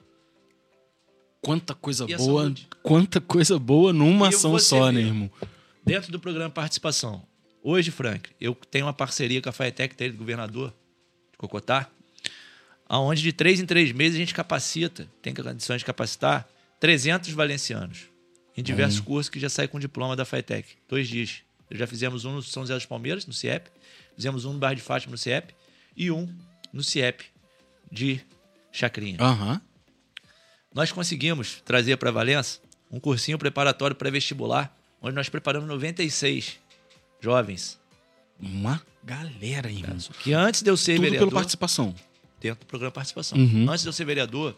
Quanta 1.40 1.74
coisa 1.74 2.04
boa, 2.06 2.42
saúde? 2.42 2.68
quanta 2.82 3.20
coisa 3.20 3.58
boa 3.58 3.92
numa 3.92 4.28
ação 4.28 4.58
só, 4.58 4.90
né, 4.90 5.00
irmão? 5.02 5.30
Dentro 5.84 6.10
do 6.10 6.18
programa 6.18 6.50
Participação. 6.50 7.22
Hoje, 7.62 7.90
Frank, 7.90 8.30
eu 8.40 8.54
tenho 8.54 8.86
uma 8.86 8.92
parceria 8.92 9.42
com 9.42 9.48
a 9.48 9.52
Faetec, 9.52 9.94
do 10.10 10.18
governador 10.18 10.72
de 11.32 11.38
Cocotá, 11.38 11.88
aonde 12.88 13.22
de 13.22 13.32
três 13.32 13.60
em 13.60 13.66
três 13.66 13.92
meses 13.92 14.16
a 14.16 14.18
gente 14.18 14.34
capacita, 14.34 15.08
tem 15.20 15.34
condições 15.34 15.80
de 15.80 15.84
capacitar 15.84 16.48
300 16.80 17.30
valencianos 17.32 18.06
em 18.56 18.62
diversos 18.62 19.00
cursos 19.00 19.28
que 19.28 19.38
já 19.38 19.48
saem 19.48 19.68
com 19.68 19.78
diploma 19.78 20.16
da 20.16 20.24
FITEC. 20.24 20.76
Dois 20.88 21.08
dias. 21.08 21.42
Já 21.70 21.86
fizemos 21.86 22.24
um 22.24 22.32
no 22.34 22.42
São 22.42 22.62
José 22.62 22.74
dos 22.74 22.86
Palmeiras, 22.86 23.26
no 23.26 23.32
CIEP, 23.32 23.70
fizemos 24.16 24.44
um 24.44 24.54
no 24.54 24.58
Bairro 24.58 24.76
de 24.76 24.82
Fátima, 24.82 25.12
no 25.12 25.18
CIEP, 25.18 25.54
e 25.94 26.10
um 26.10 26.26
no 26.72 26.82
CIEP 26.82 27.26
de 27.92 28.20
Chacrinha. 28.72 29.18
Aham. 29.20 29.60
Nós 30.74 30.90
conseguimos 30.90 31.60
trazer 31.64 31.96
para 31.98 32.10
Valença 32.10 32.60
um 32.90 32.98
cursinho 32.98 33.38
preparatório 33.38 33.94
pré-vestibular, 33.94 34.74
onde 35.02 35.14
nós 35.14 35.28
preparamos 35.28 35.68
96 35.68 36.58
jovens. 37.20 37.78
Uma 38.40 38.82
galera, 39.02 39.70
irmão. 39.70 39.96
Que 40.22 40.32
antes 40.32 40.62
de 40.62 40.70
eu 40.70 40.76
ser 40.76 40.94
Tudo 40.94 41.02
vereador, 41.02 41.28
pela 41.28 41.40
participação. 41.40 41.94
dentro 42.40 42.60
do 42.60 42.66
programa 42.66 42.92
Participação. 42.92 43.38
Uhum. 43.38 43.68
Antes 43.68 43.82
de 43.82 43.88
eu 43.88 43.92
ser 43.92 44.04
vereador, 44.04 44.56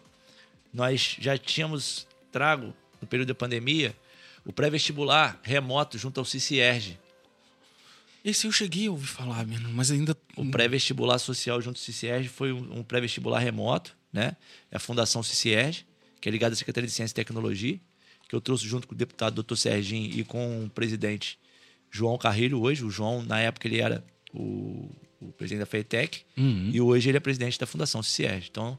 nós 0.72 1.16
já 1.18 1.36
tínhamos 1.38 2.06
trago, 2.30 2.74
no 3.00 3.08
período 3.08 3.28
da 3.28 3.34
pandemia, 3.34 3.96
o 4.44 4.52
pré-vestibular 4.52 5.38
remoto 5.42 5.98
junto 5.98 6.20
ao 6.20 6.24
CICIERG. 6.24 6.98
Esse 8.22 8.46
eu 8.46 8.52
cheguei 8.52 8.86
a 8.86 8.90
ouvir 8.90 9.06
falar, 9.06 9.46
mano, 9.46 9.70
mas 9.72 9.90
ainda. 9.90 10.14
O 10.36 10.50
pré-vestibular 10.50 11.18
social 11.18 11.60
junto 11.60 11.76
ao 11.76 11.82
CICIERG 11.82 12.28
foi 12.28 12.52
um, 12.52 12.80
um 12.80 12.82
pré-vestibular 12.82 13.38
remoto, 13.38 13.96
né? 14.12 14.36
É 14.70 14.76
a 14.76 14.78
Fundação 14.78 15.22
CICIERG, 15.22 15.86
que 16.20 16.28
é 16.28 16.32
ligada 16.32 16.52
à 16.52 16.56
Secretaria 16.56 16.86
de 16.86 16.92
Ciência 16.92 17.12
e 17.12 17.16
Tecnologia, 17.16 17.80
que 18.28 18.34
eu 18.34 18.40
trouxe 18.40 18.66
junto 18.66 18.86
com 18.86 18.94
o 18.94 18.96
deputado 18.96 19.42
Dr. 19.42 19.56
Serginho 19.56 20.10
e 20.18 20.22
com 20.22 20.64
o 20.64 20.70
presidente 20.70 21.38
João 21.90 22.16
Carrilho 22.16 22.60
hoje. 22.60 22.84
O 22.84 22.90
João, 22.90 23.22
na 23.22 23.40
época, 23.40 23.66
ele 23.66 23.80
era 23.80 24.04
o, 24.32 24.90
o 25.20 25.32
presidente 25.32 25.60
da 25.60 25.66
FEITEC 25.66 26.22
Uhum. 26.36 26.70
e 26.72 26.80
hoje 26.80 27.08
ele 27.08 27.16
é 27.16 27.20
presidente 27.20 27.58
da 27.58 27.66
Fundação 27.66 28.02
CICIERG. 28.02 28.48
Então, 28.50 28.78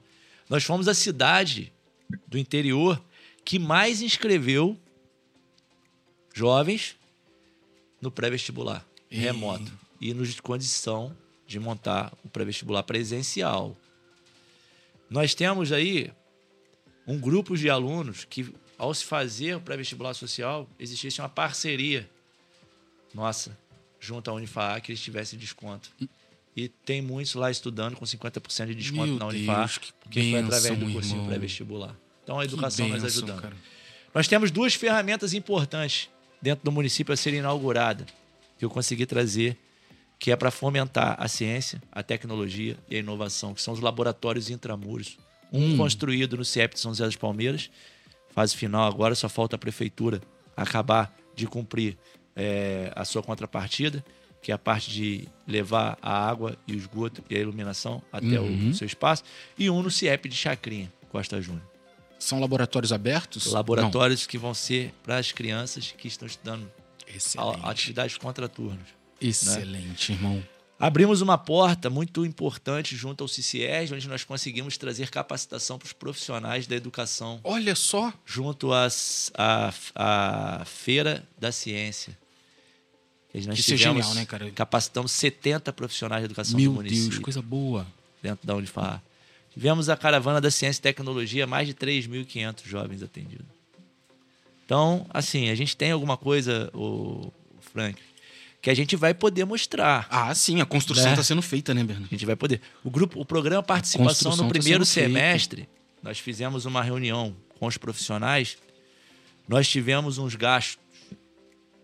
nós 0.50 0.64
fomos 0.64 0.88
a 0.88 0.94
cidade 0.94 1.72
do 2.28 2.38
interior 2.38 3.02
que 3.44 3.58
mais 3.60 4.02
inscreveu 4.02 4.78
jovens 6.34 6.96
no 8.02 8.12
pré-vestibular 8.12 8.86
remoto 9.10 9.72
e 10.00 10.14
nos 10.14 10.40
condição 10.40 11.16
de 11.46 11.60
montar 11.60 12.14
o 12.24 12.30
pré-vestibular 12.30 12.84
presencial. 12.84 13.76
Nós 15.10 15.36
temos 15.36 15.72
aí 15.72 16.12
um 17.06 17.20
grupo 17.20 17.58
de 17.58 17.70
alunos 17.70 18.24
que, 18.26 18.54
ao 18.78 18.94
se 18.94 19.04
fazer 19.04 19.56
o 19.58 19.62
pré-vestibular 19.62 20.14
social, 20.14 20.70
existisse 20.80 21.20
uma 21.20 21.28
parceria 21.30 22.10
nossa 23.14 23.58
junto 24.00 24.30
à 24.30 24.34
Unifaa 24.34 24.80
que 24.80 24.92
eles 24.92 25.02
tivessem 25.02 25.38
desconto. 25.38 25.92
E 26.56 26.68
tem 26.68 27.02
muitos 27.02 27.34
lá 27.36 27.50
estudando 27.50 27.96
com 27.96 28.04
50% 28.06 28.68
de 28.68 28.76
desconto 28.76 29.08
Meu 29.08 29.20
na 29.20 29.28
Unifaa, 29.28 29.60
Deus, 29.60 29.78
que 29.78 29.94
que 30.10 30.32
foi 30.32 30.40
através 30.40 30.78
do 30.78 30.92
cursinho 30.92 31.26
pré-vestibular. 31.26 31.96
Então 32.24 32.40
a 32.40 32.44
educação 32.46 32.88
nos 32.90 33.04
ajudando. 33.04 33.42
cara. 33.42 33.56
Nós 34.14 34.28
temos 34.28 34.52
duas 34.52 34.74
ferramentas 34.74 35.34
importantes 35.34 36.10
dentro 36.42 36.66
do 36.66 36.72
município 36.72 37.14
a 37.14 37.18
serem 37.18 37.40
inauguradas, 37.40 38.08
que 38.58 38.66
eu 38.66 38.70
consegui 38.70 39.06
trazer, 39.06 39.58
que 40.20 40.32
é 40.32 40.36
para 40.36 40.52
fomentar 40.52 41.16
a 41.18 41.28
ciência, 41.28 41.82
a 41.92 42.04
tecnologia 42.04 42.78
e 42.90 42.96
a 42.96 43.00
inovação, 43.00 43.54
que 43.54 43.62
são 43.62 43.74
os 43.74 43.80
laboratórios 43.80 44.50
intramuros. 44.50 45.18
Um 45.54 45.74
Hum. 45.74 45.78
construído 45.78 46.38
no 46.38 46.46
CIEP 46.46 46.74
de 46.76 46.80
São 46.80 46.92
José 46.92 47.06
dos 47.06 47.16
Palmeiras, 47.16 47.70
fase 48.34 48.56
final 48.56 48.88
agora, 48.88 49.16
só 49.16 49.28
falta 49.30 49.56
a 49.56 49.60
prefeitura 49.60 50.22
acabar 50.56 51.14
de 51.36 51.48
cumprir 51.48 51.98
eh, 52.36 52.92
a 52.96 53.04
sua 53.06 53.22
contrapartida, 53.24 54.04
que 54.42 54.52
é 54.52 54.56
a 54.56 54.58
parte 54.58 54.90
de 54.90 55.28
levar 55.48 55.98
a 56.02 56.28
água 56.28 56.58
e 56.68 56.74
o 56.74 56.78
esgoto 56.78 57.24
e 57.30 57.36
a 57.36 57.40
iluminação 57.40 58.02
até 58.12 58.40
Uhum. 58.40 58.70
o 58.70 58.74
seu 58.74 58.88
espaço, 58.88 59.24
e 59.58 59.70
um 59.70 59.84
no 59.84 59.92
CIEP 59.92 60.28
de 60.28 60.36
Chacrinha, 60.36 60.92
Costa 61.10 61.40
Júnior. 61.42 61.64
São 62.18 62.40
laboratórios 62.40 62.92
abertos? 62.94 63.46
Laboratórios 63.48 64.26
que 64.28 64.38
vão 64.38 64.54
ser 64.54 64.94
para 65.04 65.18
as 65.18 65.32
crianças 65.32 65.92
que 65.98 66.08
estão 66.08 66.28
estudando 66.28 66.62
Não. 66.62 67.16
Excelente. 67.16 67.60
atividades 67.64 68.18
contraturnas. 68.18 68.88
Excelente, 69.20 70.12
irmão. 70.14 70.44
Abrimos 70.80 71.22
uma 71.22 71.38
porta 71.38 71.92
muito 71.92 72.26
importante 72.26 72.96
junto 72.96 73.24
ao 73.24 73.28
CCS, 73.28 73.92
onde 73.92 74.08
nós 74.08 74.24
conseguimos 74.24 74.78
trazer 74.80 75.12
capacitação 75.12 75.78
para 75.78 75.86
os 75.86 75.94
profissionais 75.94 76.66
da 76.66 76.76
educação, 76.76 77.40
Olha 77.44 77.76
só. 77.76 78.12
junto 78.26 78.72
à 78.74 78.90
Feira 80.66 81.24
da 81.40 81.52
Ciência. 81.52 82.18
Nós 83.34 83.60
Isso 83.60 83.74
é 83.74 83.78
genial, 83.78 84.14
né, 84.14 84.26
cara? 84.26 84.52
Capacitamos 84.52 85.12
70 85.12 85.72
profissionais 85.74 86.22
de 86.22 86.26
educação 86.26 86.60
Meu 86.60 86.72
do 86.72 86.76
município 86.76 87.10
Deus, 87.12 87.20
coisa 87.24 87.42
boa. 87.42 87.88
dentro 88.22 88.46
da 88.46 88.56
Unifar. 88.56 89.02
Tivemos 89.54 89.90
a 89.90 89.98
caravana 89.98 90.40
da 90.42 90.52
ciência 90.52 90.80
e 90.80 90.84
tecnologia, 90.84 91.46
mais 91.48 91.68
de 91.68 91.74
3.500 91.74 92.66
jovens 92.66 93.02
atendidos. 93.04 93.46
Então, 94.66 95.06
assim, 95.10 95.50
a 95.50 95.56
gente 95.56 95.76
tem 95.76 95.92
alguma 95.92 96.16
coisa, 96.18 96.70
o 96.74 97.32
Frank, 97.74 98.02
que 98.62 98.70
a 98.70 98.74
gente 98.74 98.96
vai 98.96 99.14
poder 99.14 99.44
mostrar. 99.46 100.08
Ah, 100.10 100.34
sim, 100.36 100.62
a 100.62 100.66
construção 100.66 101.06
Né? 101.06 101.12
está 101.12 101.24
sendo 101.24 101.42
feita, 101.42 101.74
né, 101.74 101.84
Bernardo? 101.84 102.08
A 102.12 102.16
gente 102.16 102.26
vai 102.26 102.36
poder. 102.36 102.62
O 102.84 102.90
grupo, 102.90 103.20
o 103.20 103.26
programa 103.26 103.64
participação 103.64 104.36
no 104.36 104.44
tá 104.44 104.50
primeiro 104.50 104.86
feita. 104.86 105.10
semestre, 105.10 105.68
nós 106.02 106.20
fizemos 106.20 106.66
uma 106.66 106.82
reunião 106.82 107.36
com 107.60 107.66
os 107.66 107.78
profissionais. 107.78 108.58
Nós 109.48 109.68
tivemos 109.68 110.18
uns 110.18 110.36
gastos 110.36 110.78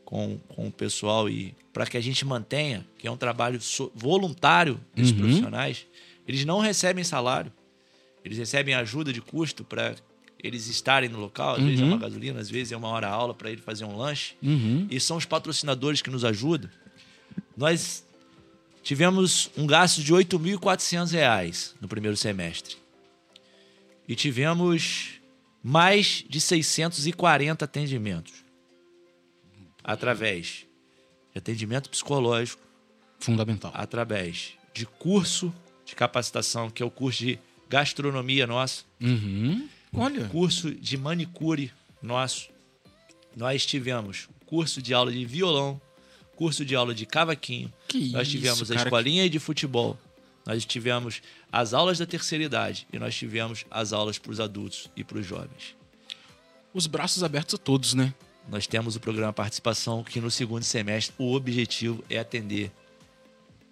com, 0.07 0.37
com 0.47 0.67
o 0.67 0.71
pessoal 0.71 1.29
e 1.29 1.53
para 1.73 1.85
que 1.85 1.97
a 1.97 2.01
gente 2.01 2.23
mantenha, 2.23 2.87
que 2.97 3.05
é 3.05 3.11
um 3.11 3.17
trabalho 3.17 3.59
voluntário 3.93 4.79
desses 4.95 5.11
Uhum. 5.11 5.17
profissionais, 5.17 5.85
eles 6.25 6.45
não 6.45 6.59
recebem 6.59 7.03
salário. 7.03 7.51
Eles 8.23 8.37
recebem 8.37 8.73
ajuda 8.73 9.11
de 9.11 9.19
custo 9.21 9.65
para 9.65 9.95
eles 10.41 10.67
estarem 10.67 11.09
no 11.09 11.19
local, 11.19 11.55
às 11.55 11.61
vezes 11.63 11.81
é 11.81 11.83
Uhum. 11.83 11.89
uma 11.89 11.97
gasolina, 11.97 12.39
às 12.39 12.49
vezes 12.49 12.71
é 12.71 12.77
uma 12.77 12.87
hora 12.87 13.09
aula 13.09 13.33
para 13.33 13.51
ele 13.51 13.59
fazer 13.61 13.83
um 13.83 13.97
lanche 13.97 14.35
Uhum. 14.41 14.87
e 14.89 14.97
são 14.97 15.17
os 15.17 15.25
patrocinadores 15.25 16.01
que 16.01 16.09
nos 16.09 16.23
ajudam. 16.23 16.69
Nós 17.57 18.05
tivemos 18.81 19.49
um 19.57 19.67
gasto 19.67 20.01
de 20.01 20.13
8.400 20.13 21.11
reais 21.11 21.75
no 21.81 21.87
primeiro 21.89 22.15
semestre. 22.15 22.77
E 24.07 24.15
tivemos 24.15 25.19
mais 25.61 26.23
de 26.29 26.39
640 26.39 27.65
atendimentos. 27.65 28.46
Através 29.87 30.65
de 31.31 31.37
atendimento 31.39 31.89
psicológico, 31.89 32.61
Fundamental. 33.19 33.71
através 33.73 34.51
de 34.73 34.85
curso 34.85 35.53
de 35.85 35.95
capacitação, 35.95 36.69
que 36.69 36.83
é 36.83 36.85
o 36.85 36.91
curso 36.91 37.23
de 37.23 37.39
gastronomia 37.69 38.45
nosso, 38.45 38.85
Uhum. 39.01 39.67
Olha. 39.93 40.27
curso 40.27 40.71
de 40.75 40.97
manicure 40.97 41.71
nosso. 42.01 42.49
Nós 43.35 43.65
tivemos 43.65 44.27
curso 44.45 44.81
de 44.81 44.93
aula 44.93 45.11
de 45.11 45.25
violão, 45.25 45.79
curso 46.35 46.65
de 46.65 46.75
aula 46.75 46.93
de 46.93 47.05
cavaquinho. 47.05 47.71
Que 47.87 48.09
nós 48.11 48.27
isso, 48.27 48.37
tivemos 48.37 48.69
a 48.71 48.75
cara, 48.75 48.87
escolinha 48.89 49.29
de 49.29 49.39
futebol. 49.39 49.97
Nós 50.45 50.65
tivemos 50.65 51.21
as 51.51 51.73
aulas 51.73 51.97
da 51.97 52.05
terceira 52.05 52.43
idade 52.43 52.87
e 52.91 52.99
nós 52.99 53.15
tivemos 53.15 53.65
as 53.71 53.91
aulas 53.93 54.17
para 54.17 54.31
os 54.31 54.39
adultos 54.39 54.89
e 54.95 55.03
para 55.03 55.17
os 55.17 55.25
jovens. 55.25 55.75
Os 56.73 56.87
braços 56.87 57.23
abertos 57.23 57.55
a 57.55 57.57
todos, 57.57 57.93
né? 57.93 58.13
Nós 58.47 58.65
temos 58.65 58.95
o 58.95 58.99
programa 58.99 59.33
Participação, 59.33 60.03
que 60.03 60.21
no 60.21 60.31
segundo 60.31 60.63
semestre 60.63 61.13
o 61.17 61.33
objetivo 61.33 62.03
é 62.09 62.17
atender 62.17 62.71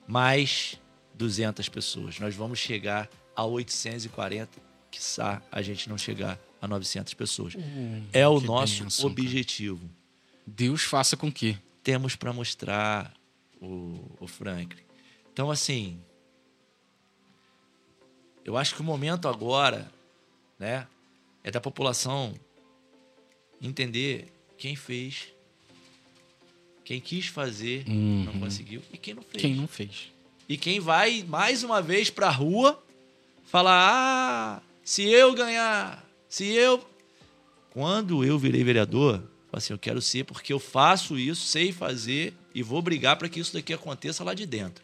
mais 0.07 0.80
200 1.14 1.69
pessoas. 1.69 2.19
Nós 2.19 2.35
vamos 2.35 2.60
chegar 2.60 3.10
a 3.35 3.45
840, 3.45 4.49
quiçá 4.91 5.41
a 5.52 5.61
gente 5.61 5.89
não 5.89 5.97
chegar 5.97 6.38
a 6.61 6.68
900 6.68 7.14
pessoas. 7.14 7.53
é 8.11 8.27
o 8.27 8.39
nosso 8.41 9.06
objetivo. 9.06 9.89
Deus 10.45 10.84
faça 10.84 11.15
com 11.15 11.31
que. 11.31 11.57
Temos 11.81 12.15
para 12.15 12.34
mostrar 12.34 13.14
o, 13.61 14.03
o 14.19 14.27
Franklin. 14.27 14.81
Então, 15.31 15.52
assim, 15.52 16.02
eu 18.43 18.57
acho 18.57 18.73
que 18.73 18.81
o 18.81 18.84
momento 18.84 19.27
agora, 19.27 19.91
né, 20.57 20.88
é 21.43 21.52
da 21.52 21.61
população 21.61 22.34
entender 23.61 24.35
quem 24.57 24.76
fez, 24.76 25.27
quem 26.84 26.99
quis 26.99 27.27
fazer, 27.27 27.84
não 27.88 28.34
Uhum. 28.34 28.40
conseguiu, 28.40 28.82
e 28.94 28.98
quem 28.98 29.14
não 29.14 29.23
fez. 29.23 29.41
Quem 29.41 29.56
não 29.56 29.68
fez? 29.68 30.11
E 30.48 30.57
quem 30.57 30.80
vai 30.80 31.23
mais 31.23 31.64
uma 31.64 31.82
vez 31.82 32.10
pra 32.10 32.30
rua 32.30 32.84
falar: 33.45 33.90
ah, 34.60 34.61
se 34.84 35.03
eu 35.03 35.34
ganhar, 35.34 36.07
se 36.30 36.45
eu. 36.53 36.88
Quando 37.72 38.23
eu 38.23 38.38
virei 38.40 38.64
vereador, 38.64 39.23
assim: 39.52 39.73
eu 39.73 39.80
quero 39.80 40.02
ser 40.02 40.23
porque 40.23 40.53
eu 40.53 40.60
faço 40.60 41.18
isso, 41.18 41.45
sei 41.45 41.72
fazer 41.72 42.34
e 42.53 42.61
vou 42.61 42.82
brigar 42.82 43.18
para 43.18 43.27
que 43.27 43.40
isso 43.40 43.53
daqui 43.53 43.73
aconteça 43.73 44.23
lá 44.23 44.34
de 44.34 44.45
dentro. 44.45 44.84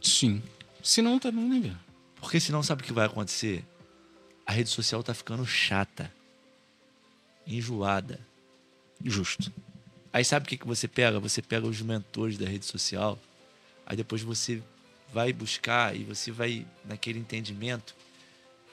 Sim. 0.00 0.42
Se 0.82 1.02
não, 1.02 1.18
também, 1.18 1.44
né, 1.44 1.60
Bernardo? 1.60 1.84
Porque 2.20 2.40
senão 2.40 2.62
sabe 2.62 2.82
o 2.82 2.84
que 2.84 2.92
vai 2.92 3.06
acontecer? 3.06 3.64
A 4.46 4.52
rede 4.52 4.70
social 4.70 5.02
tá 5.02 5.12
ficando 5.14 5.44
chata, 5.46 6.12
enjoada. 7.56 8.20
Justo. 9.04 9.52
Aí 10.12 10.24
sabe 10.24 10.46
o 10.46 10.48
que, 10.48 10.56
que 10.56 10.66
você 10.66 10.88
pega? 10.88 11.20
Você 11.20 11.40
pega 11.40 11.66
os 11.66 11.80
mentores 11.80 12.36
da 12.36 12.46
rede 12.46 12.66
social, 12.66 13.18
aí 13.86 13.96
depois 13.96 14.22
você 14.22 14.62
vai 15.12 15.32
buscar 15.32 15.94
e 15.96 16.04
você 16.04 16.30
vai 16.30 16.66
naquele 16.84 17.18
entendimento, 17.18 17.94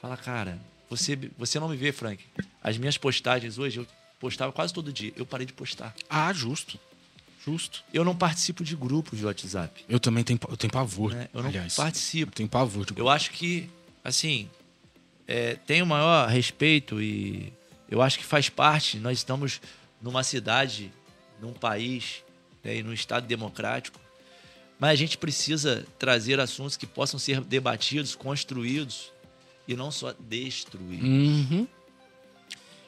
fala, 0.00 0.16
cara, 0.16 0.58
você, 0.90 1.16
você 1.36 1.58
não 1.60 1.68
me 1.68 1.76
vê, 1.76 1.92
Frank. 1.92 2.24
As 2.62 2.76
minhas 2.78 2.96
postagens 2.96 3.58
hoje, 3.58 3.78
eu 3.78 3.86
postava 4.18 4.52
quase 4.52 4.72
todo 4.72 4.92
dia. 4.92 5.12
Eu 5.16 5.26
parei 5.26 5.46
de 5.46 5.52
postar. 5.52 5.94
Ah, 6.08 6.32
justo. 6.32 6.78
Justo. 7.44 7.84
Eu 7.92 8.04
não 8.04 8.16
participo 8.16 8.64
de 8.64 8.74
grupos 8.76 9.18
de 9.18 9.24
WhatsApp. 9.24 9.84
Eu 9.88 10.00
também 10.00 10.24
tenho, 10.24 10.38
eu 10.48 10.56
tenho 10.56 10.72
pavor. 10.72 11.12
né? 11.12 11.28
Eu 11.32 11.42
não 11.42 11.48
aliás. 11.48 11.74
participo. 11.74 12.30
Eu 12.30 12.34
tenho 12.34 12.48
pavor 12.48 12.84
de 12.84 12.98
Eu 12.98 13.08
acho 13.08 13.30
que, 13.30 13.70
assim, 14.02 14.50
é, 15.26 15.54
tenho 15.54 15.84
o 15.84 15.88
maior 15.88 16.28
respeito 16.28 17.00
e 17.00 17.52
eu 17.88 18.02
acho 18.02 18.18
que 18.18 18.24
faz 18.24 18.48
parte. 18.48 18.98
Nós 18.98 19.18
estamos 19.18 19.60
numa 20.00 20.22
cidade, 20.22 20.92
num 21.40 21.52
país, 21.52 22.24
né, 22.62 22.76
e 22.76 22.82
num 22.82 22.92
Estado 22.92 23.26
democrático, 23.26 23.98
mas 24.78 24.90
a 24.90 24.94
gente 24.94 25.18
precisa 25.18 25.86
trazer 25.98 26.38
assuntos 26.38 26.76
que 26.76 26.86
possam 26.86 27.18
ser 27.18 27.40
debatidos, 27.40 28.14
construídos 28.14 29.12
e 29.66 29.74
não 29.74 29.90
só 29.90 30.14
destruídos. 30.18 31.08
Uhum. 31.08 31.66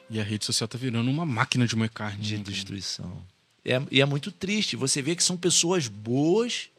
E 0.09 0.19
a 0.19 0.23
rede 0.23 0.45
social 0.45 0.67
tá 0.67 0.77
virando 0.77 1.09
uma 1.09 1.25
máquina 1.25 1.65
de 1.65 1.75
moer 1.75 1.89
carne. 1.91 2.21
de 2.21 2.37
né, 2.37 2.43
destruição. 2.43 3.25
É- 3.63 3.81
e 3.89 4.01
é 4.01 4.05
muito 4.05 4.31
triste. 4.31 4.75
Você 4.75 5.01
vê 5.01 5.15
que 5.15 5.23
são 5.23 5.37
pessoas 5.37 5.87
boas, 5.87 6.69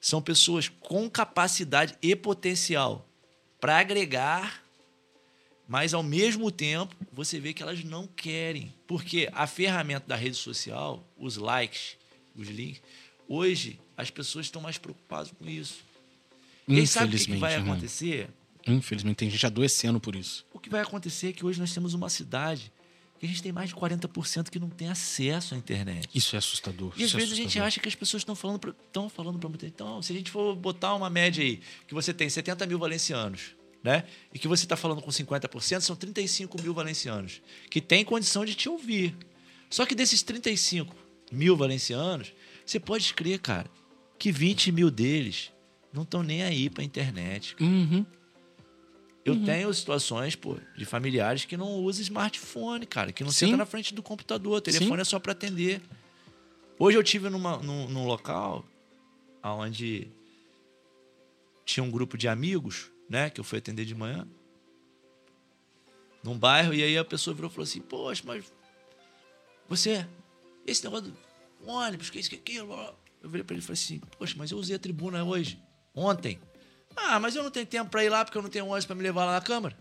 são 0.00 0.20
pessoas 0.20 0.68
com 0.80 1.08
capacidade 1.08 1.94
e 2.02 2.16
potencial 2.16 3.06
para 3.60 3.78
agregar, 3.78 4.63
mas 5.66 5.94
ao 5.94 6.02
mesmo 6.02 6.50
tempo 6.50 6.94
você 7.12 7.40
vê 7.40 7.52
que 7.52 7.62
elas 7.62 7.82
não 7.84 8.06
querem. 8.06 8.74
Porque 8.86 9.28
a 9.32 9.46
ferramenta 9.46 10.06
da 10.06 10.16
rede 10.16 10.36
social, 10.36 11.06
os 11.16 11.36
likes, 11.36 11.96
os 12.34 12.48
links, 12.48 12.82
hoje 13.28 13.78
as 13.96 14.10
pessoas 14.10 14.46
estão 14.46 14.60
mais 14.60 14.78
preocupadas 14.78 15.30
com 15.30 15.48
isso. 15.48 15.84
E 16.66 16.78
aí 16.78 16.86
sabe 16.86 17.06
o 17.06 17.10
que 17.10 17.24
que 17.24 17.30
Infelizmente, 17.32 17.40
vai 17.40 17.54
acontecer? 17.56 18.30
Infelizmente, 18.66 19.16
tem 19.16 19.30
gente 19.30 19.46
adoecendo 19.46 20.00
por 20.00 20.16
isso. 20.16 20.44
O 20.52 20.58
que 20.58 20.70
vai 20.70 20.80
acontecer 20.80 21.28
é 21.28 21.32
que 21.32 21.44
hoje 21.44 21.60
nós 21.60 21.72
temos 21.72 21.94
uma 21.94 22.08
cidade 22.08 22.72
que 23.18 23.26
a 23.26 23.28
gente 23.28 23.42
tem 23.42 23.52
mais 23.52 23.70
de 23.70 23.76
40% 23.76 24.50
que 24.50 24.58
não 24.58 24.68
tem 24.68 24.88
acesso 24.88 25.54
à 25.54 25.58
internet. 25.58 26.08
Isso 26.14 26.34
é 26.34 26.38
assustador. 26.38 26.92
E 26.96 27.02
às 27.02 27.08
isso 27.08 27.16
é 27.16 27.20
vezes 27.20 27.32
a 27.32 27.36
gente 27.36 27.60
acha 27.60 27.80
que 27.80 27.88
as 27.88 27.94
pessoas 27.94 28.22
estão 28.22 28.34
falando, 28.34 28.58
pra, 28.58 28.70
estão 28.70 29.08
falando 29.08 29.38
para 29.38 29.48
muita 29.48 29.66
gente. 29.66 29.74
Então, 29.74 30.02
se 30.02 30.12
a 30.12 30.16
gente 30.16 30.30
for 30.30 30.54
botar 30.56 30.94
uma 30.94 31.08
média 31.08 31.42
aí, 31.44 31.60
que 31.86 31.94
você 31.94 32.12
tem 32.12 32.28
70 32.28 32.66
mil 32.66 32.78
valencianos, 32.78 33.54
né? 33.84 34.04
E 34.32 34.38
que 34.38 34.48
você 34.48 34.64
está 34.64 34.76
falando 34.76 35.02
com 35.02 35.10
50%, 35.10 35.80
são 35.82 35.94
35 35.94 36.60
mil 36.62 36.72
valencianos 36.72 37.42
que 37.70 37.82
têm 37.82 38.02
condição 38.02 38.42
de 38.42 38.54
te 38.54 38.66
ouvir. 38.66 39.14
Só 39.68 39.84
que 39.84 39.94
desses 39.94 40.22
35 40.22 40.96
mil 41.30 41.54
valencianos, 41.54 42.32
você 42.64 42.80
pode 42.80 43.12
crer, 43.12 43.38
cara, 43.40 43.70
que 44.18 44.32
20 44.32 44.72
mil 44.72 44.90
deles 44.90 45.52
não 45.92 46.02
estão 46.02 46.22
nem 46.22 46.42
aí 46.42 46.70
para 46.70 46.82
internet. 46.82 47.54
Uhum. 47.60 48.06
Eu 49.22 49.42
tenho 49.42 49.72
situações, 49.72 50.34
pô, 50.34 50.58
de 50.76 50.84
familiares 50.84 51.44
que 51.44 51.56
não 51.56 51.76
usam 51.76 52.02
smartphone, 52.02 52.86
cara, 52.86 53.10
que 53.12 53.24
não 53.24 53.30
Sim. 53.30 53.46
senta 53.46 53.56
na 53.56 53.66
frente 53.66 53.94
do 53.94 54.02
computador, 54.02 54.58
o 54.58 54.60
telefone 54.60 55.00
é 55.00 55.04
só 55.04 55.18
para 55.18 55.32
atender. 55.32 55.80
Hoje 56.78 56.98
eu 56.98 57.02
tive 57.02 57.28
numa, 57.30 57.58
num, 57.58 57.88
num 57.88 58.06
local 58.06 58.66
onde 59.42 60.08
tinha 61.64 61.84
um 61.84 61.90
grupo 61.90 62.18
de 62.18 62.28
amigos, 62.28 62.90
né, 63.14 63.30
que 63.30 63.38
eu 63.38 63.44
fui 63.44 63.58
atender 63.58 63.84
de 63.84 63.94
manhã, 63.94 64.26
num 66.20 66.36
bairro, 66.36 66.74
e 66.74 66.82
aí 66.82 66.98
a 66.98 67.04
pessoa 67.04 67.32
virou 67.32 67.48
e 67.48 67.54
falou 67.54 67.62
assim: 67.62 67.80
Poxa, 67.80 68.22
mas 68.26 68.44
você, 69.68 70.04
esse 70.66 70.82
negócio 70.82 71.12
do 71.12 71.16
ônibus, 71.64 72.10
que 72.10 72.18
isso, 72.18 72.28
que 72.28 72.34
aquilo. 72.34 72.74
Eu 73.22 73.30
virei 73.30 73.44
pra 73.44 73.54
ele 73.54 73.62
e 73.62 73.66
falei 73.66 73.80
assim: 73.80 74.00
Poxa, 74.18 74.34
mas 74.36 74.50
eu 74.50 74.58
usei 74.58 74.74
a 74.74 74.80
tribuna 74.80 75.22
hoje, 75.22 75.62
ontem. 75.94 76.40
Ah, 76.96 77.20
mas 77.20 77.36
eu 77.36 77.44
não 77.44 77.52
tenho 77.52 77.66
tempo 77.66 77.88
pra 77.88 78.04
ir 78.04 78.08
lá 78.08 78.24
porque 78.24 78.36
eu 78.36 78.42
não 78.42 78.50
tenho 78.50 78.66
ônibus 78.66 78.84
pra 78.84 78.96
me 78.96 79.02
levar 79.02 79.26
lá 79.26 79.34
na 79.34 79.40
Câmara. 79.40 79.78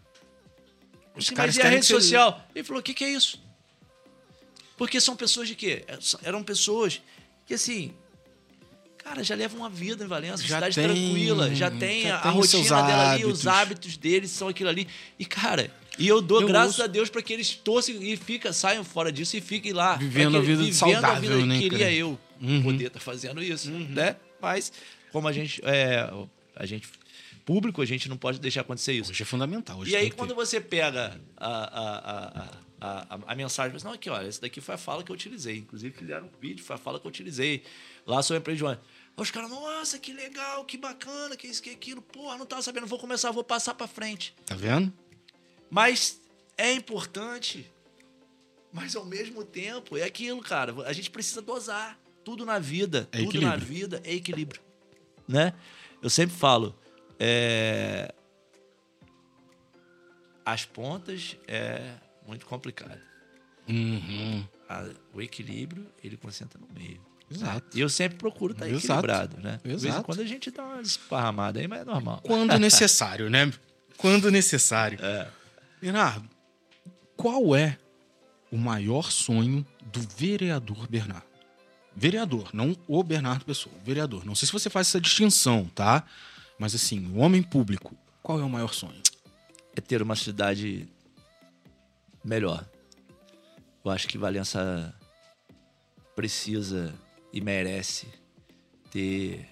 Os 1.15 1.25
Sim, 1.25 1.33
caras 1.33 1.55
mas 1.55 1.63
e 1.63 1.67
a 1.67 1.71
rede 1.71 1.87
social? 1.87 2.47
Ele 2.53 2.63
falou: 2.63 2.81
o 2.81 2.83
que, 2.83 2.93
que 2.93 3.03
é 3.03 3.09
isso? 3.09 3.41
Porque 4.77 5.01
são 5.01 5.15
pessoas 5.15 5.47
de 5.47 5.55
quê? 5.55 5.83
É, 5.87 5.97
Eram 6.21 6.43
pessoas 6.43 7.01
que, 7.47 7.55
assim, 7.55 7.95
cara, 9.03 9.23
já 9.23 9.35
levam 9.35 9.59
uma 9.59 9.69
vida 9.69 10.03
em 10.03 10.07
Valença, 10.07 10.43
Já 10.43 10.55
cidade 10.55 10.75
tem- 10.75 10.83
tranquila, 10.85 11.53
já 11.55 11.69
tem 11.71 12.03
já 12.03 12.17
a, 12.17 12.27
a 12.27 12.31
rotina 12.31 12.63
dela 12.83 13.11
ali, 13.11 13.25
os 13.25 13.45
hábitos. 13.47 13.97
deles 13.97 14.31
são 14.31 14.47
aquilo 14.47 14.69
ali. 14.69 14.87
E, 15.19 15.25
cara, 15.25 15.71
e 15.99 16.07
eu 16.07 16.21
dou 16.21 16.41
Eu 16.41 16.47
graças 16.47 16.71
ouço. 16.73 16.83
a 16.83 16.87
Deus 16.87 17.09
para 17.09 17.21
que 17.21 17.33
eles 17.33 17.53
torçam 17.53 17.95
e 18.01 18.15
fica, 18.17 18.51
saiam 18.53 18.83
fora 18.83 19.11
disso 19.11 19.35
e 19.37 19.41
fiquem 19.41 19.73
lá. 19.73 19.95
Vivendo 19.95 20.37
a 20.37 20.39
que- 20.39 20.45
vida 20.47 20.61
vivendo 20.63 20.73
saudável, 20.75 21.09
a 21.33 21.35
vida, 21.35 21.45
né, 21.45 21.59
Queria 21.59 21.77
cara? 21.79 21.91
eu 21.93 22.19
Uhum. 22.41 22.63
poder 22.63 22.85
estar 22.87 22.99
fazendo 22.99 23.41
isso, 23.43 23.69
né? 23.71 24.15
Mas, 24.41 24.71
como 25.11 25.27
a 25.27 25.31
gente, 25.31 25.61
é, 25.63 26.09
a 26.55 26.65
gente, 26.65 26.87
público, 27.45 27.81
a 27.81 27.85
gente 27.85 28.09
não 28.09 28.17
pode 28.17 28.39
deixar 28.39 28.61
acontecer 28.61 28.93
isso. 28.93 29.11
Hoje 29.11 29.21
é 29.21 29.25
fundamental. 29.25 29.79
Hoje 29.79 29.91
E 29.91 29.95
aí, 29.95 30.09
que 30.09 30.15
quando 30.15 30.29
ter. 30.29 30.35
você 30.35 30.59
pega 30.59 31.19
a, 31.37 31.47
a, 31.47 32.47
a, 32.81 33.05
a, 33.15 33.19
a, 33.27 33.35
mensagem, 33.35 33.71
fala, 33.77 33.91
não, 33.91 33.95
aqui, 33.95 34.09
olha, 34.09 34.27
essa 34.27 34.41
daqui 34.41 34.59
foi 34.59 34.75
a 34.75 34.77
fala 34.77 35.03
que 35.03 35.11
eu 35.11 35.13
utilizei. 35.15 35.57
Inclusive, 35.57 35.95
fizeram 35.97 36.25
um 36.25 36.39
vídeo, 36.41 36.63
foi 36.65 36.75
a 36.75 36.79
fala 36.79 36.99
que 36.99 37.05
eu 37.05 37.09
utilizei 37.09 37.63
lá 38.05 38.21
sobre 38.21 38.39
a 38.39 38.41
Os 39.15 39.29
caras, 39.29 39.49
nossa, 39.49 39.99
que 39.99 40.11
legal, 40.11 40.65
que 40.65 40.75
bacana, 40.77 41.37
que 41.37 41.47
isso, 41.47 41.61
que 41.61 41.69
aquilo. 41.69 42.01
Porra, 42.01 42.37
não 42.37 42.45
tava 42.45 42.61
sabendo, 42.61 42.87
vou 42.87 42.97
começar, 42.99 43.31
vou 43.31 43.43
passar 43.43 43.73
pra 43.75 43.87
frente. 43.87 44.35
Tá 44.45 44.55
vendo? 44.55 44.91
Mas 45.69 46.19
é 46.57 46.73
importante, 46.73 47.71
mas 48.71 48.95
ao 48.95 49.05
mesmo 49.05 49.43
tempo 49.43 49.95
é 49.97 50.03
aquilo, 50.03 50.41
cara. 50.41 50.73
A 50.87 50.93
gente 50.93 51.09
precisa 51.11 51.41
dosar. 51.41 51.99
Tudo 52.23 52.45
na 52.45 52.57
vida, 52.57 53.07
É 53.11 53.17
tudo 53.23 53.41
na 53.41 53.55
equilíbrio. 53.55 53.65
vida 53.67 54.01
é 54.05 54.13
equilíbrio. 54.13 54.61
Né? 55.27 55.53
Eu 56.01 56.09
sempre 56.09 56.35
falo, 56.35 56.73
é, 57.19 58.13
as 60.45 60.65
pontas 60.65 61.37
é 61.47 61.95
muito 62.25 62.45
complicado. 62.45 62.99
Uhum. 63.67 64.45
O 65.13 65.21
equilíbrio, 65.21 65.85
ele 66.03 66.17
concentra 66.17 66.59
no 66.59 66.67
meio. 66.73 67.01
Exato. 67.33 67.77
E 67.77 67.81
eu 67.81 67.89
sempre 67.89 68.17
procuro 68.17 68.53
estar 68.53 68.67
Exato. 68.67 68.85
equilibrado, 68.85 69.37
né? 69.41 69.59
De 69.63 69.69
vez 69.69 69.83
em 69.83 69.87
Exato. 69.87 70.03
quando 70.03 70.21
a 70.21 70.25
gente 70.25 70.51
dá 70.51 70.63
uma 70.63 70.81
esparramada 70.81 71.59
aí, 71.59 71.67
mas 71.67 71.81
é 71.81 71.85
normal. 71.85 72.21
Quando 72.23 72.57
necessário, 72.57 73.29
né? 73.29 73.51
Quando 73.97 74.29
necessário. 74.31 74.99
É. 75.01 75.27
Bernardo, 75.81 76.29
qual 77.15 77.55
é 77.55 77.77
o 78.51 78.57
maior 78.57 79.11
sonho 79.11 79.65
do 79.91 80.01
vereador 80.17 80.87
Bernardo? 80.87 81.25
Vereador, 81.95 82.49
não 82.53 82.75
o 82.87 83.03
Bernardo 83.03 83.45
Pessoa, 83.45 83.75
o 83.75 83.85
vereador. 83.85 84.25
Não 84.25 84.33
sei 84.33 84.47
se 84.47 84.51
você 84.51 84.69
faz 84.69 84.87
essa 84.87 84.99
distinção, 84.99 85.69
tá? 85.75 86.03
Mas 86.57 86.73
assim, 86.73 87.05
o 87.13 87.17
homem 87.17 87.43
público, 87.43 87.95
qual 88.21 88.39
é 88.39 88.43
o 88.43 88.49
maior 88.49 88.73
sonho? 88.73 89.01
é 89.75 89.81
ter 89.81 90.01
uma 90.01 90.15
cidade 90.15 90.87
melhor. 92.23 92.65
Eu 93.83 93.91
acho 93.91 94.07
que 94.07 94.17
Valença 94.17 94.93
precisa 96.15 96.93
e 97.33 97.41
merece 97.41 98.07
ter 98.91 99.45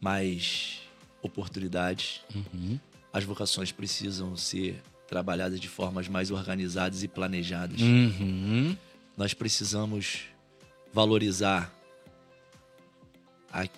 mais 0.00 0.80
oportunidades. 1.20 2.20
Uhum. 2.34 2.78
As 3.12 3.24
vocações 3.24 3.70
precisam 3.72 4.36
ser 4.36 4.80
trabalhadas 5.08 5.60
de 5.60 5.68
formas 5.68 6.08
mais 6.08 6.30
organizadas 6.30 7.02
e 7.02 7.08
planejadas. 7.08 7.80
Uhum. 7.80 8.76
Nós 9.16 9.34
precisamos 9.34 10.22
valorizar 10.92 11.70
a- 13.52 13.68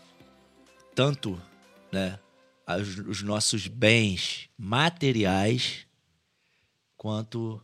tanto 0.95 1.41
né, 1.91 2.19
as- 2.67 2.99
os 2.99 3.23
nossos 3.23 3.67
bens 3.67 4.49
materiais 4.57 5.87
quanto 6.97 7.61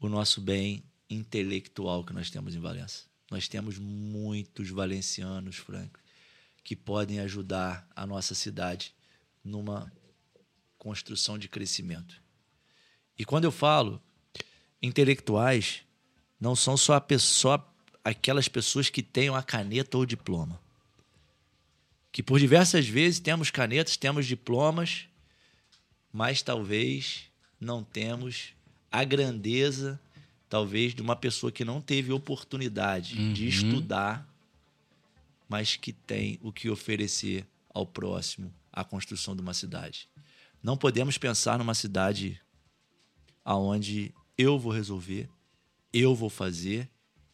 o 0.00 0.08
nosso 0.08 0.40
bem 0.40 0.84
intelectual 1.10 2.04
que 2.04 2.12
nós 2.12 2.30
temos 2.30 2.54
em 2.54 2.60
Valença. 2.60 3.07
Nós 3.30 3.46
temos 3.46 3.78
muitos 3.78 4.70
valencianos, 4.70 5.56
Frank, 5.56 5.90
que 6.64 6.74
podem 6.74 7.20
ajudar 7.20 7.86
a 7.94 8.06
nossa 8.06 8.34
cidade 8.34 8.94
numa 9.44 9.92
construção 10.78 11.38
de 11.38 11.48
crescimento. 11.48 12.20
E 13.18 13.24
quando 13.24 13.44
eu 13.44 13.52
falo 13.52 14.00
intelectuais, 14.80 15.82
não 16.40 16.54
são 16.54 16.76
só, 16.76 16.94
a 16.94 17.00
pessoa, 17.00 17.66
aquelas 18.04 18.48
pessoas 18.48 18.88
que 18.88 19.02
tenham 19.02 19.34
a 19.34 19.42
caneta 19.42 19.98
ou 19.98 20.06
diploma. 20.06 20.60
Que 22.12 22.22
por 22.22 22.38
diversas 22.38 22.88
vezes 22.88 23.20
temos 23.20 23.50
canetas, 23.50 23.96
temos 23.96 24.26
diplomas, 24.26 25.06
mas 26.12 26.42
talvez 26.42 27.24
não 27.60 27.82
temos 27.84 28.54
a 28.90 29.04
grandeza, 29.04 30.00
talvez, 30.48 30.94
de 30.94 31.02
uma 31.02 31.14
pessoa 31.16 31.52
que 31.52 31.64
não 31.64 31.80
teve 31.80 32.12
oportunidade 32.12 33.14
de 33.32 33.42
Uhum. 33.44 33.48
estudar, 33.48 34.28
mas 35.48 35.76
que 35.76 35.92
tem 35.92 36.38
o 36.42 36.52
que 36.52 36.68
oferecer 36.70 37.46
ao 37.72 37.86
próximo 37.86 38.52
a 38.72 38.84
construção 38.84 39.34
de 39.34 39.42
uma 39.42 39.54
cidade. 39.54 40.08
Não 40.62 40.76
podemos 40.76 41.16
pensar 41.18 41.58
numa 41.58 41.74
cidade 41.74 42.40
aonde 43.44 44.12
eu 44.36 44.58
vou 44.58 44.72
resolver, 44.72 45.28
eu 45.92 46.14
vou 46.14 46.28
fazer, 46.30 46.88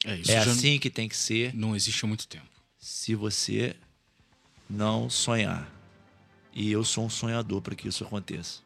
É 0.05 0.17
isso. 0.17 0.31
é 0.31 0.39
assim 0.39 0.79
que 0.79 0.91
tem 0.91 1.09
que 1.09 1.17
ser, 1.17 1.55
não 1.55 1.75
existe 1.75 2.05
há 2.05 2.09
muito 2.09 2.27
tempo. 2.29 2.47
se 2.79 3.15
você 3.15 3.75
não 4.69 5.09
sonhar. 5.11 5.71
e 6.57 6.71
eu 6.71 6.85
sou 6.85 7.05
um 7.07 7.11
sonhador 7.11 7.61
para 7.63 7.75
que 7.75 7.89
isso 7.89 8.05
aconteça. 8.05 8.61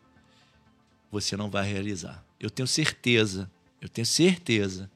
Você 1.10 1.36
não 1.38 1.48
vai 1.48 1.66
realizar. 1.66 2.22
Eu 2.38 2.50
tenho 2.50 2.66
certeza, 2.66 3.50
eu 3.80 3.88
tenho 3.88 4.06
certeza 4.06 4.90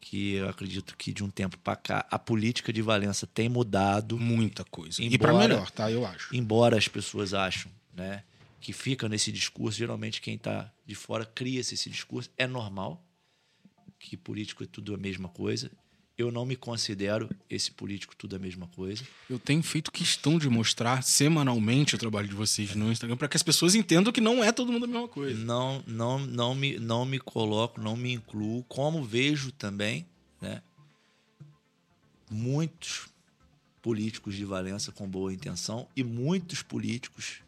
que 0.00 0.34
eu 0.34 0.48
acredito 0.48 0.96
que 0.96 1.12
de 1.12 1.22
um 1.22 1.30
tempo 1.30 1.56
para 1.58 1.76
cá 1.76 2.06
a 2.10 2.18
política 2.18 2.72
de 2.72 2.82
Valença 2.82 3.26
tem 3.26 3.48
mudado. 3.48 4.18
Muita 4.18 4.64
coisa. 4.64 5.00
Embora, 5.02 5.14
e 5.14 5.18
para 5.18 5.34
melhor, 5.34 5.70
tá? 5.70 5.90
Eu 5.90 6.04
acho. 6.04 6.34
Embora 6.34 6.76
as 6.76 6.88
pessoas 6.88 7.32
acham, 7.32 7.70
né, 7.94 8.24
que 8.60 8.72
fica 8.72 9.08
nesse 9.08 9.30
discurso, 9.30 9.78
geralmente 9.78 10.20
quem 10.20 10.34
está 10.34 10.72
de 10.84 10.94
fora 10.94 11.24
cria 11.24 11.60
esse 11.60 11.88
discurso. 11.88 12.30
É 12.36 12.46
normal 12.46 13.04
que 13.98 14.16
político 14.16 14.64
é 14.64 14.66
tudo 14.66 14.94
a 14.94 14.98
mesma 14.98 15.28
coisa. 15.28 15.70
Eu 16.22 16.30
não 16.30 16.46
me 16.46 16.54
considero 16.54 17.28
esse 17.50 17.70
político 17.72 18.14
tudo 18.16 18.36
a 18.36 18.38
mesma 18.38 18.68
coisa. 18.68 19.02
Eu 19.28 19.38
tenho 19.38 19.62
feito 19.62 19.90
questão 19.90 20.38
de 20.38 20.48
mostrar 20.48 21.02
semanalmente 21.02 21.96
o 21.96 21.98
trabalho 21.98 22.28
de 22.28 22.34
vocês 22.34 22.74
no 22.74 22.92
Instagram 22.92 23.16
para 23.16 23.28
que 23.28 23.36
as 23.36 23.42
pessoas 23.42 23.74
entendam 23.74 24.12
que 24.12 24.20
não 24.20 24.42
é 24.42 24.52
todo 24.52 24.70
mundo 24.70 24.84
a 24.84 24.88
mesma 24.88 25.08
coisa. 25.08 25.36
Não, 25.44 25.82
não, 25.86 26.18
não 26.20 26.54
me, 26.54 26.78
não 26.78 27.04
me 27.04 27.18
coloco, 27.18 27.80
não 27.80 27.96
me 27.96 28.12
incluo, 28.12 28.62
como 28.68 29.02
vejo 29.02 29.50
também, 29.50 30.06
né? 30.40 30.62
Muitos 32.30 33.08
políticos 33.82 34.36
de 34.36 34.44
Valença 34.44 34.92
com 34.92 35.08
boa 35.08 35.34
intenção 35.34 35.88
e 35.96 36.04
muitos 36.04 36.62
políticos 36.62 37.42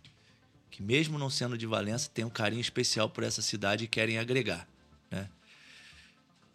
que 0.69 0.83
mesmo 0.83 1.17
não 1.17 1.31
sendo 1.31 1.57
de 1.57 1.67
Valença 1.67 2.11
têm 2.13 2.25
um 2.25 2.31
carinho 2.31 2.61
especial 2.61 3.09
por 3.09 3.23
essa 3.23 3.41
cidade 3.41 3.85
e 3.85 3.87
querem 3.87 4.19
agregar, 4.19 4.67
né? 5.09 5.31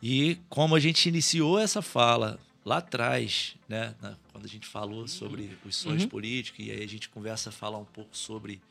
E 0.01 0.37
como 0.47 0.75
a 0.75 0.79
gente 0.79 1.09
iniciou 1.09 1.59
essa 1.59 1.81
fala 1.81 2.39
lá 2.63 2.77
atrás, 2.77 3.55
né, 3.67 3.95
quando 4.31 4.45
a 4.45 4.47
gente 4.47 4.67
falou 4.67 5.07
sobre 5.07 5.57
os 5.65 5.75
sonhos 5.75 6.03
uhum. 6.03 6.09
políticos, 6.09 6.65
e 6.65 6.71
aí 6.71 6.83
a 6.83 6.87
gente 6.87 7.09
conversa 7.09 7.51
falar 7.51 7.77
um 7.77 7.85
pouco 7.85 8.15
sobre 8.15 8.61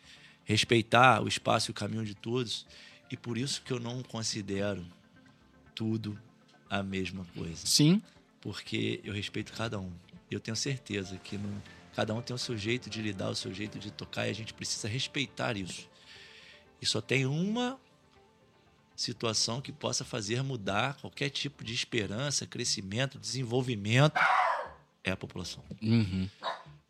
respeitar 0.44 1.22
o 1.22 1.28
espaço 1.28 1.70
e 1.70 1.72
o 1.72 1.74
caminho 1.74 2.05
de 2.05 2.14
todos, 2.14 2.66
e 3.10 3.16
por 3.16 3.36
isso 3.36 3.62
que 3.62 3.72
eu 3.72 3.80
não 3.80 4.02
considero 4.02 4.84
tudo 5.74 6.18
a 6.70 6.82
mesma 6.82 7.26
coisa. 7.36 7.66
Sim. 7.66 8.02
Porque 8.40 9.00
eu 9.05 9.12
respeito 9.12 9.52
cada 9.52 9.78
um. 9.78 9.92
Eu 10.30 10.40
tenho 10.40 10.56
certeza 10.56 11.18
que 11.18 11.36
não, 11.36 11.62
cada 11.94 12.14
um 12.14 12.22
tem 12.22 12.34
o 12.34 12.38
seu 12.38 12.56
jeito 12.56 12.88
de 12.88 13.02
lidar, 13.02 13.30
o 13.30 13.34
seu 13.34 13.52
jeito 13.52 13.78
de 13.78 13.90
tocar, 13.90 14.26
e 14.26 14.30
a 14.30 14.34
gente 14.34 14.55
precisa 14.55 14.88
respeitar 14.88 15.56
isso. 15.56 15.88
E 16.80 16.86
só 16.86 17.00
tem 17.00 17.26
uma 17.26 17.78
situação 19.01 19.61
que 19.61 19.70
possa 19.70 20.05
fazer 20.05 20.43
mudar 20.43 20.97
qualquer 21.01 21.31
tipo 21.31 21.62
de 21.62 21.73
esperança, 21.73 22.47
crescimento, 22.47 23.16
desenvolvimento, 23.16 24.20
é 25.05 25.12
a 25.12 25.16
população. 25.16 25.62
Uhum. 25.81 26.29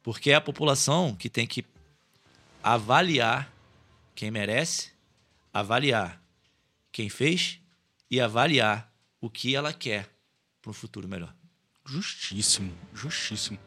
Porque 0.02 0.30
é 0.30 0.34
a 0.34 0.40
população 0.40 1.14
que 1.14 1.28
tem 1.28 1.46
que 1.46 1.64
avaliar 2.62 3.52
quem 4.14 4.30
merece, 4.30 4.90
avaliar 5.52 6.20
quem 6.90 7.10
fez 7.10 7.60
e 8.10 8.18
avaliar 8.20 8.90
o 9.20 9.28
que 9.28 9.54
ela 9.54 9.72
quer 9.72 10.08
para 10.62 10.70
um 10.70 10.74
futuro 10.74 11.06
melhor. 11.06 11.34
Justíssimo, 11.84 12.72
justíssimo. 12.94 13.58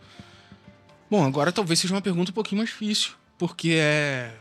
Bom, 1.10 1.24
agora 1.24 1.52
talvez 1.52 1.80
seja 1.80 1.94
uma 1.94 2.02
pergunta 2.02 2.32
um 2.32 2.34
pouquinho 2.34 2.58
mais 2.58 2.70
difícil, 2.70 3.14
porque 3.38 3.74
é 3.74 4.36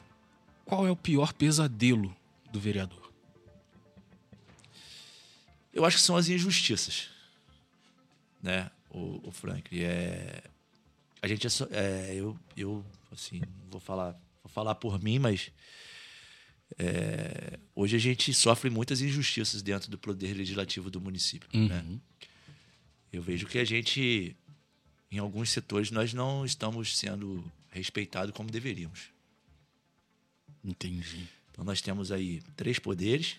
qual 0.64 0.86
é 0.86 0.90
o 0.90 0.96
pior 0.96 1.34
pesadelo 1.34 2.16
do 2.50 2.58
vereador? 2.58 3.09
Eu 5.72 5.84
acho 5.84 5.96
que 5.96 6.02
são 6.02 6.16
as 6.16 6.28
injustiças, 6.28 7.08
né? 8.42 8.70
O, 8.90 9.28
o 9.28 9.30
Frank 9.30 9.82
é 9.82 10.42
a 11.22 11.28
gente 11.28 11.46
é, 11.46 11.50
é, 11.72 12.14
eu 12.14 12.38
eu 12.56 12.84
assim 13.12 13.40
vou 13.70 13.80
falar 13.80 14.12
vou 14.42 14.50
falar 14.50 14.74
por 14.74 15.02
mim, 15.02 15.18
mas 15.18 15.52
é, 16.78 17.58
hoje 17.74 17.96
a 17.96 17.98
gente 17.98 18.32
sofre 18.32 18.70
muitas 18.70 19.00
injustiças 19.00 19.62
dentro 19.62 19.90
do 19.90 19.98
poder 19.98 20.34
legislativo 20.34 20.90
do 20.90 21.00
município, 21.00 21.48
uhum. 21.52 21.68
né? 21.68 21.84
Eu 23.12 23.22
vejo 23.22 23.46
que 23.46 23.58
a 23.58 23.64
gente 23.64 24.36
em 25.10 25.18
alguns 25.18 25.50
setores 25.50 25.90
nós 25.90 26.14
não 26.14 26.44
estamos 26.44 26.96
sendo 26.96 27.44
respeitados 27.70 28.34
como 28.34 28.50
deveríamos. 28.50 29.10
Entendi. 30.64 31.28
Então 31.50 31.64
nós 31.64 31.80
temos 31.80 32.12
aí 32.12 32.40
três 32.56 32.78
poderes, 32.78 33.36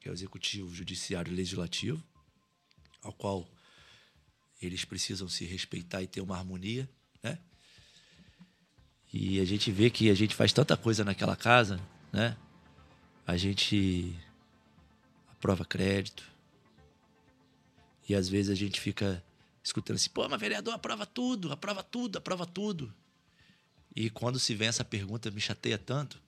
que 0.00 0.08
é 0.08 0.10
o 0.10 0.14
executivo, 0.14 0.74
judiciário 0.74 1.30
e 1.30 1.36
legislativo, 1.36 2.02
ao 3.02 3.12
qual 3.12 3.46
eles 4.60 4.84
precisam 4.84 5.28
se 5.28 5.44
respeitar 5.44 6.02
e 6.02 6.06
ter 6.06 6.20
uma 6.22 6.36
harmonia, 6.36 6.88
né? 7.22 7.38
E 9.12 9.40
a 9.40 9.44
gente 9.44 9.70
vê 9.70 9.90
que 9.90 10.08
a 10.10 10.14
gente 10.14 10.34
faz 10.34 10.52
tanta 10.52 10.76
coisa 10.76 11.04
naquela 11.04 11.36
casa, 11.36 11.80
né? 12.12 12.36
A 13.26 13.36
gente 13.36 14.16
aprova 15.28 15.64
crédito. 15.64 16.24
E 18.08 18.14
às 18.14 18.28
vezes 18.28 18.50
a 18.50 18.54
gente 18.54 18.80
fica 18.80 19.22
escutando 19.62 19.96
assim, 19.96 20.10
pô, 20.10 20.28
mas 20.28 20.40
vereador 20.40 20.74
aprova 20.74 21.04
tudo, 21.06 21.52
aprova 21.52 21.82
tudo, 21.82 22.16
aprova 22.16 22.46
tudo. 22.46 22.92
E 23.94 24.08
quando 24.08 24.38
se 24.38 24.54
vem 24.54 24.68
essa 24.68 24.84
pergunta, 24.84 25.30
me 25.30 25.40
chateia 25.40 25.78
tanto, 25.78 26.20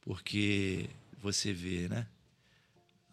porque 0.00 0.88
você 1.20 1.52
vê, 1.52 1.88
né? 1.88 2.06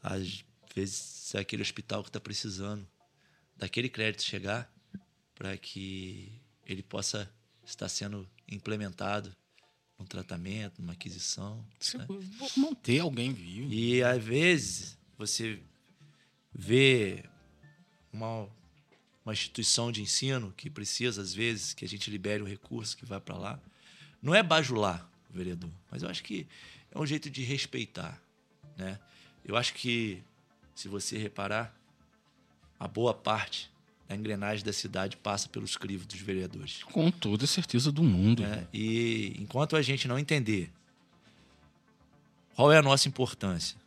Às 0.05 0.45
vezes 0.75 1.33
é 1.33 1.39
aquele 1.39 1.63
hospital 1.63 2.03
que 2.03 2.09
está 2.09 2.19
precisando 2.19 2.87
daquele 3.57 3.89
crédito 3.89 4.23
chegar 4.23 4.71
para 5.33 5.57
que 5.57 6.31
ele 6.65 6.83
possa 6.83 7.29
estar 7.65 7.89
sendo 7.89 8.29
implementado 8.47 9.35
num 9.97 10.05
tratamento, 10.05 10.79
numa 10.81 10.93
aquisição. 10.93 11.65
Você 11.79 11.97
né? 11.97 12.05
manter 12.55 12.99
alguém 12.99 13.33
vivo. 13.33 13.73
E 13.73 14.03
às 14.03 14.23
vezes 14.23 14.97
você 15.17 15.59
vê 16.53 17.23
uma, 18.13 18.47
uma 19.25 19.33
instituição 19.33 19.91
de 19.91 20.03
ensino 20.03 20.53
que 20.55 20.69
precisa, 20.69 21.21
às 21.21 21.33
vezes, 21.33 21.73
que 21.73 21.83
a 21.83 21.87
gente 21.87 22.11
libere 22.11 22.43
o 22.43 22.45
recurso 22.45 22.95
que 22.95 23.05
vai 23.05 23.19
para 23.19 23.37
lá. 23.37 23.59
Não 24.21 24.35
é 24.35 24.43
bajular 24.43 25.09
o 25.31 25.33
vereador, 25.33 25.71
mas 25.89 26.03
eu 26.03 26.09
acho 26.09 26.23
que 26.23 26.47
é 26.91 26.99
um 26.99 27.05
jeito 27.05 27.29
de 27.29 27.41
respeitar. 27.41 28.21
Né? 28.77 28.99
Eu 29.45 29.55
acho 29.55 29.75
que, 29.75 30.23
se 30.73 30.87
você 30.87 31.17
reparar, 31.19 31.73
a 32.79 32.87
boa 32.87 33.13
parte 33.13 33.71
da 34.07 34.15
engrenagem 34.15 34.65
da 34.65 34.73
cidade 34.73 35.17
passa 35.17 35.47
pelos 35.47 35.77
crivos 35.77 36.07
dos 36.07 36.19
vereadores. 36.19 36.83
Com 36.83 37.11
toda 37.11 37.45
certeza 37.45 37.91
do 37.91 38.03
mundo. 38.03 38.43
É, 38.43 38.67
e 38.73 39.35
enquanto 39.39 39.75
a 39.75 39.81
gente 39.83 40.07
não 40.07 40.17
entender 40.17 40.71
qual 42.55 42.71
é 42.71 42.77
a 42.77 42.81
nossa 42.81 43.07
importância, 43.07 43.77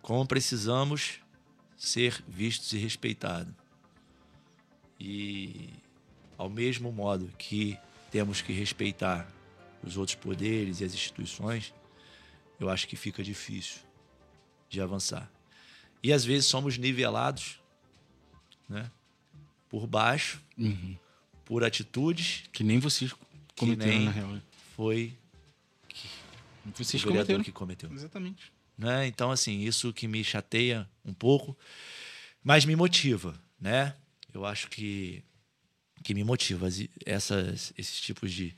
como 0.00 0.26
precisamos 0.26 1.20
ser 1.76 2.24
vistos 2.26 2.72
e 2.72 2.78
respeitados, 2.78 3.52
e 4.98 5.68
ao 6.38 6.48
mesmo 6.48 6.90
modo 6.90 7.30
que 7.36 7.78
temos 8.10 8.40
que 8.40 8.52
respeitar 8.52 9.30
os 9.82 9.98
outros 9.98 10.16
poderes 10.16 10.80
e 10.80 10.84
as 10.84 10.94
instituições, 10.94 11.74
eu 12.58 12.70
acho 12.70 12.88
que 12.88 12.96
fica 12.96 13.22
difícil 13.22 13.85
de 14.68 14.80
avançar. 14.80 15.30
E 16.02 16.12
às 16.12 16.24
vezes 16.24 16.46
somos 16.46 16.78
nivelados 16.78 17.60
né, 18.68 18.90
por 19.68 19.86
baixo, 19.86 20.40
uhum. 20.56 20.96
por 21.44 21.64
atitudes. 21.64 22.44
Que 22.52 22.62
nem 22.62 22.78
vocês 22.78 23.12
cometeram, 23.56 23.90
nem 23.90 24.04
na 24.04 24.10
real. 24.10 24.40
Foi 24.74 25.16
que 26.72 26.84
vocês 26.84 27.02
o 27.02 27.08
cometeram. 27.08 27.42
que 27.42 27.52
cometeu. 27.52 27.92
Exatamente. 27.92 28.52
Né? 28.76 29.06
Então, 29.06 29.30
assim, 29.30 29.60
isso 29.60 29.92
que 29.92 30.06
me 30.06 30.22
chateia 30.22 30.88
um 31.04 31.14
pouco, 31.14 31.56
mas 32.42 32.64
me 32.64 32.76
motiva, 32.76 33.34
né? 33.60 33.94
Eu 34.32 34.44
acho 34.44 34.68
que, 34.68 35.22
que 36.02 36.12
me 36.12 36.22
motiva 36.22 36.68
essas, 37.06 37.72
esses 37.78 38.00
tipos 38.00 38.32
de, 38.32 38.54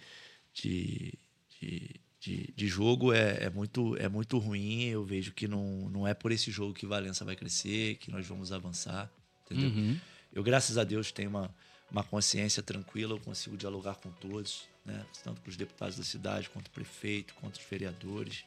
de, 0.53 1.15
de 1.61 1.91
de, 2.21 2.53
de 2.55 2.67
jogo 2.67 3.13
é, 3.13 3.45
é, 3.45 3.51
muito, 3.51 3.97
é 3.97 4.09
muito 4.09 4.39
ruim. 4.39 4.85
Eu 4.85 5.05
vejo 5.05 5.33
que 5.33 5.47
não, 5.47 5.89
não 5.91 6.07
é 6.07 6.15
por 6.15 6.33
esse 6.33 6.51
jogo 6.51 6.75
que 6.75 6.87
Valença 6.87 7.25
vai 7.25 7.37
crescer, 7.37 7.97
que 7.97 8.11
nós 8.11 8.27
vamos 8.27 8.53
avançar. 8.53 9.11
Entendeu? 9.45 9.71
Uhum. 9.71 9.99
Eu, 10.33 10.43
graças 10.43 10.77
a 10.77 10.85
Deus, 10.85 11.13
tenho 11.13 11.31
uma, 11.31 11.55
uma 11.91 12.03
consciência 12.03 12.63
tranquila, 12.63 13.15
eu 13.15 13.21
consigo 13.21 13.57
dialogar 13.57 13.95
com 13.95 14.11
todos, 14.11 14.69
né? 14.85 15.07
tanto 15.23 15.41
com 15.41 15.49
os 15.49 15.57
deputados 15.57 15.97
da 15.97 16.05
cidade, 16.05 16.51
quanto 16.51 16.69
o 16.69 16.71
prefeito, 16.71 17.35
quanto 17.35 17.59
os 17.59 17.67
vereadores 17.67 18.45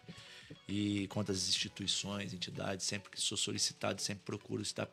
e 0.67 1.07
quanto 1.07 1.31
as 1.31 1.47
instituições, 1.47 2.33
entidades. 2.33 2.85
Sempre 2.85 3.09
que 3.09 3.19
sou 3.19 3.37
solicitado, 3.37 4.01
sempre 4.01 4.23
procuro 4.25 4.61
estar 4.61 4.87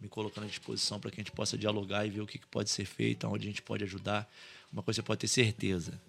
me 0.00 0.08
colocando 0.08 0.44
à 0.44 0.46
disposição 0.46 0.98
para 0.98 1.10
que 1.10 1.20
a 1.20 1.22
gente 1.22 1.32
possa 1.32 1.58
dialogar 1.58 2.06
e 2.06 2.10
ver 2.10 2.20
o 2.20 2.26
que 2.26 2.38
pode 2.46 2.70
ser 2.70 2.86
feito, 2.86 3.26
onde 3.26 3.46
a 3.46 3.50
gente 3.50 3.60
pode 3.60 3.84
ajudar. 3.84 4.30
Uma 4.72 4.82
coisa 4.82 5.02
você 5.02 5.06
pode 5.06 5.20
ter 5.20 5.28
certeza: 5.28 6.00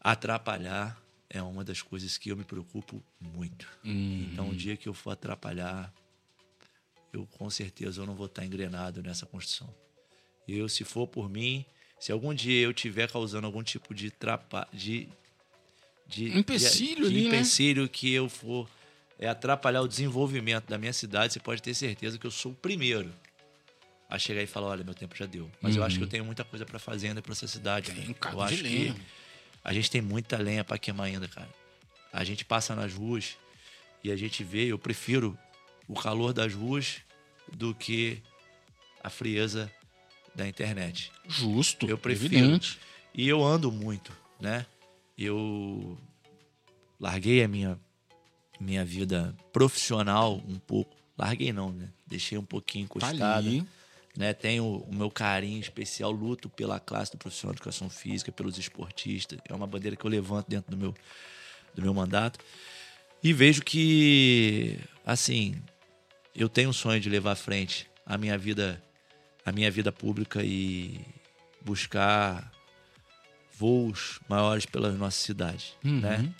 atrapalhar 0.00 1.01
é 1.32 1.42
uma 1.42 1.64
das 1.64 1.80
coisas 1.80 2.18
que 2.18 2.30
eu 2.30 2.36
me 2.36 2.44
preocupo 2.44 3.02
muito. 3.18 3.66
Uhum. 3.82 4.28
Então, 4.30 4.50
o 4.50 4.54
dia 4.54 4.76
que 4.76 4.86
eu 4.86 4.92
for 4.92 5.12
atrapalhar, 5.12 5.92
eu 7.12 7.26
com 7.26 7.48
certeza 7.48 8.02
eu 8.02 8.06
não 8.06 8.14
vou 8.14 8.26
estar 8.26 8.44
engrenado 8.44 9.02
nessa 9.02 9.24
construção. 9.24 9.74
Eu, 10.46 10.68
se 10.68 10.84
for 10.84 11.06
por 11.06 11.28
mim, 11.30 11.64
Se 11.98 12.10
algum 12.10 12.34
dia 12.34 12.60
eu 12.60 12.74
tiver 12.74 13.08
causando 13.08 13.46
algum 13.46 13.62
tipo 13.62 13.94
de 13.94 14.10
trapa, 14.10 14.66
de, 14.72 15.08
de 16.04 16.36
Empecilho 16.36 17.04
de, 17.04 17.10
de 17.12 17.18
ali, 17.20 17.28
né? 17.28 17.36
empecilho 17.36 17.88
que 17.88 18.12
eu 18.12 18.28
for 18.28 18.68
é, 19.20 19.28
atrapalhar 19.28 19.82
o 19.82 19.86
desenvolvimento 19.88 20.68
da 20.68 20.76
minha 20.76 20.92
cidade, 20.92 21.32
você 21.32 21.38
pode 21.38 21.62
ter 21.62 21.72
certeza 21.74 22.18
que 22.18 22.26
eu 22.26 22.30
sou 22.32 22.50
o 22.50 22.54
primeiro 22.56 23.14
a 24.10 24.18
chegar 24.18 24.42
e 24.42 24.48
falar, 24.48 24.66
olha, 24.66 24.82
meu 24.82 24.94
tempo 24.94 25.16
já 25.16 25.26
deu. 25.26 25.48
Mas 25.60 25.76
eu 25.76 25.84
acho 25.84 25.96
que 25.96 26.02
eu 26.02 26.08
tenho 26.08 26.24
muita 26.24 26.42
coisa 26.42 26.66
para 26.66 26.80
fazer 26.80 27.06
ainda 27.06 27.22
para 27.22 27.32
essa 27.32 27.46
cidade. 27.46 27.90
Uhum. 27.92 27.96
Tem 27.96 28.08
né? 28.08 28.14
um 28.20 28.32
eu 28.32 28.42
acho 28.42 28.64
que 28.64 28.94
a 29.64 29.72
gente 29.72 29.90
tem 29.90 30.00
muita 30.00 30.36
lenha 30.38 30.64
para 30.64 30.78
queimar 30.78 31.06
ainda, 31.06 31.28
cara. 31.28 31.48
A 32.12 32.24
gente 32.24 32.44
passa 32.44 32.74
nas 32.74 32.92
ruas 32.92 33.36
e 34.04 34.10
a 34.10 34.16
gente 34.16 34.42
vê, 34.44 34.66
eu 34.66 34.78
prefiro 34.78 35.38
o 35.88 35.94
calor 35.94 36.32
das 36.32 36.52
ruas 36.52 36.98
do 37.52 37.74
que 37.74 38.22
a 39.02 39.08
frieza 39.10 39.70
da 40.34 40.46
internet. 40.46 41.10
Justo. 41.28 41.86
Eu 41.86 41.98
prefiro. 41.98 42.34
Evidente. 42.34 42.78
E 43.14 43.28
eu 43.28 43.42
ando 43.44 43.70
muito, 43.70 44.12
né? 44.40 44.64
Eu 45.16 45.98
larguei 46.98 47.42
a 47.42 47.48
minha 47.48 47.78
minha 48.60 48.84
vida 48.84 49.34
profissional 49.52 50.36
um 50.48 50.58
pouco. 50.58 50.94
Larguei 51.18 51.52
não, 51.52 51.72
né? 51.72 51.88
Deixei 52.06 52.38
um 52.38 52.44
pouquinho 52.44 52.86
Tá 52.88 52.94
encostada. 53.12 53.36
ali. 53.36 53.66
Né? 54.16 54.32
Tenho 54.32 54.64
o 54.88 54.94
meu 54.94 55.10
carinho 55.10 55.60
especial, 55.60 56.10
luto 56.10 56.48
pela 56.48 56.78
classe 56.80 57.12
do 57.12 57.18
profissional 57.18 57.54
de 57.54 57.58
educação 57.60 57.88
física, 57.88 58.30
pelos 58.32 58.58
esportistas. 58.58 59.38
É 59.48 59.54
uma 59.54 59.66
bandeira 59.66 59.96
que 59.96 60.04
eu 60.04 60.10
levanto 60.10 60.48
dentro 60.48 60.70
do 60.70 60.76
meu, 60.76 60.94
do 61.74 61.82
meu 61.82 61.94
mandato. 61.94 62.38
E 63.22 63.32
vejo 63.32 63.62
que, 63.62 64.78
assim, 65.06 65.54
eu 66.34 66.48
tenho 66.48 66.70
um 66.70 66.72
sonho 66.72 67.00
de 67.00 67.08
levar 67.08 67.32
à 67.32 67.36
frente 67.36 67.88
a 68.04 68.18
minha 68.18 68.36
vida, 68.36 68.82
a 69.46 69.52
minha 69.52 69.70
vida 69.70 69.92
pública 69.92 70.42
e 70.42 71.00
buscar 71.64 72.50
voos 73.56 74.18
maiores 74.28 74.66
pela 74.66 74.90
nossa 74.92 75.18
cidade, 75.18 75.74
Uhum. 75.84 76.00
né? 76.00 76.34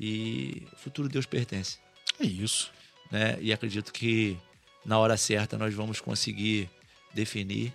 E 0.00 0.66
o 0.72 0.76
futuro 0.76 1.08
Deus 1.08 1.26
pertence 1.26 1.78
É 2.20 2.24
isso. 2.24 2.70
né? 3.10 3.36
E 3.40 3.52
acredito 3.52 3.92
que 3.92 4.36
na 4.84 4.98
hora 4.98 5.16
certa 5.16 5.58
nós 5.58 5.74
vamos 5.74 6.00
conseguir 6.00 6.68
definir, 7.14 7.74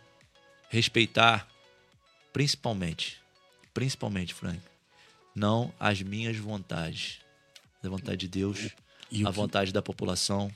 respeitar, 0.69 1.47
principalmente, 2.33 3.19
principalmente, 3.73 4.33
Frank, 4.33 4.61
não 5.35 5.73
as 5.79 6.01
minhas 6.01 6.35
vontades, 6.37 7.19
a 7.83 7.87
vontade 7.89 8.17
de 8.17 8.27
Deus, 8.27 8.69
E 9.11 9.23
a 9.25 9.29
que- 9.29 9.35
vontade 9.35 9.71
da 9.71 9.81
população 9.81 10.51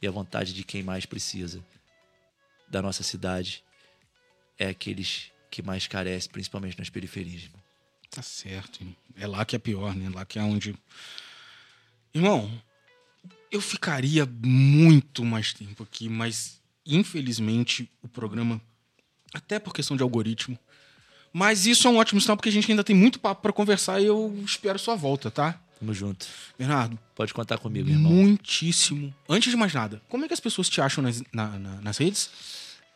e 0.00 0.06
a 0.06 0.10
vontade 0.10 0.52
de 0.52 0.64
quem 0.64 0.82
mais 0.82 1.06
precisa 1.06 1.62
da 2.68 2.80
nossa 2.82 3.02
cidade 3.02 3.62
é 4.58 4.68
aqueles 4.68 5.30
que 5.50 5.62
mais 5.62 5.86
carecem, 5.86 6.30
principalmente 6.30 6.78
nas 6.78 6.88
periferias. 6.90 7.42
irmão. 7.44 7.60
Tá 8.10 8.22
certo. 8.22 8.80
É 9.16 9.26
lá 9.26 9.44
que 9.44 9.54
é 9.54 9.58
pior, 9.58 9.94
né? 9.94 10.08
Lá 10.08 10.24
que 10.24 10.38
é 10.38 10.42
onde. 10.42 10.74
Irmão, 12.14 12.50
eu 13.50 13.60
ficaria 13.60 14.26
muito 14.26 15.24
mais 15.24 15.52
tempo 15.52 15.82
aqui, 15.82 16.08
mas 16.08 16.60
infelizmente 16.86 17.90
o 18.02 18.08
programa, 18.08 18.60
até 19.34 19.58
por 19.58 19.72
questão 19.74 19.96
de 19.96 20.02
algoritmo. 20.02 20.58
Mas 21.32 21.64
isso 21.66 21.86
é 21.86 21.90
um 21.90 21.96
ótimo 21.96 22.20
sinal, 22.20 22.36
porque 22.36 22.48
a 22.50 22.52
gente 22.52 22.70
ainda 22.70 22.84
tem 22.84 22.94
muito 22.94 23.18
papo 23.18 23.40
pra 23.42 23.52
conversar 23.52 24.00
e 24.00 24.04
eu 24.06 24.34
espero 24.44 24.78
sua 24.78 24.94
volta, 24.94 25.30
tá? 25.30 25.58
Tamo 25.80 25.94
junto. 25.94 26.26
Bernardo, 26.58 26.98
Pode 27.14 27.32
contar 27.32 27.58
comigo, 27.58 27.88
irmão. 27.88 28.12
muitíssimo. 28.12 29.12
Antes 29.28 29.50
de 29.50 29.56
mais 29.56 29.72
nada, 29.72 30.02
como 30.08 30.24
é 30.24 30.28
que 30.28 30.34
as 30.34 30.40
pessoas 30.40 30.68
te 30.68 30.80
acham 30.80 31.02
nas, 31.02 31.22
na- 31.32 31.58
na- 31.58 31.80
nas 31.80 31.96
redes? 31.98 32.30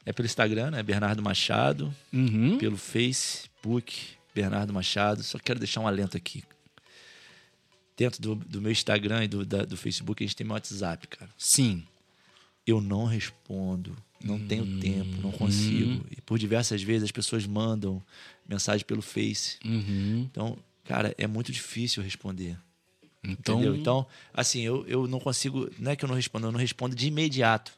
É 0.04 0.12
pelo 0.12 0.26
Instagram, 0.26 0.70
né? 0.70 0.82
Bernardo 0.82 1.22
Machado. 1.22 1.92
Uhum. 2.12 2.58
pelo 2.58 2.76
Facebook, 2.76 3.96
Bernardo 4.34 4.72
Machado. 4.72 5.22
Só 5.22 5.38
quero 5.38 5.58
deixar 5.58 5.80
um 5.80 5.88
alento 5.88 6.16
aqui. 6.16 6.44
Dentro 7.96 8.20
do, 8.20 8.34
do 8.34 8.60
meu 8.60 8.70
Instagram 8.70 9.24
e 9.24 9.28
do, 9.28 9.44
da- 9.46 9.64
do 9.64 9.76
Facebook, 9.76 10.22
a 10.22 10.26
gente 10.26 10.36
tem 10.36 10.46
meu 10.46 10.54
WhatsApp, 10.54 11.08
cara. 11.08 11.30
Sim. 11.38 11.82
Eu 12.66 12.80
não 12.80 13.04
respondo, 13.04 13.96
não 14.22 14.38
tenho 14.38 14.80
tempo, 14.80 15.20
não 15.22 15.30
consigo. 15.30 16.04
E 16.10 16.20
por 16.20 16.38
diversas 16.38 16.82
vezes 16.82 17.04
as 17.04 17.12
pessoas 17.12 17.46
mandam 17.46 18.02
mensagem 18.48 18.84
pelo 18.84 19.02
Face. 19.02 19.58
Uhum. 19.64 20.28
Então, 20.30 20.58
cara, 20.84 21.14
é 21.16 21.26
muito 21.26 21.52
difícil 21.52 22.02
responder. 22.02 22.58
Então, 23.22 23.56
Entendeu? 23.56 23.76
Então, 23.76 24.06
assim, 24.32 24.62
eu, 24.62 24.86
eu 24.86 25.06
não 25.06 25.18
consigo. 25.18 25.70
Não 25.78 25.92
é 25.92 25.96
que 25.96 26.04
eu 26.04 26.08
não 26.08 26.16
respondo, 26.16 26.46
eu 26.46 26.52
não 26.52 26.58
respondo 26.58 26.94
de 26.94 27.08
imediato. 27.08 27.72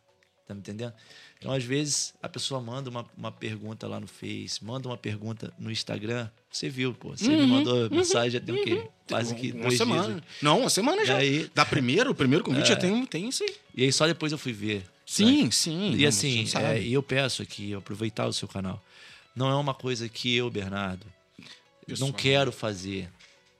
Tá 0.46 0.54
me 0.54 0.60
entendendo? 0.60 0.94
Então, 1.38 1.52
às 1.52 1.62
vezes, 1.62 2.12
a 2.20 2.28
pessoa 2.28 2.60
manda 2.60 2.90
uma, 2.90 3.06
uma 3.16 3.30
pergunta 3.30 3.86
lá 3.86 4.00
no 4.00 4.08
Face, 4.08 4.62
manda 4.64 4.88
uma 4.88 4.96
pergunta 4.96 5.52
no 5.56 5.70
Instagram. 5.70 6.28
Você 6.50 6.68
viu, 6.68 6.92
pô. 6.92 7.10
Você 7.16 7.28
me 7.28 7.46
mandou 7.46 7.88
mensagem 7.90 8.30
já 8.30 8.40
tem 8.40 8.54
o 8.60 8.64
quê? 8.64 8.88
Quase 9.08 9.34
que 9.36 9.52
uma 9.52 9.62
dois 9.62 9.78
semana. 9.78 10.14
dias. 10.14 10.22
Não, 10.42 10.60
uma 10.60 10.70
semana 10.70 11.06
já. 11.06 11.14
Daí- 11.14 11.48
Da 11.54 11.64
primeira, 11.64 12.10
o 12.10 12.14
primeiro 12.14 12.44
convite 12.44 12.66
já 12.70 12.76
tem, 12.76 13.06
tem 13.06 13.28
isso 13.28 13.44
aí. 13.44 13.54
E 13.76 13.84
aí 13.84 13.92
só 13.92 14.06
depois 14.06 14.32
eu 14.32 14.38
fui 14.38 14.52
ver. 14.52 14.84
Sim, 15.06 15.48
sim. 15.52 15.92
E 15.92 16.02
não, 16.02 16.08
assim, 16.08 16.44
é, 16.56 16.82
e 16.82 16.92
eu 16.92 17.02
peço 17.02 17.40
aqui, 17.40 17.72
aproveitar 17.72 18.26
o 18.26 18.32
seu 18.32 18.48
canal. 18.48 18.82
Não 19.34 19.48
é 19.48 19.54
uma 19.54 19.72
coisa 19.74 20.08
que 20.08 20.34
eu, 20.36 20.50
Bernardo, 20.50 21.06
Pessoal. 21.86 22.10
não 22.10 22.16
quero 22.16 22.50
fazer. 22.50 23.08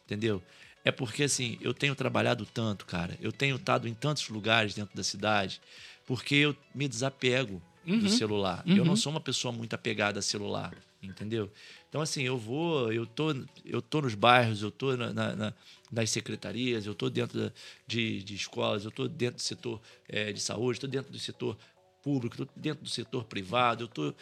Entendeu? 0.04 0.42
É 0.84 0.90
porque, 0.90 1.22
assim, 1.24 1.56
eu 1.60 1.72
tenho 1.72 1.94
trabalhado 1.94 2.44
tanto, 2.44 2.84
cara. 2.86 3.16
Eu 3.20 3.30
tenho 3.30 3.54
estado 3.56 3.86
em 3.86 3.94
tantos 3.94 4.28
lugares 4.28 4.74
dentro 4.74 4.96
da 4.96 5.04
cidade, 5.04 5.60
porque 6.06 6.34
eu 6.34 6.56
me 6.74 6.88
desapego 6.88 7.62
do 7.96 8.08
celular. 8.08 8.62
Eu 8.66 8.84
não 8.84 8.94
sou 8.96 9.10
uma 9.12 9.20
pessoa 9.20 9.50
muito 9.52 9.74
apegada 9.74 10.18
a 10.18 10.22
celular, 10.22 10.74
entendeu? 11.02 11.50
Então, 11.88 12.00
assim, 12.00 12.22
eu 12.22 12.36
vou, 12.36 12.92
eu 12.92 13.06
tô, 13.06 13.34
eu 13.64 13.80
tô 13.80 14.02
nos 14.02 14.14
bairros, 14.14 14.62
eu 14.62 14.70
tô 14.70 14.96
na, 14.96 15.12
na- 15.12 15.34
na- 15.36 15.54
nas 15.90 16.10
secretarias, 16.10 16.84
eu 16.86 16.94
tô 16.94 17.08
dentro 17.08 17.38
da- 17.40 17.52
de, 17.86 18.22
de 18.22 18.34
escolas, 18.34 18.84
eu 18.84 18.90
tô 18.90 19.08
dentro 19.08 19.36
do 19.36 19.42
setor 19.42 19.80
eh, 20.08 20.32
de 20.32 20.40
saúde, 20.40 20.76
estou 20.76 20.90
dentro 20.90 21.10
do 21.10 21.18
setor 21.18 21.56
público, 22.02 22.34
estou 22.42 22.48
dentro 22.56 22.82
do 22.84 22.90
setor 22.90 23.24
privado, 23.24 23.84
eu 23.84 23.86
estou 23.86 24.14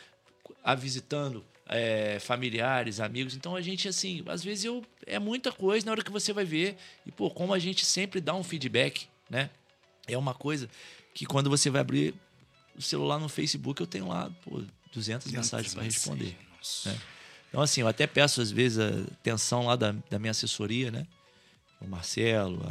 a 0.62 0.74
visitando 0.74 1.44
é, 1.68 2.18
familiares, 2.20 3.00
amigos. 3.00 3.34
Então 3.34 3.56
a 3.56 3.60
gente, 3.60 3.88
assim, 3.88 4.22
às 4.26 4.44
vezes 4.44 4.64
eu 4.64 4.84
é 5.06 5.18
muita 5.18 5.50
coisa 5.50 5.84
na 5.84 5.92
hora 5.92 6.02
que 6.04 6.10
você 6.12 6.32
vai 6.32 6.44
ver. 6.44 6.76
E, 7.04 7.10
pô, 7.10 7.28
como 7.30 7.52
a 7.52 7.58
gente 7.58 7.84
sempre 7.84 8.20
dá 8.20 8.32
um 8.34 8.44
feedback, 8.44 9.08
né? 9.28 9.50
É 10.06 10.16
uma 10.16 10.34
coisa 10.34 10.68
que 11.12 11.26
quando 11.26 11.50
você 11.50 11.68
vai 11.68 11.80
abrir 11.80 12.14
o 12.76 12.82
celular 12.82 13.18
no 13.18 13.28
Facebook, 13.28 13.80
eu 13.80 13.86
tenho 13.86 14.08
lá, 14.08 14.30
pô, 14.42 14.62
200 14.92 15.30
mensagens 15.32 15.74
para 15.74 15.82
responder. 15.82 16.36
Nossa. 16.58 16.92
né? 16.92 17.00
Então, 17.48 17.60
assim, 17.62 17.80
eu 17.80 17.88
até 17.88 18.06
peço 18.06 18.40
às 18.40 18.50
vezes 18.50 18.78
a 18.78 18.88
atenção 19.12 19.66
lá 19.66 19.76
da, 19.76 19.92
da 20.10 20.18
minha 20.18 20.30
assessoria, 20.30 20.90
né? 20.90 21.06
O 21.80 21.86
Marcelo, 21.86 22.62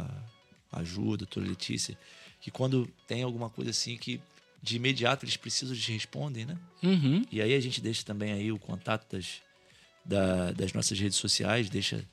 a, 0.72 0.78
a 0.80 0.84
Ju, 0.84 1.14
a 1.14 1.16
doutora 1.16 1.46
Letícia, 1.46 1.96
que 2.40 2.50
quando 2.50 2.86
tem 3.06 3.22
alguma 3.22 3.48
coisa 3.50 3.70
assim 3.70 3.96
que 3.96 4.20
de 4.62 4.76
imediato 4.76 5.24
eles 5.24 5.36
precisam 5.36 5.74
de 5.74 5.92
respondem, 5.92 6.44
né? 6.44 6.56
Uhum. 6.82 7.24
E 7.30 7.40
aí 7.40 7.54
a 7.54 7.60
gente 7.60 7.80
deixa 7.80 8.04
também 8.04 8.32
aí 8.32 8.50
o 8.52 8.58
contato 8.58 9.06
das, 9.16 9.40
da- 10.04 10.52
das 10.52 10.72
nossas 10.72 10.98
redes 10.98 11.16
sociais, 11.18 11.68
deixa 11.70 12.04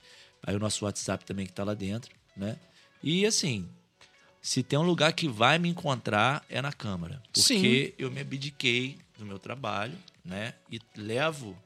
aí 0.45 0.56
o 0.56 0.60
nosso 0.60 0.86
WhatsApp 0.86 1.26
também 1.26 1.45
que 1.45 1.52
está 1.52 1.64
lá 1.64 1.74
dentro, 1.74 2.14
né? 2.36 2.57
E 3.02 3.26
assim, 3.26 3.68
se 4.44 4.61
tem 4.61 4.78
um 4.78 4.84
lugar 4.84 5.14
que 5.14 5.26
vai 5.26 5.57
me 5.57 5.70
encontrar 5.70 6.45
é 6.49 6.61
na 6.61 6.74
Câmara. 6.74 7.24
Porque 7.32 7.95
eu 7.98 8.11
me 8.11 8.20
abdiquei 8.20 8.99
do 9.18 9.26
meu 9.26 9.40
trabalho, 9.40 9.98
né? 10.24 10.53
E 10.70 10.82
levo 10.98 11.57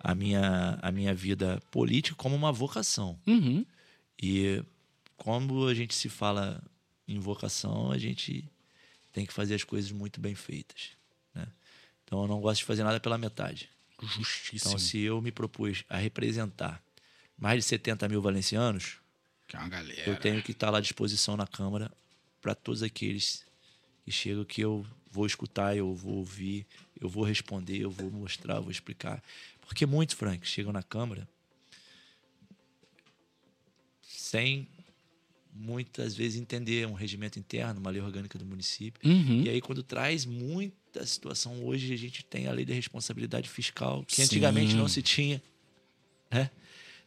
a 0.00 0.12
minha, 0.12 0.76
a 0.82 0.90
minha 0.90 1.14
vida 1.14 1.62
política 1.70 2.16
como 2.16 2.34
uma 2.34 2.50
vocação. 2.50 3.16
Uhum. 3.28 3.64
E 4.20 4.60
como 5.16 5.68
a 5.68 5.72
gente 5.72 5.94
se 5.94 6.08
fala 6.08 6.60
em 7.06 7.20
vocação, 7.20 7.92
a 7.92 7.96
gente 7.96 8.44
tem 9.12 9.24
que 9.24 9.32
fazer 9.32 9.54
as 9.54 9.62
coisas 9.62 9.92
muito 9.92 10.20
bem 10.20 10.34
feitas. 10.34 10.90
Né? 11.32 11.46
Então 12.04 12.22
eu 12.22 12.28
não 12.28 12.40
gosto 12.40 12.58
de 12.58 12.64
fazer 12.64 12.82
nada 12.82 12.98
pela 12.98 13.16
metade. 13.16 13.70
Justíssimo. 14.02 14.70
Então, 14.72 14.78
se 14.80 14.98
eu 14.98 15.22
me 15.22 15.30
propus 15.30 15.84
a 15.88 15.96
representar 15.96 16.82
mais 17.38 17.62
de 17.62 17.68
70 17.68 18.08
mil 18.08 18.20
valencianos, 18.20 18.99
Que 19.50 19.56
é 19.56 19.58
uma 19.58 19.68
galera. 19.68 20.08
eu 20.08 20.16
tenho 20.16 20.40
que 20.40 20.52
estar 20.52 20.70
lá 20.70 20.78
à 20.78 20.80
disposição 20.80 21.36
na 21.36 21.44
Câmara 21.44 21.90
para 22.40 22.54
todos 22.54 22.84
aqueles 22.84 23.44
que 24.04 24.12
chegam 24.12 24.44
que 24.44 24.60
eu 24.60 24.86
vou 25.10 25.26
escutar, 25.26 25.76
eu 25.76 25.92
vou 25.92 26.18
ouvir, 26.18 26.64
eu 27.00 27.08
vou 27.08 27.24
responder, 27.24 27.78
eu 27.78 27.90
vou 27.90 28.08
mostrar, 28.12 28.56
eu 28.56 28.62
vou 28.62 28.70
explicar. 28.70 29.20
Porque 29.60 29.84
muitos, 29.84 30.14
Frank, 30.14 30.46
chegam 30.46 30.72
na 30.72 30.84
Câmara 30.84 31.28
sem 34.00 34.68
muitas 35.52 36.14
vezes 36.14 36.40
entender 36.40 36.86
um 36.86 36.92
regimento 36.92 37.36
interno, 37.36 37.80
uma 37.80 37.90
lei 37.90 38.00
orgânica 38.00 38.38
do 38.38 38.46
município. 38.46 39.00
Uhum. 39.04 39.42
E 39.42 39.48
aí, 39.48 39.60
quando 39.60 39.82
traz 39.82 40.24
muita 40.24 41.04
situação, 41.04 41.64
hoje 41.64 41.92
a 41.92 41.98
gente 41.98 42.24
tem 42.24 42.46
a 42.46 42.52
lei 42.52 42.64
da 42.64 42.72
responsabilidade 42.72 43.50
fiscal, 43.50 44.04
que 44.04 44.14
Sim. 44.14 44.22
antigamente 44.22 44.76
não 44.76 44.86
se 44.86 45.02
tinha. 45.02 45.42
Né? 46.30 46.48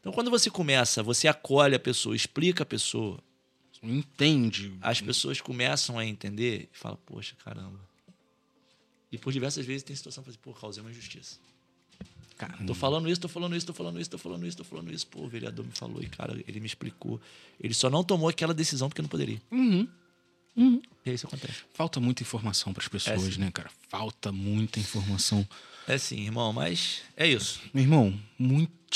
Então, 0.03 0.11
quando 0.11 0.29
você 0.29 0.49
começa, 0.49 1.01
você 1.01 1.29
acolhe 1.29 1.75
a 1.75 1.79
pessoa, 1.79 2.13
explica 2.13 2.63
a 2.63 2.65
pessoa, 2.65 3.23
Entende. 3.81 4.73
as 4.81 4.99
pessoas 4.99 5.39
começam 5.39 5.97
a 5.97 6.05
entender 6.05 6.69
e 6.73 6.77
falam, 6.77 6.99
poxa, 7.05 7.37
caramba. 7.41 7.79
E 9.09 9.17
por 9.17 9.31
diversas 9.31 9.65
vezes 9.65 9.81
tem 9.81 9.95
situação 9.95 10.21
que 10.21 10.29
fala 10.29 10.37
assim, 10.37 10.53
pô, 10.53 10.59
causei 10.59 10.81
uma 10.83 10.91
injustiça. 10.91 11.37
Caramba. 12.37 12.65
Tô 12.65 12.73
falando 12.73 13.09
isso, 13.09 13.21
tô 13.21 13.29
falando 13.29 13.55
isso, 13.55 13.65
tô 13.65 13.73
falando 13.73 14.01
isso, 14.01 14.09
tô 14.09 14.17
falando 14.17 14.45
isso, 14.45 14.57
tô 14.57 14.63
falando 14.65 14.91
isso. 14.93 15.07
Pô, 15.07 15.21
o 15.21 15.29
vereador 15.29 15.65
me 15.65 15.71
falou 15.71 16.03
e, 16.03 16.09
cara, 16.09 16.37
ele 16.45 16.59
me 16.59 16.65
explicou. 16.65 17.21
Ele 17.57 17.73
só 17.73 17.89
não 17.89 18.03
tomou 18.03 18.27
aquela 18.27 18.53
decisão 18.53 18.89
porque 18.89 19.01
não 19.01 19.07
poderia. 19.07 19.41
Uhum. 19.49 19.87
E 20.57 21.09
aí 21.09 21.15
isso 21.15 21.27
acontece. 21.27 21.63
Falta 21.73 22.01
muita 22.01 22.23
informação 22.23 22.73
para 22.73 22.83
as 22.83 22.89
pessoas, 22.89 23.37
É, 23.37 23.39
né, 23.39 23.51
cara? 23.51 23.71
Falta 23.87 24.33
muita 24.33 24.79
informação. 24.81 25.47
É 25.87 25.97
sim, 25.97 26.21
irmão, 26.21 26.51
mas 26.51 27.01
é 27.15 27.27
isso. 27.27 27.61
Meu 27.73 27.83
irmão, 27.83 28.19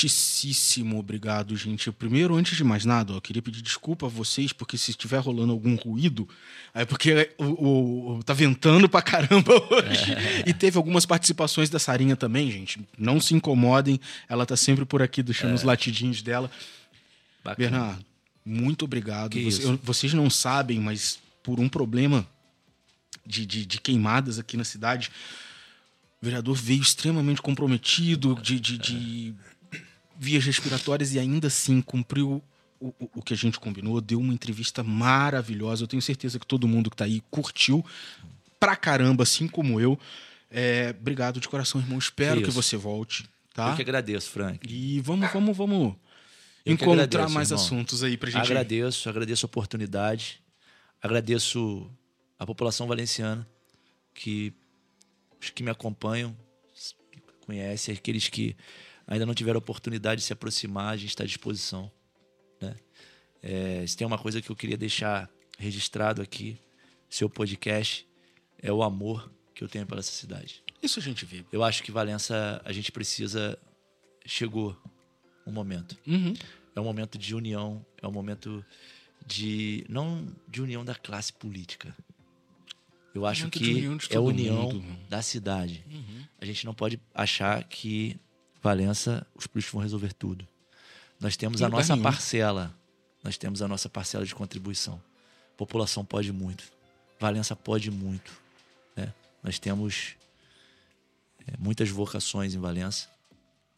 muitíssimo 0.08 1.00
obrigado, 1.00 1.56
gente. 1.58 1.92
Primeiro, 1.92 2.36
antes 2.36 2.56
de 2.56 2.64
mais 2.64 2.86
nada, 2.86 3.14
eu 3.14 3.22
queria 3.22 3.42
pedir 3.42 3.62
desculpa 3.64 4.06
a 4.06 4.10
vocês, 4.10 4.54
porque 4.54 4.78
se 4.78 4.92
estiver 4.92 5.18
rolando 5.18 5.52
algum 5.52 5.76
ruído, 5.76 6.28
é 6.74 6.86
porque 6.86 7.32
o, 7.40 8.18
o- 8.18 8.24
tá 8.24 8.34
ventando 8.34 8.88
pra 8.88 9.02
caramba 9.02 9.54
hoje. 9.74 10.14
E 10.46 10.54
teve 10.54 10.78
algumas 10.78 11.06
participações 11.06 11.70
da 11.70 11.80
Sarinha 11.80 12.16
também, 12.16 12.52
gente. 12.52 12.80
Não 12.98 13.20
se 13.20 13.34
incomodem, 13.34 14.00
ela 14.30 14.46
tá 14.46 14.56
sempre 14.56 14.86
por 14.86 15.02
aqui 15.02 15.24
deixando 15.24 15.56
os 15.56 15.64
latidinhos 15.64 16.22
dela. 16.22 16.52
Bacana. 17.44 17.70
Bernardo, 17.70 18.06
muito 18.46 18.86
obrigado. 18.86 19.34
Você- 19.42 19.80
vocês 19.82 20.14
não 20.14 20.30
sabem, 20.30 20.80
mas 20.80 21.18
por 21.42 21.60
um 21.60 21.68
problema 21.68 22.28
de, 23.26 23.46
de- 23.48 23.66
de 23.66 23.82
queimadas 23.82 24.38
aqui 24.38 24.56
na 24.58 24.64
cidade, 24.64 25.10
o 26.22 26.26
vereador 26.26 26.56
veio 26.56 26.82
extremamente 26.84 27.42
comprometido 27.42 28.36
de, 28.42 28.60
de- 28.60 28.78
de 28.78 29.34
vias 30.20 30.44
respiratórias 30.46 31.14
e 31.14 31.20
ainda 31.20 31.48
assim 31.48 31.82
cumpriu 31.82 32.42
o, 32.80 32.88
o- 32.88 33.10
o 33.16 33.22
que 33.22 33.34
a 33.34 33.38
gente 33.38 33.60
combinou, 33.60 34.00
deu 34.02 34.20
uma 34.20 34.34
entrevista 34.34 34.84
maravilhosa. 34.84 35.84
Eu 35.84 35.88
tenho 35.88 36.02
certeza 36.02 36.40
que 36.40 36.46
todo 36.46 36.68
mundo 36.68 36.90
que 36.90 36.96
tá 36.96 37.06
aí 37.06 37.22
curtiu 37.32 37.84
pra 38.60 38.76
caramba, 38.76 39.24
assim 39.24 39.48
como 39.48 39.80
eu. 39.80 39.98
É, 40.50 40.96
obrigado 41.00 41.40
de 41.40 41.48
coração, 41.50 41.82
irmão. 41.82 41.98
Espero 41.98 42.42
que, 42.42 42.50
isso. 42.50 42.52
você 42.54 42.78
volte, 42.78 43.28
tá? 43.54 43.72
Eu 43.72 43.76
que 43.76 43.82
agradeço, 43.82 44.30
Frank. 44.32 44.60
E 44.68 45.00
vamos, 45.02 45.30
vamos, 45.32 45.56
vamos 45.58 45.96
Eu 46.66 46.78
que 46.78 46.84
encontrar 46.84 47.04
agradeço, 47.04 47.34
mais 47.34 47.52
irmão. 47.52 47.64
assuntos 47.66 48.04
aí 48.04 48.16
pra 48.18 48.30
gente. 48.30 48.42
Agradeço, 48.46 49.10
agradeço 49.10 49.46
a 49.46 49.48
oportunidade. 49.48 50.40
Agradeço 51.02 51.90
a 52.40 52.46
população 52.46 52.88
valenciana 52.88 53.48
que 54.14 54.54
os 55.42 55.50
que 55.52 55.62
me 55.64 55.70
acompanham 55.70 56.36
conhecem, 57.46 57.94
aqueles 57.96 58.28
que 58.28 58.56
ainda 59.08 59.26
não 59.26 59.34
tiveram 59.34 59.58
oportunidade 59.58 60.22
de 60.22 60.28
se 60.28 60.34
aproximar, 60.34 60.94
a 60.94 60.98
gente 60.98 61.10
está 61.10 61.24
à 61.24 61.28
disposição. 61.28 61.90
Né? 62.62 62.76
É, 63.42 63.88
se 63.88 63.96
tem 63.96 64.06
uma 64.06 64.18
coisa 64.18 64.42
que 64.42 64.50
eu 64.50 64.56
queria 64.56 64.78
deixar 64.78 65.30
registrado 65.58 66.22
aqui, 66.22 66.60
seu 67.10 67.30
podcast, 67.30 68.06
é 68.62 68.72
o 68.72 68.84
amor 68.84 69.32
que 69.56 69.64
eu 69.64 69.70
tenho 69.70 69.86
pela 69.86 70.00
essa 70.00 70.12
cidade. 70.12 70.62
Isso 70.84 71.00
a 71.00 71.02
gente 71.02 71.26
vê. 71.26 71.46
Eu 71.52 71.64
acho 71.64 71.82
que 71.82 71.92
Valença, 71.92 72.62
a 72.64 72.72
gente 72.72 72.92
precisa. 72.92 73.58
Chegou 74.26 74.78
um 75.46 75.52
momento. 75.52 75.98
Uhum. 76.06 76.34
É 76.76 76.80
um 76.80 76.84
momento 76.84 77.18
de 77.18 77.34
união, 77.34 77.84
é 78.02 78.08
um 78.08 78.12
momento 78.12 78.64
de. 79.26 79.86
não 79.90 80.28
de 80.48 80.62
união 80.62 80.84
da 80.86 80.94
classe 80.94 81.34
política. 81.34 81.96
Eu 83.16 83.26
acho 83.26 83.50
que 83.50 83.64
união 83.64 83.98
é 84.12 84.18
a 84.18 84.22
união 84.22 84.62
mundo. 84.64 84.76
Uhum. 84.76 84.98
da 85.10 85.24
cidade. 85.24 85.84
A 86.40 86.46
gente 86.46 86.66
não 86.66 86.74
pode 86.74 87.00
achar 87.16 87.64
que 87.64 88.20
Valença, 88.68 89.26
os 89.34 89.48
políticos 89.48 89.74
vão 89.74 89.82
resolver 89.82 90.12
tudo. 90.14 90.46
Nós 91.22 91.38
temos 91.38 91.62
Em 91.62 91.64
a 91.66 91.70
nossa 91.70 91.94
nenhum. 91.96 92.04
parcela. 92.04 92.76
Nós 93.24 93.38
temos 93.38 93.62
a 93.62 93.68
nossa 93.68 93.88
parcela 93.88 94.26
de 94.26 94.36
contribuição. 94.36 95.02
A 95.54 95.58
população 95.58 96.04
pode 96.04 96.34
muito. 96.34 96.66
Valença 97.20 97.56
pode 97.56 97.90
muito. 97.90 98.32
né? 98.96 99.14
Nós 99.42 99.58
temos 99.58 100.16
é, 101.48 101.54
muitas 101.58 101.90
vocações 101.90 102.54
em 102.54 102.60
Valença. 102.60 103.08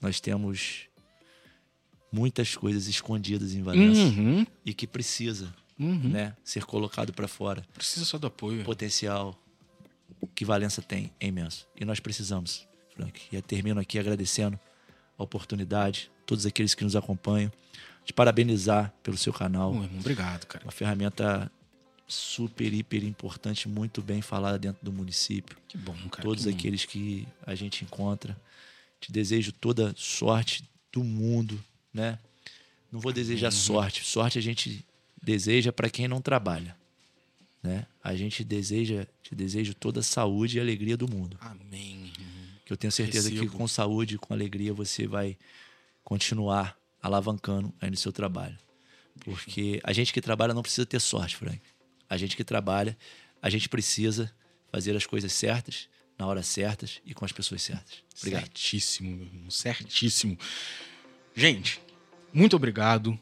Nós 0.02 0.20
temos 0.20 0.88
muitas 2.12 2.56
coisas 2.56 2.88
escondidas 2.88 3.54
em 3.54 3.62
Valença 3.62 4.02
Uhum. 4.02 4.46
e 4.66 4.74
que 4.74 4.88
precisa 4.88 5.54
Uhum. 5.78 6.10
né, 6.10 6.36
ser 6.44 6.66
colocado 6.66 7.14
para 7.14 7.28
fora. 7.28 7.64
Precisa 7.76 8.06
só 8.06 8.18
do 8.18 8.26
apoio. 8.28 8.62
O 8.62 8.66
potencial 8.66 9.38
que 10.34 10.44
Valença 10.44 10.82
tem 10.82 11.12
é 11.20 11.28
imenso. 11.28 11.68
E 11.80 11.86
nós 11.86 12.00
precisamos, 12.00 12.68
Frank. 12.96 13.22
E 13.32 13.40
termino 13.42 13.80
aqui 13.80 14.00
agradecendo 14.00 14.60
a 15.20 15.24
oportunidade, 15.24 16.10
todos 16.26 16.46
aqueles 16.46 16.74
que 16.74 16.84
nos 16.84 16.96
acompanham, 16.96 17.52
de 18.06 18.14
parabenizar 18.14 18.92
pelo 19.04 19.18
seu 19.18 19.34
canal. 19.34 19.76
Obrigado, 20.00 20.48
cara. 20.48 20.66
Uma 20.66 20.72
ferramenta 20.72 21.52
super, 22.08 22.74
hiper 22.74 23.04
importante, 23.04 23.70
muito 23.70 24.02
bem 24.02 24.22
falada 24.22 24.58
dentro 24.58 24.84
do 24.84 24.92
município. 24.92 25.56
Que 25.68 25.78
bom, 25.78 25.94
cara. 26.10 26.24
todos 26.24 26.44
que 26.46 26.50
bom. 26.50 26.58
aqueles 26.58 26.86
que 26.86 27.28
a 27.46 27.54
gente 27.54 27.84
encontra. 27.84 28.36
Te 29.00 29.12
desejo 29.12 29.52
toda 29.52 29.94
sorte 29.96 30.68
do 30.92 31.04
mundo, 31.04 31.64
né? 31.94 32.18
Não 32.92 33.00
vou 33.00 33.14
desejar 33.14 33.52
sorte. 33.52 34.04
Sorte 34.04 34.40
a 34.40 34.42
gente 34.42 34.84
deseja 35.22 35.72
para 35.72 35.90
quem 35.90 36.08
não 36.08 36.22
trabalha, 36.22 36.76
né? 37.62 37.86
A 38.04 38.16
gente 38.16 38.44
deseja, 38.44 39.06
te 39.22 39.36
desejo 39.36 39.74
toda 39.76 40.00
a 40.00 40.04
saúde 40.04 40.58
e 40.58 40.60
alegria 40.60 40.98
do 40.98 41.08
mundo. 41.08 41.38
Amém. 41.40 42.09
Que 42.70 42.74
eu 42.74 42.78
tenho 42.78 42.92
certeza 42.92 43.32
que 43.32 43.36
Recebo. 43.36 43.58
com 43.58 43.68
saúde, 43.68 44.20
com 44.20 44.32
alegria 44.32 44.72
você 44.72 45.08
vai 45.08 45.36
continuar 46.04 46.78
alavancando 47.02 47.74
aí 47.82 47.90
no 47.90 47.98
seu 47.98 48.12
trabalho. 48.12 48.56
Porque 49.26 49.82
a 49.84 49.92
gente 49.92 50.14
que 50.14 50.22
trabalha 50.22 50.54
não 50.54 50.62
precisa 50.62 50.86
ter 50.86 51.00
sorte, 51.00 51.36
Frank. 51.36 51.60
A 52.08 52.16
gente 52.16 52.38
que 52.38 52.44
trabalha, 52.44 52.96
a 53.42 53.50
gente 53.50 53.68
precisa 53.68 54.32
fazer 54.72 54.96
as 54.96 55.04
coisas 55.08 55.34
certas, 55.34 55.90
na 56.16 56.28
hora 56.28 56.44
certas 56.44 57.02
e 57.04 57.12
com 57.12 57.26
as 57.26 57.32
pessoas 57.32 57.64
certas. 57.64 58.04
Obrigado. 58.20 58.42
Certíssimo, 58.42 59.16
meu 59.16 59.26
irmão. 59.26 59.50
Certíssimo. 59.50 60.38
Gente, 61.36 61.82
muito 62.32 62.56
obrigado. 62.56 63.20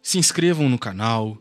Se 0.00 0.16
inscrevam 0.16 0.70
no 0.70 0.78
canal. 0.78 1.36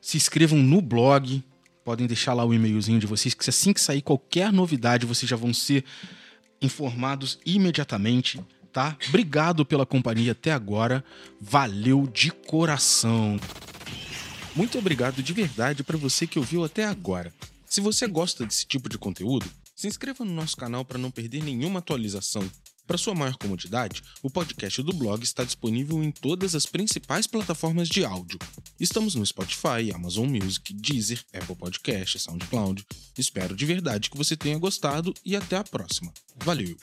Se 0.00 0.16
inscrevam 0.16 0.58
no 0.58 0.80
blog. 0.80 1.44
Podem 1.84 2.06
deixar 2.06 2.32
lá 2.32 2.46
o 2.46 2.54
e-mailzinho 2.54 2.98
de 2.98 3.06
vocês, 3.06 3.34
que 3.34 3.50
assim 3.50 3.74
que 3.74 3.80
sair 3.82 4.00
qualquer 4.00 4.50
novidade, 4.50 5.04
vocês 5.04 5.28
já 5.28 5.36
vão 5.36 5.52
ser 5.52 5.84
informados 6.60 7.38
imediatamente, 7.44 8.40
tá? 8.72 8.96
Obrigado 9.08 9.64
pela 9.64 9.86
companhia 9.86 10.32
até 10.32 10.52
agora. 10.52 11.04
Valeu 11.40 12.06
de 12.06 12.30
coração. 12.30 13.38
Muito 14.54 14.78
obrigado 14.78 15.22
de 15.22 15.32
verdade 15.32 15.82
para 15.82 15.98
você 15.98 16.26
que 16.26 16.38
ouviu 16.38 16.64
até 16.64 16.84
agora. 16.84 17.32
Se 17.66 17.80
você 17.80 18.06
gosta 18.06 18.46
desse 18.46 18.64
tipo 18.66 18.88
de 18.88 18.96
conteúdo, 18.96 19.46
se 19.74 19.88
inscreva 19.88 20.24
no 20.24 20.32
nosso 20.32 20.56
canal 20.56 20.84
para 20.84 20.98
não 20.98 21.10
perder 21.10 21.42
nenhuma 21.42 21.80
atualização. 21.80 22.48
Para 22.86 22.98
sua 22.98 23.14
maior 23.14 23.36
comodidade, 23.36 24.02
o 24.22 24.28
podcast 24.28 24.82
do 24.82 24.92
blog 24.92 25.22
está 25.22 25.42
disponível 25.42 26.02
em 26.02 26.10
todas 26.10 26.54
as 26.54 26.66
principais 26.66 27.26
plataformas 27.26 27.88
de 27.88 28.04
áudio. 28.04 28.38
Estamos 28.78 29.14
no 29.14 29.24
Spotify, 29.24 29.90
Amazon 29.94 30.28
Music, 30.28 30.74
Deezer, 30.74 31.24
Apple 31.32 31.56
Podcast, 31.56 32.18
SoundCloud. 32.18 32.84
Espero 33.16 33.56
de 33.56 33.64
verdade 33.64 34.10
que 34.10 34.18
você 34.18 34.36
tenha 34.36 34.58
gostado 34.58 35.14
e 35.24 35.34
até 35.34 35.56
a 35.56 35.64
próxima. 35.64 36.12
Valeu! 36.44 36.76